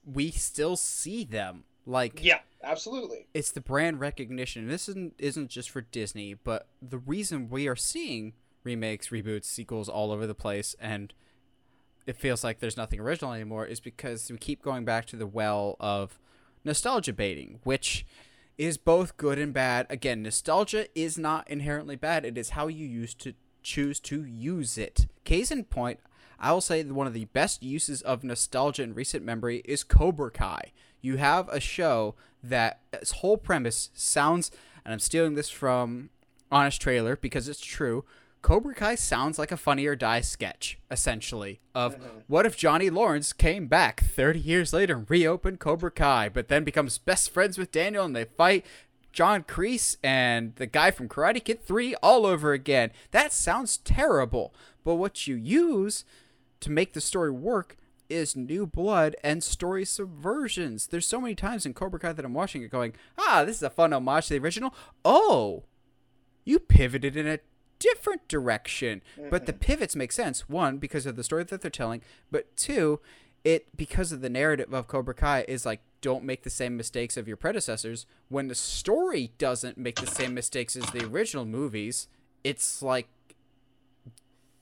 we 0.04 0.30
still 0.30 0.76
see 0.76 1.24
them. 1.24 1.64
Like 1.86 2.24
yeah 2.24 2.38
absolutely 2.62 3.26
it's 3.34 3.50
the 3.50 3.60
brand 3.60 4.00
recognition. 4.00 4.68
This 4.68 4.88
isn't 4.88 5.14
isn't 5.18 5.50
just 5.50 5.70
for 5.70 5.82
Disney, 5.82 6.34
but 6.34 6.66
the 6.80 6.98
reason 6.98 7.50
we 7.50 7.68
are 7.68 7.76
seeing 7.76 8.32
remakes, 8.64 9.08
reboots, 9.08 9.44
sequels 9.44 9.88
all 9.88 10.10
over 10.10 10.26
the 10.26 10.34
place, 10.34 10.74
and 10.80 11.12
it 12.06 12.16
feels 12.16 12.42
like 12.42 12.58
there's 12.58 12.76
nothing 12.76 13.00
original 13.00 13.32
anymore, 13.32 13.66
is 13.66 13.80
because 13.80 14.30
we 14.30 14.38
keep 14.38 14.62
going 14.62 14.84
back 14.84 15.04
to 15.06 15.16
the 15.16 15.26
well 15.26 15.76
of 15.78 16.18
nostalgia 16.64 17.12
baiting, 17.12 17.60
which 17.62 18.06
is 18.56 18.78
both 18.78 19.16
good 19.16 19.38
and 19.38 19.52
bad. 19.52 19.86
Again, 19.90 20.22
nostalgia 20.22 20.86
is 20.98 21.18
not 21.18 21.48
inherently 21.50 21.96
bad; 21.96 22.24
it 22.24 22.38
is 22.38 22.50
how 22.50 22.68
you 22.68 22.86
use 22.86 23.14
to 23.14 23.34
choose 23.62 24.00
to 24.00 24.24
use 24.24 24.78
it. 24.78 25.06
Case 25.24 25.50
in 25.50 25.64
point, 25.64 26.00
I 26.38 26.52
will 26.52 26.60
say 26.60 26.82
that 26.82 26.92
one 26.92 27.06
of 27.06 27.14
the 27.14 27.26
best 27.26 27.62
uses 27.62 28.02
of 28.02 28.24
nostalgia 28.24 28.82
in 28.82 28.94
recent 28.94 29.24
memory 29.24 29.62
is 29.64 29.84
Cobra 29.84 30.30
Kai. 30.30 30.72
You 31.04 31.18
have 31.18 31.50
a 31.50 31.60
show 31.60 32.14
that 32.42 32.80
its 32.90 33.10
whole 33.10 33.36
premise 33.36 33.90
sounds, 33.92 34.50
and 34.86 34.94
I'm 34.94 34.98
stealing 34.98 35.34
this 35.34 35.50
from 35.50 36.08
Honest 36.50 36.80
Trailer 36.80 37.14
because 37.14 37.46
it's 37.46 37.60
true. 37.60 38.06
Cobra 38.40 38.74
Kai 38.74 38.94
sounds 38.94 39.38
like 39.38 39.52
a 39.52 39.58
Funny 39.58 39.84
or 39.84 39.96
Die 39.96 40.22
sketch, 40.22 40.78
essentially. 40.90 41.60
Of 41.74 41.96
uh-huh. 41.96 42.08
what 42.26 42.46
if 42.46 42.56
Johnny 42.56 42.88
Lawrence 42.88 43.34
came 43.34 43.66
back 43.66 44.02
30 44.02 44.38
years 44.38 44.72
later 44.72 44.96
and 44.96 45.10
reopened 45.10 45.60
Cobra 45.60 45.90
Kai, 45.90 46.30
but 46.30 46.48
then 46.48 46.64
becomes 46.64 46.96
best 46.96 47.28
friends 47.28 47.58
with 47.58 47.70
Daniel 47.70 48.06
and 48.06 48.16
they 48.16 48.24
fight 48.24 48.64
John 49.12 49.42
Kreese 49.42 49.98
and 50.02 50.56
the 50.56 50.66
guy 50.66 50.90
from 50.90 51.10
Karate 51.10 51.44
Kid 51.44 51.62
3 51.62 51.96
all 51.96 52.24
over 52.24 52.54
again. 52.54 52.92
That 53.10 53.30
sounds 53.30 53.76
terrible. 53.76 54.54
But 54.84 54.94
what 54.94 55.26
you 55.26 55.34
use 55.34 56.06
to 56.60 56.70
make 56.70 56.94
the 56.94 57.02
story 57.02 57.30
work 57.30 57.76
is 58.08 58.36
new 58.36 58.66
blood 58.66 59.16
and 59.22 59.42
story 59.42 59.84
subversions. 59.84 60.88
There's 60.88 61.06
so 61.06 61.20
many 61.20 61.34
times 61.34 61.66
in 61.66 61.74
Cobra 61.74 61.98
Kai 61.98 62.12
that 62.12 62.24
I'm 62.24 62.34
watching 62.34 62.62
it 62.62 62.70
going, 62.70 62.94
ah, 63.18 63.44
this 63.44 63.56
is 63.56 63.62
a 63.62 63.70
fun 63.70 63.92
homage 63.92 64.28
to 64.28 64.34
the 64.34 64.40
original. 64.40 64.74
Oh, 65.04 65.64
you 66.44 66.58
pivoted 66.58 67.16
in 67.16 67.26
a 67.26 67.40
different 67.78 68.26
direction. 68.28 69.02
But 69.30 69.46
the 69.46 69.52
pivots 69.52 69.96
make 69.96 70.12
sense. 70.12 70.48
One, 70.48 70.78
because 70.78 71.06
of 71.06 71.16
the 71.16 71.24
story 71.24 71.44
that 71.44 71.60
they're 71.60 71.70
telling, 71.70 72.02
but 72.30 72.54
two, 72.56 73.00
it 73.44 73.68
because 73.76 74.10
of 74.10 74.22
the 74.22 74.30
narrative 74.30 74.72
of 74.72 74.88
Cobra 74.88 75.14
Kai 75.14 75.44
is 75.46 75.66
like 75.66 75.80
don't 76.00 76.24
make 76.24 76.42
the 76.42 76.50
same 76.50 76.76
mistakes 76.76 77.16
of 77.16 77.28
your 77.28 77.36
predecessors. 77.36 78.06
When 78.28 78.48
the 78.48 78.54
story 78.54 79.32
doesn't 79.38 79.78
make 79.78 79.96
the 80.00 80.06
same 80.06 80.34
mistakes 80.34 80.76
as 80.76 80.84
the 80.90 81.04
original 81.04 81.44
movies, 81.44 82.08
it's 82.42 82.82
like 82.82 83.08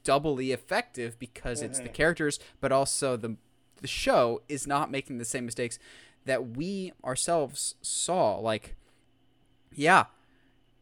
doubly 0.05 0.53
effective 0.53 1.19
because 1.19 1.63
it's 1.63 1.79
the 1.81 1.89
characters, 1.89 2.39
but 2.61 2.73
also 2.73 3.17
the 3.17 3.37
the 3.81 3.89
show 3.89 4.43
is 4.49 4.67
not 4.67 4.91
making 4.91 5.19
the 5.19 5.25
same 5.25 5.45
mistakes 5.45 5.79
that 6.25 6.57
we 6.57 6.93
ourselves 7.05 7.75
saw. 7.83 8.37
Like, 8.37 8.77
yeah, 9.75 10.05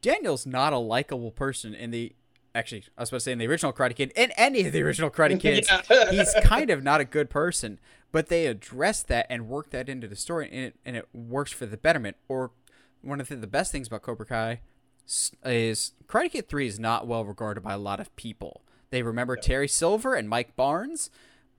Daniel's 0.02 0.44
not 0.46 0.72
a 0.74 0.78
likable 0.78 1.30
person 1.30 1.74
in 1.74 1.90
the 1.90 2.12
actually, 2.54 2.84
I 2.98 3.02
was 3.02 3.08
supposed 3.08 3.24
to 3.24 3.28
say 3.28 3.32
in 3.32 3.38
the 3.38 3.46
original 3.46 3.72
Karate 3.72 3.94
Kid, 3.94 4.12
in 4.16 4.32
any 4.36 4.66
of 4.66 4.72
the 4.72 4.82
original 4.82 5.08
Karate 5.10 5.38
Kids, 5.40 5.70
Yeah. 5.88 6.10
he's 6.10 6.34
kind 6.42 6.68
of 6.68 6.82
not 6.82 7.00
a 7.00 7.04
good 7.04 7.30
person. 7.30 7.78
But 8.12 8.26
they 8.26 8.46
address 8.46 9.04
that 9.04 9.26
and 9.30 9.48
work 9.48 9.70
that 9.70 9.88
into 9.88 10.08
the 10.08 10.16
story, 10.16 10.48
and 10.50 10.64
it, 10.64 10.76
and 10.84 10.96
it 10.96 11.08
works 11.14 11.52
for 11.52 11.64
the 11.64 11.76
betterment. 11.76 12.16
Or 12.28 12.50
one 13.02 13.20
of 13.20 13.28
the, 13.28 13.36
the 13.36 13.46
best 13.46 13.70
things 13.70 13.86
about 13.86 14.02
Cobra 14.02 14.26
Kai 14.26 14.60
is 15.44 15.92
Karate 16.08 16.32
Kid 16.32 16.48
3 16.48 16.66
is 16.66 16.80
not 16.80 17.06
well 17.06 17.24
regarded 17.24 17.62
by 17.62 17.72
a 17.74 17.78
lot 17.78 18.00
of 18.00 18.14
people. 18.16 18.62
They 18.90 19.02
remember 19.02 19.36
Terry 19.36 19.68
Silver 19.68 20.14
and 20.14 20.28
Mike 20.28 20.56
Barnes, 20.56 21.10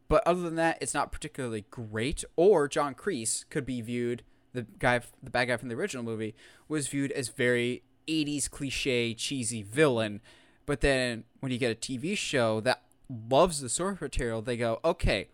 but 0.07 0.25
other 0.27 0.41
than 0.41 0.55
that, 0.55 0.77
it's 0.81 0.93
not 0.93 1.11
particularly 1.11 1.65
great. 1.71 2.23
Or 2.35 2.67
John 2.67 2.93
Kreese 2.93 3.45
could 3.49 3.65
be 3.65 3.81
viewed, 3.81 4.23
the 4.53 4.63
guy, 4.63 4.99
the 5.23 5.29
bad 5.29 5.45
guy 5.45 5.57
from 5.57 5.69
the 5.69 5.75
original 5.75 6.03
movie, 6.03 6.35
was 6.67 6.89
viewed 6.89 7.11
as 7.13 7.29
very 7.29 7.83
80s 8.07 8.49
cliche, 8.49 9.13
cheesy 9.13 9.61
villain. 9.63 10.19
But 10.65 10.81
then 10.81 11.23
when 11.39 11.51
you 11.51 11.57
get 11.57 11.71
a 11.71 11.75
TV 11.75 12.17
show 12.17 12.59
that 12.61 12.83
loves 13.29 13.61
the 13.61 13.69
source 13.69 14.01
material, 14.01 14.41
they 14.41 14.57
go, 14.57 14.79
okay, 14.83 15.27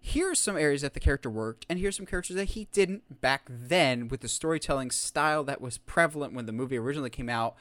here's 0.00 0.38
some 0.38 0.56
areas 0.56 0.82
that 0.82 0.94
the 0.94 1.00
character 1.00 1.30
worked, 1.30 1.66
and 1.68 1.78
here's 1.78 1.96
some 1.96 2.06
characters 2.06 2.36
that 2.36 2.50
he 2.50 2.68
didn't 2.72 3.20
back 3.20 3.42
then 3.48 4.08
with 4.08 4.20
the 4.20 4.28
storytelling 4.28 4.90
style 4.90 5.42
that 5.44 5.60
was 5.60 5.78
prevalent 5.78 6.32
when 6.32 6.46
the 6.46 6.52
movie 6.52 6.78
originally 6.78 7.10
came 7.10 7.28
out. 7.28 7.56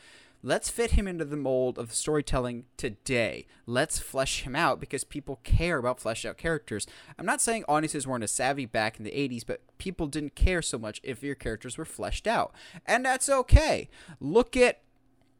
Let's 0.45 0.69
fit 0.69 0.91
him 0.91 1.07
into 1.07 1.25
the 1.25 1.35
mold 1.35 1.79
of 1.79 1.91
storytelling 1.91 2.65
today. 2.77 3.47
Let's 3.65 3.97
flesh 3.97 4.43
him 4.43 4.55
out 4.55 4.79
because 4.79 5.03
people 5.03 5.39
care 5.43 5.79
about 5.79 5.99
fleshed 5.99 6.23
out 6.23 6.37
characters. 6.37 6.85
I'm 7.17 7.25
not 7.25 7.41
saying 7.41 7.63
audiences 7.67 8.05
weren't 8.05 8.23
as 8.23 8.29
savvy 8.29 8.67
back 8.67 8.99
in 8.99 9.05
the 9.05 9.09
80s, 9.09 9.43
but 9.43 9.61
people 9.79 10.05
didn't 10.05 10.35
care 10.35 10.61
so 10.61 10.77
much 10.77 11.01
if 11.01 11.23
your 11.23 11.33
characters 11.33 11.79
were 11.79 11.83
fleshed 11.83 12.27
out. 12.27 12.53
And 12.85 13.03
that's 13.03 13.27
okay. 13.27 13.89
Look 14.19 14.55
at. 14.55 14.81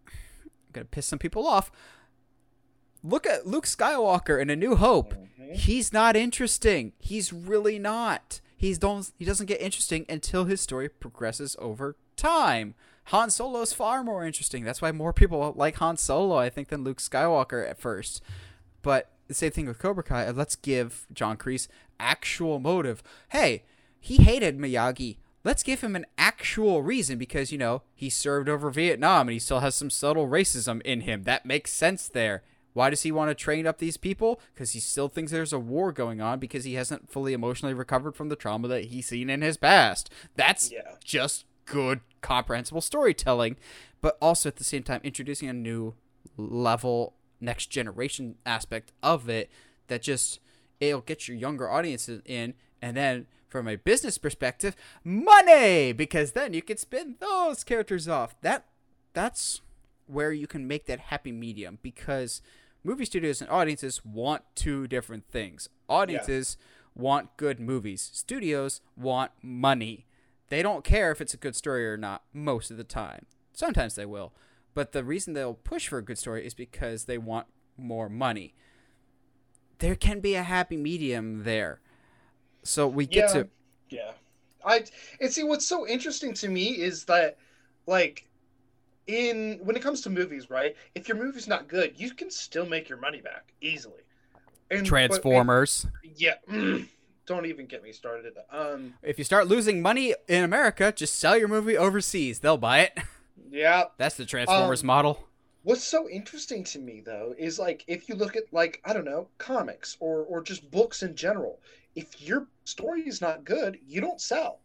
I'm 0.07 0.72
going 0.73 0.88
to 0.88 0.90
piss 0.90 1.06
some 1.06 1.19
people 1.19 1.45
off. 1.45 1.72
Look 3.03 3.27
at 3.27 3.45
Luke 3.45 3.68
Skywalker 3.68 4.41
in 4.41 4.49
A 4.49 4.56
New 4.56 4.76
Hope. 4.76 5.14
Mm-hmm. 5.14 5.53
He's 5.53 5.94
not 5.94 6.15
interesting. 6.15 6.94
He's 6.98 7.32
really 7.32 7.77
not. 7.77 8.41
He's 8.57 8.80
don't 8.80 9.11
he 9.19 9.26
doesn't 9.26 9.45
get 9.45 9.61
interesting 9.61 10.07
until 10.10 10.45
his 10.45 10.61
story 10.61 10.90
progresses 10.90 11.56
over 11.60 11.95
time. 12.15 12.73
Han 13.10 13.30
Solo 13.30 13.61
is 13.61 13.73
far 13.73 14.03
more 14.03 14.26
interesting. 14.26 14.64
That's 14.64 14.82
why 14.82 14.91
more 14.91 15.14
people 15.14 15.53
like 15.56 15.76
Han 15.77 15.98
Solo, 15.98 16.36
I 16.38 16.49
think, 16.49 16.69
than 16.69 16.84
Luke 16.84 16.98
Skywalker 16.99 17.68
at 17.69 17.80
first. 17.80 18.22
But 18.82 19.11
the 19.27 19.34
same 19.34 19.52
thing 19.52 19.68
with 19.68 19.80
Cobra 19.80 20.03
Kai. 20.03 20.30
Let's 20.32 20.56
give 20.56 21.06
John 21.14 21.38
Kreese 21.38 21.68
actual 21.99 22.60
motive. 22.60 23.03
Hey, 23.30 23.64
he 23.99 24.18
hated 24.18 24.57
Miyagi. 24.57 25.18
Let's 25.44 25.61
give 25.64 25.82
him 25.82 25.95
an 25.95 26.06
actual 26.18 26.82
reason 26.82 27.19
because, 27.19 27.52
you 27.52 27.57
know, 27.60 27.84
he 27.94 28.10
served 28.10 28.49
over 28.49 28.72
Vietnam 28.72 29.27
and 29.27 29.34
he 29.34 29.40
still 29.40 29.60
has 29.60 29.76
some 29.76 29.91
subtle 29.91 30.27
racism 30.27 30.82
in 30.82 31.02
him. 31.02 31.23
That 31.23 31.45
makes 31.45 31.72
sense 31.72 32.07
there. 32.07 32.41
Why 32.73 32.90
does 32.90 33.03
he 33.03 33.11
want 33.11 33.30
to 33.30 33.36
train 33.36 33.65
up 33.68 33.77
these 33.77 33.95
people? 33.98 34.41
Because 34.53 34.72
he 34.73 34.80
still 34.80 35.07
thinks 35.07 35.32
there's 35.32 35.53
a 35.53 35.60
war 35.60 35.91
going 35.91 36.19
on 36.19 36.40
because 36.40 36.64
he 36.65 36.73
hasn't 36.73 37.10
fully 37.11 37.34
emotionally 37.34 37.73
recovered 37.76 38.15
from 38.15 38.30
the 38.30 38.36
trauma 38.36 38.68
that 38.68 38.86
he's 38.86 39.07
seen 39.07 39.30
in 39.30 39.41
his 39.41 39.56
past. 39.57 40.10
That's 40.36 40.72
Yeah. 40.72 40.95
just 41.03 41.45
good, 41.65 42.01
comprehensible 42.21 42.81
storytelling, 42.81 43.57
but 44.01 44.17
also 44.21 44.49
at 44.49 44.55
the 44.57 44.63
same 44.63 44.83
time 44.83 45.01
introducing 45.03 45.49
a 45.49 45.53
new 45.53 45.95
level, 46.37 47.13
next 47.39 47.67
generation 47.67 48.35
aspect 48.45 48.91
of 49.03 49.29
it 49.29 49.49
that 49.87 50.01
just 50.01 50.39
it'll 50.79 51.01
get 51.01 51.27
your 51.27 51.37
younger 51.37 51.69
audiences 51.69 52.21
in, 52.25 52.53
and 52.81 52.97
then 52.97 53.27
from 53.47 53.67
a 53.67 53.75
business 53.77 54.17
perspective, 54.17 54.75
money 55.03 55.93
because 55.93 56.33
then 56.33 56.53
you 56.53 56.61
can 56.61 56.77
spin 56.77 57.15
those 57.19 57.63
characters 57.63 58.07
off. 58.07 58.35
That 58.41 58.65
that's 59.13 59.61
where 60.07 60.31
you 60.31 60.47
can 60.47 60.67
make 60.67 60.85
that 60.85 60.99
happy 60.99 61.31
medium 61.31 61.79
because 61.81 62.41
movie 62.83 63.05
studios 63.05 63.41
and 63.41 63.49
audiences 63.49 64.03
want 64.05 64.43
two 64.55 64.87
different 64.87 65.25
things. 65.31 65.69
Audiences 65.87 66.57
want 66.95 67.37
good 67.37 67.59
movies. 67.59 68.09
Studios 68.13 68.81
want 68.95 69.31
money. 69.41 70.05
They 70.49 70.61
don't 70.61 70.84
care 70.84 71.11
if 71.11 71.22
it's 71.22 71.34
a 71.34 71.38
good 71.38 71.55
story 71.55 71.88
or 71.88 71.97
not 71.97 72.23
most 72.34 72.69
of 72.72 72.77
the 72.77 72.84
time. 72.84 73.26
Sometimes 73.53 73.95
they 73.95 74.05
will. 74.05 74.34
But 74.73 74.91
the 74.91 75.03
reason 75.03 75.34
they'll 75.34 75.53
push 75.53 75.88
for 75.88 75.97
a 75.97 76.03
good 76.03 76.17
story 76.17 76.45
is 76.45 76.53
because 76.53 77.05
they 77.05 77.17
want 77.17 77.47
more 77.77 78.09
money. 78.09 78.53
There 79.80 79.95
can 79.95 80.19
be 80.19 80.35
a 80.35 80.43
happy 80.43 80.77
medium 80.77 81.43
there. 81.43 81.80
So 82.63 82.88
we 82.88 83.05
get 83.05 83.30
Yeah. 83.30 83.41
to 83.43 83.49
Yeah. 83.89 84.11
I 84.65 84.84
and 85.22 85.31
see 85.31 85.43
what's 85.43 85.65
so 85.65 85.88
interesting 85.88 86.34
to 86.35 86.49
me 86.49 86.81
is 86.81 87.05
that 87.05 87.38
like 87.85 88.27
in 89.07 89.59
when 89.63 89.76
it 89.76 89.81
comes 89.84 90.01
to 90.01 90.09
movies, 90.09 90.49
right? 90.49 90.76
If 90.95 91.07
your 91.07 91.17
movie's 91.17 91.47
not 91.47 91.67
good, 91.67 91.93
you 91.99 92.11
can 92.11 92.31
still 92.31 92.65
make 92.65 92.89
your 92.89 92.97
money 92.97 93.22
back 93.22 93.53
easily. 93.61 94.01
And 94.72 94.81
but- 94.81 94.88
Transformers. 94.88 95.85
and- 96.03 96.13
yeah. 96.19 96.35
don't 97.26 97.45
even 97.45 97.65
get 97.65 97.84
me 97.84 97.91
started. 97.91 98.34
Um 98.52 98.95
If 99.02 99.18
you 99.18 99.23
start 99.23 99.47
losing 99.47 99.81
money 99.81 100.15
in 100.27 100.43
America, 100.43 100.91
just 100.91 101.18
sell 101.19 101.38
your 101.38 101.47
movie 101.47 101.77
overseas. 101.77 102.39
They'll 102.39 102.57
buy 102.57 102.80
it. 102.81 102.99
yeah, 103.49 103.85
That's 103.97 104.15
the 104.18 104.26
Transformers 104.26 104.81
Um, 104.81 104.88
model. 104.88 105.27
What's 105.64 105.84
so 105.84 106.07
interesting 106.10 106.64
to 106.65 106.80
me 106.80 107.02
though 107.02 107.34
is 107.38 107.57
like 107.60 107.84
if 107.88 108.07
you 108.07 108.15
look 108.15 108.35
at 108.35 108.52
like 108.53 108.81
I 108.85 108.93
don't 108.93 109.06
know 109.06 109.30
comics 109.38 109.97
or 109.99 110.23
or 110.26 110.41
just 110.43 110.69
books 110.72 111.02
in 111.03 111.15
general, 111.15 111.60
if 111.95 112.22
your 112.22 112.47
story 112.65 113.02
is 113.07 113.22
not 113.22 113.43
good, 113.43 113.80
you 113.88 113.99
don't 114.02 114.22
sell. 114.22 114.61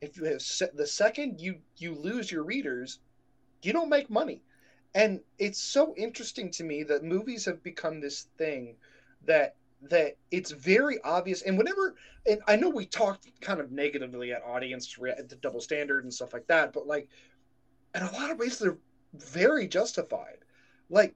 If 0.00 0.16
you 0.16 0.24
have 0.24 0.42
se- 0.42 0.70
the 0.74 0.86
second 0.86 1.40
you 1.40 1.60
you 1.76 1.94
lose 1.94 2.30
your 2.32 2.42
readers, 2.42 2.98
you 3.62 3.72
don't 3.72 3.88
make 3.88 4.10
money, 4.10 4.42
and 4.94 5.20
it's 5.38 5.60
so 5.62 5.94
interesting 5.96 6.50
to 6.52 6.64
me 6.64 6.82
that 6.84 7.04
movies 7.04 7.44
have 7.44 7.62
become 7.62 8.00
this 8.00 8.26
thing 8.36 8.76
that 9.24 9.54
that 9.90 10.16
it's 10.30 10.52
very 10.52 11.00
obvious 11.02 11.42
and 11.42 11.58
whenever 11.58 11.94
and 12.26 12.40
i 12.46 12.54
know 12.54 12.68
we 12.68 12.86
talked 12.86 13.26
kind 13.40 13.60
of 13.60 13.72
negatively 13.72 14.32
at 14.32 14.42
audience 14.42 14.96
at 15.18 15.28
the 15.28 15.36
double 15.36 15.60
standard 15.60 16.04
and 16.04 16.14
stuff 16.14 16.32
like 16.32 16.46
that 16.46 16.72
but 16.72 16.86
like 16.86 17.08
in 17.94 18.02
a 18.02 18.12
lot 18.12 18.30
of 18.30 18.38
ways 18.38 18.58
they're 18.58 18.78
very 19.14 19.66
justified. 19.66 20.38
Like 20.88 21.14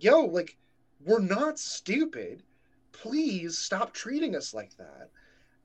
yo 0.00 0.22
like 0.22 0.56
we're 1.04 1.20
not 1.20 1.58
stupid. 1.58 2.42
Please 2.92 3.58
stop 3.58 3.92
treating 3.92 4.36
us 4.36 4.54
like 4.54 4.76
that. 4.76 5.10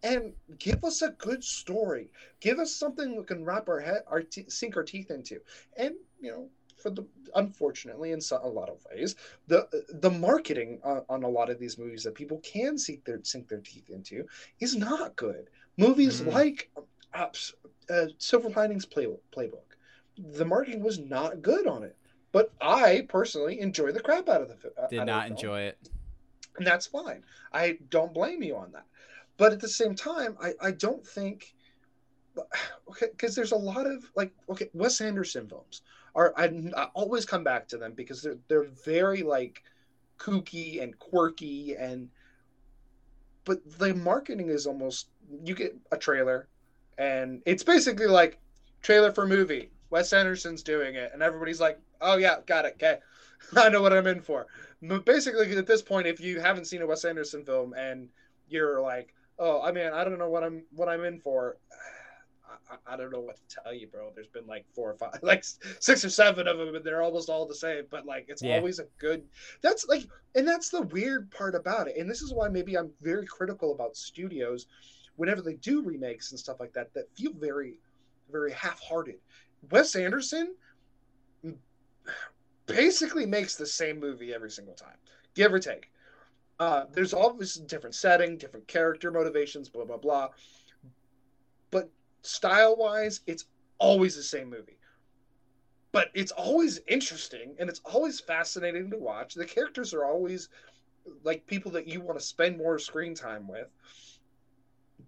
And 0.04 0.34
give 0.60 0.84
us 0.84 1.02
a 1.02 1.10
good 1.10 1.44
story. 1.44 2.10
Give 2.40 2.60
us 2.60 2.74
something 2.74 3.16
we 3.16 3.24
can 3.24 3.44
wrap 3.44 3.68
our 3.68 3.80
head 3.80 4.02
our 4.08 4.22
te- 4.22 4.50
sink 4.50 4.78
our 4.78 4.84
teeth 4.84 5.12
into. 5.12 5.40
And 5.78 5.96
you 6.20 6.32
know 6.32 6.50
for 6.78 6.90
the 6.90 7.06
unfortunately 7.36 8.12
in 8.12 8.22
so, 8.22 8.40
a 8.44 8.48
lot 8.48 8.70
of 8.70 8.78
ways 8.92 9.16
the 9.48 9.68
the 9.90 10.10
marketing 10.12 10.80
on, 10.84 11.02
on 11.10 11.24
a 11.24 11.30
lot 11.30 11.50
of 11.50 11.60
these 11.60 11.78
movies 11.78 12.04
that 12.04 12.16
people 12.16 12.40
can 12.40 12.78
sink 12.78 13.04
their 13.06 13.20
sink 13.24 13.48
their 13.48 13.60
teeth 13.62 13.90
into 13.90 14.26
is 14.60 14.76
not 14.76 15.16
good 15.16 15.50
movies 15.78 16.22
Mhm. 16.22 16.34
like 16.34 16.70
uh, 17.14 17.26
uh, 17.90 18.08
silver 18.18 18.50
linings 18.50 18.86
play, 18.86 19.08
playbook 19.36 19.76
the 20.18 20.46
marketing 20.46 20.84
was 20.84 21.00
not 21.00 21.42
good 21.42 21.68
on 21.68 21.84
it 21.84 21.96
but 22.32 22.52
i 22.62 23.06
personally 23.10 23.60
enjoy 23.60 23.92
the 23.92 24.00
crap 24.00 24.30
out 24.30 24.42
of 24.42 24.50
the 24.50 24.82
out 24.82 24.90
Did 24.90 25.06
not 25.06 25.28
the 25.28 25.34
enjoy 25.34 25.62
it. 25.62 25.78
and 26.58 26.66
that's 26.66 26.88
fine. 26.88 27.24
I 27.54 27.78
don't 27.90 28.14
blame 28.14 28.42
you 28.42 28.56
on 28.56 28.72
that. 28.72 28.86
But 29.38 29.54
at 29.54 29.60
the 29.60 29.68
same 29.68 29.94
time, 29.94 30.36
I, 30.42 30.54
I 30.60 30.72
don't 30.72 31.06
think 31.06 31.54
okay 32.90 33.08
because 33.12 33.36
there's 33.36 33.52
a 33.52 33.58
lot 33.58 33.86
of 33.88 34.10
like 34.16 34.32
okay 34.50 34.70
Wes 34.74 35.02
Anderson 35.02 35.48
films 35.48 35.82
are 36.18 36.34
I, 36.36 36.46
I 36.76 36.86
always 36.96 37.26
come 37.26 37.44
back 37.44 37.68
to 37.70 37.78
them 37.78 37.94
because 37.94 38.22
they're 38.22 38.40
they're 38.50 38.68
very 38.84 39.22
like 39.22 39.64
kooky 40.18 40.82
and 40.82 40.98
quirky 40.98 41.76
and 41.76 42.10
but 43.46 43.60
the 43.78 43.94
marketing 43.94 44.50
is 44.50 44.66
almost 44.66 45.08
you 45.44 45.54
get 45.54 45.78
a 45.92 45.98
trailer 45.98 46.50
and 46.98 47.42
it's 47.46 47.64
basically 47.64 48.08
like 48.08 48.40
trailer 48.82 49.12
for 49.12 49.28
movie. 49.28 49.70
Wes 49.90 50.12
Anderson's 50.12 50.64
doing 50.64 50.96
it 50.96 51.12
and 51.14 51.22
everybody's 51.22 51.62
like 51.62 51.80
oh 52.02 52.18
yeah 52.18 52.38
got 52.46 52.66
it 52.66 52.74
okay. 52.76 52.98
I 53.56 53.70
know 53.70 53.84
what 53.84 53.94
I'm 53.94 54.08
in 54.08 54.22
for. 54.22 54.48
But 54.82 55.06
basically 55.06 55.56
at 55.56 55.68
this 55.68 55.84
point 55.84 56.08
if 56.08 56.20
you 56.20 56.42
haven't 56.42 56.66
seen 56.66 56.82
a 56.82 56.88
Wes 56.88 57.06
Anderson 57.06 57.46
film 57.46 57.74
and 57.78 58.10
you're 58.50 58.82
like 58.82 59.14
oh 59.38 59.62
I 59.62 59.72
mean 59.72 59.94
I 59.94 60.04
don't 60.04 60.18
know 60.18 60.30
what 60.30 60.44
I'm 60.44 60.64
what 60.72 60.90
I'm 60.90 61.06
in 61.06 61.20
for 61.20 61.58
I, 62.70 62.94
I 62.94 62.98
don't 62.98 63.12
know 63.12 63.22
what 63.22 63.38
to 63.38 63.56
tell 63.64 63.74
you 63.74 63.88
bro 63.88 64.12
there's 64.16 64.28
been 64.28 64.48
like 64.48 64.66
four 64.74 64.92
or 64.92 64.96
five 64.96 65.20
like 65.24 65.44
six 65.80 66.04
or 66.04 66.10
seven 66.10 66.48
of 66.48 66.58
them 66.58 66.76
and 66.76 66.84
they're 66.86 67.02
almost 67.02 67.30
all 67.30 67.46
the 67.46 67.56
same 67.56 67.84
but 67.90 68.06
like 68.06 68.26
it's 68.28 68.44
Yeah. 68.44 68.56
always 68.56 68.80
a 68.80 68.86
good 69.00 69.24
that's 69.62 69.88
like 69.88 70.08
and 70.36 70.48
that's 70.48 70.70
the 70.70 70.82
weird 70.82 71.30
part 71.32 71.56
about 71.56 71.88
it 71.88 71.98
and 71.98 72.10
this 72.10 72.22
is 72.22 72.34
why 72.34 72.48
maybe 72.48 72.76
I'm 72.78 72.92
very 73.02 73.26
critical 73.26 73.74
about 73.74 73.96
studios 73.96 74.68
whenever 75.16 75.42
they 75.42 75.56
do 75.56 75.82
remakes 75.82 76.32
and 76.32 76.40
stuff 76.40 76.60
like 76.60 76.74
that 76.74 76.94
that 76.94 77.06
feel 77.16 77.34
very 77.34 77.80
very 78.32 78.52
half-hearted 78.52 79.16
Wes 79.72 79.96
Anderson 79.96 80.54
basically 82.68 83.26
makes 83.26 83.56
the 83.56 83.66
same 83.66 84.00
movie 84.00 84.34
every 84.34 84.52
single 84.52 84.76
time, 84.76 84.98
give 85.34 85.52
or 85.54 85.60
take. 85.60 85.90
Uh, 86.60 86.86
there's 86.92 87.14
always 87.14 87.58
a 87.58 87.62
different 87.62 87.96
setting, 87.96 88.38
different 88.38 88.68
character 88.68 89.12
motivations, 89.12 89.70
blah 89.70 89.86
blah 89.86 89.98
blah. 89.98 90.30
Style 92.28 92.76
wise, 92.78 93.22
it's 93.28 93.46
always 93.80 94.16
the 94.16 94.24
same 94.24 94.50
movie. 94.50 94.80
but 95.92 96.10
it's 96.14 96.32
always 96.32 96.80
interesting 96.88 97.56
and 97.60 97.70
it's 97.70 97.82
always 97.86 98.20
fascinating 98.20 98.92
to 98.92 98.98
watch. 98.98 99.34
The 99.36 99.46
characters 99.46 99.94
are 99.94 100.06
always 100.06 100.50
like 101.24 101.48
people 101.48 101.72
that 101.74 101.88
you 101.88 102.02
want 102.02 102.20
to 102.20 102.26
spend 102.26 102.58
more 102.58 102.80
screen 102.80 103.16
time 103.16 103.48
with. 103.48 103.68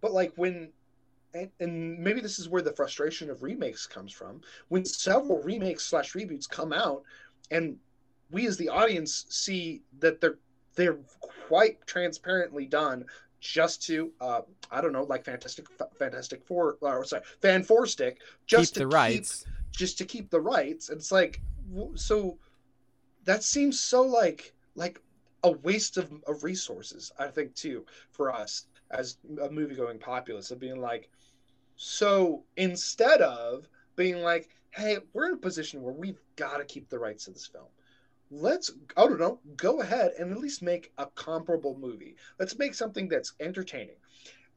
But 0.02 0.14
like 0.14 0.34
when 0.36 0.74
and, 1.34 1.52
and 1.60 2.00
maybe 2.00 2.22
this 2.22 2.40
is 2.40 2.50
where 2.50 2.62
the 2.62 2.74
frustration 2.74 3.30
of 3.30 3.44
remakes 3.44 3.88
comes 3.88 4.14
from 4.14 4.42
when 4.70 4.86
several 4.86 5.42
remakes 5.44 5.86
slash 5.86 6.14
reboots 6.14 6.50
come 6.50 6.74
out 6.74 7.04
and 7.52 7.78
we 8.32 8.48
as 8.48 8.58
the 8.58 8.70
audience 8.70 9.26
see 9.30 9.84
that 10.00 10.22
they're 10.22 10.40
they're 10.76 11.00
quite 11.48 11.86
transparently 11.88 12.66
done 12.66 13.06
just 13.40 13.82
to 13.86 14.12
uh 14.22 14.42
i 14.72 14.82
don't 14.82 14.92
know 14.92 15.04
like 15.04 15.24
fantastic 15.24 15.66
fantastic 15.98 16.44
four 16.46 16.78
or 16.82 17.06
sorry 17.06 17.24
fan 17.42 17.64
four 17.64 17.86
stick 17.86 18.20
just 18.46 18.74
keep 18.74 18.84
the 18.84 18.86
keep, 18.88 18.94
rights. 18.94 19.46
just 19.72 19.98
to 19.98 20.06
keep 20.06 20.30
the 20.30 20.40
rights. 20.40 20.90
It's 20.90 21.12
like 21.12 21.42
so 21.96 22.38
that 23.26 23.44
seems 23.44 23.80
so 23.80 24.02
like 24.02 24.54
like 24.76 25.02
a 25.44 25.52
waste 25.52 25.98
of, 25.98 26.12
of 26.28 26.44
resources 26.44 27.12
i 27.20 27.28
think 27.28 27.54
too 27.56 27.86
for 28.12 28.34
us 28.34 28.66
as 28.92 29.18
a 29.42 29.50
movie 29.50 29.76
going 29.76 30.00
populace 30.00 30.52
of 30.52 30.60
being 30.60 30.82
like 30.82 31.10
so 31.76 32.44
instead 32.58 33.22
of 33.22 33.70
being 33.96 34.22
like 34.22 34.50
hey 34.72 34.98
we're 35.14 35.28
in 35.28 35.36
a 35.36 35.38
position 35.38 35.82
where 35.82 35.94
we've 35.94 36.20
got 36.36 36.58
to 36.58 36.66
keep 36.66 36.90
the 36.90 37.00
rights 37.00 37.26
to 37.26 37.32
this 37.32 37.46
film 37.46 37.68
let's 38.32 38.72
i 38.98 39.06
don't 39.08 39.20
know 39.20 39.40
go 39.58 39.82
ahead 39.82 40.12
and 40.20 40.32
at 40.32 40.38
least 40.38 40.62
make 40.62 40.92
a 40.98 41.06
comparable 41.16 41.78
movie. 41.80 42.16
Let's 42.40 42.58
make 42.58 42.74
something 42.76 43.08
that's 43.08 43.34
entertaining. 43.40 43.96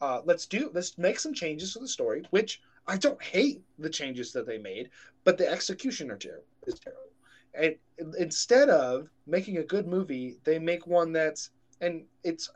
Uh, 0.00 0.20
let's 0.24 0.46
do 0.46 0.70
let's 0.74 0.98
make 0.98 1.18
some 1.18 1.32
changes 1.32 1.72
to 1.72 1.78
the 1.78 1.88
story 1.88 2.22
which 2.30 2.60
i 2.86 2.96
don't 2.96 3.22
hate 3.22 3.62
the 3.78 3.88
changes 3.88 4.32
that 4.32 4.46
they 4.46 4.58
made 4.58 4.90
but 5.24 5.38
the 5.38 5.48
execution 5.48 6.10
are 6.10 6.16
terrible 6.16 6.44
is 6.66 6.74
terrible. 6.80 7.12
And 7.54 7.76
instead 8.18 8.68
of 8.68 9.08
making 9.26 9.58
a 9.58 9.64
good 9.64 9.86
movie 9.86 10.38
they 10.44 10.58
make 10.58 10.86
one 10.86 11.12
that's 11.12 11.50
and 11.80 12.04
it's 12.24 12.50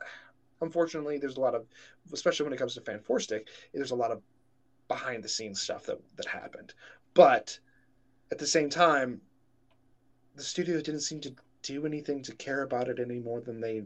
unfortunately 0.61 1.17
there's 1.17 1.37
a 1.37 1.41
lot 1.41 1.55
of 1.55 1.65
especially 2.13 2.43
when 2.43 2.53
it 2.53 2.57
comes 2.57 2.73
to 2.75 2.81
fan 2.81 2.99
four 2.99 3.19
stick 3.19 3.47
there's 3.73 3.91
a 3.91 3.95
lot 3.95 4.11
of 4.11 4.21
behind 4.87 5.23
the 5.23 5.29
scenes 5.29 5.61
stuff 5.61 5.85
that 5.85 5.99
that 6.17 6.25
happened. 6.27 6.73
But 7.13 7.59
at 8.31 8.37
the 8.37 8.47
same 8.47 8.69
time 8.69 9.21
the 10.37 10.43
studio 10.43 10.79
didn't 10.79 11.01
seem 11.01 11.19
to 11.21 11.33
do 11.63 11.85
anything 11.85 12.21
to 12.23 12.35
care 12.35 12.61
about 12.61 12.87
it 12.87 12.99
any 12.99 13.19
more 13.19 13.41
than 13.41 13.59
they 13.59 13.83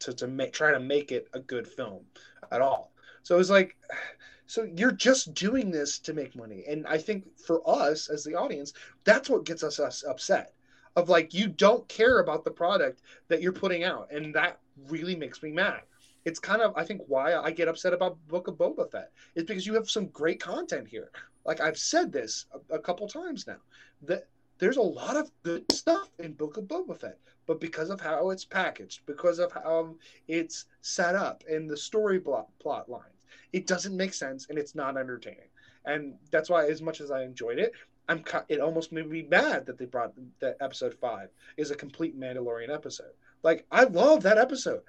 to, 0.00 0.12
to 0.14 0.26
make 0.26 0.52
try 0.52 0.72
to 0.72 0.80
make 0.80 1.12
it 1.12 1.28
a 1.34 1.40
good 1.40 1.68
film 1.68 2.02
at 2.50 2.62
all. 2.62 2.92
So 3.22 3.34
it 3.34 3.38
was 3.38 3.50
like 3.50 3.76
so 4.46 4.66
you're 4.74 4.90
just 4.90 5.34
doing 5.34 5.70
this 5.70 5.98
to 6.00 6.12
make 6.12 6.34
money. 6.34 6.64
And 6.66 6.86
i 6.86 6.98
think 6.98 7.24
for 7.38 7.62
us 7.68 8.08
as 8.08 8.24
the 8.24 8.34
audience 8.34 8.72
that's 9.04 9.28
what 9.30 9.44
gets 9.44 9.62
us, 9.62 9.78
us 9.78 10.02
upset 10.02 10.54
of 10.96 11.08
like 11.08 11.32
you 11.32 11.46
don't 11.46 11.86
care 11.88 12.18
about 12.18 12.44
the 12.44 12.50
product 12.50 13.02
that 13.28 13.42
you're 13.42 13.52
putting 13.52 13.84
out. 13.84 14.10
And 14.10 14.34
that 14.34 14.58
really 14.88 15.14
makes 15.14 15.42
me 15.42 15.52
mad. 15.52 15.82
It's 16.24 16.40
kind 16.40 16.62
of 16.62 16.72
I 16.76 16.84
think 16.84 17.02
why 17.06 17.34
I 17.34 17.50
get 17.50 17.68
upset 17.68 17.92
about 17.92 18.16
Book 18.26 18.48
of 18.48 18.54
Boba 18.56 18.90
Fett 18.90 19.12
is 19.34 19.44
because 19.44 19.66
you 19.66 19.74
have 19.74 19.88
some 19.88 20.06
great 20.06 20.40
content 20.40 20.88
here. 20.88 21.10
Like 21.44 21.60
I've 21.60 21.78
said 21.78 22.10
this 22.10 22.46
a, 22.52 22.76
a 22.76 22.78
couple 22.78 23.06
times 23.06 23.46
now. 23.46 23.60
That 24.02 24.26
there's 24.60 24.76
a 24.76 24.82
lot 24.82 25.16
of 25.16 25.30
good 25.42 25.70
stuff 25.72 26.10
in 26.18 26.34
Book 26.34 26.56
of 26.58 26.64
Boba 26.64 26.98
Fett, 26.98 27.18
but 27.46 27.60
because 27.60 27.90
of 27.90 28.00
how 28.00 28.30
it's 28.30 28.44
packaged, 28.44 29.00
because 29.06 29.38
of 29.38 29.50
how 29.50 29.96
it's 30.28 30.66
set 30.82 31.14
up 31.14 31.42
and 31.50 31.68
the 31.68 31.76
story 31.76 32.20
plot, 32.20 32.48
plot 32.60 32.88
lines, 32.88 33.26
it 33.52 33.66
doesn't 33.66 33.96
make 33.96 34.14
sense 34.14 34.46
and 34.48 34.58
it's 34.58 34.74
not 34.74 34.96
entertaining. 34.96 35.48
And 35.86 36.14
that's 36.30 36.50
why, 36.50 36.66
as 36.66 36.82
much 36.82 37.00
as 37.00 37.10
I 37.10 37.24
enjoyed 37.24 37.58
it, 37.58 37.72
I'm 38.08 38.22
it 38.48 38.60
almost 38.60 38.92
made 38.92 39.08
me 39.08 39.22
mad 39.22 39.64
that 39.66 39.78
they 39.78 39.86
brought 39.86 40.12
that 40.40 40.56
episode 40.60 40.94
five 41.00 41.30
is 41.56 41.70
a 41.70 41.76
complete 41.76 42.18
Mandalorian 42.18 42.72
episode. 42.72 43.12
Like 43.42 43.64
I 43.72 43.84
love 43.84 44.22
that 44.24 44.36
episode, 44.36 44.82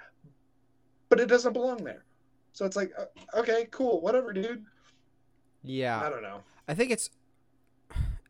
but 1.07 1.19
it 1.19 1.27
doesn't 1.27 1.53
belong 1.53 1.83
there. 1.83 2.03
So 2.53 2.65
it's 2.65 2.75
like, 2.75 2.91
uh, 2.99 3.39
okay, 3.39 3.67
cool, 3.71 4.01
whatever, 4.01 4.33
dude. 4.33 4.65
Yeah. 5.63 6.01
I 6.01 6.09
don't 6.09 6.23
know. 6.23 6.41
I 6.67 6.73
think 6.73 6.91
it's 6.91 7.09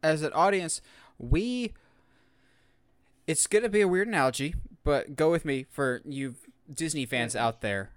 as 0.04 0.22
an 0.22 0.34
audience, 0.34 0.82
we 1.22 1.74
it's 3.28 3.48
going 3.48 3.64
to 3.64 3.70
be 3.70 3.82
a 3.82 3.88
weird 3.88 4.08
analogy, 4.08 4.56
but 4.84 5.16
go 5.16 5.32
with 5.32 5.46
me 5.46 5.66
for 5.70 6.02
you 6.06 6.36
Disney 6.74 7.06
fans 7.06 7.36
out 7.36 7.62
there. 7.62 7.92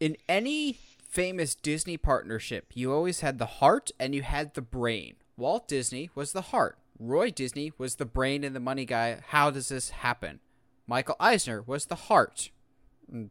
In 0.00 0.16
any 0.28 0.78
famous 1.08 1.54
Disney 1.54 1.96
partnership, 1.96 2.72
you 2.74 2.92
always 2.92 3.20
had 3.20 3.38
the 3.38 3.46
heart 3.46 3.92
and 3.98 4.14
you 4.14 4.22
had 4.22 4.54
the 4.54 4.62
brain. 4.62 5.14
Walt 5.36 5.68
Disney 5.68 6.10
was 6.14 6.32
the 6.32 6.42
heart. 6.42 6.78
Roy 6.98 7.30
Disney 7.30 7.72
was 7.78 7.96
the 7.96 8.04
brain 8.04 8.44
and 8.44 8.54
the 8.54 8.60
money 8.60 8.84
guy. 8.84 9.18
How 9.28 9.50
does 9.50 9.68
this 9.68 9.90
happen? 9.90 10.40
Michael 10.86 11.16
Eisner 11.18 11.62
was 11.62 11.86
the 11.86 11.94
heart 11.94 12.50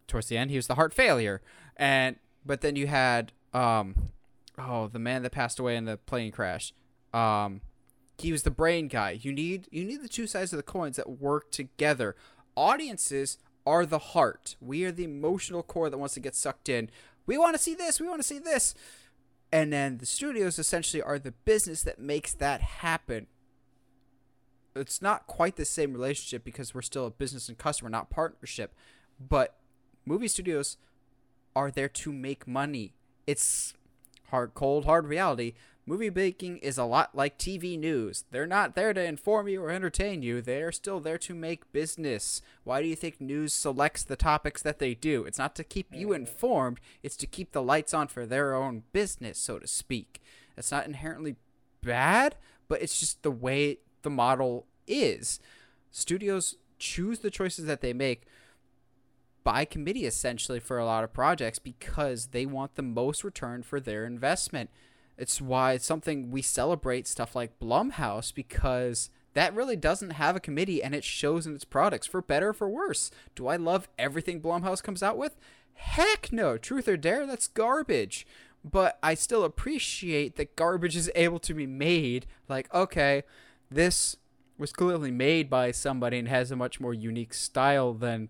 towards 0.08 0.28
the 0.28 0.38
end 0.38 0.52
he 0.52 0.56
was 0.56 0.68
the 0.68 0.76
heart 0.76 0.94
failure 0.94 1.42
and 1.76 2.16
but 2.46 2.62
then 2.62 2.76
you 2.76 2.88
had 2.88 3.32
um 3.54 4.10
oh 4.58 4.88
the 4.88 5.00
man 5.00 5.24
that 5.24 5.32
passed 5.32 5.60
away 5.60 5.76
in 5.76 5.86
the 5.86 5.98
plane 5.98 6.32
crash 6.32 6.74
um 7.14 7.62
he 8.18 8.32
was 8.32 8.44
the 8.44 8.52
brain 8.52 8.88
guy. 8.88 9.20
You 9.22 9.32
need 9.32 9.68
you 9.72 9.84
need 9.84 10.02
the 10.02 10.10
two 10.10 10.28
sides 10.28 10.54
of 10.54 10.58
the 10.58 10.64
coins 10.64 10.98
that 10.98 11.20
work 11.20 11.52
together. 11.52 12.16
Audiences 12.56 13.38
are 13.66 13.86
the 13.86 14.00
heart. 14.00 14.56
We 14.62 14.84
are 14.86 14.92
the 14.92 15.06
emotional 15.06 15.64
core 15.64 15.90
that 15.90 15.98
wants 15.98 16.14
to 16.16 16.20
get 16.20 16.36
sucked 16.36 16.70
in. 16.70 16.90
We 17.26 17.38
want 17.38 17.56
to 17.56 17.62
see 17.62 17.76
this 17.76 18.00
we 18.00 18.08
want 18.08 18.22
to 18.22 18.28
see 18.28 18.40
this. 18.40 18.76
And 19.52 19.72
then 19.72 20.00
the 20.00 20.06
studios 20.06 20.58
essentially 20.58 21.02
are 21.02 21.20
the 21.20 21.32
business 21.32 21.84
that 21.84 22.00
makes 22.00 22.34
that 22.34 22.62
happen. 22.62 23.28
It's 24.76 25.02
not 25.02 25.28
quite 25.28 25.56
the 25.56 25.66
same 25.66 25.94
relationship 25.94 26.44
because 26.44 26.74
we're 26.74 26.82
still 26.82 27.06
a 27.06 27.12
business 27.12 27.48
and 27.48 27.58
customer 27.58 27.92
not 27.92 28.10
partnership 28.10 28.74
but 29.20 29.56
movie 30.06 30.28
studios 30.28 30.78
are 31.56 31.72
there 31.72 31.90
to 31.90 32.12
make 32.12 32.48
money. 32.48 32.94
It's 33.28 33.74
hard, 34.30 34.54
cold, 34.54 34.86
hard 34.86 35.08
reality. 35.08 35.54
Movie 35.86 36.10
making 36.10 36.60
is 36.60 36.78
a 36.78 36.86
lot 36.86 37.14
like 37.14 37.38
TV 37.38 37.78
news. 37.78 38.24
They're 38.32 38.48
not 38.48 38.74
there 38.74 38.94
to 38.94 39.04
inform 39.04 39.50
you 39.50 39.62
or 39.62 39.70
entertain 39.70 40.22
you. 40.22 40.42
They're 40.42 40.72
still 40.72 41.02
there 41.02 41.18
to 41.18 41.36
make 41.36 41.74
business. 41.74 42.42
Why 42.64 42.82
do 42.82 42.88
you 42.88 42.96
think 42.96 43.20
news 43.20 43.52
selects 43.52 44.04
the 44.04 44.16
topics 44.16 44.62
that 44.62 44.80
they 44.80 44.94
do? 44.94 45.26
It's 45.26 45.38
not 45.38 45.56
to 45.56 45.64
keep 45.64 45.94
you 45.94 46.14
informed, 46.14 46.80
it's 47.02 47.18
to 47.18 47.28
keep 47.28 47.52
the 47.52 47.62
lights 47.62 47.94
on 47.94 48.08
for 48.08 48.26
their 48.26 48.56
own 48.56 48.84
business, 48.94 49.38
so 49.38 49.60
to 49.60 49.68
speak. 49.68 50.22
It's 50.56 50.72
not 50.72 50.86
inherently 50.86 51.36
bad, 51.82 52.36
but 52.70 52.82
it's 52.82 53.00
just 53.00 53.22
the 53.22 53.32
way 53.32 53.80
the 54.04 54.10
model 54.10 54.68
is. 54.88 55.42
Studios 55.92 56.56
choose 56.80 57.20
the 57.20 57.32
choices 57.32 57.66
that 57.66 57.82
they 57.82 57.94
make 57.94 58.24
by 59.44 59.66
committee 59.66 60.06
essentially 60.06 60.62
for 60.62 60.78
a 60.80 60.86
lot 60.86 61.04
of 61.04 61.12
projects 61.12 61.60
because 61.60 62.28
they 62.28 62.46
want 62.46 62.76
the 62.76 62.82
most 62.82 63.26
return 63.26 63.64
for 63.64 63.82
their 63.82 64.06
investment. 64.06 64.70
It's 65.18 65.42
why 65.42 65.74
it's 65.74 65.86
something 65.86 66.32
we 66.32 66.42
celebrate 66.42 67.08
stuff 67.08 67.36
like 67.36 67.60
Blumhouse 67.60 68.34
because 68.34 69.10
that 69.34 69.56
really 69.56 69.76
doesn't 69.76 70.12
have 70.12 70.36
a 70.36 70.42
committee 70.42 70.84
and 70.84 70.94
it 70.94 71.04
shows 71.04 71.46
in 71.46 71.56
its 71.56 71.66
products 71.66 72.08
for 72.08 72.22
better 72.22 72.50
or 72.50 72.54
for 72.54 72.70
worse. 72.70 73.12
Do 73.36 73.48
I 73.48 73.56
love 73.56 73.88
everything 73.98 74.42
Blumhouse 74.42 74.82
comes 74.82 75.04
out 75.04 75.18
with? 75.18 75.36
Heck 75.74 76.32
no. 76.32 76.58
Truth 76.58 76.88
or 76.88 76.98
dare, 76.98 77.26
that's 77.26 77.48
garbage. 77.48 78.28
But 78.64 78.98
I 79.04 79.14
still 79.16 79.44
appreciate 79.44 80.36
that 80.38 80.56
garbage 80.56 80.96
is 80.96 81.12
able 81.16 81.40
to 81.40 81.54
be 81.54 81.68
made. 81.68 82.26
Like, 82.48 82.74
okay, 82.74 83.24
this 83.70 84.16
was 84.58 84.72
clearly 84.72 85.12
made 85.12 85.50
by 85.50 85.72
somebody 85.72 86.20
and 86.20 86.28
has 86.28 86.52
a 86.52 86.56
much 86.56 86.80
more 86.80 86.94
unique 86.94 87.34
style 87.34 87.94
than 87.94 88.30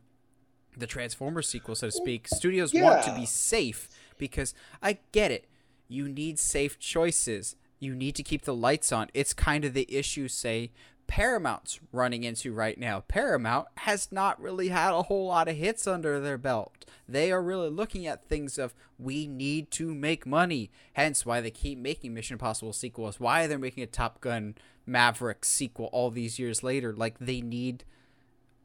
the 0.75 0.87
Transformers 0.87 1.47
sequel, 1.47 1.75
so 1.75 1.87
to 1.87 1.91
speak. 1.91 2.27
Studios 2.27 2.73
yeah. 2.73 2.83
want 2.83 3.03
to 3.03 3.13
be 3.13 3.25
safe 3.25 3.89
because 4.17 4.53
I 4.81 4.97
get 5.11 5.31
it. 5.31 5.45
You 5.93 6.09
need 6.09 6.39
safe 6.39 6.79
choices. 6.79 7.55
You 7.79 7.93
need 7.93 8.15
to 8.15 8.23
keep 8.23 8.43
the 8.43 8.55
lights 8.55 8.91
on. 8.91 9.09
It's 9.13 9.33
kind 9.33 9.63
of 9.63 9.73
the 9.73 9.93
issue, 9.93 10.27
say, 10.27 10.71
Paramount's 11.05 11.79
running 11.91 12.23
into 12.23 12.51
right 12.53 12.79
now. 12.79 13.01
Paramount 13.01 13.67
has 13.77 14.11
not 14.11 14.41
really 14.41 14.69
had 14.69 14.93
a 14.93 15.03
whole 15.03 15.27
lot 15.27 15.47
of 15.47 15.55
hits 15.55 15.85
under 15.85 16.19
their 16.19 16.37
belt. 16.39 16.85
They 17.07 17.31
are 17.31 17.43
really 17.43 17.69
looking 17.69 18.07
at 18.07 18.27
things 18.27 18.57
of 18.57 18.73
we 18.97 19.27
need 19.27 19.69
to 19.71 19.93
make 19.93 20.25
money. 20.25 20.71
Hence 20.93 21.25
why 21.25 21.41
they 21.41 21.51
keep 21.51 21.77
making 21.77 22.13
Mission 22.13 22.35
Impossible 22.35 22.73
sequels. 22.73 23.19
Why 23.19 23.45
they're 23.45 23.59
making 23.59 23.83
a 23.83 23.87
Top 23.87 24.19
Gun 24.21 24.55
Maverick 24.87 25.45
sequel 25.45 25.89
all 25.91 26.09
these 26.09 26.39
years 26.39 26.63
later. 26.63 26.93
Like 26.93 27.19
they 27.19 27.41
need 27.41 27.83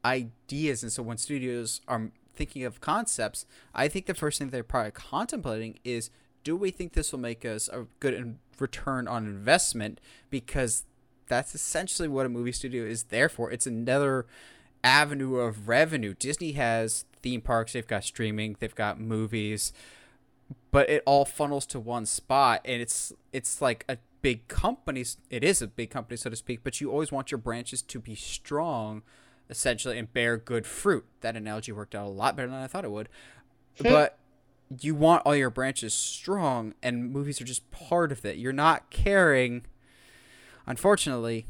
ideas 0.03 0.81
and 0.83 0.91
so 0.91 1.03
when 1.03 1.17
studios 1.17 1.81
are 1.87 2.11
thinking 2.33 2.63
of 2.63 2.79
concepts 2.79 3.45
i 3.75 3.87
think 3.87 4.05
the 4.05 4.13
first 4.13 4.39
thing 4.39 4.49
they're 4.49 4.63
probably 4.63 4.91
contemplating 4.91 5.77
is 5.83 6.09
do 6.43 6.55
we 6.55 6.71
think 6.71 6.93
this 6.93 7.11
will 7.11 7.19
make 7.19 7.45
us 7.45 7.67
a 7.69 7.85
good 7.99 8.37
return 8.59 9.07
on 9.07 9.25
investment? 9.25 9.99
Because 10.29 10.83
that's 11.27 11.53
essentially 11.53 12.07
what 12.07 12.25
a 12.25 12.29
movie 12.29 12.51
studio 12.51 12.83
is 12.83 13.03
there 13.05 13.29
for. 13.29 13.51
It's 13.51 13.67
another 13.67 14.25
avenue 14.83 15.35
of 15.35 15.67
revenue. 15.67 16.13
Disney 16.13 16.53
has 16.53 17.05
theme 17.21 17.41
parks 17.41 17.73
they've 17.73 17.85
got 17.85 18.01
streaming 18.01 18.55
they've 18.61 18.75
got 18.75 18.97
movies 18.97 19.73
but 20.71 20.89
it 20.89 21.03
all 21.05 21.25
funnels 21.25 21.65
to 21.65 21.77
one 21.77 22.05
spot 22.05 22.61
and 22.63 22.81
it's 22.81 23.11
it's 23.33 23.61
like 23.61 23.83
a 23.89 23.97
big 24.21 24.47
company 24.47 25.03
it 25.29 25.43
is 25.43 25.61
a 25.61 25.67
big 25.67 25.89
company 25.89 26.15
so 26.15 26.29
to 26.29 26.35
speak 26.37 26.61
but 26.63 26.79
you 26.79 26.89
always 26.89 27.11
want 27.11 27.29
your 27.29 27.37
branches 27.37 27.81
to 27.81 27.99
be 27.99 28.15
strong 28.15 29.01
essentially 29.49 29.97
and 29.97 30.13
bear 30.13 30.37
good 30.37 30.65
fruit. 30.65 31.05
That 31.21 31.35
analogy 31.35 31.71
worked 31.71 31.95
out 31.95 32.05
a 32.05 32.09
lot 32.09 32.35
better 32.35 32.47
than 32.47 32.57
i 32.57 32.67
thought 32.67 32.85
it 32.85 32.91
would. 32.91 33.09
Hmm. 33.77 33.83
But 33.83 34.17
you 34.81 34.93
want 34.93 35.23
all 35.25 35.35
your 35.35 35.49
branches 35.49 35.93
strong 35.93 36.73
and 36.83 37.11
movies 37.11 37.41
are 37.41 37.45
just 37.45 37.69
part 37.71 38.11
of 38.11 38.23
it. 38.25 38.37
You're 38.37 38.53
not 38.53 38.89
caring 38.91 39.65
unfortunately 40.67 41.47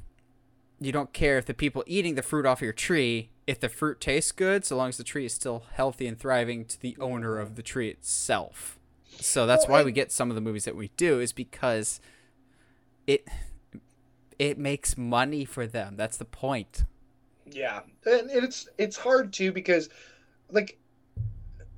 you 0.79 0.93
don't 0.93 1.11
care 1.11 1.37
if 1.37 1.45
the 1.45 1.53
people 1.53 1.83
eating 1.85 2.15
the 2.15 2.21
fruit 2.21 2.45
off 2.45 2.61
your 2.61 2.71
tree 2.71 3.29
if 3.45 3.59
the 3.59 3.67
fruit 3.67 3.99
tastes 3.99 4.31
good 4.31 4.63
so 4.63 4.77
long 4.77 4.87
as 4.89 4.95
the 4.97 5.03
tree 5.03 5.25
is 5.25 5.33
still 5.33 5.63
healthy 5.73 6.07
and 6.07 6.17
thriving 6.17 6.63
to 6.63 6.79
the 6.79 6.95
owner 7.01 7.37
of 7.37 7.55
the 7.55 7.63
tree 7.63 7.89
itself. 7.89 8.79
So 9.19 9.45
that's 9.45 9.65
Well, 9.65 9.73
why 9.73 9.79
and- 9.79 9.87
we 9.87 9.91
get 9.91 10.11
some 10.11 10.29
of 10.31 10.35
the 10.35 10.41
movies 10.41 10.63
that 10.65 10.75
we 10.75 10.89
do 10.95 11.19
is 11.19 11.33
because 11.33 11.99
it 13.07 13.27
it 14.37 14.57
makes 14.57 14.97
money 14.97 15.43
for 15.43 15.67
them. 15.67 15.97
That's 15.97 16.15
the 16.15 16.23
point. 16.23 16.83
Yeah, 17.51 17.81
and 18.05 18.29
it's 18.31 18.69
it's 18.77 18.95
hard 18.95 19.33
too 19.33 19.51
because, 19.51 19.89
like, 20.49 20.77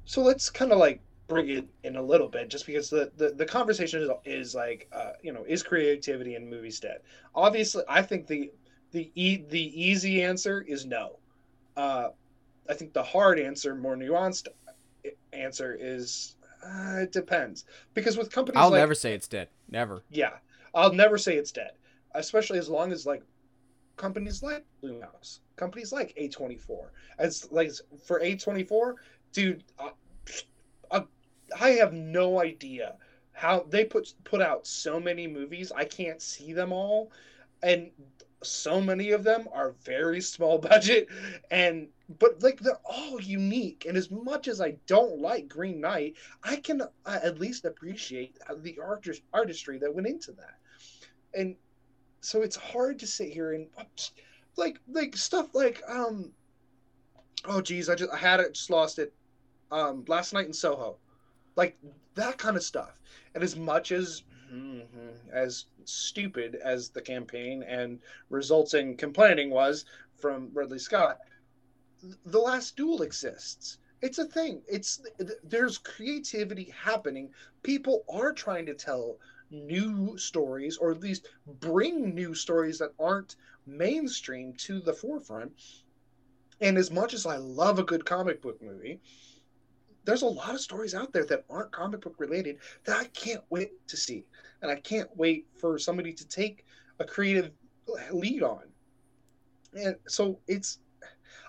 so 0.06 0.22
let's 0.22 0.50
kind 0.52 0.72
of 0.72 0.78
like 0.78 1.02
bring 1.34 1.50
it 1.50 1.66
in 1.84 1.96
a 1.96 2.02
little 2.02 2.28
bit, 2.28 2.50
just 2.50 2.66
because 2.66 2.90
the 2.90 3.12
the, 3.18 3.30
the 3.30 3.46
conversation 3.46 4.02
is, 4.02 4.10
is 4.26 4.56
like, 4.56 4.88
uh, 4.92 5.14
you 5.22 5.32
know, 5.34 5.44
is 5.48 5.64
creativity 5.64 6.36
in 6.36 6.50
movies 6.50 6.80
dead? 6.80 7.00
Obviously, 7.36 7.84
I 7.88 8.02
think 8.02 8.28
the 8.28 8.52
the 8.92 9.12
e- 9.16 9.44
the 9.50 9.82
easy 9.82 10.24
answer 10.24 10.62
is 10.62 10.86
no. 10.86 11.20
Uh, 11.78 12.10
I 12.70 12.74
think 12.74 12.94
the 12.94 13.04
hard 13.04 13.40
answer, 13.40 13.76
more 13.76 13.96
nuanced 13.96 14.48
answer 15.34 15.76
is 15.80 16.36
uh, 16.64 17.00
it 17.02 17.12
depends 17.12 17.66
because 17.96 18.18
with 18.18 18.32
companies 18.32 18.62
i'll 18.62 18.70
like 18.70 18.80
never 18.80 18.94
say 18.94 19.14
it's 19.16 19.28
dead 19.28 19.48
never 19.68 20.04
yeah, 20.12 20.34
I'll 20.74 20.94
never 20.94 21.18
say 21.18 21.36
it's 21.36 21.52
dead, 21.52 21.72
especially 22.14 22.60
as 22.60 22.70
long 22.70 22.92
as 22.92 23.06
like 23.06 23.24
companies 23.98 24.44
like 24.44 24.66
Blumhouse, 24.84 25.40
companies 25.56 25.92
like 25.92 26.14
A24. 26.20 26.90
As 27.20 27.48
like 27.52 27.72
for 28.06 28.20
A24, 28.20 28.96
dude, 29.34 29.64
uh, 29.80 29.90
I 31.60 31.72
have 31.72 31.94
no 31.94 32.42
idea 32.42 32.96
how 33.34 33.66
they 33.70 33.86
put 33.86 34.14
put 34.24 34.42
out 34.42 34.68
so 34.68 35.00
many 35.00 35.28
movies. 35.28 35.72
I 35.72 35.86
can't 35.86 36.22
see 36.22 36.54
them 36.54 36.72
all, 36.72 37.12
and 37.64 37.92
so 38.44 38.82
many 38.82 39.12
of 39.12 39.24
them 39.24 39.48
are 39.52 39.76
very 39.84 40.22
small 40.22 40.58
budget. 40.72 41.08
And 41.50 41.90
but 42.20 42.42
like 42.44 42.60
they're 42.60 42.80
all 42.86 43.22
unique. 43.22 43.86
And 43.88 43.98
as 43.98 44.12
much 44.12 44.48
as 44.48 44.62
i 44.62 44.72
don't 44.88 45.20
like 45.20 45.48
green 45.48 45.80
knight 45.80 46.16
i 46.44 46.58
can 46.58 46.82
uh, 46.82 47.20
at 47.24 47.40
least 47.40 47.66
appreciate 47.66 48.38
the 48.58 48.80
artist 48.84 49.22
artistry 49.34 49.78
that 49.80 49.94
went 49.94 50.08
into 50.08 50.32
that. 50.34 50.58
And 51.34 51.56
so 52.22 52.42
it's 52.42 52.56
hard 52.56 53.00
to 53.00 53.08
sit 53.08 53.30
here 53.30 53.54
and 53.54 53.68
like 54.58 54.80
like 54.88 55.16
stuff 55.16 55.54
like 55.54 55.82
um 55.88 56.32
oh 57.46 57.62
geez 57.62 57.90
i 57.90 57.96
just 57.96 58.12
i 58.12 58.18
had 58.18 58.40
it 58.40 58.54
just 58.54 58.70
lost 58.70 59.00
it 59.00 59.14
um 59.72 60.04
last 60.08 60.34
night 60.34 60.46
in 60.46 60.54
soho 60.54 60.98
like 61.56 61.78
that 62.16 62.38
kind 62.38 62.56
of 62.58 62.64
stuff. 62.64 63.00
And 63.34 63.44
as 63.44 63.56
much 63.56 63.92
as 63.92 64.24
mhm, 64.52 65.14
as 65.32 65.66
stupid 65.86 66.56
as 66.56 66.90
the 66.90 67.02
campaign 67.02 67.64
and 67.64 68.00
resulting 68.30 68.98
complaining 68.98 69.50
was 69.50 69.86
from 70.18 70.50
ridley 70.54 70.80
scott 70.80 71.20
the 72.26 72.40
last 72.40 72.76
duel 72.76 73.02
exists. 73.02 73.78
It's 74.02 74.18
a 74.18 74.26
thing. 74.26 74.64
It's 74.68 75.02
there's 75.44 75.78
creativity 75.78 76.66
happening. 76.72 77.34
People 77.64 78.04
are 78.10 78.34
trying 78.34 78.66
to 78.68 78.74
tell 78.74 79.18
new 79.50 80.18
stories 80.18 80.78
or 80.78 80.92
at 80.92 81.02
least 81.02 81.28
bring 81.46 82.14
new 82.16 82.34
stories 82.34 82.80
that 82.80 82.94
aren't 83.00 83.36
mainstream 83.66 84.54
to 84.54 84.80
the 84.80 84.94
forefront. 84.94 85.54
And 86.62 86.78
as 86.78 86.92
much 86.92 87.14
as 87.14 87.26
i 87.26 87.38
love 87.38 87.80
a 87.80 87.84
good 87.84 88.06
comic 88.06 88.42
book 88.42 88.62
movie 88.62 89.02
there's 90.04 90.22
a 90.22 90.28
lot 90.28 90.54
of 90.54 90.62
stories 90.62 90.96
out 90.96 91.14
there 91.14 91.26
that 91.26 91.46
aren't 91.50 91.72
comic 91.72 92.02
book 92.02 92.16
related 92.18 92.58
that 92.86 92.98
i 92.98 93.06
can't 93.06 93.44
wait 93.50 93.72
to 93.88 93.98
see. 93.98 94.26
And 94.62 94.72
i 94.72 94.76
can't 94.76 95.10
wait 95.16 95.48
for 95.58 95.78
somebody 95.78 96.14
to 96.14 96.28
take 96.28 96.66
a 97.00 97.06
creative 97.06 97.52
lead 98.12 98.44
on. 98.44 98.64
And 99.74 99.96
so 100.08 100.40
it's 100.48 100.80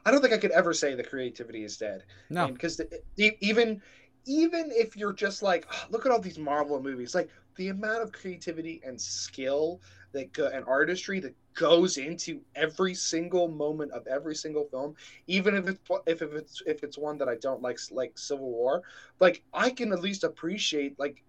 i 0.04 0.10
don't 0.10 0.20
think 0.20 0.34
i 0.34 0.38
could 0.38 0.50
ever 0.52 0.72
say 0.72 0.94
the 0.94 1.04
creativity 1.04 1.64
is 1.64 1.76
dead. 1.76 2.04
No. 2.30 2.48
Because 2.48 2.80
even 3.16 3.82
even 4.24 4.70
if 4.72 4.96
you're 4.96 5.12
just 5.12 5.42
like 5.42 5.66
"Oh, 5.72 5.84
look 5.90 6.06
at 6.06 6.12
all 6.12 6.20
these 6.20 6.38
marvel 6.38 6.80
movies 6.80 7.14
like 7.14 7.28
the 7.56 7.68
amount 7.68 8.02
of 8.02 8.12
creativity 8.12 8.80
and 8.84 9.00
skill 9.00 9.80
that 10.12 10.32
go, 10.32 10.46
and 10.46 10.64
artistry 10.66 11.20
that 11.20 11.34
goes 11.54 11.96
into 11.96 12.40
every 12.54 12.94
single 12.94 13.48
moment 13.48 13.92
of 13.92 14.06
every 14.06 14.34
single 14.34 14.64
film 14.64 14.94
even 15.26 15.54
if 15.54 15.68
it's 15.68 15.80
if, 16.06 16.22
if 16.22 16.32
it's 16.32 16.62
if 16.66 16.82
it's 16.82 16.98
one 16.98 17.18
that 17.18 17.28
i 17.28 17.36
don't 17.36 17.62
like 17.62 17.78
like 17.90 18.16
civil 18.16 18.50
war 18.50 18.82
like 19.20 19.42
i 19.52 19.68
can 19.70 19.92
at 19.92 20.00
least 20.00 20.24
appreciate 20.24 20.98
like 20.98 21.22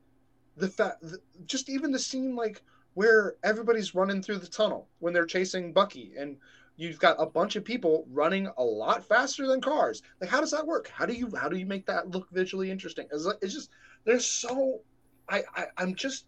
the 0.57 0.67
fact 0.67 1.03
just 1.45 1.69
even 1.69 1.91
the 1.91 1.99
scene 1.99 2.35
like 2.35 2.61
where 2.93 3.35
everybody's 3.43 3.95
running 3.95 4.21
through 4.21 4.37
the 4.37 4.47
tunnel 4.47 4.87
when 4.99 5.13
they're 5.13 5.25
chasing 5.25 5.73
bucky 5.73 6.13
and 6.17 6.37
you've 6.75 6.99
got 6.99 7.15
a 7.19 7.25
bunch 7.25 7.55
of 7.55 7.63
people 7.63 8.05
running 8.11 8.49
a 8.57 8.63
lot 8.63 9.07
faster 9.07 9.47
than 9.47 9.61
cars. 9.61 10.01
Like 10.19 10.29
how 10.29 10.39
does 10.39 10.51
that 10.51 10.65
work? 10.65 10.87
How 10.87 11.05
do 11.05 11.13
you 11.13 11.31
how 11.35 11.47
do 11.47 11.57
you 11.57 11.65
make 11.65 11.85
that 11.85 12.09
look 12.09 12.29
visually 12.31 12.71
interesting? 12.71 13.07
It's, 13.11 13.27
it's 13.41 13.53
just 13.53 13.69
there's 14.05 14.25
so 14.25 14.81
I, 15.29 15.43
I 15.55 15.65
i'm 15.77 15.95
just 15.95 16.25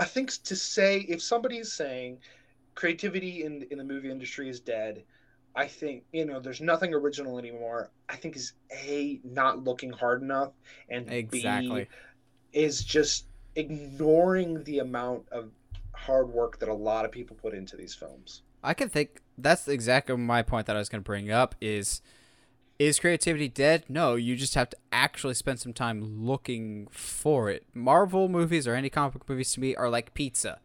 i 0.00 0.04
think 0.04 0.30
to 0.42 0.56
say 0.56 1.00
if 1.08 1.22
somebody 1.22 1.58
is 1.58 1.72
saying 1.72 2.18
creativity 2.74 3.44
in 3.44 3.66
in 3.70 3.78
the 3.78 3.84
movie 3.84 4.10
industry 4.10 4.48
is 4.48 4.58
dead 4.60 5.02
i 5.54 5.66
think 5.66 6.02
you 6.12 6.24
know 6.24 6.40
there's 6.40 6.60
nothing 6.60 6.92
original 6.94 7.38
anymore 7.38 7.90
i 8.08 8.16
think 8.16 8.34
is 8.34 8.54
a 8.72 9.20
not 9.22 9.62
looking 9.62 9.90
hard 9.90 10.22
enough 10.22 10.52
and 10.88 11.12
exactly. 11.12 11.84
b 11.84 11.88
is 12.52 12.82
just 12.82 13.26
ignoring 13.56 14.62
the 14.64 14.78
amount 14.78 15.28
of 15.30 15.50
hard 15.94 16.28
work 16.28 16.58
that 16.58 16.68
a 16.68 16.74
lot 16.74 17.04
of 17.04 17.12
people 17.12 17.36
put 17.40 17.54
into 17.54 17.76
these 17.76 17.94
films. 17.94 18.42
I 18.62 18.74
can 18.74 18.88
think 18.88 19.20
that's 19.38 19.68
exactly 19.68 20.16
my 20.16 20.42
point 20.42 20.66
that 20.66 20.76
I 20.76 20.78
was 20.78 20.88
going 20.88 21.02
to 21.02 21.06
bring 21.06 21.30
up 21.30 21.54
is 21.60 22.02
is 22.80 22.98
creativity 22.98 23.46
dead? 23.46 23.84
No, 23.90 24.14
you 24.14 24.36
just 24.36 24.54
have 24.54 24.70
to 24.70 24.76
actually 24.90 25.34
spend 25.34 25.60
some 25.60 25.74
time 25.74 26.24
looking 26.26 26.88
for 26.90 27.50
it. 27.50 27.66
Marvel 27.74 28.26
movies 28.26 28.66
or 28.66 28.74
any 28.74 28.88
comic 28.88 29.12
book 29.12 29.28
movies 29.28 29.52
to 29.52 29.60
me 29.60 29.76
are 29.76 29.90
like 29.90 30.14
pizza. 30.14 30.60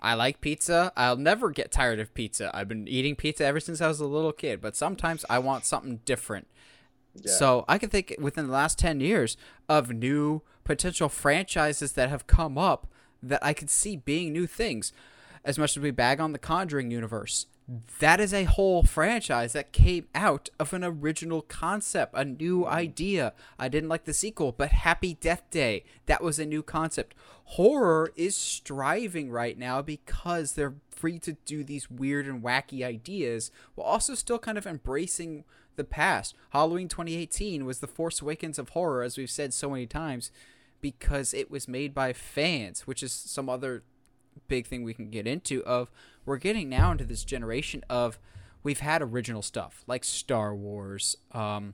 I 0.00 0.14
like 0.14 0.40
pizza. 0.40 0.94
I'll 0.96 1.18
never 1.18 1.50
get 1.50 1.70
tired 1.70 2.00
of 2.00 2.14
pizza. 2.14 2.50
I've 2.54 2.68
been 2.68 2.88
eating 2.88 3.16
pizza 3.16 3.44
ever 3.44 3.60
since 3.60 3.82
I 3.82 3.88
was 3.88 4.00
a 4.00 4.06
little 4.06 4.32
kid, 4.32 4.62
but 4.62 4.76
sometimes 4.76 5.26
I 5.28 5.38
want 5.38 5.66
something 5.66 6.00
different. 6.06 6.48
Yeah. 7.14 7.32
So 7.32 7.64
I 7.68 7.76
can 7.76 7.90
think 7.90 8.14
within 8.18 8.46
the 8.46 8.52
last 8.52 8.78
10 8.78 9.00
years 9.00 9.36
of 9.68 9.92
new 9.92 10.40
potential 10.64 11.10
franchises 11.10 11.92
that 11.92 12.08
have 12.08 12.26
come 12.26 12.56
up 12.56 12.86
that 13.22 13.44
I 13.44 13.52
could 13.52 13.68
see 13.68 13.96
being 13.96 14.32
new 14.32 14.46
things. 14.46 14.90
As 15.44 15.58
much 15.58 15.76
as 15.76 15.82
we 15.82 15.90
bag 15.90 16.18
on 16.18 16.32
the 16.32 16.38
Conjuring 16.38 16.90
universe, 16.90 17.46
that 17.98 18.20
is 18.20 18.32
a 18.32 18.44
whole 18.44 18.84
franchise 18.84 19.52
that 19.52 19.72
came 19.72 20.06
out 20.14 20.48
of 20.58 20.72
an 20.72 20.84
original 20.84 21.42
concept, 21.42 22.14
a 22.16 22.24
new 22.24 22.60
mm. 22.60 22.68
idea. 22.68 23.32
I 23.58 23.68
didn't 23.68 23.88
like 23.88 24.04
the 24.04 24.14
sequel, 24.14 24.52
but 24.52 24.70
Happy 24.70 25.14
Death 25.14 25.42
Day, 25.50 25.84
that 26.06 26.22
was 26.22 26.38
a 26.38 26.46
new 26.46 26.62
concept. 26.62 27.14
Horror 27.50 28.12
is 28.14 28.36
striving 28.36 29.30
right 29.30 29.58
now 29.58 29.82
because 29.82 30.52
they're 30.52 30.74
free 30.90 31.18
to 31.20 31.32
do 31.44 31.64
these 31.64 31.90
weird 31.90 32.26
and 32.26 32.42
wacky 32.42 32.84
ideas 32.84 33.50
while 33.74 33.86
also 33.86 34.14
still 34.14 34.38
kind 34.38 34.58
of 34.58 34.66
embracing 34.66 35.44
the 35.74 35.84
past. 35.84 36.34
Halloween 36.50 36.88
2018 36.88 37.64
was 37.64 37.80
the 37.80 37.86
Force 37.86 38.22
Awakens 38.22 38.58
of 38.58 38.70
horror, 38.70 39.02
as 39.02 39.18
we've 39.18 39.30
said 39.30 39.52
so 39.52 39.70
many 39.70 39.86
times, 39.86 40.30
because 40.80 41.34
it 41.34 41.50
was 41.50 41.68
made 41.68 41.94
by 41.94 42.12
fans, 42.12 42.86
which 42.86 43.02
is 43.02 43.12
some 43.12 43.48
other 43.48 43.82
big 44.48 44.66
thing 44.66 44.84
we 44.84 44.94
can 44.94 45.10
get 45.10 45.26
into 45.26 45.64
of 45.64 45.90
we're 46.26 46.36
getting 46.36 46.68
now 46.68 46.92
into 46.92 47.04
this 47.04 47.24
generation 47.24 47.82
of 47.88 48.18
we've 48.62 48.80
had 48.80 49.00
original 49.00 49.40
stuff 49.42 49.82
like 49.86 50.04
Star 50.04 50.54
Wars 50.54 51.16
um 51.32 51.72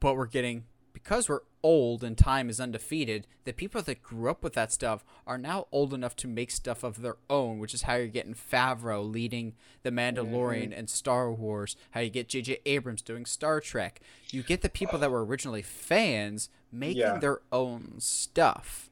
but 0.00 0.16
we're 0.16 0.26
getting 0.26 0.64
because 0.92 1.28
we're 1.28 1.40
old 1.62 2.04
and 2.04 2.18
time 2.18 2.50
is 2.50 2.60
undefeated 2.60 3.26
the 3.44 3.52
people 3.52 3.80
that 3.80 4.02
grew 4.02 4.30
up 4.30 4.42
with 4.44 4.52
that 4.52 4.70
stuff 4.70 5.02
are 5.26 5.38
now 5.38 5.66
old 5.72 5.94
enough 5.94 6.14
to 6.14 6.28
make 6.28 6.50
stuff 6.50 6.82
of 6.84 7.00
their 7.00 7.16
own 7.30 7.58
which 7.58 7.72
is 7.72 7.82
how 7.82 7.94
you're 7.94 8.06
getting 8.06 8.34
Favreau 8.34 9.10
leading 9.10 9.54
the 9.82 9.90
Mandalorian 9.90 10.76
and 10.78 10.90
Star 10.90 11.32
Wars 11.32 11.74
how 11.92 12.00
you 12.00 12.10
get 12.10 12.28
JJ 12.28 12.58
Abrams 12.66 13.00
doing 13.00 13.24
Star 13.24 13.60
Trek. 13.60 14.00
You 14.30 14.42
get 14.42 14.60
the 14.60 14.68
people 14.68 14.98
that 14.98 15.10
were 15.10 15.24
originally 15.24 15.62
fans 15.62 16.50
making 16.70 16.98
Yeah. 17.00 17.18
their 17.18 17.40
own 17.50 17.94
stuff. 17.98 18.90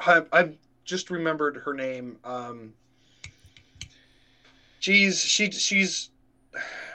I, 0.00 0.24
I 0.32 0.50
just 0.86 1.10
remembered 1.10 1.58
her 1.58 1.74
name. 1.74 2.18
Um, 2.24 2.72
geez, 4.80 5.20
she 5.20 5.50
she's 5.50 6.10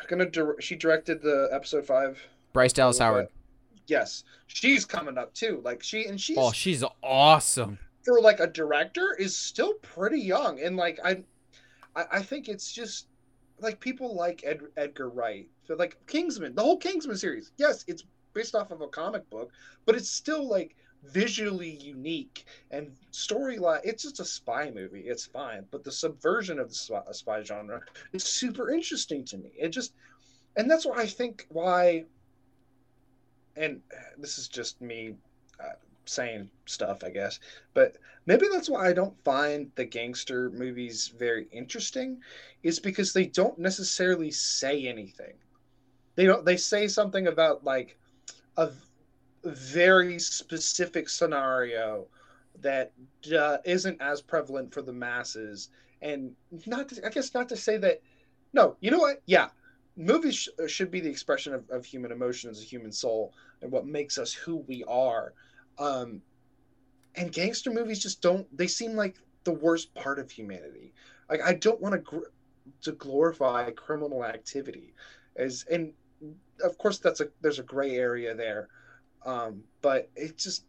gonna 0.08 0.30
dir- 0.30 0.60
she 0.60 0.76
directed 0.76 1.22
the 1.22 1.50
episode 1.52 1.86
five. 1.86 2.20
Bryce 2.54 2.74
Dallas 2.74 2.98
Howard 2.98 3.28
that? 3.28 3.32
yes, 3.86 4.24
she's 4.48 4.86
coming 4.86 5.18
up 5.18 5.34
too. 5.34 5.62
Like 5.64 5.84
she 5.84 6.06
and 6.06 6.20
she's 6.20 6.38
oh, 6.40 6.52
she's 6.52 6.84
awesome 7.04 7.78
for 8.04 8.20
like 8.22 8.40
a 8.40 8.48
director 8.48 9.16
is 9.18 9.36
still 9.36 9.74
pretty 9.76 10.20
young, 10.20 10.60
and 10.60 10.76
like 10.76 11.00
I, 11.04 11.24
I, 11.96 12.06
I 12.14 12.22
think 12.22 12.50
it's 12.50 12.72
just 12.72 13.08
like 13.60 13.80
people 13.80 14.16
like 14.16 14.44
Ed, 14.46 14.62
Edgar 14.78 15.10
Wright, 15.10 15.48
so 15.68 15.76
like 15.76 15.98
Kingsman, 16.08 16.56
the 16.56 16.64
whole 16.64 16.78
Kingsman 16.78 17.18
series. 17.18 17.52
Yes, 17.58 17.84
it's 17.88 18.04
based 18.34 18.56
off 18.56 18.72
of 18.72 18.82
a 18.82 18.88
comic 18.88 19.30
book, 19.30 19.52
but 19.86 19.96
it's 19.96 20.10
still 20.10 20.48
like 20.48 20.76
visually 21.04 21.72
unique 21.82 22.46
and 22.70 22.92
storyline. 23.12 23.82
It's 23.84 24.04
just 24.04 24.20
a 24.20 24.26
spy 24.26 24.72
movie. 24.72 25.02
It's 25.02 25.26
fine, 25.26 25.66
but 25.72 25.84
the 25.84 25.92
subversion 25.92 26.60
of 26.60 26.70
the 26.70 26.76
spy, 26.76 27.02
spy 27.12 27.44
genre 27.44 27.82
is 28.14 28.24
super 28.24 28.70
interesting 28.70 29.26
to 29.26 29.38
me. 29.38 29.52
It 29.58 29.70
just, 29.70 29.94
and 30.56 30.70
that's 30.70 30.86
why 30.86 30.98
I 30.98 31.08
think 31.08 31.48
why. 31.50 32.06
And 33.58 33.82
this 34.18 34.38
is 34.38 34.48
just 34.48 34.80
me 34.80 35.16
uh, 35.60 35.74
saying 36.06 36.50
stuff, 36.66 37.04
I 37.04 37.10
guess. 37.10 37.40
But 37.74 37.98
maybe 38.26 38.46
that's 38.52 38.70
why 38.70 38.88
I 38.88 38.94
don't 38.94 39.22
find 39.24 39.72
the 39.76 39.86
gangster 39.86 40.50
movies 40.52 41.12
very 41.18 41.48
interesting, 41.52 42.22
is 42.64 42.80
because 42.80 43.12
they 43.12 43.26
don't 43.26 43.58
necessarily 43.60 44.32
say 44.32 44.88
anything. 44.88 45.34
They 46.16 46.26
don't. 46.26 46.46
They 46.46 46.58
say 46.58 46.88
something 46.88 47.28
about 47.28 47.64
like 47.64 47.98
a 48.58 48.70
very 49.44 50.20
specific 50.20 51.10
scenario 51.10 52.08
that 52.62 52.92
uh, 53.36 53.58
not 53.66 53.96
as 54.00 54.22
prevalent 54.22 54.74
for 54.74 54.82
the 54.82 54.94
masses, 54.94 55.70
and 56.02 56.32
not. 56.66 56.90
To, 56.90 57.06
I 57.06 57.10
guess 57.10 57.34
not 57.34 57.50
to 57.50 57.58
say 57.58 57.78
that. 57.78 58.02
No, 58.54 58.76
you 58.82 58.92
know 58.92 59.00
what? 59.00 59.22
Yeah, 59.26 59.50
movies 59.96 60.36
sh- 60.36 60.50
should 60.72 60.92
be 60.92 61.00
the 61.00 61.10
expression 61.10 61.54
of, 61.54 61.70
of 61.70 61.86
human 61.86 62.12
emotion 62.12 62.50
as 62.50 62.62
a 62.62 62.66
human 62.66 62.92
soul 62.92 63.34
and 63.62 63.72
what 63.72 63.86
makes 63.86 64.18
us 64.18 64.34
who 64.34 64.58
we 64.68 64.84
are 64.86 65.34
um, 65.80 66.22
and 67.16 67.32
gangster 67.32 67.72
movies 67.72 68.02
just 68.02 68.22
don't. 68.22 68.46
They 68.56 68.68
seem 68.68 68.96
like 68.96 69.16
the 69.44 69.52
worst 69.52 69.94
part 69.96 70.20
of 70.20 70.32
humanity. 70.32 70.94
Like 71.30 71.42
I 71.42 71.54
don't 71.54 71.82
want 71.82 71.94
to 71.94 72.00
gr- 72.00 72.32
to 72.84 72.92
glorify 72.94 73.72
criminal 73.72 74.24
activity, 74.24 74.94
as 75.36 75.66
and 75.70 75.94
of 76.64 76.78
course 76.78 77.00
that's 77.00 77.20
a 77.22 77.28
there's 77.42 77.60
a 77.60 77.64
gray 77.64 77.98
area 77.98 78.36
there, 78.36 78.70
um, 79.26 79.64
but 79.82 80.10
it 80.16 80.38
just 80.38 80.66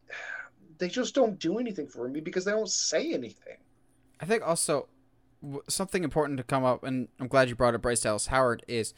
they 0.78 0.88
just 0.88 1.14
don't 1.14 1.38
do 1.38 1.58
anything 1.58 1.86
for 1.86 2.08
me 2.08 2.20
because 2.20 2.44
they 2.44 2.50
don't 2.50 2.68
say 2.68 3.12
anything. 3.12 3.56
I 4.20 4.24
think 4.26 4.46
also 4.46 4.88
something 5.68 6.04
important 6.04 6.38
to 6.38 6.44
come 6.44 6.64
up, 6.64 6.84
and 6.84 7.08
I'm 7.20 7.28
glad 7.28 7.48
you 7.48 7.54
brought 7.54 7.74
up 7.74 7.82
Bryce 7.82 8.00
Dallas 8.00 8.26
Howard 8.28 8.64
is 8.68 8.94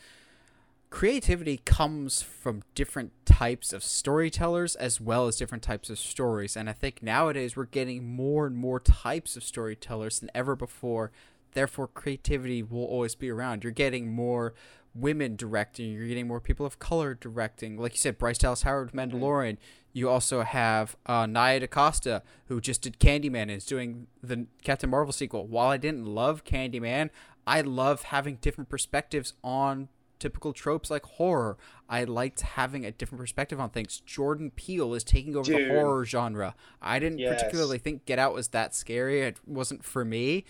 creativity 0.91 1.61
comes 1.65 2.23
from 2.23 2.63
different 2.77 3.11
types 3.25 3.73
of 3.73 3.83
storytellers 3.83 4.77
as 4.77 5.01
well 5.01 5.27
as 5.27 5.37
different 5.37 5.65
types 5.65 5.91
of 5.91 5.99
stories. 5.99 6.57
And 6.57 6.71
I 6.71 6.73
think 6.73 7.03
nowadays 7.03 7.57
we're 7.57 7.65
getting 7.65 8.15
more 8.15 8.47
and 8.47 8.57
more 8.57 8.79
types 8.79 9.37
of 9.37 9.43
storytellers 9.43 10.21
than 10.21 10.31
ever 10.37 10.55
before. 10.55 11.11
Therefore, 11.53 11.89
creativity 11.89 12.63
will 12.63 12.85
always 12.85 13.17
be 13.17 13.29
around. 13.29 13.65
You're 13.65 13.73
getting 13.73 14.13
more 14.13 14.55
women 14.95 15.37
directing, 15.37 15.93
you're 15.93 16.07
getting 16.07 16.29
more 16.29 16.41
people 16.41 16.65
of 16.65 16.79
color 16.79 17.15
directing. 17.15 17.77
Like 17.77 17.93
you 17.93 17.99
said, 17.99 18.19
Bryce 18.19 18.39
Dallas 18.39 18.63
Howard, 18.63 18.93
Mandalorian. 18.93 19.57
You 19.93 20.09
also 20.09 20.43
have 20.43 20.97
uh, 21.07 21.27
Nia 21.27 21.61
DaCosta, 21.61 22.23
who 22.47 22.61
just 22.61 22.83
did 22.83 22.99
Candyman 22.99 23.43
and 23.43 23.53
is 23.53 23.67
doing 23.67 24.09
the 24.23 24.47
Captain 24.63 24.91
Marvel 24.91 25.13
sequel. 25.13 25.47
While 25.47 25.69
I 25.69 25.77
didn't 25.77 26.05
love 26.05 26.45
Candyman, 26.45 27.11
I 27.47 27.61
love 27.61 28.05
having 28.05 28.37
different 28.37 28.69
perspectives 28.69 29.35
on 29.43 29.89
typical 30.19 30.53
tropes 30.53 30.91
like 30.91 31.05
horror. 31.05 31.57
I 31.89 32.05
liked 32.05 32.41
having 32.41 32.85
a 32.85 32.91
different 32.91 33.21
perspective 33.21 33.61
on 33.61 33.71
things. 33.71 34.01
Jordan 34.01 34.51
Peele 34.51 34.95
is 34.95 35.05
taking 35.05 35.37
over 35.37 35.53
Dude. 35.53 35.71
the 35.71 35.75
horror 35.75 36.05
genre. 36.05 36.55
I 36.81 36.99
didn't 36.99 37.19
yes. 37.19 37.35
particularly 37.35 37.79
think 37.79 38.07
Get 38.07 38.19
Out 38.19 38.35
was 38.35 38.49
that 38.49 38.75
scary. 38.75 39.21
It 39.21 39.39
wasn't 39.47 39.85
for 39.85 40.05
me, 40.05 40.45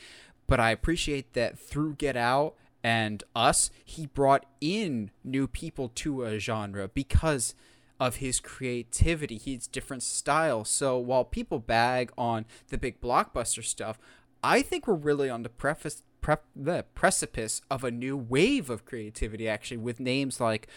but 0.47 0.61
I 0.61 0.71
appreciate 0.71 1.33
that 1.33 1.59
through 1.59 1.95
Get 1.95 2.17
Out 2.17 2.55
and 2.85 3.25
Us, 3.35 3.71
he 3.83 4.05
brought 4.05 4.45
in 4.61 5.11
new 5.25 5.49
people 5.49 5.89
to 5.95 6.23
a 6.25 6.39
genre 6.39 6.87
because 6.87 7.55
of 7.99 8.17
his 8.17 8.41
creativity. 8.41 9.39
He's 9.39 9.67
different 9.67 10.03
style. 10.03 10.67
So 10.67 10.99
while 10.99 11.25
people 11.25 11.59
bag 11.59 12.13
on 12.19 12.45
the 12.69 12.77
big 12.77 13.01
blockbuster 13.01 13.65
stuff, 13.65 13.99
I 14.43 14.61
think 14.61 14.87
we're 14.87 14.95
really 14.95 15.31
on 15.31 15.43
the 15.43 15.49
preface 15.49 16.03
pre- 16.21 16.37
the 16.55 16.85
precipice 16.95 17.63
of 17.71 17.85
a 17.85 17.91
new 17.91 18.19
wave 18.19 18.69
of 18.69 18.85
creativity 18.85 19.49
actually 19.49 19.79
with 19.79 19.99
names 19.99 20.39
like 20.39 20.69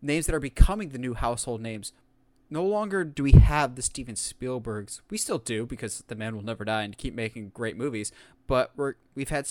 names 0.00 0.26
that 0.26 0.34
are 0.34 0.40
becoming 0.40 0.90
the 0.90 0.98
new 0.98 1.14
household 1.14 1.60
names 1.60 1.92
no 2.50 2.64
longer 2.64 3.02
do 3.02 3.22
we 3.22 3.32
have 3.32 3.76
the 3.76 3.82
Steven 3.82 4.14
Spielbergs. 4.14 5.00
We 5.08 5.16
still 5.16 5.38
do 5.38 5.64
because 5.64 6.04
the 6.08 6.14
man 6.14 6.36
will 6.36 6.44
never 6.44 6.66
die 6.66 6.82
and 6.82 6.96
keep 6.96 7.14
making 7.14 7.48
great 7.54 7.78
movies. 7.78 8.12
But 8.46 8.72
we're 8.76 8.94
we've 9.14 9.30
had 9.30 9.48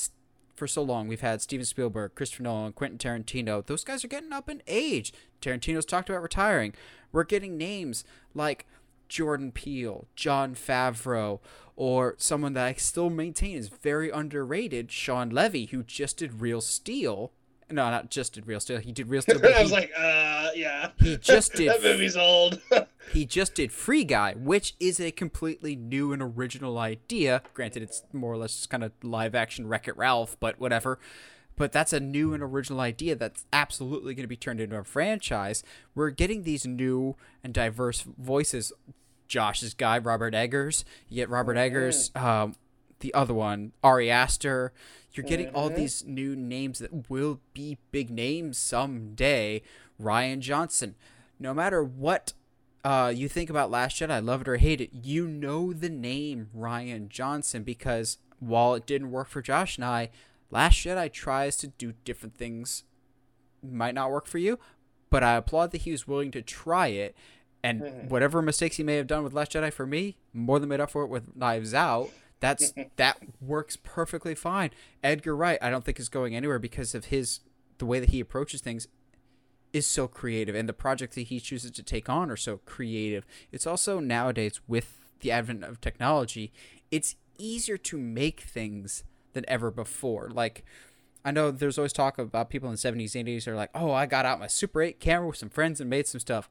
for 0.56 0.68
so 0.68 0.82
long. 0.82 1.08
We've 1.08 1.22
had 1.22 1.42
Steven 1.42 1.66
Spielberg, 1.66 2.16
Christopher 2.16 2.44
Nolan, 2.44 2.74
Quentin 2.74 2.98
Tarantino. 2.98 3.66
Those 3.66 3.84
guys 3.84 4.04
are 4.04 4.10
getting 4.10 4.34
up 4.34 4.50
in 4.50 4.62
age. 4.68 5.14
Tarantino's 5.42 5.86
talked 5.86 6.10
about 6.10 6.22
retiring. 6.22 6.74
We're 7.12 7.24
getting 7.24 7.58
names 7.58 8.04
like 8.34 8.66
Jordan 9.10 9.52
Peele, 9.52 10.08
Jon 10.16 10.56
Favreau, 10.56 11.40
or 11.76 12.16
someone 12.18 12.54
that 12.54 12.66
I 12.66 12.74
still 12.74 13.10
maintain 13.10 13.58
is 13.58 13.68
very 13.68 14.10
underrated, 14.10 14.92
Shawn 14.92 15.30
Levy, 15.30 15.66
who 15.66 15.84
just 15.84 16.18
did 16.18 16.42
Real 16.42 16.62
Steel. 16.62 17.32
No, 17.72 17.90
not 17.90 18.10
just 18.10 18.34
did 18.34 18.48
Real 18.48 18.60
Steel. 18.60 18.80
He 18.80 18.92
did 18.92 19.08
Real 19.10 19.22
Steel. 19.24 19.40
I 19.44 19.62
was 19.62 19.70
he, 19.70 19.76
like, 19.76 19.92
uh, 19.98 20.50
yeah. 20.56 20.92
He 21.00 21.18
just 21.18 21.54
did. 21.54 21.70
that 21.72 21.84
movie's 21.84 22.18
old. 22.18 22.62
he 23.14 23.26
just 23.26 23.56
did 23.56 23.72
Free 23.72 24.04
Guy, 24.04 24.34
which 24.34 24.76
is 24.80 25.00
a 25.00 25.12
completely 25.12 25.76
new 25.76 26.14
and 26.14 26.22
original 26.22 26.78
idea. 26.78 27.42
Granted, 27.54 27.84
it's 27.84 28.04
more 28.14 28.34
or 28.34 28.38
less 28.38 28.56
just 28.56 28.70
kind 28.70 28.84
of 28.84 28.92
live 29.04 29.36
action 29.36 29.68
Wreck 29.68 29.88
It 29.88 29.98
Ralph, 29.98 30.38
but 30.40 30.60
whatever 30.60 31.00
but 31.58 31.72
that's 31.72 31.94
a 31.94 32.00
new 32.00 32.34
and 32.34 32.42
original 32.42 32.80
idea 32.80 33.16
that's 33.16 33.46
absolutely 33.54 34.16
going 34.16 34.24
to 34.24 34.28
be 34.28 34.38
turned 34.38 34.60
into 34.60 34.76
a 34.78 34.84
franchise. 34.84 35.64
We're 35.94 36.10
getting 36.10 36.42
these 36.42 36.66
new 36.66 37.16
and 37.44 37.54
diverse 37.54 38.02
voices 38.02 38.72
Josh's 39.32 39.74
guy, 39.74 39.98
Robert 39.98 40.34
Eggers. 40.34 40.84
You 41.08 41.16
get 41.16 41.30
Robert 41.30 41.54
mm-hmm. 41.54 41.60
Eggers, 41.60 42.12
um, 42.16 42.56
the 43.00 43.14
other 43.14 43.34
one, 43.34 43.72
Ari 43.84 44.12
Aster. 44.12 44.74
You're 45.14 45.26
getting 45.26 45.48
mm-hmm. 45.48 45.56
all 45.58 45.70
these 45.70 46.06
new 46.06 46.36
names 46.36 46.80
that 46.80 47.10
will 47.10 47.42
be 47.54 47.78
big 47.92 48.10
names 48.10 48.58
someday. 48.58 49.62
Rian 50.02 50.40
Johnson. 50.40 50.96
No 51.40 51.54
matter 51.54 51.84
what 51.84 52.34
uh, 52.84 53.12
you 53.16 53.28
think 53.28 53.50
about 53.50 53.72
Last 53.72 54.00
Jedi, 54.00 54.24
love 54.24 54.42
it 54.42 54.48
or 54.48 54.58
hate 54.58 54.82
it, 54.82 54.90
you 54.94 55.28
know 55.28 55.74
the 55.74 55.90
name 55.90 56.50
Rian 56.58 57.10
Johnson 57.10 57.64
because 57.64 58.18
while 58.40 58.74
it 58.74 58.86
didn't 58.86 59.12
work 59.12 59.30
for 59.30 59.42
Josh 59.42 59.78
and 59.78 59.86
I, 59.86 60.10
Last 60.50 60.76
Jedi 60.76 61.12
tries 61.12 61.58
to 61.58 61.68
do 61.68 61.94
different 62.04 62.36
things. 62.36 62.84
Might 63.64 63.96
not 63.96 64.12
work 64.12 64.28
for 64.28 64.38
you, 64.38 64.60
but 65.10 65.24
I 65.24 65.36
applaud 65.36 65.72
that 65.72 65.82
he 65.82 65.92
was 65.92 66.08
willing 66.08 66.32
to 66.32 66.42
try 66.42 66.88
it 66.88 67.16
and 67.64 67.82
mm-hmm. 67.82 68.08
whatever 68.10 68.42
mistakes 68.42 68.78
he 68.78 68.84
may 68.84 68.96
have 68.96 69.08
done 69.08 69.24
with 69.24 69.34
Last 69.34 69.52
Jedi 69.52 69.72
for 69.72 69.86
me, 69.86 70.18
more 70.34 70.60
than 70.60 70.70
made 70.70 70.80
up 70.80 70.90
for 70.92 71.04
it 71.04 71.10
with 71.10 71.36
Knives 71.36 71.74
Out. 71.74 72.10
That's 72.42 72.74
that 72.98 73.18
works 73.40 73.78
perfectly 73.82 74.36
fine. 74.36 74.72
Edgar 75.02 75.36
Wright, 75.36 75.58
I 75.62 75.70
don't 75.70 75.86
think 75.86 76.00
is 76.00 76.10
going 76.10 76.36
anywhere 76.36 76.60
because 76.60 76.94
of 76.94 77.06
his 77.06 77.40
the 77.78 77.86
way 77.86 78.02
that 78.02 78.10
he 78.10 78.20
approaches 78.20 78.60
things 78.60 78.88
is 79.72 79.88
so 79.88 80.06
creative 80.08 80.54
and 80.54 80.68
the 80.68 80.74
projects 80.74 81.16
that 81.16 81.28
he 81.28 81.40
chooses 81.40 81.72
to 81.72 81.82
take 81.82 82.10
on 82.10 82.30
are 82.30 82.36
so 82.36 82.58
creative. 82.66 83.26
It's 83.54 83.66
also 83.66 84.00
nowadays 84.00 84.60
with 84.68 85.00
the 85.22 85.32
advent 85.32 85.64
of 85.64 85.80
technology, 85.80 86.52
it's 86.92 87.16
easier 87.38 87.78
to 87.78 87.98
make 87.98 88.42
things 88.42 89.06
than 89.32 89.46
ever 89.48 89.72
before. 89.72 90.30
Like 90.30 90.66
I 91.24 91.32
know 91.32 91.52
there's 91.52 91.78
always 91.78 91.94
talk 91.94 92.18
about 92.18 92.50
people 92.50 92.68
in 92.70 92.76
the 92.76 92.80
70s, 92.80 93.16
80s 93.16 93.48
are 93.48 93.56
like, 93.56 93.70
"Oh, 93.76 93.92
I 93.92 94.08
got 94.08 94.26
out 94.26 94.40
my 94.40 94.48
Super 94.48 94.82
8 94.82 95.00
camera 95.00 95.28
with 95.28 95.38
some 95.38 95.50
friends 95.50 95.80
and 95.80 95.90
made 95.90 96.08
some 96.08 96.20
stuff." 96.20 96.50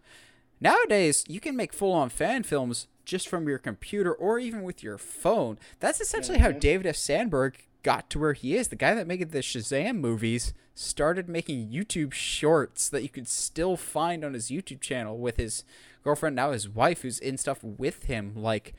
Nowadays, 0.60 1.24
you 1.26 1.40
can 1.40 1.56
make 1.56 1.72
full 1.72 1.92
on 1.92 2.08
fan 2.08 2.42
films 2.42 2.86
just 3.10 3.28
from 3.28 3.48
your 3.48 3.58
computer 3.58 4.14
or 4.14 4.38
even 4.38 4.62
with 4.62 4.84
your 4.84 4.96
phone. 4.96 5.58
That's 5.80 6.00
essentially 6.00 6.38
how 6.38 6.52
David 6.52 6.86
F. 6.86 6.94
Sandberg 6.94 7.58
got 7.82 8.08
to 8.10 8.20
where 8.20 8.34
he 8.34 8.56
is. 8.56 8.68
The 8.68 8.76
guy 8.76 8.94
that 8.94 9.08
made 9.08 9.32
the 9.32 9.40
Shazam 9.40 9.96
movies 9.96 10.54
started 10.76 11.28
making 11.28 11.70
YouTube 11.70 12.12
shorts 12.12 12.88
that 12.88 13.02
you 13.02 13.08
could 13.08 13.26
still 13.26 13.76
find 13.76 14.24
on 14.24 14.34
his 14.34 14.48
YouTube 14.48 14.80
channel 14.80 15.18
with 15.18 15.38
his 15.38 15.64
girlfriend, 16.04 16.36
now 16.36 16.52
his 16.52 16.68
wife, 16.68 17.02
who's 17.02 17.18
in 17.18 17.36
stuff 17.36 17.58
with 17.64 18.04
him. 18.04 18.32
Like, 18.36 18.74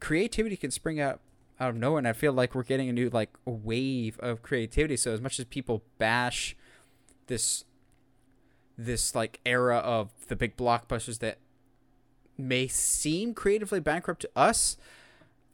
creativity 0.00 0.56
can 0.56 0.70
spring 0.70 1.00
out 1.00 1.20
out 1.58 1.70
of 1.70 1.76
nowhere, 1.76 1.98
and 1.98 2.08
I 2.08 2.12
feel 2.12 2.32
like 2.34 2.54
we're 2.54 2.64
getting 2.64 2.90
a 2.90 2.92
new 2.92 3.08
like 3.08 3.30
wave 3.46 4.18
of 4.18 4.42
creativity. 4.42 4.98
So 4.98 5.12
as 5.12 5.20
much 5.22 5.38
as 5.38 5.46
people 5.46 5.82
bash 5.96 6.56
this 7.28 7.64
this 8.76 9.14
like 9.14 9.40
era 9.46 9.78
of 9.78 10.10
the 10.28 10.36
big 10.36 10.56
blockbusters 10.56 11.20
that 11.20 11.38
may 12.42 12.66
seem 12.66 13.34
creatively 13.34 13.80
bankrupt 13.80 14.22
to 14.22 14.30
us, 14.36 14.76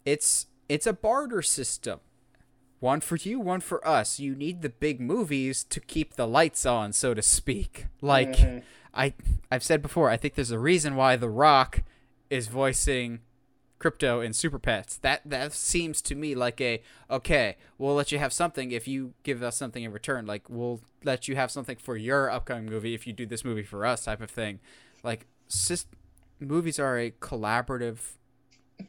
it's 0.04 0.46
it's 0.68 0.86
a 0.86 0.92
barter 0.92 1.42
system. 1.42 2.00
One 2.80 3.00
for 3.00 3.16
you, 3.16 3.40
one 3.40 3.60
for 3.60 3.86
us. 3.86 4.20
You 4.20 4.34
need 4.34 4.62
the 4.62 4.68
big 4.68 5.00
movies 5.00 5.64
to 5.64 5.80
keep 5.80 6.14
the 6.14 6.28
lights 6.28 6.64
on, 6.64 6.92
so 6.92 7.14
to 7.14 7.22
speak. 7.22 7.86
Like 8.00 8.36
mm-hmm. 8.36 8.58
I 8.94 9.14
I've 9.50 9.64
said 9.64 9.82
before, 9.82 10.10
I 10.10 10.16
think 10.16 10.34
there's 10.34 10.50
a 10.50 10.58
reason 10.58 10.94
why 10.94 11.16
The 11.16 11.28
Rock 11.28 11.82
is 12.30 12.48
voicing 12.48 13.20
Krypto 13.80 14.24
in 14.24 14.32
Super 14.32 14.58
Pets. 14.58 14.96
That 14.98 15.22
that 15.24 15.52
seems 15.52 16.02
to 16.02 16.14
me 16.14 16.34
like 16.34 16.60
a 16.60 16.82
okay, 17.10 17.56
we'll 17.78 17.94
let 17.94 18.12
you 18.12 18.18
have 18.18 18.32
something 18.32 18.72
if 18.72 18.86
you 18.88 19.14
give 19.22 19.42
us 19.42 19.56
something 19.56 19.82
in 19.82 19.92
return. 19.92 20.26
Like 20.26 20.48
we'll 20.48 20.80
let 21.04 21.28
you 21.28 21.36
have 21.36 21.50
something 21.50 21.76
for 21.76 21.96
your 21.96 22.30
upcoming 22.30 22.66
movie 22.66 22.94
if 22.94 23.06
you 23.06 23.12
do 23.12 23.26
this 23.26 23.44
movie 23.44 23.62
for 23.62 23.86
us 23.86 24.04
type 24.04 24.20
of 24.20 24.30
thing. 24.30 24.60
Like 25.02 25.26
sis- 25.48 25.86
movies 26.40 26.78
are 26.78 26.98
a 26.98 27.10
collaborative 27.10 27.98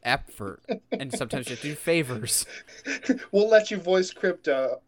effort 0.04 0.62
and 0.92 1.14
sometimes 1.14 1.50
you 1.50 1.56
do 1.56 1.76
favors. 1.76 2.46
we'll 3.32 3.50
let 3.50 3.72
you 3.72 3.78
voice 3.78 4.14
Krypto. 4.14 4.80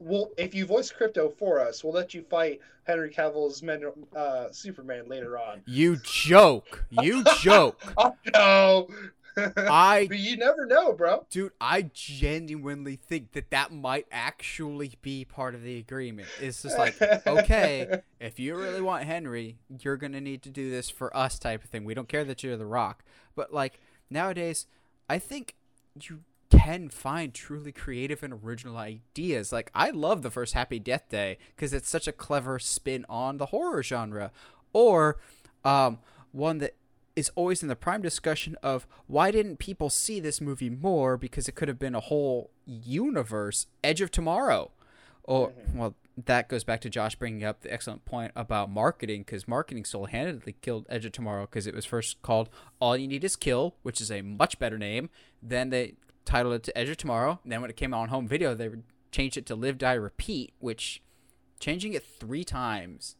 We'll 0.00 0.30
if 0.36 0.54
you 0.54 0.66
voice 0.66 0.92
Krypto 0.92 1.36
for 1.36 1.60
us, 1.60 1.82
we'll 1.82 1.92
let 1.92 2.14
you 2.14 2.22
fight 2.22 2.60
Henry 2.84 3.10
Cavill's 3.10 3.62
men, 3.62 3.84
uh, 4.16 4.50
Superman 4.50 5.08
later 5.08 5.38
on. 5.38 5.62
You 5.66 5.96
joke. 6.02 6.84
You 6.90 7.24
joke. 7.40 7.80
oh 7.96 8.14
no. 8.34 8.88
I 9.36 10.06
but 10.08 10.18
you 10.18 10.36
never 10.36 10.66
know, 10.66 10.92
bro. 10.92 11.26
Dude, 11.30 11.52
I 11.60 11.90
genuinely 11.92 12.96
think 12.96 13.32
that 13.32 13.50
that 13.50 13.72
might 13.72 14.06
actually 14.10 14.92
be 15.02 15.24
part 15.24 15.54
of 15.54 15.62
the 15.62 15.78
agreement. 15.78 16.28
It's 16.40 16.62
just 16.62 16.78
like, 16.78 17.00
okay, 17.26 18.02
if 18.20 18.38
you 18.38 18.56
really 18.56 18.80
want 18.80 19.04
Henry, 19.04 19.58
you're 19.80 19.96
going 19.96 20.12
to 20.12 20.20
need 20.20 20.42
to 20.42 20.50
do 20.50 20.70
this 20.70 20.90
for 20.90 21.14
us 21.16 21.38
type 21.38 21.64
of 21.64 21.70
thing. 21.70 21.84
We 21.84 21.94
don't 21.94 22.08
care 22.08 22.24
that 22.24 22.42
you're 22.42 22.56
the 22.56 22.66
rock. 22.66 23.04
But 23.34 23.52
like 23.52 23.80
nowadays, 24.10 24.66
I 25.08 25.18
think 25.18 25.54
you 26.00 26.20
can 26.50 26.88
find 26.88 27.32
truly 27.32 27.72
creative 27.72 28.22
and 28.22 28.34
original 28.44 28.76
ideas. 28.76 29.52
Like 29.52 29.70
I 29.74 29.90
love 29.90 30.22
the 30.22 30.30
first 30.30 30.54
Happy 30.54 30.78
Death 30.78 31.08
Day 31.08 31.38
because 31.54 31.72
it's 31.72 31.88
such 31.88 32.06
a 32.06 32.12
clever 32.12 32.58
spin 32.58 33.06
on 33.08 33.38
the 33.38 33.46
horror 33.46 33.82
genre, 33.82 34.30
or 34.72 35.18
um, 35.64 35.98
one 36.32 36.58
that 36.58 36.74
is 37.14 37.30
always 37.34 37.62
in 37.62 37.68
the 37.68 37.76
prime 37.76 38.02
discussion 38.02 38.56
of 38.62 38.86
why 39.06 39.30
didn't 39.30 39.58
people 39.58 39.90
see 39.90 40.20
this 40.20 40.40
movie 40.40 40.70
more 40.70 41.16
because 41.16 41.48
it 41.48 41.54
could 41.54 41.68
have 41.68 41.78
been 41.78 41.94
a 41.94 42.00
whole 42.00 42.50
universe. 42.64 43.66
Edge 43.84 44.00
of 44.00 44.10
Tomorrow, 44.10 44.70
or 45.24 45.50
mm-hmm. 45.50 45.78
well, 45.78 45.94
that 46.24 46.48
goes 46.48 46.64
back 46.64 46.80
to 46.82 46.90
Josh 46.90 47.14
bringing 47.14 47.44
up 47.44 47.60
the 47.60 47.72
excellent 47.72 48.04
point 48.04 48.32
about 48.36 48.70
marketing 48.70 49.22
because 49.22 49.48
marketing 49.48 49.84
single-handedly 49.84 50.56
killed 50.60 50.86
Edge 50.88 51.04
of 51.04 51.12
Tomorrow 51.12 51.42
because 51.46 51.66
it 51.66 51.74
was 51.74 51.84
first 51.84 52.20
called 52.22 52.50
All 52.80 52.96
You 52.96 53.08
Need 53.08 53.24
Is 53.24 53.36
Kill, 53.36 53.76
which 53.82 54.00
is 54.00 54.10
a 54.10 54.22
much 54.22 54.58
better 54.58 54.78
name. 54.78 55.08
Then 55.42 55.70
they 55.70 55.94
titled 56.24 56.54
it 56.54 56.62
to 56.64 56.78
Edge 56.78 56.88
of 56.88 56.96
Tomorrow. 56.98 57.40
And 57.42 57.52
then 57.52 57.60
when 57.60 57.70
it 57.70 57.76
came 57.76 57.94
out 57.94 58.00
on 58.00 58.08
home 58.08 58.28
video, 58.28 58.54
they 58.54 58.68
changed 59.10 59.36
it 59.36 59.46
to 59.46 59.54
Live 59.54 59.78
Die 59.78 59.92
Repeat, 59.92 60.52
which 60.58 61.02
changing 61.60 61.94
it 61.94 62.04
three 62.04 62.44
times 62.44 63.16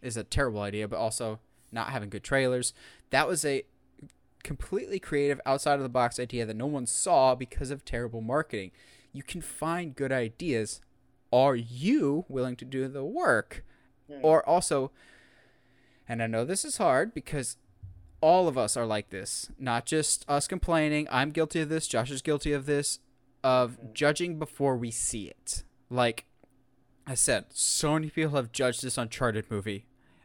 is 0.00 0.16
a 0.16 0.24
terrible 0.24 0.62
idea, 0.62 0.88
but 0.88 0.98
also 0.98 1.38
not 1.70 1.90
having 1.90 2.10
good 2.10 2.24
trailers. 2.24 2.74
That 3.12 3.28
was 3.28 3.44
a 3.44 3.62
completely 4.42 4.98
creative, 4.98 5.40
outside 5.46 5.74
of 5.74 5.82
the 5.82 5.88
box 5.88 6.18
idea 6.18 6.44
that 6.46 6.56
no 6.56 6.66
one 6.66 6.86
saw 6.86 7.34
because 7.34 7.70
of 7.70 7.84
terrible 7.84 8.20
marketing. 8.20 8.72
You 9.12 9.22
can 9.22 9.40
find 9.40 9.94
good 9.94 10.10
ideas. 10.10 10.80
Are 11.32 11.54
you 11.54 12.24
willing 12.28 12.56
to 12.56 12.64
do 12.64 12.88
the 12.88 13.04
work? 13.04 13.64
Hmm. 14.10 14.18
Or 14.22 14.46
also, 14.48 14.90
and 16.08 16.22
I 16.22 16.26
know 16.26 16.44
this 16.44 16.64
is 16.64 16.78
hard 16.78 17.14
because 17.14 17.58
all 18.22 18.48
of 18.48 18.56
us 18.56 18.76
are 18.76 18.86
like 18.86 19.10
this, 19.10 19.50
not 19.58 19.84
just 19.84 20.24
us 20.26 20.48
complaining. 20.48 21.06
I'm 21.10 21.30
guilty 21.30 21.60
of 21.60 21.68
this. 21.68 21.86
Josh 21.86 22.10
is 22.10 22.22
guilty 22.22 22.52
of 22.52 22.64
this, 22.64 22.98
of 23.44 23.92
judging 23.92 24.38
before 24.38 24.76
we 24.76 24.90
see 24.90 25.26
it. 25.26 25.64
Like 25.90 26.24
I 27.06 27.14
said, 27.14 27.46
so 27.50 27.92
many 27.92 28.08
people 28.08 28.36
have 28.36 28.52
judged 28.52 28.82
this 28.82 28.96
Uncharted 28.96 29.50
movie 29.50 29.84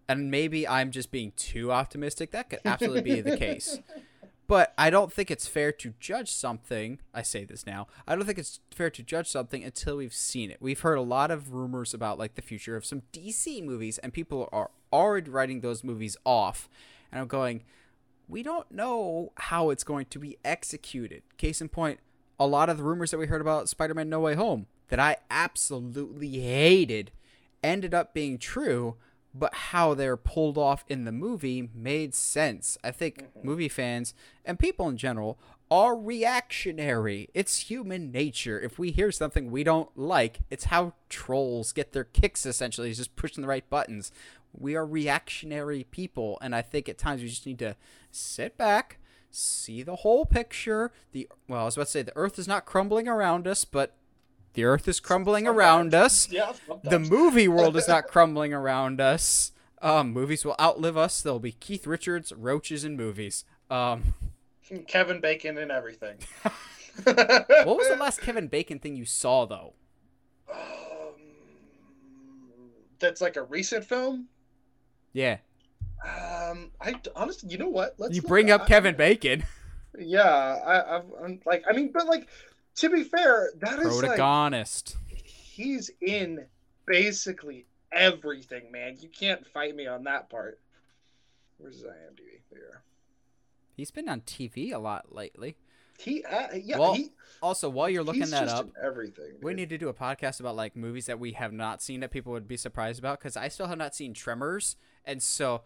and 0.10 0.32
maybe 0.32 0.68
I'm 0.68 0.92
just 0.92 1.12
being 1.12 1.34
too 1.36 1.72
optimistic. 1.72 2.32
That 2.32 2.50
could 2.50 2.60
absolutely 2.66 3.02
be 3.02 3.22
the 3.22 3.38
case. 3.46 3.80
But 4.48 4.74
I 4.78 4.90
don't 4.90 5.12
think 5.12 5.30
it's 5.30 5.46
fair 5.46 5.74
to 5.74 5.94
judge 6.00 6.32
something. 6.32 7.00
I 7.14 7.22
say 7.22 7.44
this 7.44 7.66
now. 7.66 7.88
I 8.08 8.16
don't 8.16 8.26
think 8.26 8.40
it's 8.40 8.62
fair 8.72 8.90
to 8.90 9.04
judge 9.04 9.28
something 9.28 9.62
until 9.62 9.98
we've 9.98 10.14
seen 10.14 10.50
it. 10.50 10.58
We've 10.62 10.80
heard 10.80 10.98
a 10.98 11.02
lot 11.02 11.32
of 11.32 11.54
rumors 11.54 11.94
about 11.94 12.18
like 12.18 12.36
the 12.36 12.42
future 12.42 12.78
of 12.78 12.86
some 12.86 13.02
DC 13.12 13.64
movies, 13.64 13.98
and 13.98 14.14
people 14.14 14.48
are 14.54 14.72
already 14.94 15.30
writing 15.30 15.60
those 15.60 15.84
movies 15.84 16.16
off. 16.26 16.70
And 17.12 17.20
I'm 17.20 17.28
going, 17.28 17.64
we 18.30 18.42
don't 18.42 18.72
know 18.72 19.34
how 19.36 19.70
it's 19.70 19.84
going 19.84 20.06
to 20.08 20.20
be 20.20 20.38
executed. 20.46 21.24
Case 21.38 21.60
in 21.60 21.68
point, 21.68 22.00
a 22.40 22.48
lot 22.48 22.70
of 22.70 22.78
the 22.78 22.84
rumors 22.84 23.12
that 23.12 23.18
we 23.18 23.28
heard 23.28 23.42
about 23.42 23.68
Spider-Man 23.68 24.08
No 24.08 24.22
Way 24.22 24.36
Home 24.36 24.68
that 24.88 25.00
I 25.00 25.18
absolutely 25.30 26.40
hated 26.40 27.12
ended 27.62 27.94
up 27.94 28.14
being 28.14 28.38
true 28.38 28.96
but 29.40 29.54
how 29.54 29.94
they're 29.94 30.18
pulled 30.18 30.58
off 30.58 30.84
in 30.88 31.06
the 31.06 31.12
movie 31.12 31.70
made 31.74 32.14
sense. 32.16 32.78
I 32.84 32.92
think 32.92 33.18
Mm-hmm. 33.24 33.48
movie 33.48 33.70
fans 33.70 34.14
and 34.46 34.58
people 34.60 34.88
in 34.90 34.98
general 34.98 35.38
are 35.70 35.96
reactionary. 35.98 37.30
It's 37.34 37.70
human 37.70 38.12
nature. 38.12 38.60
If 38.60 38.80
we 38.80 38.92
hear 38.92 39.12
something 39.12 39.52
we 39.52 39.64
don't 39.64 39.90
like, 39.98 40.40
it's 40.50 40.66
how 40.66 40.94
trolls 41.10 41.74
get 41.74 41.92
their 41.92 42.04
kicks 42.06 42.46
essentially, 42.46 42.90
is 42.90 42.98
just 42.98 43.16
pushing 43.16 43.42
the 43.42 43.48
right 43.48 43.70
buttons. 43.70 44.12
We 44.58 44.76
are 44.76 44.86
reactionary 44.86 45.84
people, 45.84 46.38
and 46.42 46.56
I 46.56 46.62
think 46.62 46.88
at 46.90 46.98
times 46.98 47.22
we 47.22 47.28
just 47.28 47.46
need 47.46 47.60
to 47.60 47.76
sit 48.12 48.58
back, 48.58 48.98
see 49.30 49.84
the 49.84 49.98
whole 49.98 50.26
picture. 50.26 50.92
The 51.12 51.28
well, 51.48 51.62
I 51.62 51.66
was 51.66 51.76
about 51.78 51.88
to 51.88 51.92
say 51.92 52.02
the 52.02 52.16
earth 52.16 52.40
is 52.40 52.48
not 52.48 52.66
crumbling 52.66 53.08
around 53.08 53.46
us, 53.48 53.66
but 53.66 53.94
the 54.58 54.66
earth 54.66 54.88
is 54.88 55.00
crumbling 55.00 55.48
around 55.48 55.94
us 55.94 56.28
Yeah. 56.32 56.52
the 56.84 56.98
movie 56.98 57.48
world 57.58 57.78
is 57.78 57.88
not 57.88 58.08
crumbling 58.08 58.54
around 58.56 59.00
us. 59.00 59.52
Um, 59.84 60.12
movies 60.12 60.44
will 60.44 60.56
outlive 60.60 60.98
us. 60.98 61.22
There'll 61.22 61.38
be 61.38 61.52
Keith 61.52 61.86
Richards, 61.86 62.32
roaches, 62.36 62.84
and 62.84 62.98
movies. 62.98 63.46
Um, 63.70 64.16
Kevin 64.88 65.22
Bacon 65.22 65.60
and 65.60 65.72
everything. 65.72 66.18
what 67.04 67.68
was 67.78 67.88
the 67.88 67.98
last 68.00 68.20
Kevin 68.20 68.48
Bacon 68.48 68.80
thing 68.80 68.96
you 68.96 69.06
saw 69.06 69.46
though? 69.46 69.74
Um, 70.52 70.58
that's 72.98 73.22
like 73.22 73.36
a 73.36 73.44
recent 73.44 73.86
film. 73.86 74.26
Yeah, 75.14 75.38
Um, 76.04 76.72
I 76.82 76.96
honestly, 77.16 77.50
you 77.50 77.60
know 77.60 77.70
what? 77.70 77.94
Let's 78.00 78.16
you 78.16 78.24
bring 78.24 78.50
up 78.50 78.66
Kevin 78.68 78.96
Bacon. 78.96 79.44
Yeah, 80.00 80.24
I, 80.24 80.96
I've, 80.98 81.06
I'm 81.24 81.40
like, 81.46 81.64
I 81.70 81.74
mean, 81.74 81.92
but 81.94 82.08
like, 82.08 82.28
to 82.78 82.90
be 82.90 83.04
fair, 83.04 83.52
that 83.60 83.80
is 83.80 84.02
like 84.02 84.18
Protagonist. 84.18 84.98
he's 85.08 85.92
in 86.02 86.46
basically 86.86 87.66
everything, 87.92 88.72
man. 88.72 88.98
You 89.00 89.10
can't 89.10 89.46
fight 89.48 89.76
me 89.76 89.88
on 89.88 90.04
that 90.06 90.30
part. 90.30 90.60
Where's 91.58 91.76
his 91.76 91.84
IMDb? 91.86 92.40
There. 92.52 92.82
He's 93.76 93.92
been 93.92 94.08
on 94.10 94.22
TV 94.22 94.74
a 94.74 94.78
lot 94.80 95.14
lately. 95.14 95.58
He, 96.00 96.24
uh, 96.24 96.50
yeah, 96.54 96.78
Well, 96.78 96.94
he, 96.94 97.10
Also, 97.42 97.70
while 97.70 97.90
you're 97.90 98.04
looking 98.04 98.30
that 98.30 98.48
up, 98.48 98.66
in 98.68 98.72
everything. 98.84 99.34
we 99.42 99.56
need 99.56 99.70
to 99.70 99.80
do 99.80 99.90
a 99.90 99.94
podcast 99.94 100.40
about 100.40 100.56
like 100.56 100.76
movies 100.76 101.08
that 101.08 101.20
we 101.20 101.32
have 101.32 101.52
not 101.52 101.82
seen 101.82 102.02
that 102.02 102.12
people 102.12 102.32
would 102.34 102.48
be 102.48 102.58
surprised 102.58 103.00
about 103.00 103.20
because 103.20 103.36
I 103.36 103.48
still 103.48 103.66
have 103.68 103.80
not 103.80 103.96
seen 103.96 104.14
Tremors, 104.14 104.76
and 105.06 105.22
so 105.24 105.64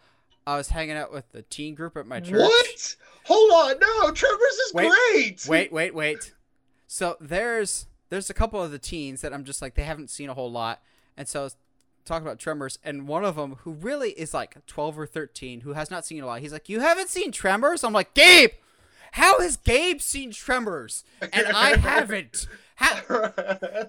I 0.47 0.55
was 0.55 0.69
hanging 0.69 0.95
out 0.95 1.11
with 1.11 1.29
the 1.33 1.41
teen 1.41 1.75
group 1.75 1.97
at 1.97 2.07
my 2.07 2.21
church. 2.21 2.39
What? 2.39 2.95
Hold 3.25 3.51
on, 3.51 3.79
no, 3.79 4.11
Tremors 4.11 4.39
is 4.41 4.73
Wait, 4.73 4.89
great. 4.89 5.45
wait, 5.49 5.71
wait, 5.73 5.93
wait. 5.93 6.33
So 6.93 7.15
there's 7.21 7.87
there's 8.09 8.29
a 8.29 8.33
couple 8.33 8.61
of 8.61 8.69
the 8.69 8.77
teens 8.77 9.21
that 9.21 9.33
I'm 9.33 9.45
just 9.45 9.61
like 9.61 9.75
they 9.75 9.83
haven't 9.85 10.09
seen 10.09 10.27
a 10.27 10.33
whole 10.33 10.51
lot, 10.51 10.81
and 11.15 11.25
so 11.25 11.47
talking 12.03 12.27
about 12.27 12.37
Tremors, 12.37 12.79
and 12.83 13.07
one 13.07 13.23
of 13.23 13.37
them 13.37 13.55
who 13.61 13.71
really 13.71 14.09
is 14.09 14.33
like 14.33 14.65
12 14.65 14.99
or 14.99 15.07
13 15.07 15.61
who 15.61 15.71
has 15.71 15.89
not 15.89 16.05
seen 16.05 16.21
a 16.21 16.25
lot. 16.25 16.41
He's 16.41 16.51
like, 16.51 16.67
"You 16.67 16.81
haven't 16.81 17.07
seen 17.07 17.31
Tremors?" 17.31 17.85
I'm 17.85 17.93
like, 17.93 18.13
"Gabe, 18.13 18.49
how 19.13 19.39
has 19.39 19.55
Gabe 19.55 20.01
seen 20.01 20.31
Tremors 20.31 21.05
and 21.21 21.47
I 21.47 21.77
haven't? 21.77 22.45
How? 22.75 23.31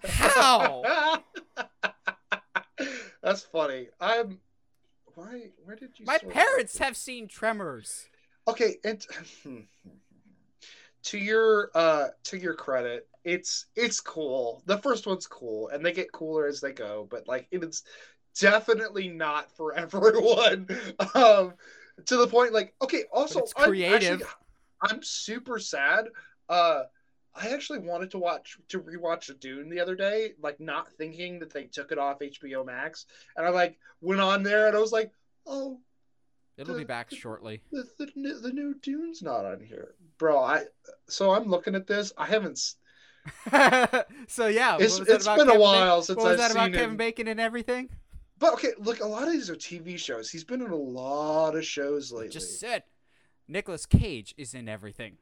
How? 0.05 1.25
That's 3.21 3.43
funny. 3.43 3.89
I'm. 4.01 4.39
Why? 5.17 5.51
Where 5.65 5.75
did 5.75 5.99
you? 5.99 6.07
My 6.07 6.19
parents 6.19 6.79
have 6.79 6.97
seen 6.97 7.27
Tremors." 7.27 8.09
Okay, 8.47 8.77
and 8.85 9.05
hmm. 9.43 9.59
To 11.05 11.19
your 11.19 11.71
uh 11.75 12.09
to 12.25 12.37
your 12.39 12.55
credit, 12.55 13.09
it's 13.25 13.67
it's 13.77 14.01
cool. 14.01 14.63
The 14.67 14.79
first 14.79 15.07
one's 15.07 15.27
cool, 15.27 15.69
and 15.69 15.85
they 15.85 15.93
get 15.93 16.13
cooler 16.13 16.47
as 16.47 16.61
they 16.61 16.73
go. 16.73 17.07
But 17.11 17.27
like, 17.29 17.49
it's 17.51 17.83
definitely 18.39 19.09
not 19.09 19.51
for 19.57 19.75
everyone. 19.77 20.69
Um, 21.15 21.55
to 22.07 22.17
the 22.17 22.27
point, 22.27 22.53
like, 22.53 22.75
okay. 22.83 23.05
Also, 23.13 23.41
it's 23.41 23.53
I'm 23.57 23.65
creative. 23.69 24.23
actually- 24.23 24.27
I'm 24.85 25.03
super 25.03 25.59
sad. 25.61 26.07
Uh, 26.49 26.83
I 27.35 27.49
actually 27.51 27.79
wanted 27.79 28.11
to 28.11 28.19
watch 28.19 28.59
to 28.69 28.81
rewatch 28.81 29.39
Dune 29.41 29.71
the 29.71 29.79
other 29.81 29.95
day, 29.95 30.33
like 30.43 30.59
not 30.61 30.93
thinking 30.93 31.39
that 31.39 31.53
they 31.53 31.65
took 31.65 31.93
it 31.93 31.99
off 31.99 32.19
HBO 32.19 32.67
Max, 32.67 33.07
and 33.37 33.47
I 33.47 33.51
like 33.51 33.79
went 34.01 34.21
on 34.21 34.43
there 34.43 34.67
and 34.67 34.77
I 34.77 34.81
was 34.81 34.93
like, 34.93 35.13
oh, 35.47 35.79
It'll 36.59 36.77
be 36.77 36.85
back 36.85 37.11
shortly. 37.15 37.63
the 37.71 37.87
the, 37.99 38.39
the 38.43 38.53
new 38.53 38.75
Dune's 38.83 39.23
not 39.23 39.47
on 39.47 39.61
here, 39.61 39.95
bro. 40.19 40.39
I 40.39 40.65
so 41.09 41.33
I'm 41.33 41.49
looking 41.49 41.75
at 41.75 41.87
this. 41.87 42.13
I 42.17 42.27
haven't. 42.27 42.59
so 44.29 44.47
yeah, 44.49 44.79
It's 44.81 44.99
it's 44.99 45.07
been 45.07 45.17
a 45.17 45.19
Kevin 45.37 45.47
Ba- 45.49 45.61
while 45.61 46.03
since 46.03 46.17
What 46.17 46.25
was 46.25 46.33
I've 46.33 46.39
that 46.39 46.51
about 46.53 46.73
Kevin 46.73 46.91
him, 46.91 46.97
Bacon 46.97 47.29
and 47.29 47.39
everything? 47.41 47.89
But 48.39 48.55
okay, 48.55 48.73
look, 48.79 49.01
a 49.01 49.07
lot 49.07 49.23
of 49.23 49.33
these 49.33 49.49
are 49.49 49.55
TV 49.55 49.97
shows. 49.97 50.29
He's 50.31 50.43
been 50.43 50.63
in 50.63 50.71
a 50.71 50.77
lot 50.77 51.55
of 51.55 51.65
shows 51.65 52.11
lately. 52.11 52.31
Just 52.31 52.59
said 52.59 52.83
Nicolas 53.47 53.87
Cage 53.87 54.35
is 54.37 54.55
in 54.55 54.69
everything. 54.69 55.19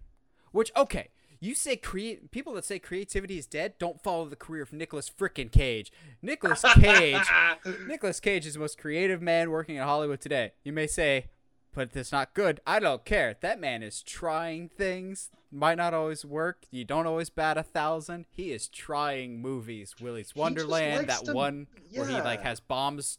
Which 0.53 0.73
okay, 0.77 1.09
you 1.41 1.55
say 1.55 1.77
create 1.77 2.31
people 2.31 2.55
that 2.55 2.65
say 2.65 2.79
creativity 2.79 3.39
is 3.39 3.47
dead 3.47 3.75
don't 3.79 4.03
follow 4.03 4.27
the 4.27 4.37
career 4.37 4.63
of 4.63 4.73
Nicolas 4.73 5.11
frickin' 5.11 5.51
Cage. 5.51 5.93
Nicolas 6.23 6.65
Cage 6.75 7.27
Nicolas 7.87 8.21
Cage 8.21 8.47
is 8.47 8.55
the 8.55 8.61
most 8.61 8.79
creative 8.79 9.21
man 9.21 9.51
working 9.51 9.77
in 9.77 9.83
Hollywood 9.83 10.21
today. 10.21 10.53
You 10.65 10.73
may 10.73 10.87
say, 10.87 11.27
but 11.75 11.91
it's 11.95 12.13
not 12.13 12.35
good. 12.35 12.61
I 12.67 12.79
don't 12.81 13.05
care. 13.05 13.37
That 13.41 13.61
man 13.61 13.83
is 13.83 14.03
trying 14.03 14.69
things. 14.69 15.31
Might 15.53 15.77
not 15.79 15.95
always 15.95 16.25
work. 16.25 16.65
You 16.71 16.85
don't 16.85 17.07
always 17.07 17.31
bat 17.31 17.59
a 17.59 17.63
thousand. 17.63 18.27
He 18.31 18.53
is 18.53 18.69
trying 18.69 19.41
movies. 19.43 19.95
Willy's 20.01 20.35
Wonderland, 20.35 21.09
that 21.09 21.25
to- 21.25 21.33
one 21.33 21.67
where 21.93 22.07
he 22.07 22.15
like 22.21 22.43
has 22.43 22.61
bombs 22.61 23.19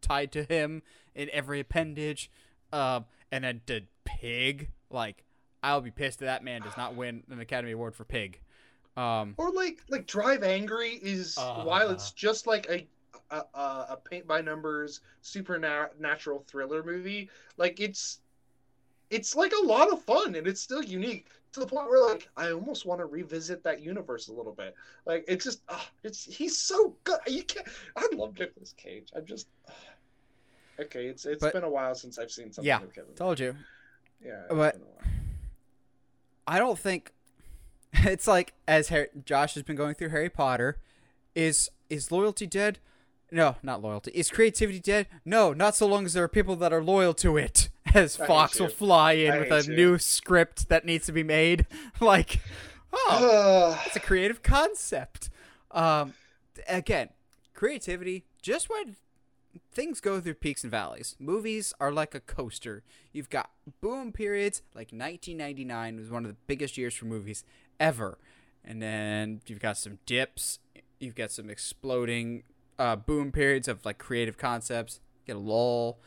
tied 0.00 0.30
to 0.32 0.44
him 0.44 0.82
in 1.14 1.28
every 1.32 1.60
appendage. 1.60 2.30
Um, 2.72 3.04
and 3.30 3.44
then 3.44 3.60
did 3.66 3.88
Pig. 4.04 4.70
Like, 4.90 5.24
I'll 5.62 5.80
be 5.80 5.90
pissed 5.90 6.22
if 6.22 6.26
that 6.26 6.42
man 6.44 6.62
does 6.62 6.76
not 6.76 6.94
win 6.94 7.22
an 7.30 7.40
Academy 7.40 7.72
Award 7.72 7.94
for 7.94 8.04
Pig. 8.04 8.40
Um, 8.96 9.34
Or 9.38 9.50
like 9.50 9.80
like 9.88 10.06
Drive 10.06 10.42
Angry 10.42 10.90
is 11.02 11.36
Uh. 11.38 11.62
while 11.64 11.90
it's 11.90 12.10
just 12.12 12.46
like 12.46 12.68
a 12.70 12.86
a, 13.30 13.42
a, 13.54 13.86
a 13.90 13.98
paint 14.04 14.26
by 14.26 14.40
numbers 14.40 15.00
supernatural 15.20 16.44
thriller 16.48 16.82
movie, 16.82 17.30
like 17.56 17.80
it's 17.80 18.20
it's 19.10 19.34
like 19.36 19.52
a 19.52 19.66
lot 19.66 19.92
of 19.92 20.02
fun 20.02 20.34
and 20.36 20.46
it's 20.46 20.60
still 20.60 20.82
unique 20.82 21.26
to 21.52 21.60
the 21.60 21.66
point 21.66 21.88
where 21.90 22.02
like 22.02 22.28
I 22.36 22.50
almost 22.52 22.86
want 22.86 23.00
to 23.00 23.04
revisit 23.06 23.62
that 23.64 23.80
universe 23.82 24.28
a 24.28 24.32
little 24.32 24.52
bit. 24.52 24.74
Like 25.04 25.24
it's 25.28 25.44
just 25.44 25.62
ah, 25.68 25.86
it's 26.02 26.24
he's 26.24 26.56
so 26.56 26.96
good. 27.04 27.18
You 27.26 27.42
can't. 27.44 27.66
I 27.96 28.08
love 28.14 28.38
Nicolas 28.38 28.74
Cage. 28.76 29.08
I'm 29.14 29.26
just. 29.26 29.48
ah. 29.68 29.74
Okay, 30.80 31.06
it's 31.06 31.26
it's 31.26 31.40
But- 31.42 31.52
been 31.52 31.64
a 31.64 31.70
while 31.70 31.94
since 31.94 32.18
I've 32.18 32.30
seen 32.30 32.50
something 32.52 32.66
Yeah, 32.66 32.80
with 32.80 32.94
Kevin. 32.94 33.14
told 33.14 33.38
you. 33.38 33.54
Yeah, 34.24 34.42
but- 34.48 34.72
been 34.74 34.82
a 34.82 34.84
while. 34.86 34.98
I 36.46 36.58
don't 36.58 36.78
think 36.78 37.12
it's 37.92 38.26
like 38.26 38.54
as 38.66 38.88
Harry, 38.88 39.08
Josh 39.24 39.54
has 39.54 39.62
been 39.62 39.76
going 39.76 39.94
through 39.94 40.08
Harry 40.08 40.30
Potter. 40.30 40.78
Is 41.34 41.70
is 41.90 42.10
loyalty 42.10 42.46
dead? 42.46 42.78
No, 43.32 43.56
not 43.62 43.80
loyalty. 43.80 44.10
Is 44.14 44.30
creativity 44.30 44.78
dead? 44.78 45.06
No, 45.24 45.54
not 45.54 45.74
so 45.74 45.86
long 45.86 46.04
as 46.04 46.12
there 46.12 46.22
are 46.22 46.28
people 46.28 46.54
that 46.56 46.70
are 46.72 46.82
loyal 46.84 47.14
to 47.14 47.38
it. 47.38 47.70
As 47.94 48.20
I 48.20 48.26
Fox 48.26 48.60
will 48.60 48.68
fly 48.68 49.12
in 49.12 49.32
I 49.32 49.38
with 49.38 49.50
a 49.50 49.62
you. 49.70 49.74
new 49.74 49.98
script 49.98 50.68
that 50.68 50.84
needs 50.84 51.06
to 51.06 51.12
be 51.12 51.22
made. 51.22 51.66
Like, 52.00 52.40
oh, 52.92 53.80
it's 53.86 53.96
a 53.96 54.00
creative 54.00 54.42
concept. 54.42 55.30
Um, 55.70 56.12
again, 56.68 57.08
creativity. 57.54 58.24
Just 58.42 58.68
when 58.68 58.96
things 59.72 60.00
go 60.00 60.20
through 60.20 60.34
peaks 60.34 60.62
and 60.62 60.70
valleys, 60.70 61.16
movies 61.18 61.72
are 61.80 61.92
like 61.92 62.14
a 62.14 62.20
coaster. 62.20 62.82
You've 63.12 63.30
got 63.30 63.50
boom 63.80 64.12
periods, 64.12 64.62
like 64.74 64.90
1999 64.92 65.96
was 65.96 66.10
one 66.10 66.24
of 66.24 66.30
the 66.30 66.36
biggest 66.46 66.76
years 66.76 66.94
for 66.94 67.06
movies 67.06 67.44
ever, 67.80 68.18
and 68.64 68.82
then 68.82 69.40
you've 69.46 69.60
got 69.60 69.78
some 69.78 69.98
dips. 70.06 70.58
You've 70.98 71.14
got 71.14 71.30
some 71.30 71.48
exploding 71.50 72.42
uh, 72.78 72.96
boom 72.96 73.32
periods 73.32 73.68
of 73.68 73.84
like 73.84 73.98
creative 73.98 74.38
concepts. 74.38 75.00
Get 75.26 75.36
a 75.36 75.38
lull. 75.38 75.98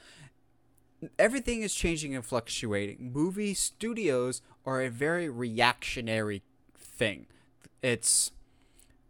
Everything 1.20 1.62
is 1.62 1.74
changing 1.74 2.16
and 2.16 2.26
fluctuating. 2.26 3.12
Movie 3.14 3.54
studios 3.54 4.42
are 4.66 4.82
a 4.82 4.90
very 4.90 5.30
reactionary 5.30 6.42
thing. 6.76 7.28
It's 7.82 8.32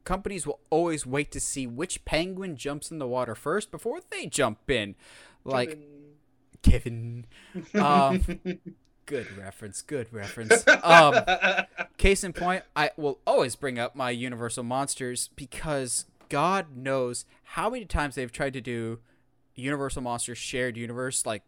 companies 0.03 0.45
will 0.45 0.59
always 0.69 1.05
wait 1.05 1.31
to 1.31 1.39
see 1.39 1.65
which 1.67 2.05
penguin 2.05 2.55
jumps 2.55 2.91
in 2.91 2.99
the 2.99 3.07
water 3.07 3.35
first 3.35 3.71
before 3.71 3.99
they 4.11 4.27
jump 4.27 4.69
in. 4.69 4.95
Like 5.43 5.79
Kevin. 6.61 7.25
Um, 7.73 8.21
good 9.05 9.37
reference. 9.37 9.81
Good 9.81 10.11
reference. 10.11 10.63
Um, 10.83 11.15
case 11.97 12.23
in 12.23 12.33
point, 12.33 12.63
I 12.75 12.91
will 12.97 13.19
always 13.25 13.55
bring 13.55 13.79
up 13.79 13.95
my 13.95 14.09
Universal 14.09 14.63
Monsters 14.63 15.29
because 15.35 16.05
God 16.29 16.75
knows 16.75 17.25
how 17.43 17.69
many 17.69 17.85
times 17.85 18.15
they've 18.15 18.31
tried 18.31 18.53
to 18.53 18.61
do 18.61 18.99
Universal 19.55 20.01
Monsters 20.01 20.37
shared 20.37 20.77
universe, 20.77 21.25
like 21.25 21.43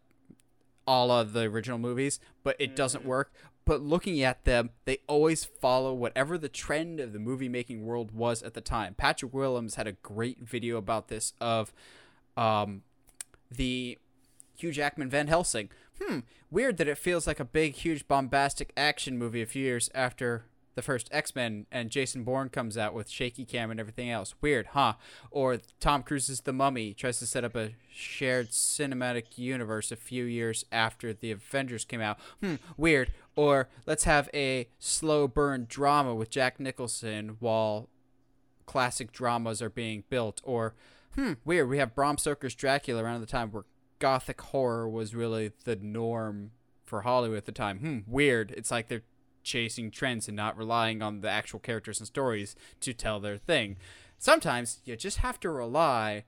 all 0.86 1.10
of 1.10 1.32
the 1.34 1.42
original 1.42 1.78
movies, 1.78 2.18
but 2.42 2.56
it 2.58 2.74
doesn't 2.74 3.04
work. 3.04 3.32
But 3.66 3.82
looking 3.82 4.22
at 4.22 4.44
them, 4.44 4.70
they 4.86 4.98
always 5.06 5.44
follow 5.44 5.92
whatever 5.92 6.38
the 6.38 6.48
trend 6.48 7.00
of 7.00 7.12
the 7.12 7.18
movie 7.18 7.50
making 7.50 7.84
world 7.84 8.12
was 8.12 8.42
at 8.42 8.54
the 8.54 8.62
time. 8.62 8.94
Patrick 8.94 9.34
Willems 9.34 9.74
had 9.74 9.86
a 9.86 9.92
great 9.92 10.38
video 10.40 10.78
about 10.78 11.08
this 11.08 11.34
of 11.38 11.74
um, 12.38 12.80
the 13.50 13.98
Hugh 14.56 14.72
Jackman 14.72 15.10
Van 15.10 15.26
Helsing. 15.26 15.68
Hmm, 16.02 16.20
weird 16.50 16.78
that 16.78 16.88
it 16.88 16.96
feels 16.96 17.26
like 17.26 17.40
a 17.40 17.44
big, 17.44 17.74
huge, 17.74 18.08
bombastic 18.08 18.72
action 18.74 19.18
movie 19.18 19.42
a 19.42 19.46
few 19.46 19.64
years 19.64 19.90
after 19.94 20.46
the 20.78 20.82
first 20.82 21.08
X 21.10 21.34
Men 21.34 21.66
and 21.72 21.90
Jason 21.90 22.22
Bourne 22.22 22.50
comes 22.50 22.78
out 22.78 22.94
with 22.94 23.10
shaky 23.10 23.44
cam 23.44 23.72
and 23.72 23.80
everything 23.80 24.08
else. 24.10 24.36
Weird, 24.40 24.66
huh? 24.74 24.92
Or 25.32 25.58
Tom 25.80 26.04
Cruise's 26.04 26.42
The 26.42 26.52
Mummy 26.52 26.94
tries 26.94 27.18
to 27.18 27.26
set 27.26 27.42
up 27.42 27.56
a 27.56 27.72
shared 27.92 28.50
cinematic 28.50 29.36
universe 29.36 29.90
a 29.90 29.96
few 29.96 30.22
years 30.22 30.64
after 30.70 31.12
the 31.12 31.32
Avengers 31.32 31.84
came 31.84 32.00
out. 32.00 32.20
Hmm, 32.40 32.54
weird. 32.76 33.10
Or 33.34 33.68
let's 33.86 34.04
have 34.04 34.30
a 34.32 34.68
slow 34.78 35.26
burn 35.26 35.66
drama 35.68 36.14
with 36.14 36.30
Jack 36.30 36.60
Nicholson 36.60 37.38
while 37.40 37.88
classic 38.64 39.10
dramas 39.10 39.60
are 39.60 39.70
being 39.70 40.04
built. 40.08 40.40
Or, 40.44 40.74
hmm, 41.16 41.32
weird. 41.44 41.68
We 41.68 41.78
have 41.78 41.92
Bram 41.92 42.18
Stoker's 42.18 42.54
Dracula 42.54 43.02
around 43.02 43.20
the 43.20 43.26
time 43.26 43.50
where 43.50 43.64
gothic 43.98 44.40
horror 44.40 44.88
was 44.88 45.12
really 45.12 45.50
the 45.64 45.74
norm 45.74 46.52
for 46.84 47.00
Hollywood 47.00 47.38
at 47.38 47.46
the 47.46 47.52
time. 47.52 47.78
Hmm, 47.80 47.98
weird. 48.06 48.52
It's 48.56 48.70
like 48.70 48.86
they're 48.86 49.02
chasing 49.48 49.90
trends 49.90 50.28
and 50.28 50.36
not 50.36 50.56
relying 50.56 51.02
on 51.02 51.22
the 51.22 51.30
actual 51.30 51.58
characters 51.58 51.98
and 51.98 52.06
stories 52.06 52.54
to 52.80 52.92
tell 52.92 53.18
their 53.18 53.38
thing. 53.38 53.76
Sometimes 54.18 54.80
you 54.84 54.94
just 54.96 55.18
have 55.18 55.40
to 55.40 55.50
rely 55.50 56.24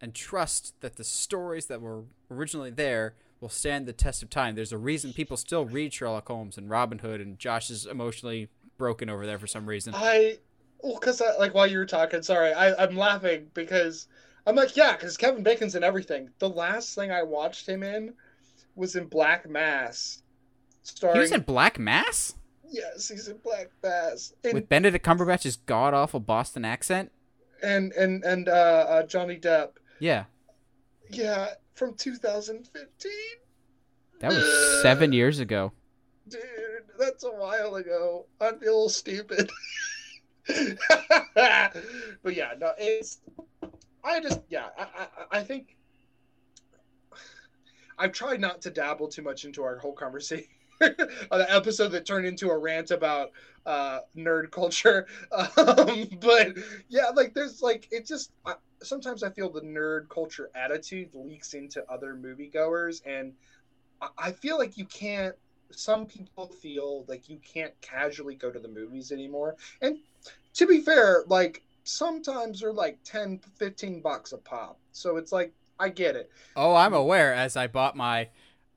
and 0.00 0.14
trust 0.14 0.74
that 0.80 0.96
the 0.96 1.04
stories 1.04 1.66
that 1.66 1.80
were 1.80 2.04
originally 2.30 2.70
there 2.70 3.14
will 3.40 3.48
stand 3.48 3.86
the 3.86 3.92
test 3.92 4.22
of 4.22 4.30
time. 4.30 4.54
There's 4.54 4.72
a 4.72 4.78
reason 4.78 5.12
people 5.12 5.36
still 5.36 5.64
read 5.64 5.92
Sherlock 5.92 6.26
Holmes 6.28 6.58
and 6.58 6.68
Robin 6.68 6.98
Hood, 6.98 7.20
and 7.20 7.38
Josh 7.38 7.70
is 7.70 7.86
emotionally 7.86 8.48
broken 8.76 9.08
over 9.08 9.24
there 9.24 9.38
for 9.38 9.46
some 9.46 9.66
reason. 9.66 9.94
I, 9.94 10.38
well, 10.82 10.98
because 10.98 11.22
like 11.38 11.54
while 11.54 11.66
you 11.66 11.78
were 11.78 11.86
talking, 11.86 12.22
sorry, 12.22 12.52
I, 12.52 12.74
I'm 12.82 12.96
laughing 12.96 13.50
because 13.54 14.08
I'm 14.46 14.56
like, 14.56 14.76
yeah, 14.76 14.92
because 14.92 15.16
Kevin 15.16 15.42
Bacon's 15.42 15.74
in 15.74 15.84
everything. 15.84 16.30
The 16.38 16.48
last 16.48 16.94
thing 16.94 17.12
I 17.12 17.22
watched 17.22 17.68
him 17.68 17.82
in 17.82 18.14
was 18.74 18.96
in 18.96 19.06
Black 19.06 19.48
Mass, 19.48 20.22
starring. 20.82 21.16
He 21.16 21.20
was 21.20 21.32
in 21.32 21.42
Black 21.42 21.78
Mass 21.78 22.34
yes, 22.70 23.08
he's 23.08 23.28
in 23.28 23.38
Black 23.38 23.68
Mass. 23.82 24.32
and 24.44 24.54
with 24.54 24.68
Benedict 24.68 25.04
Cumberbatch's 25.04 25.56
god 25.56 25.94
awful 25.94 26.20
Boston 26.20 26.64
accent. 26.64 27.10
and 27.62 27.92
and, 27.92 28.24
and 28.24 28.48
uh, 28.48 28.52
uh, 28.88 29.02
Johnny 29.04 29.38
Depp. 29.38 29.70
Yeah, 30.00 30.24
Yeah, 31.10 31.50
from 31.74 31.94
2015. 31.94 33.12
that 34.20 34.30
was 34.32 34.82
seven 34.82 35.12
years 35.12 35.38
ago. 35.38 35.72
Dude, 36.28 36.40
that's 36.98 37.24
a 37.24 37.30
while 37.30 37.74
ago. 37.76 38.26
I 38.40 38.50
feel 38.50 38.58
a 38.58 38.60
little 38.60 38.88
stupid. 38.88 39.50
but 41.34 42.34
yeah, 42.34 42.52
no, 42.58 42.72
it's. 42.78 43.20
I 44.02 44.20
just 44.20 44.40
yeah, 44.48 44.66
I, 44.78 44.82
I 44.82 45.38
I 45.38 45.42
think 45.42 45.76
I've 47.98 48.12
tried 48.12 48.40
not 48.40 48.60
to 48.62 48.70
dabble 48.70 49.08
too 49.08 49.22
much 49.22 49.44
into 49.44 49.62
our 49.62 49.78
whole 49.78 49.94
conversation. 49.94 50.48
the 50.80 51.46
episode 51.48 51.88
that 51.88 52.06
turned 52.06 52.26
into 52.26 52.50
a 52.50 52.58
rant 52.58 52.90
about 52.90 53.30
uh, 53.66 54.00
nerd 54.16 54.50
culture, 54.50 55.06
um, 55.32 56.08
but 56.20 56.56
yeah, 56.88 57.10
like 57.14 57.34
there's 57.34 57.62
like 57.62 57.88
it 57.90 58.06
just 58.06 58.32
I, 58.44 58.54
sometimes 58.82 59.22
I 59.22 59.30
feel 59.30 59.50
the 59.50 59.62
nerd 59.62 60.08
culture 60.08 60.50
attitude 60.54 61.10
leaks 61.14 61.54
into 61.54 61.84
other 61.90 62.14
moviegoers, 62.14 63.00
and 63.06 63.32
I, 64.00 64.08
I 64.18 64.32
feel 64.32 64.58
like 64.58 64.76
you 64.76 64.84
can't 64.84 65.34
some 65.70 66.06
people 66.06 66.46
feel 66.46 67.04
like 67.08 67.28
you 67.28 67.38
can't 67.38 67.72
casually 67.80 68.34
go 68.34 68.50
to 68.50 68.58
the 68.58 68.68
movies 68.68 69.12
anymore. 69.12 69.56
And 69.82 69.98
to 70.54 70.66
be 70.66 70.80
fair, 70.80 71.24
like 71.26 71.62
sometimes 71.84 72.60
they're 72.60 72.72
like 72.72 72.98
10, 73.04 73.40
15 73.56 74.00
bucks 74.00 74.32
a 74.32 74.38
pop. 74.38 74.78
So 74.92 75.16
it's 75.16 75.32
like, 75.32 75.52
I 75.78 75.88
get 75.88 76.16
it. 76.16 76.30
Oh, 76.56 76.74
I'm 76.74 76.94
aware 76.94 77.34
as 77.34 77.56
I 77.56 77.66
bought 77.66 77.96
my 77.96 78.28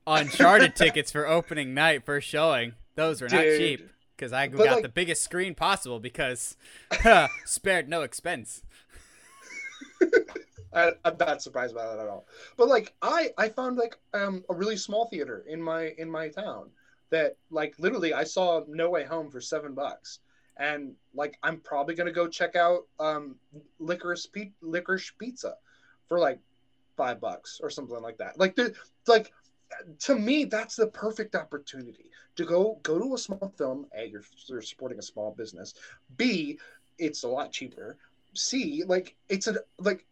Uncharted 0.08 0.74
tickets 0.74 1.10
for 1.12 1.26
opening 1.26 1.74
night 1.74 2.04
first 2.04 2.26
showing. 2.28 2.72
Those 2.94 3.20
were 3.20 3.28
not 3.28 3.42
cheap 3.42 3.88
because 4.16 4.32
I 4.32 4.48
But, 4.48 4.58
got 4.58 4.72
like- 4.74 4.82
the 4.82 4.88
biggest 4.88 5.22
screen 5.22 5.54
possible 5.54 6.00
because 6.00 6.56
spared 7.44 7.88
no 7.88 8.02
expense. 8.02 8.62
I, 10.72 10.92
I'm 11.04 11.16
not 11.18 11.42
surprised 11.42 11.74
by 11.74 11.84
that 11.86 11.98
at 11.98 12.08
all. 12.08 12.26
But 12.56 12.68
like 12.68 12.94
I, 13.02 13.30
I 13.38 13.48
found 13.48 13.76
like 13.76 13.96
um 14.14 14.44
a 14.50 14.54
really 14.54 14.76
small 14.76 15.06
theater 15.08 15.44
in 15.48 15.60
my 15.62 15.94
in 15.98 16.10
my 16.10 16.28
town 16.28 16.70
that 17.10 17.36
like 17.50 17.74
literally 17.78 18.12
I 18.12 18.24
saw 18.24 18.62
No 18.68 18.90
Way 18.90 19.04
Home 19.04 19.30
for 19.30 19.40
seven 19.40 19.74
bucks, 19.74 20.18
and 20.58 20.92
like 21.14 21.38
I'm 21.42 21.60
probably 21.60 21.94
gonna 21.94 22.12
go 22.12 22.28
check 22.28 22.54
out 22.54 22.80
um 23.00 23.36
licorice 23.78 24.26
Pe- 24.26 24.52
licorice 24.60 25.10
pizza 25.18 25.54
for 26.06 26.18
like 26.18 26.38
five 26.96 27.20
bucks 27.20 27.60
or 27.62 27.70
something 27.70 28.00
like 28.02 28.18
that. 28.18 28.38
Like 28.38 28.54
the 28.54 28.74
like 29.06 29.32
to 30.00 30.14
me, 30.14 30.44
that's 30.44 30.76
the 30.76 30.86
perfect 30.86 31.34
opportunity 31.34 32.10
to 32.36 32.44
go 32.44 32.78
go 32.82 32.98
to 32.98 33.14
a 33.14 33.18
small 33.18 33.52
film. 33.56 33.86
A, 33.96 34.06
you're, 34.06 34.22
you're 34.46 34.62
supporting 34.62 34.98
a 34.98 35.02
small 35.02 35.32
business. 35.32 35.74
B, 36.16 36.58
it's 36.98 37.22
a 37.22 37.28
lot 37.28 37.52
cheaper. 37.52 37.96
C, 38.34 38.84
like 38.86 39.14
it's 39.28 39.46
a 39.46 39.56
like 39.78 40.04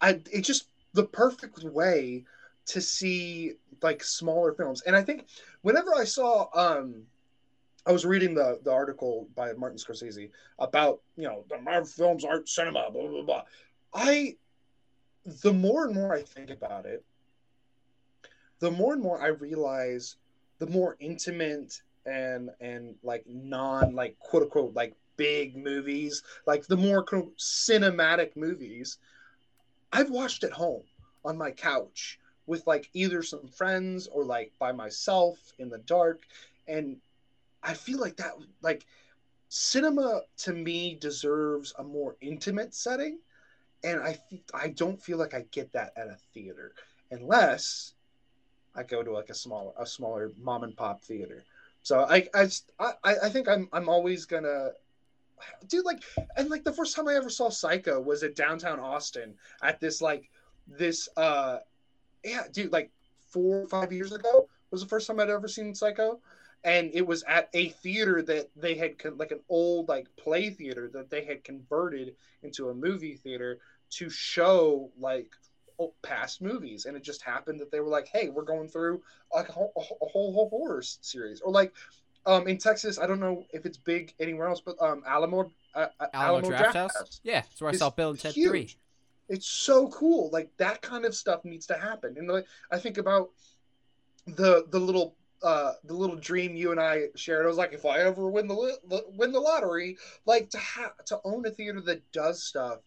I 0.00 0.20
it's 0.30 0.46
just 0.46 0.68
the 0.92 1.04
perfect 1.04 1.62
way 1.64 2.24
to 2.66 2.80
see 2.80 3.54
like 3.82 4.04
smaller 4.04 4.52
films. 4.52 4.82
And 4.82 4.94
I 4.94 5.02
think 5.02 5.26
whenever 5.62 5.94
I 5.94 6.04
saw 6.04 6.46
um 6.54 7.02
I 7.84 7.92
was 7.92 8.04
reading 8.04 8.34
the 8.34 8.60
the 8.62 8.72
article 8.72 9.28
by 9.34 9.52
Martin 9.54 9.78
Scorsese 9.78 10.30
about, 10.58 11.00
you 11.16 11.24
know, 11.24 11.44
the 11.48 11.58
Marvel 11.58 11.86
films 11.86 12.24
aren't 12.24 12.48
cinema, 12.48 12.90
blah 12.90 13.08
blah 13.08 13.22
blah. 13.22 13.42
I 13.94 14.36
the 15.42 15.52
more 15.52 15.84
and 15.84 15.94
more 15.94 16.12
I 16.12 16.22
think 16.22 16.50
about 16.50 16.86
it, 16.86 17.04
the 18.62 18.70
more 18.70 18.92
and 18.92 19.02
more 19.02 19.20
I 19.20 19.26
realize 19.26 20.14
the 20.60 20.68
more 20.68 20.96
intimate 21.00 21.82
and 22.06 22.48
and 22.60 22.94
like 23.02 23.24
non 23.26 23.96
like 23.96 24.16
quote 24.20 24.44
unquote 24.44 24.72
like 24.72 24.94
big 25.16 25.56
movies, 25.56 26.22
like 26.46 26.68
the 26.68 26.76
more 26.76 27.02
quote, 27.02 27.36
cinematic 27.38 28.36
movies, 28.36 28.98
I've 29.92 30.10
watched 30.10 30.44
at 30.44 30.52
home 30.52 30.84
on 31.24 31.36
my 31.36 31.50
couch 31.50 32.20
with 32.46 32.64
like 32.68 32.88
either 32.94 33.20
some 33.24 33.48
friends 33.48 34.06
or 34.06 34.24
like 34.24 34.52
by 34.60 34.70
myself 34.70 35.38
in 35.58 35.68
the 35.68 35.78
dark. 35.78 36.22
And 36.68 36.98
I 37.64 37.74
feel 37.74 37.98
like 37.98 38.16
that 38.18 38.34
like 38.62 38.86
cinema 39.48 40.20
to 40.38 40.52
me 40.52 40.96
deserves 41.00 41.74
a 41.80 41.82
more 41.82 42.14
intimate 42.20 42.74
setting. 42.74 43.18
And 43.82 44.00
I 44.00 44.20
I 44.54 44.68
don't 44.68 45.02
feel 45.02 45.18
like 45.18 45.34
I 45.34 45.46
get 45.50 45.72
that 45.72 45.92
at 45.96 46.06
a 46.06 46.16
theater 46.32 46.74
unless 47.10 47.94
I 48.74 48.82
go 48.82 49.02
to 49.02 49.12
like 49.12 49.30
a 49.30 49.34
smaller 49.34 49.72
a 49.78 49.86
smaller 49.86 50.32
mom 50.40 50.64
and 50.64 50.76
pop 50.76 51.02
theater. 51.02 51.44
So 51.82 52.00
I 52.00 52.28
I 52.34 52.48
I, 52.78 52.94
I 53.24 53.28
think 53.28 53.48
I'm 53.48 53.68
I'm 53.72 53.88
always 53.88 54.24
gonna 54.24 54.70
dude 55.66 55.84
like 55.84 56.02
and 56.36 56.48
like 56.50 56.64
the 56.64 56.72
first 56.72 56.94
time 56.94 57.08
I 57.08 57.14
ever 57.14 57.30
saw 57.30 57.48
Psycho 57.48 58.00
was 58.00 58.22
at 58.22 58.36
downtown 58.36 58.78
Austin 58.78 59.34
at 59.62 59.80
this 59.80 60.00
like 60.00 60.30
this 60.66 61.08
uh 61.16 61.58
yeah 62.24 62.44
dude 62.52 62.72
like 62.72 62.90
four 63.28 63.62
or 63.62 63.68
five 63.68 63.92
years 63.92 64.12
ago 64.12 64.48
was 64.70 64.80
the 64.80 64.88
first 64.88 65.06
time 65.06 65.20
I'd 65.20 65.30
ever 65.30 65.48
seen 65.48 65.74
Psycho 65.74 66.20
and 66.64 66.90
it 66.94 67.06
was 67.06 67.24
at 67.24 67.48
a 67.54 67.70
theater 67.70 68.22
that 68.22 68.48
they 68.56 68.74
had 68.74 68.94
like 69.16 69.32
an 69.32 69.40
old 69.48 69.88
like 69.88 70.06
play 70.16 70.50
theater 70.50 70.88
that 70.92 71.10
they 71.10 71.24
had 71.24 71.42
converted 71.42 72.14
into 72.42 72.68
a 72.68 72.74
movie 72.74 73.16
theater 73.16 73.58
to 73.90 74.08
show 74.08 74.90
like 74.98 75.30
past 76.02 76.40
movies 76.40 76.86
and 76.86 76.96
it 76.96 77.02
just 77.02 77.22
happened 77.22 77.60
that 77.60 77.70
they 77.70 77.80
were 77.80 77.88
like 77.88 78.08
hey 78.08 78.28
we're 78.28 78.42
going 78.42 78.68
through 78.68 79.02
like 79.34 79.48
a 79.48 79.52
whole, 79.52 79.72
a 79.76 79.80
whole, 79.80 80.32
whole 80.32 80.48
horror 80.48 80.82
series 80.82 81.40
or 81.40 81.52
like 81.52 81.72
um 82.26 82.46
in 82.46 82.58
texas 82.58 82.98
i 82.98 83.06
don't 83.06 83.20
know 83.20 83.44
if 83.52 83.66
it's 83.66 83.78
big 83.78 84.14
anywhere 84.20 84.48
else 84.48 84.60
but 84.60 84.76
um 84.80 85.02
alamo 85.06 85.50
uh, 85.74 85.86
uh 86.00 86.06
alamo, 86.14 86.38
alamo 86.38 86.48
draft, 86.48 86.62
draft 86.62 86.76
house? 86.76 86.96
house? 86.96 87.20
yeah 87.24 87.40
that's 87.40 87.60
where 87.60 87.70
i 87.70 87.74
saw 87.74 87.90
bill 87.90 88.10
and 88.10 88.18
ted 88.18 88.32
huge. 88.32 88.50
3 88.50 88.76
it's 89.28 89.46
so 89.46 89.88
cool 89.88 90.30
like 90.32 90.50
that 90.56 90.82
kind 90.82 91.04
of 91.04 91.14
stuff 91.14 91.44
needs 91.44 91.66
to 91.66 91.74
happen 91.74 92.14
and 92.16 92.28
like 92.28 92.46
i 92.70 92.78
think 92.78 92.98
about 92.98 93.30
the 94.26 94.66
the 94.70 94.78
little 94.78 95.16
uh, 95.42 95.72
the 95.84 95.94
little 95.94 96.16
dream 96.16 96.54
you 96.54 96.70
and 96.70 96.80
I 96.80 97.06
shared. 97.16 97.44
I 97.44 97.48
was 97.48 97.56
like, 97.56 97.72
if 97.72 97.84
I 97.84 97.98
ever 97.98 98.28
win 98.28 98.46
the 98.46 98.78
win 99.16 99.32
the 99.32 99.40
lottery, 99.40 99.96
like 100.24 100.50
to 100.50 100.58
have 100.58 101.04
to 101.06 101.18
own 101.24 101.44
a 101.46 101.50
theater 101.50 101.80
that 101.80 102.12
does 102.12 102.42
stuff 102.44 102.78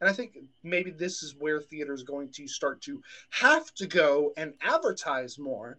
and 0.00 0.08
I 0.08 0.12
think 0.12 0.38
maybe 0.62 0.90
this 0.90 1.22
is 1.22 1.34
where 1.38 1.60
theater 1.60 1.92
is 1.92 2.02
going 2.02 2.30
to 2.30 2.48
start 2.48 2.80
to 2.82 3.02
have 3.30 3.72
to 3.74 3.86
go 3.86 4.32
and 4.36 4.54
advertise 4.62 5.38
more 5.38 5.78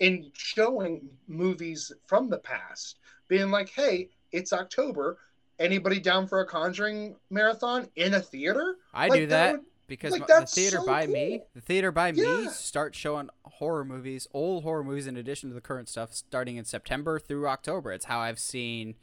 in 0.00 0.30
showing 0.34 1.08
movies 1.26 1.92
from 2.06 2.30
the 2.30 2.38
past, 2.38 2.98
being 3.28 3.50
like, 3.50 3.68
hey, 3.68 4.08
it's 4.32 4.52
October. 4.52 5.18
Anybody 5.58 5.98
down 5.98 6.28
for 6.28 6.40
a 6.40 6.46
Conjuring 6.46 7.16
marathon 7.30 7.88
in 7.96 8.14
a 8.14 8.20
theater? 8.20 8.76
I 8.94 9.08
like, 9.08 9.20
do 9.20 9.26
that. 9.26 9.28
that 9.28 9.52
would, 9.52 9.64
because 9.88 10.12
like, 10.12 10.26
the 10.28 10.46
theater 10.46 10.78
so 10.78 10.86
by 10.86 11.04
cool. 11.04 11.14
me, 11.14 11.42
the 11.54 11.60
theater 11.60 11.90
by 11.90 12.08
yeah. 12.08 12.42
me 12.42 12.48
starts 12.48 12.96
showing 12.96 13.28
horror 13.44 13.84
movies, 13.84 14.28
old 14.32 14.62
horror 14.62 14.84
movies, 14.84 15.08
in 15.08 15.16
addition 15.16 15.48
to 15.50 15.54
the 15.54 15.60
current 15.60 15.88
stuff, 15.88 16.14
starting 16.14 16.56
in 16.56 16.64
September 16.64 17.18
through 17.18 17.48
October. 17.48 17.92
It's 17.92 18.04
how 18.04 18.20
I've 18.20 18.38
seen 18.38 18.94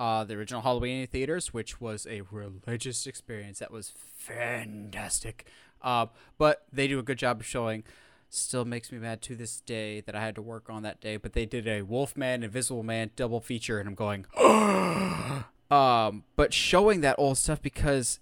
uh, 0.00 0.24
the 0.24 0.34
original 0.34 0.62
Halloween 0.62 1.02
in 1.02 1.06
theaters, 1.06 1.52
which 1.52 1.78
was 1.78 2.06
a 2.08 2.22
religious 2.30 3.06
experience 3.06 3.58
that 3.58 3.70
was 3.70 3.92
fantastic. 4.16 5.46
Uh, 5.82 6.06
but 6.38 6.64
they 6.72 6.88
do 6.88 6.98
a 6.98 7.02
good 7.02 7.18
job 7.18 7.40
of 7.40 7.46
showing. 7.46 7.84
Still 8.30 8.64
makes 8.64 8.90
me 8.90 8.98
mad 8.98 9.20
to 9.22 9.36
this 9.36 9.60
day 9.60 10.00
that 10.00 10.14
I 10.14 10.20
had 10.22 10.34
to 10.36 10.42
work 10.42 10.70
on 10.70 10.82
that 10.84 11.02
day. 11.02 11.18
But 11.18 11.34
they 11.34 11.44
did 11.44 11.68
a 11.68 11.82
Wolfman, 11.82 12.42
Invisible 12.42 12.82
Man 12.82 13.10
double 13.14 13.40
feature, 13.40 13.78
and 13.78 13.88
I'm 13.88 13.94
going, 13.94 14.24
um, 15.70 16.24
but 16.34 16.54
showing 16.54 17.02
that 17.02 17.16
old 17.18 17.36
stuff 17.36 17.60
because 17.60 18.20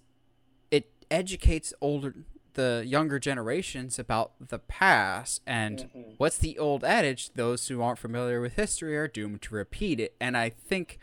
it 0.71 0.91
educates 1.09 1.73
older 1.79 2.13
the 2.55 2.83
younger 2.85 3.19
generations 3.19 3.97
about 3.97 4.31
the 4.49 4.59
past 4.59 5.41
and 5.45 5.79
mm-hmm. 5.79 6.01
what's 6.17 6.37
the 6.39 6.57
old 6.57 6.83
adage 6.83 7.31
those 7.35 7.67
who 7.67 7.81
aren't 7.81 7.99
familiar 7.99 8.41
with 8.41 8.55
history 8.55 8.97
are 8.97 9.07
doomed 9.07 9.41
to 9.41 9.53
repeat 9.53 9.99
it 9.99 10.15
and 10.19 10.35
i 10.35 10.49
think 10.49 10.97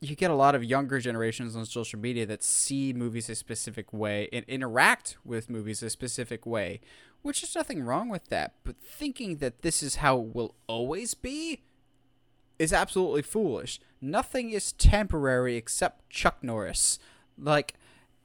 you 0.00 0.14
get 0.14 0.30
a 0.30 0.34
lot 0.34 0.54
of 0.54 0.62
younger 0.62 1.00
generations 1.00 1.56
on 1.56 1.64
social 1.64 1.98
media 1.98 2.26
that 2.26 2.42
see 2.42 2.92
movies 2.92 3.28
a 3.30 3.34
specific 3.34 3.92
way 3.92 4.28
and 4.32 4.44
interact 4.46 5.16
with 5.24 5.48
movies 5.48 5.82
a 5.82 5.90
specific 5.90 6.44
way, 6.44 6.80
which 7.22 7.42
is 7.42 7.54
nothing 7.54 7.82
wrong 7.82 8.08
with 8.08 8.28
that. 8.28 8.54
But 8.64 8.76
thinking 8.80 9.38
that 9.38 9.62
this 9.62 9.82
is 9.82 9.96
how 9.96 10.20
it 10.20 10.34
will 10.34 10.54
always 10.66 11.14
be 11.14 11.62
is 12.58 12.72
absolutely 12.72 13.22
foolish. 13.22 13.80
Nothing 14.00 14.50
is 14.50 14.72
temporary 14.72 15.56
except 15.56 16.08
Chuck 16.10 16.38
Norris. 16.42 16.98
Like, 17.38 17.74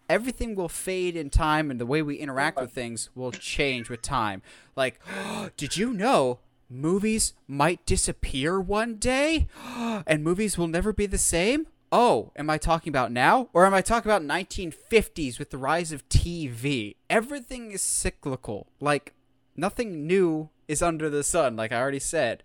everything 0.09 0.55
will 0.55 0.69
fade 0.69 1.15
in 1.15 1.29
time 1.29 1.71
and 1.71 1.79
the 1.79 1.85
way 1.85 2.01
we 2.01 2.15
interact 2.15 2.59
with 2.59 2.71
things 2.71 3.09
will 3.15 3.31
change 3.31 3.89
with 3.89 4.01
time. 4.01 4.41
Like, 4.75 4.99
did 5.57 5.77
you 5.77 5.93
know 5.93 6.39
movies 6.71 7.33
might 7.47 7.85
disappear 7.85 8.59
one 8.59 8.95
day 8.95 9.47
and 10.07 10.23
movies 10.23 10.57
will 10.57 10.67
never 10.67 10.93
be 10.93 11.05
the 11.05 11.17
same? 11.17 11.67
Oh, 11.91 12.31
am 12.37 12.49
I 12.49 12.57
talking 12.57 12.89
about 12.89 13.11
now? 13.11 13.49
Or 13.53 13.65
am 13.65 13.73
I 13.73 13.81
talking 13.81 14.09
about 14.09 14.23
1950s 14.23 15.37
with 15.37 15.49
the 15.49 15.57
rise 15.57 15.91
of 15.91 16.07
TV? 16.07 16.95
Everything 17.09 17.71
is 17.71 17.81
cyclical. 17.81 18.67
Like, 18.79 19.13
nothing 19.57 20.07
new 20.07 20.49
is 20.69 20.81
under 20.81 21.09
the 21.09 21.23
sun, 21.23 21.57
like 21.57 21.73
I 21.73 21.81
already 21.81 21.99
said. 21.99 22.43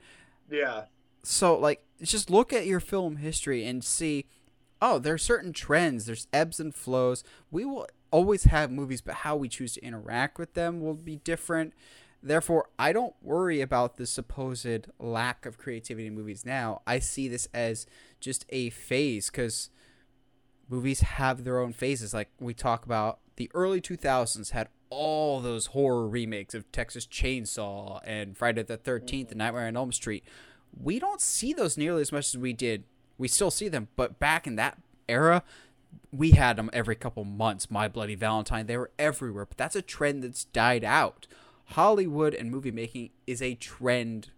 Yeah. 0.51 0.87
So, 1.23 1.57
like, 1.57 1.85
just 2.03 2.29
look 2.29 2.53
at 2.53 2.67
your 2.67 2.81
film 2.81 3.17
history 3.17 3.65
and 3.65 3.85
see 3.85 4.27
oh, 4.81 4.99
there 4.99 5.15
are 5.15 5.19
certain 5.19 5.53
trends, 5.53 6.07
there's 6.07 6.29
ebbs 6.33 6.61
and 6.61 6.75
flows. 6.75 7.25
We 7.51 7.65
will 7.65 7.87
always 8.11 8.45
have 8.45 8.71
movies, 8.71 9.01
but 9.01 9.17
how 9.17 9.37
we 9.37 9.49
choose 9.49 9.75
to 9.75 9.85
interact 9.85 10.39
with 10.39 10.55
them 10.55 10.81
will 10.81 10.95
be 10.95 11.17
different. 11.17 11.73
Therefore, 12.27 12.71
I 12.77 12.93
don't 12.93 13.15
worry 13.23 13.61
about 13.61 13.97
the 13.97 14.07
supposed 14.07 14.89
lack 14.99 15.47
of 15.47 15.59
creativity 15.59 16.09
in 16.09 16.15
movies 16.17 16.45
now. 16.45 16.83
I 16.85 16.99
see 16.99 17.29
this 17.29 17.47
as 17.55 17.87
just 18.19 18.45
a 18.49 18.71
phase 18.71 19.31
because 19.31 19.71
movies 20.69 21.01
have 21.01 21.45
their 21.45 21.61
own 21.61 21.73
phases. 21.73 22.13
Like 22.13 22.31
we 22.41 22.53
talk 22.53 22.85
about, 22.85 23.21
the 23.37 23.49
early 23.55 23.81
2000s 23.81 24.51
had 24.51 24.69
all 24.91 25.41
those 25.41 25.67
horror 25.67 26.09
remakes 26.09 26.53
of 26.53 26.71
Texas 26.73 27.07
Chainsaw 27.07 28.01
and 28.05 28.37
Friday 28.37 28.65
the 28.65 28.77
13th 28.77 29.29
and 29.29 29.39
Nightmare 29.39 29.69
on 29.69 29.77
Elm 29.77 29.93
Street. 29.93 30.25
We 30.77 30.99
don't 30.99 31.21
see 31.21 31.53
those 31.53 31.77
nearly 31.77 32.03
as 32.03 32.11
much 32.11 32.35
as 32.35 32.39
we 32.39 32.53
did. 32.53 32.85
We 33.19 33.29
still 33.29 33.53
see 33.53 33.69
them, 33.69 33.87
but 33.95 34.19
back 34.19 34.49
in 34.49 34.57
that 34.57 34.79
era, 35.09 35.45
we 36.11 36.33
had 36.33 36.57
them 36.57 36.71
every 36.73 36.97
couple 36.97 37.25
months. 37.25 37.71
My 37.71 37.87
Bloody 37.87 38.17
Valentine, 38.17 38.67
they 38.67 38.77
were 38.77 38.91
everywhere. 38.99 39.47
But 39.47 39.59
that's 39.59 39.77
a 39.77 39.83
trend 39.83 40.25
that's 40.25 40.45
died 40.47 40.83
out. 40.83 41.29
Hollywood 41.71 42.35
and 42.35 42.51
movie 42.51 42.71
making 42.71 43.11
is 43.27 43.43
a 43.43 43.55
trend 43.55 44.31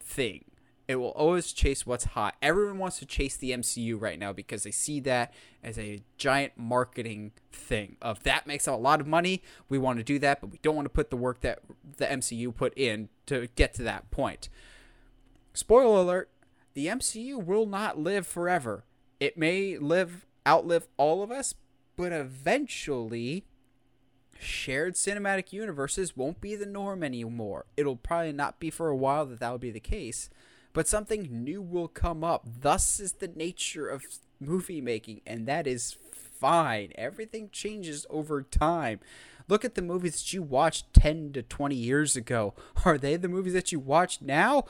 thing. 0.00 0.44
It 0.86 0.96
will 0.96 1.12
always 1.12 1.52
chase 1.52 1.86
what's 1.86 2.04
hot. 2.04 2.36
Everyone 2.42 2.76
wants 2.76 2.98
to 2.98 3.06
chase 3.06 3.36
the 3.38 3.52
MCU 3.52 3.98
right 3.98 4.18
now 4.18 4.34
because 4.34 4.64
they 4.64 4.70
see 4.70 5.00
that 5.00 5.32
as 5.62 5.78
a 5.78 6.02
giant 6.18 6.52
marketing 6.58 7.32
thing. 7.50 7.96
Of 8.02 8.22
that 8.24 8.46
makes 8.46 8.66
a 8.66 8.74
lot 8.74 9.00
of 9.00 9.06
money, 9.06 9.42
we 9.70 9.78
want 9.78 9.98
to 9.98 10.04
do 10.04 10.18
that, 10.18 10.42
but 10.42 10.50
we 10.50 10.58
don't 10.62 10.76
want 10.76 10.84
to 10.84 10.90
put 10.90 11.08
the 11.08 11.16
work 11.16 11.40
that 11.40 11.60
the 11.96 12.04
MCU 12.04 12.54
put 12.54 12.76
in 12.76 13.08
to 13.26 13.48
get 13.54 13.72
to 13.74 13.82
that 13.84 14.10
point. 14.10 14.50
Spoiler 15.54 16.00
alert, 16.00 16.30
the 16.74 16.88
MCU 16.88 17.42
will 17.42 17.66
not 17.66 17.98
live 17.98 18.26
forever. 18.26 18.84
It 19.20 19.38
may 19.38 19.78
live 19.78 20.26
outlive 20.46 20.86
all 20.98 21.22
of 21.22 21.30
us, 21.30 21.54
but 21.96 22.12
eventually 22.12 23.46
shared 24.44 24.94
cinematic 24.94 25.52
universes 25.52 26.16
won't 26.16 26.40
be 26.40 26.54
the 26.54 26.66
norm 26.66 27.02
anymore. 27.02 27.66
It'll 27.76 27.96
probably 27.96 28.32
not 28.32 28.60
be 28.60 28.70
for 28.70 28.88
a 28.88 28.96
while 28.96 29.26
that 29.26 29.40
that 29.40 29.50
will 29.50 29.58
be 29.58 29.70
the 29.70 29.80
case, 29.80 30.30
but 30.72 30.88
something 30.88 31.28
new 31.30 31.62
will 31.62 31.88
come 31.88 32.22
up. 32.22 32.46
Thus 32.60 33.00
is 33.00 33.12
the 33.12 33.28
nature 33.28 33.88
of 33.88 34.02
movie 34.40 34.80
making, 34.80 35.20
and 35.26 35.46
that 35.46 35.66
is 35.66 35.96
fine. 36.12 36.92
Everything 36.96 37.48
changes 37.52 38.06
over 38.10 38.42
time. 38.42 39.00
Look 39.46 39.64
at 39.64 39.74
the 39.74 39.82
movies 39.82 40.14
that 40.14 40.32
you 40.32 40.42
watched 40.42 40.94
10 40.94 41.32
to 41.34 41.42
20 41.42 41.74
years 41.74 42.16
ago. 42.16 42.54
Are 42.84 42.96
they 42.96 43.16
the 43.16 43.28
movies 43.28 43.52
that 43.52 43.72
you 43.72 43.78
watch 43.78 44.22
now? 44.22 44.64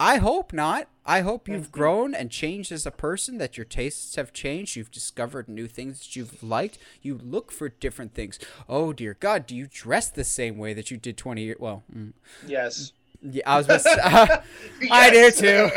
I 0.00 0.16
hope 0.16 0.52
not. 0.54 0.88
I 1.04 1.20
hope 1.20 1.46
you've 1.48 1.70
grown 1.70 2.14
and 2.14 2.30
changed 2.30 2.72
as 2.72 2.86
a 2.86 2.90
person, 2.90 3.36
that 3.38 3.56
your 3.58 3.64
tastes 3.66 4.16
have 4.16 4.32
changed. 4.32 4.74
You've 4.76 4.90
discovered 4.90 5.46
new 5.48 5.66
things 5.66 5.98
that 5.98 6.16
you've 6.16 6.42
liked. 6.42 6.78
You 7.02 7.18
look 7.22 7.52
for 7.52 7.68
different 7.68 8.14
things. 8.14 8.38
Oh, 8.68 8.92
dear 8.94 9.14
God, 9.20 9.46
do 9.46 9.54
you 9.54 9.66
dress 9.70 10.08
the 10.08 10.24
same 10.24 10.56
way 10.56 10.72
that 10.72 10.90
you 10.90 10.96
did 10.96 11.16
20 11.18 11.42
years? 11.42 11.56
Well, 11.60 11.82
mm, 11.94 12.14
Yes. 12.46 12.92
yeah, 13.20 13.42
I 13.46 13.58
was 13.58 13.66
about 13.66 13.82
to 13.82 13.88
say, 13.90 14.00
I 14.90 15.10
do 15.10 15.16
Yes. 15.16 15.38
too. 15.38 15.68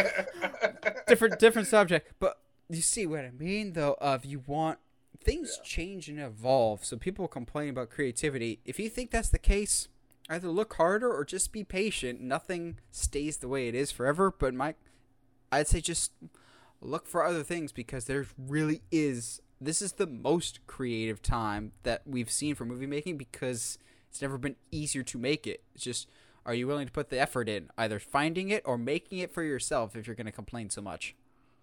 different 1.07 1.37
different 1.37 1.67
subject 1.67 2.07
but 2.19 2.37
you 2.69 2.81
see 2.81 3.05
what 3.05 3.25
i 3.25 3.31
mean 3.31 3.73
though 3.73 3.97
of 3.99 4.23
you 4.23 4.41
want 4.47 4.79
things 5.21 5.59
change 5.63 6.07
and 6.07 6.17
evolve 6.19 6.85
so 6.85 6.95
people 6.97 7.27
complain 7.27 7.69
about 7.69 7.89
creativity 7.89 8.59
if 8.65 8.79
you 8.79 8.89
think 8.89 9.11
that's 9.11 9.29
the 9.29 9.37
case 9.37 9.89
either 10.29 10.49
look 10.49 10.73
harder 10.75 11.11
or 11.11 11.25
just 11.25 11.51
be 11.51 11.63
patient. 11.63 12.21
Nothing 12.21 12.79
stays 12.91 13.37
the 13.37 13.47
way 13.47 13.67
it 13.67 13.75
is 13.75 13.91
forever 13.91 14.33
but 14.37 14.53
my 14.53 14.75
i'd 15.51 15.67
say 15.67 15.79
just 15.79 16.11
look 16.81 17.05
for 17.05 17.23
other 17.23 17.43
things 17.43 17.71
because 17.71 18.05
there 18.05 18.25
really 18.37 18.81
is 18.91 19.39
this 19.63 19.81
is 19.81 19.93
the 19.93 20.07
most 20.07 20.65
creative 20.67 21.21
time 21.21 21.71
that 21.83 22.01
we've 22.05 22.31
seen 22.31 22.55
for 22.55 22.65
movie 22.65 22.87
making 22.87 23.17
because 23.17 23.77
it's 24.09 24.21
never 24.21 24.37
been 24.37 24.55
easier 24.71 25.03
to 25.03 25.17
make 25.17 25.47
it. 25.47 25.63
It's 25.73 25.83
just 25.83 26.09
are 26.45 26.53
you 26.53 26.67
willing 26.67 26.85
to 26.85 26.91
put 26.91 27.09
the 27.09 27.19
effort 27.19 27.47
in 27.47 27.69
either 27.77 27.99
finding 27.99 28.49
it 28.49 28.61
or 28.65 28.77
making 28.77 29.19
it 29.19 29.33
for 29.33 29.43
yourself 29.43 29.95
if 29.95 30.05
you're 30.05 30.15
going 30.15 30.25
to 30.25 30.31
complain 30.31 30.69
so 30.69 30.81
much? 30.81 31.15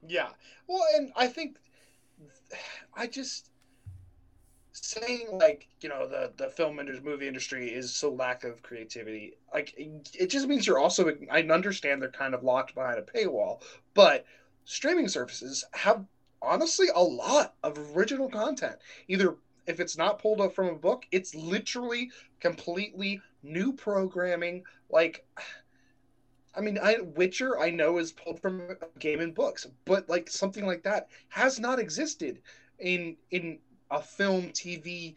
Yeah. 0.07 0.31
Well, 0.67 0.83
and 0.97 1.13
I 1.15 1.27
think 1.27 1.59
I 2.95 3.07
just 3.07 3.51
saying 4.73 5.29
like 5.33 5.67
you 5.81 5.89
know 5.89 6.09
the 6.09 6.33
the 6.37 6.49
film 6.49 6.79
industry 6.79 7.05
movie 7.05 7.27
industry 7.27 7.69
is 7.69 7.93
so 7.95 8.11
lack 8.13 8.45
of 8.45 8.63
creativity 8.63 9.33
like 9.53 9.75
it 9.77 10.29
just 10.29 10.47
means 10.47 10.67
you're 10.67 10.79
also 10.79 11.13
i 11.31 11.43
understand 11.43 12.01
they're 12.01 12.09
kind 12.11 12.35
of 12.35 12.45
locked 12.45 12.75
behind 12.75 12.99
a 12.99 13.03
paywall 13.03 13.61
but 13.95 14.25
streaming 14.65 15.09
services 15.09 15.65
have 15.73 16.05
honestly 16.43 16.89
a 16.95 17.03
lot 17.03 17.55
of 17.63 17.97
original 17.97 18.29
content. 18.29 18.77
Either 19.09 19.37
if 19.67 19.81
it's 19.81 19.97
not 19.97 20.19
pulled 20.19 20.41
up 20.41 20.55
from 20.55 20.69
a 20.69 20.75
book 20.75 21.05
it's 21.11 21.35
literally 21.35 22.11
completely 22.41 23.21
new 23.43 23.73
programming 23.73 24.63
like 24.91 25.25
I 26.53 26.63
mean, 26.63 26.81
I 26.83 26.99
Witcher 27.01 27.61
I 27.61 27.71
know 27.71 27.99
is 27.99 28.11
pulled 28.11 28.41
from 28.43 28.61
a 28.71 28.99
game 28.99 29.21
and 29.21 29.33
books, 29.33 29.69
but 29.85 30.09
like 30.09 30.29
something 30.29 30.67
like 30.67 30.83
that 30.83 31.07
has 31.29 31.61
not 31.61 31.79
existed 31.79 32.41
in 32.81 33.17
in 33.31 33.61
a 33.91 34.01
film, 34.01 34.51
TV 34.51 35.15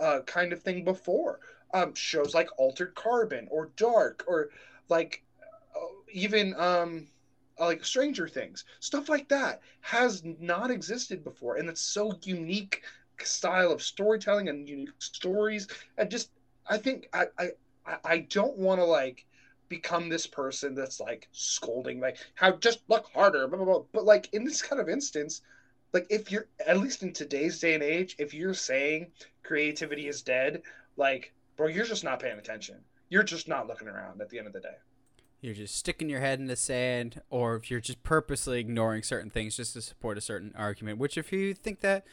uh, 0.00 0.20
kind 0.26 0.52
of 0.52 0.62
thing 0.62 0.84
before. 0.84 1.40
Um, 1.74 1.94
shows 1.94 2.34
like 2.34 2.48
Altered 2.56 2.94
Carbon 2.94 3.46
or 3.50 3.70
Dark 3.76 4.24
or 4.26 4.48
like 4.88 5.22
uh, 5.76 5.80
even 6.10 6.54
um, 6.58 7.06
like 7.60 7.84
Stranger 7.84 8.26
Things, 8.26 8.64
stuff 8.80 9.08
like 9.08 9.28
that 9.28 9.60
has 9.82 10.22
not 10.24 10.70
existed 10.70 11.22
before, 11.22 11.56
and 11.56 11.68
it's 11.68 11.82
so 11.82 12.18
unique 12.22 12.82
style 13.22 13.70
of 13.70 13.82
storytelling 13.82 14.48
and 14.48 14.68
unique 14.68 14.90
stories. 14.98 15.68
And 15.98 16.10
just 16.10 16.30
I 16.66 16.78
think 16.78 17.08
I 17.12 17.26
I 17.38 17.50
I 18.04 18.18
don't 18.30 18.56
want 18.56 18.80
to 18.80 18.84
like 18.84 19.26
become 19.68 20.08
this 20.08 20.26
person 20.26 20.74
that's 20.74 21.00
like 21.00 21.28
scolding 21.32 22.00
like 22.00 22.16
how 22.34 22.52
just 22.52 22.80
look 22.88 23.10
harder 23.12 23.46
blah, 23.46 23.58
blah, 23.58 23.66
blah. 23.66 23.82
but 23.92 24.04
like 24.04 24.32
in 24.32 24.44
this 24.44 24.62
kind 24.62 24.80
of 24.80 24.88
instance 24.88 25.42
like 25.92 26.06
if 26.10 26.30
you're 26.30 26.46
at 26.66 26.78
least 26.78 27.02
in 27.02 27.12
today's 27.12 27.60
day 27.60 27.74
and 27.74 27.82
age 27.82 28.16
if 28.18 28.34
you're 28.34 28.54
saying 28.54 29.06
creativity 29.42 30.08
is 30.08 30.22
dead 30.22 30.62
like 30.96 31.32
bro 31.56 31.66
you're 31.66 31.84
just 31.84 32.04
not 32.04 32.20
paying 32.20 32.38
attention 32.38 32.76
you're 33.08 33.22
just 33.22 33.48
not 33.48 33.66
looking 33.66 33.88
around 33.88 34.20
at 34.20 34.28
the 34.28 34.38
end 34.38 34.46
of 34.46 34.52
the 34.52 34.60
day 34.60 34.76
you're 35.40 35.54
just 35.54 35.76
sticking 35.76 36.08
your 36.08 36.20
head 36.20 36.40
in 36.40 36.46
the 36.46 36.56
sand 36.56 37.20
or 37.30 37.54
if 37.56 37.70
you're 37.70 37.80
just 37.80 38.02
purposely 38.02 38.58
ignoring 38.58 39.02
certain 39.02 39.30
things 39.30 39.56
just 39.56 39.72
to 39.72 39.80
support 39.80 40.18
a 40.18 40.20
certain 40.20 40.52
argument 40.56 40.98
which 40.98 41.16
if 41.16 41.32
you 41.32 41.54
think 41.54 41.80
that 41.80 42.04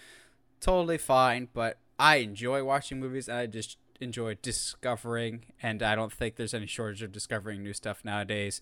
totally 0.60 0.98
fine 0.98 1.48
but 1.54 1.78
i 2.00 2.18
enjoy 2.18 2.64
watching 2.64 3.00
movies 3.00 3.28
and 3.28 3.38
i 3.38 3.46
just 3.46 3.78
enjoy 4.00 4.38
discovering, 4.42 5.46
and 5.62 5.82
I 5.82 5.96
don't 5.96 6.12
think 6.12 6.36
there's 6.36 6.54
any 6.54 6.68
shortage 6.68 7.02
of 7.02 7.12
discovering 7.12 7.64
new 7.64 7.74
stuff 7.74 8.04
nowadays. 8.04 8.62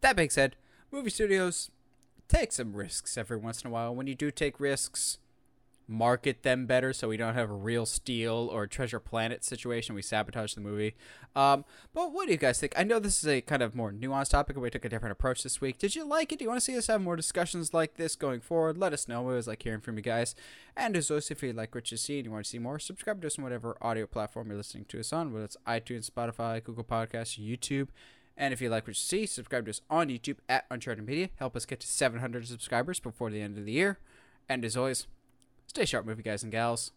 That 0.00 0.16
being 0.16 0.30
said, 0.30 0.56
movie 0.90 1.10
studios 1.10 1.70
take 2.28 2.52
some 2.52 2.74
risks 2.74 3.16
every 3.16 3.36
once 3.36 3.62
in 3.62 3.68
a 3.68 3.70
while. 3.72 3.94
When 3.94 4.06
you 4.06 4.14
do 4.14 4.30
take 4.30 4.60
risks, 4.60 5.18
market 5.88 6.42
them 6.42 6.66
better 6.66 6.92
so 6.92 7.08
we 7.08 7.16
don't 7.16 7.34
have 7.34 7.48
a 7.48 7.54
real 7.54 7.86
steel 7.86 8.50
or 8.52 8.66
treasure 8.66 9.00
planet 9.00 9.42
situation. 9.42 9.94
We 9.94 10.02
sabotage 10.02 10.54
the 10.54 10.60
movie. 10.60 10.94
Um, 11.34 11.64
but 11.94 12.12
what 12.12 12.26
do 12.26 12.32
you 12.32 12.38
guys 12.38 12.60
think? 12.60 12.74
I 12.76 12.84
know 12.84 12.98
this 12.98 13.24
is 13.24 13.26
a 13.26 13.40
kind 13.40 13.62
of 13.62 13.74
more 13.74 13.90
nuanced 13.90 14.30
topic 14.30 14.56
we 14.58 14.68
took 14.68 14.84
a 14.84 14.88
different 14.90 15.12
approach 15.12 15.42
this 15.42 15.60
week. 15.60 15.78
Did 15.78 15.96
you 15.96 16.04
like 16.04 16.30
it? 16.30 16.38
Do 16.38 16.44
you 16.44 16.50
want 16.50 16.60
to 16.60 16.64
see 16.64 16.76
us 16.76 16.88
have 16.88 17.00
more 17.00 17.16
discussions 17.16 17.72
like 17.72 17.94
this 17.94 18.16
going 18.16 18.40
forward? 18.40 18.76
Let 18.76 18.92
us 18.92 19.08
know. 19.08 19.30
It 19.30 19.34
was 19.34 19.46
like 19.46 19.62
hearing 19.62 19.80
from 19.80 19.96
you 19.96 20.02
guys. 20.02 20.34
And 20.76 20.94
as 20.96 21.10
always 21.10 21.30
if 21.30 21.42
you 21.42 21.52
like 21.54 21.74
what 21.74 21.90
you 21.90 21.96
see 21.96 22.18
and 22.18 22.26
you 22.26 22.30
want 22.30 22.44
to 22.44 22.50
see 22.50 22.58
more 22.58 22.78
subscribe 22.78 23.22
to 23.22 23.26
us 23.26 23.38
on 23.38 23.44
whatever 23.44 23.76
audio 23.80 24.06
platform 24.06 24.48
you're 24.48 24.56
listening 24.56 24.84
to 24.84 25.00
us 25.00 25.12
on 25.12 25.32
whether 25.32 25.44
it's 25.44 25.56
itunes 25.66 26.08
spotify 26.08 26.62
google 26.62 26.84
podcasts 26.84 27.36
youtube 27.36 27.88
and 28.38 28.54
if 28.54 28.62
you 28.62 28.70
like 28.70 28.84
what 28.84 28.88
you 28.88 28.94
see 28.94 29.26
subscribe 29.26 29.66
to 29.66 29.70
us 29.70 29.82
on 29.90 30.08
youtube 30.08 30.38
at 30.48 30.64
uncharted 30.70 31.06
media 31.06 31.28
help 31.36 31.54
us 31.54 31.66
get 31.66 31.80
to 31.80 31.86
700 31.86 32.48
subscribers 32.48 33.00
before 33.00 33.30
the 33.30 33.42
end 33.42 33.58
of 33.58 33.66
the 33.66 33.72
year 33.72 33.98
and 34.48 34.64
as 34.64 34.76
always 34.76 35.06
Stay 35.68 35.84
sharp, 35.84 36.06
movie 36.06 36.22
guys 36.22 36.42
and 36.42 36.50
gals. 36.50 36.92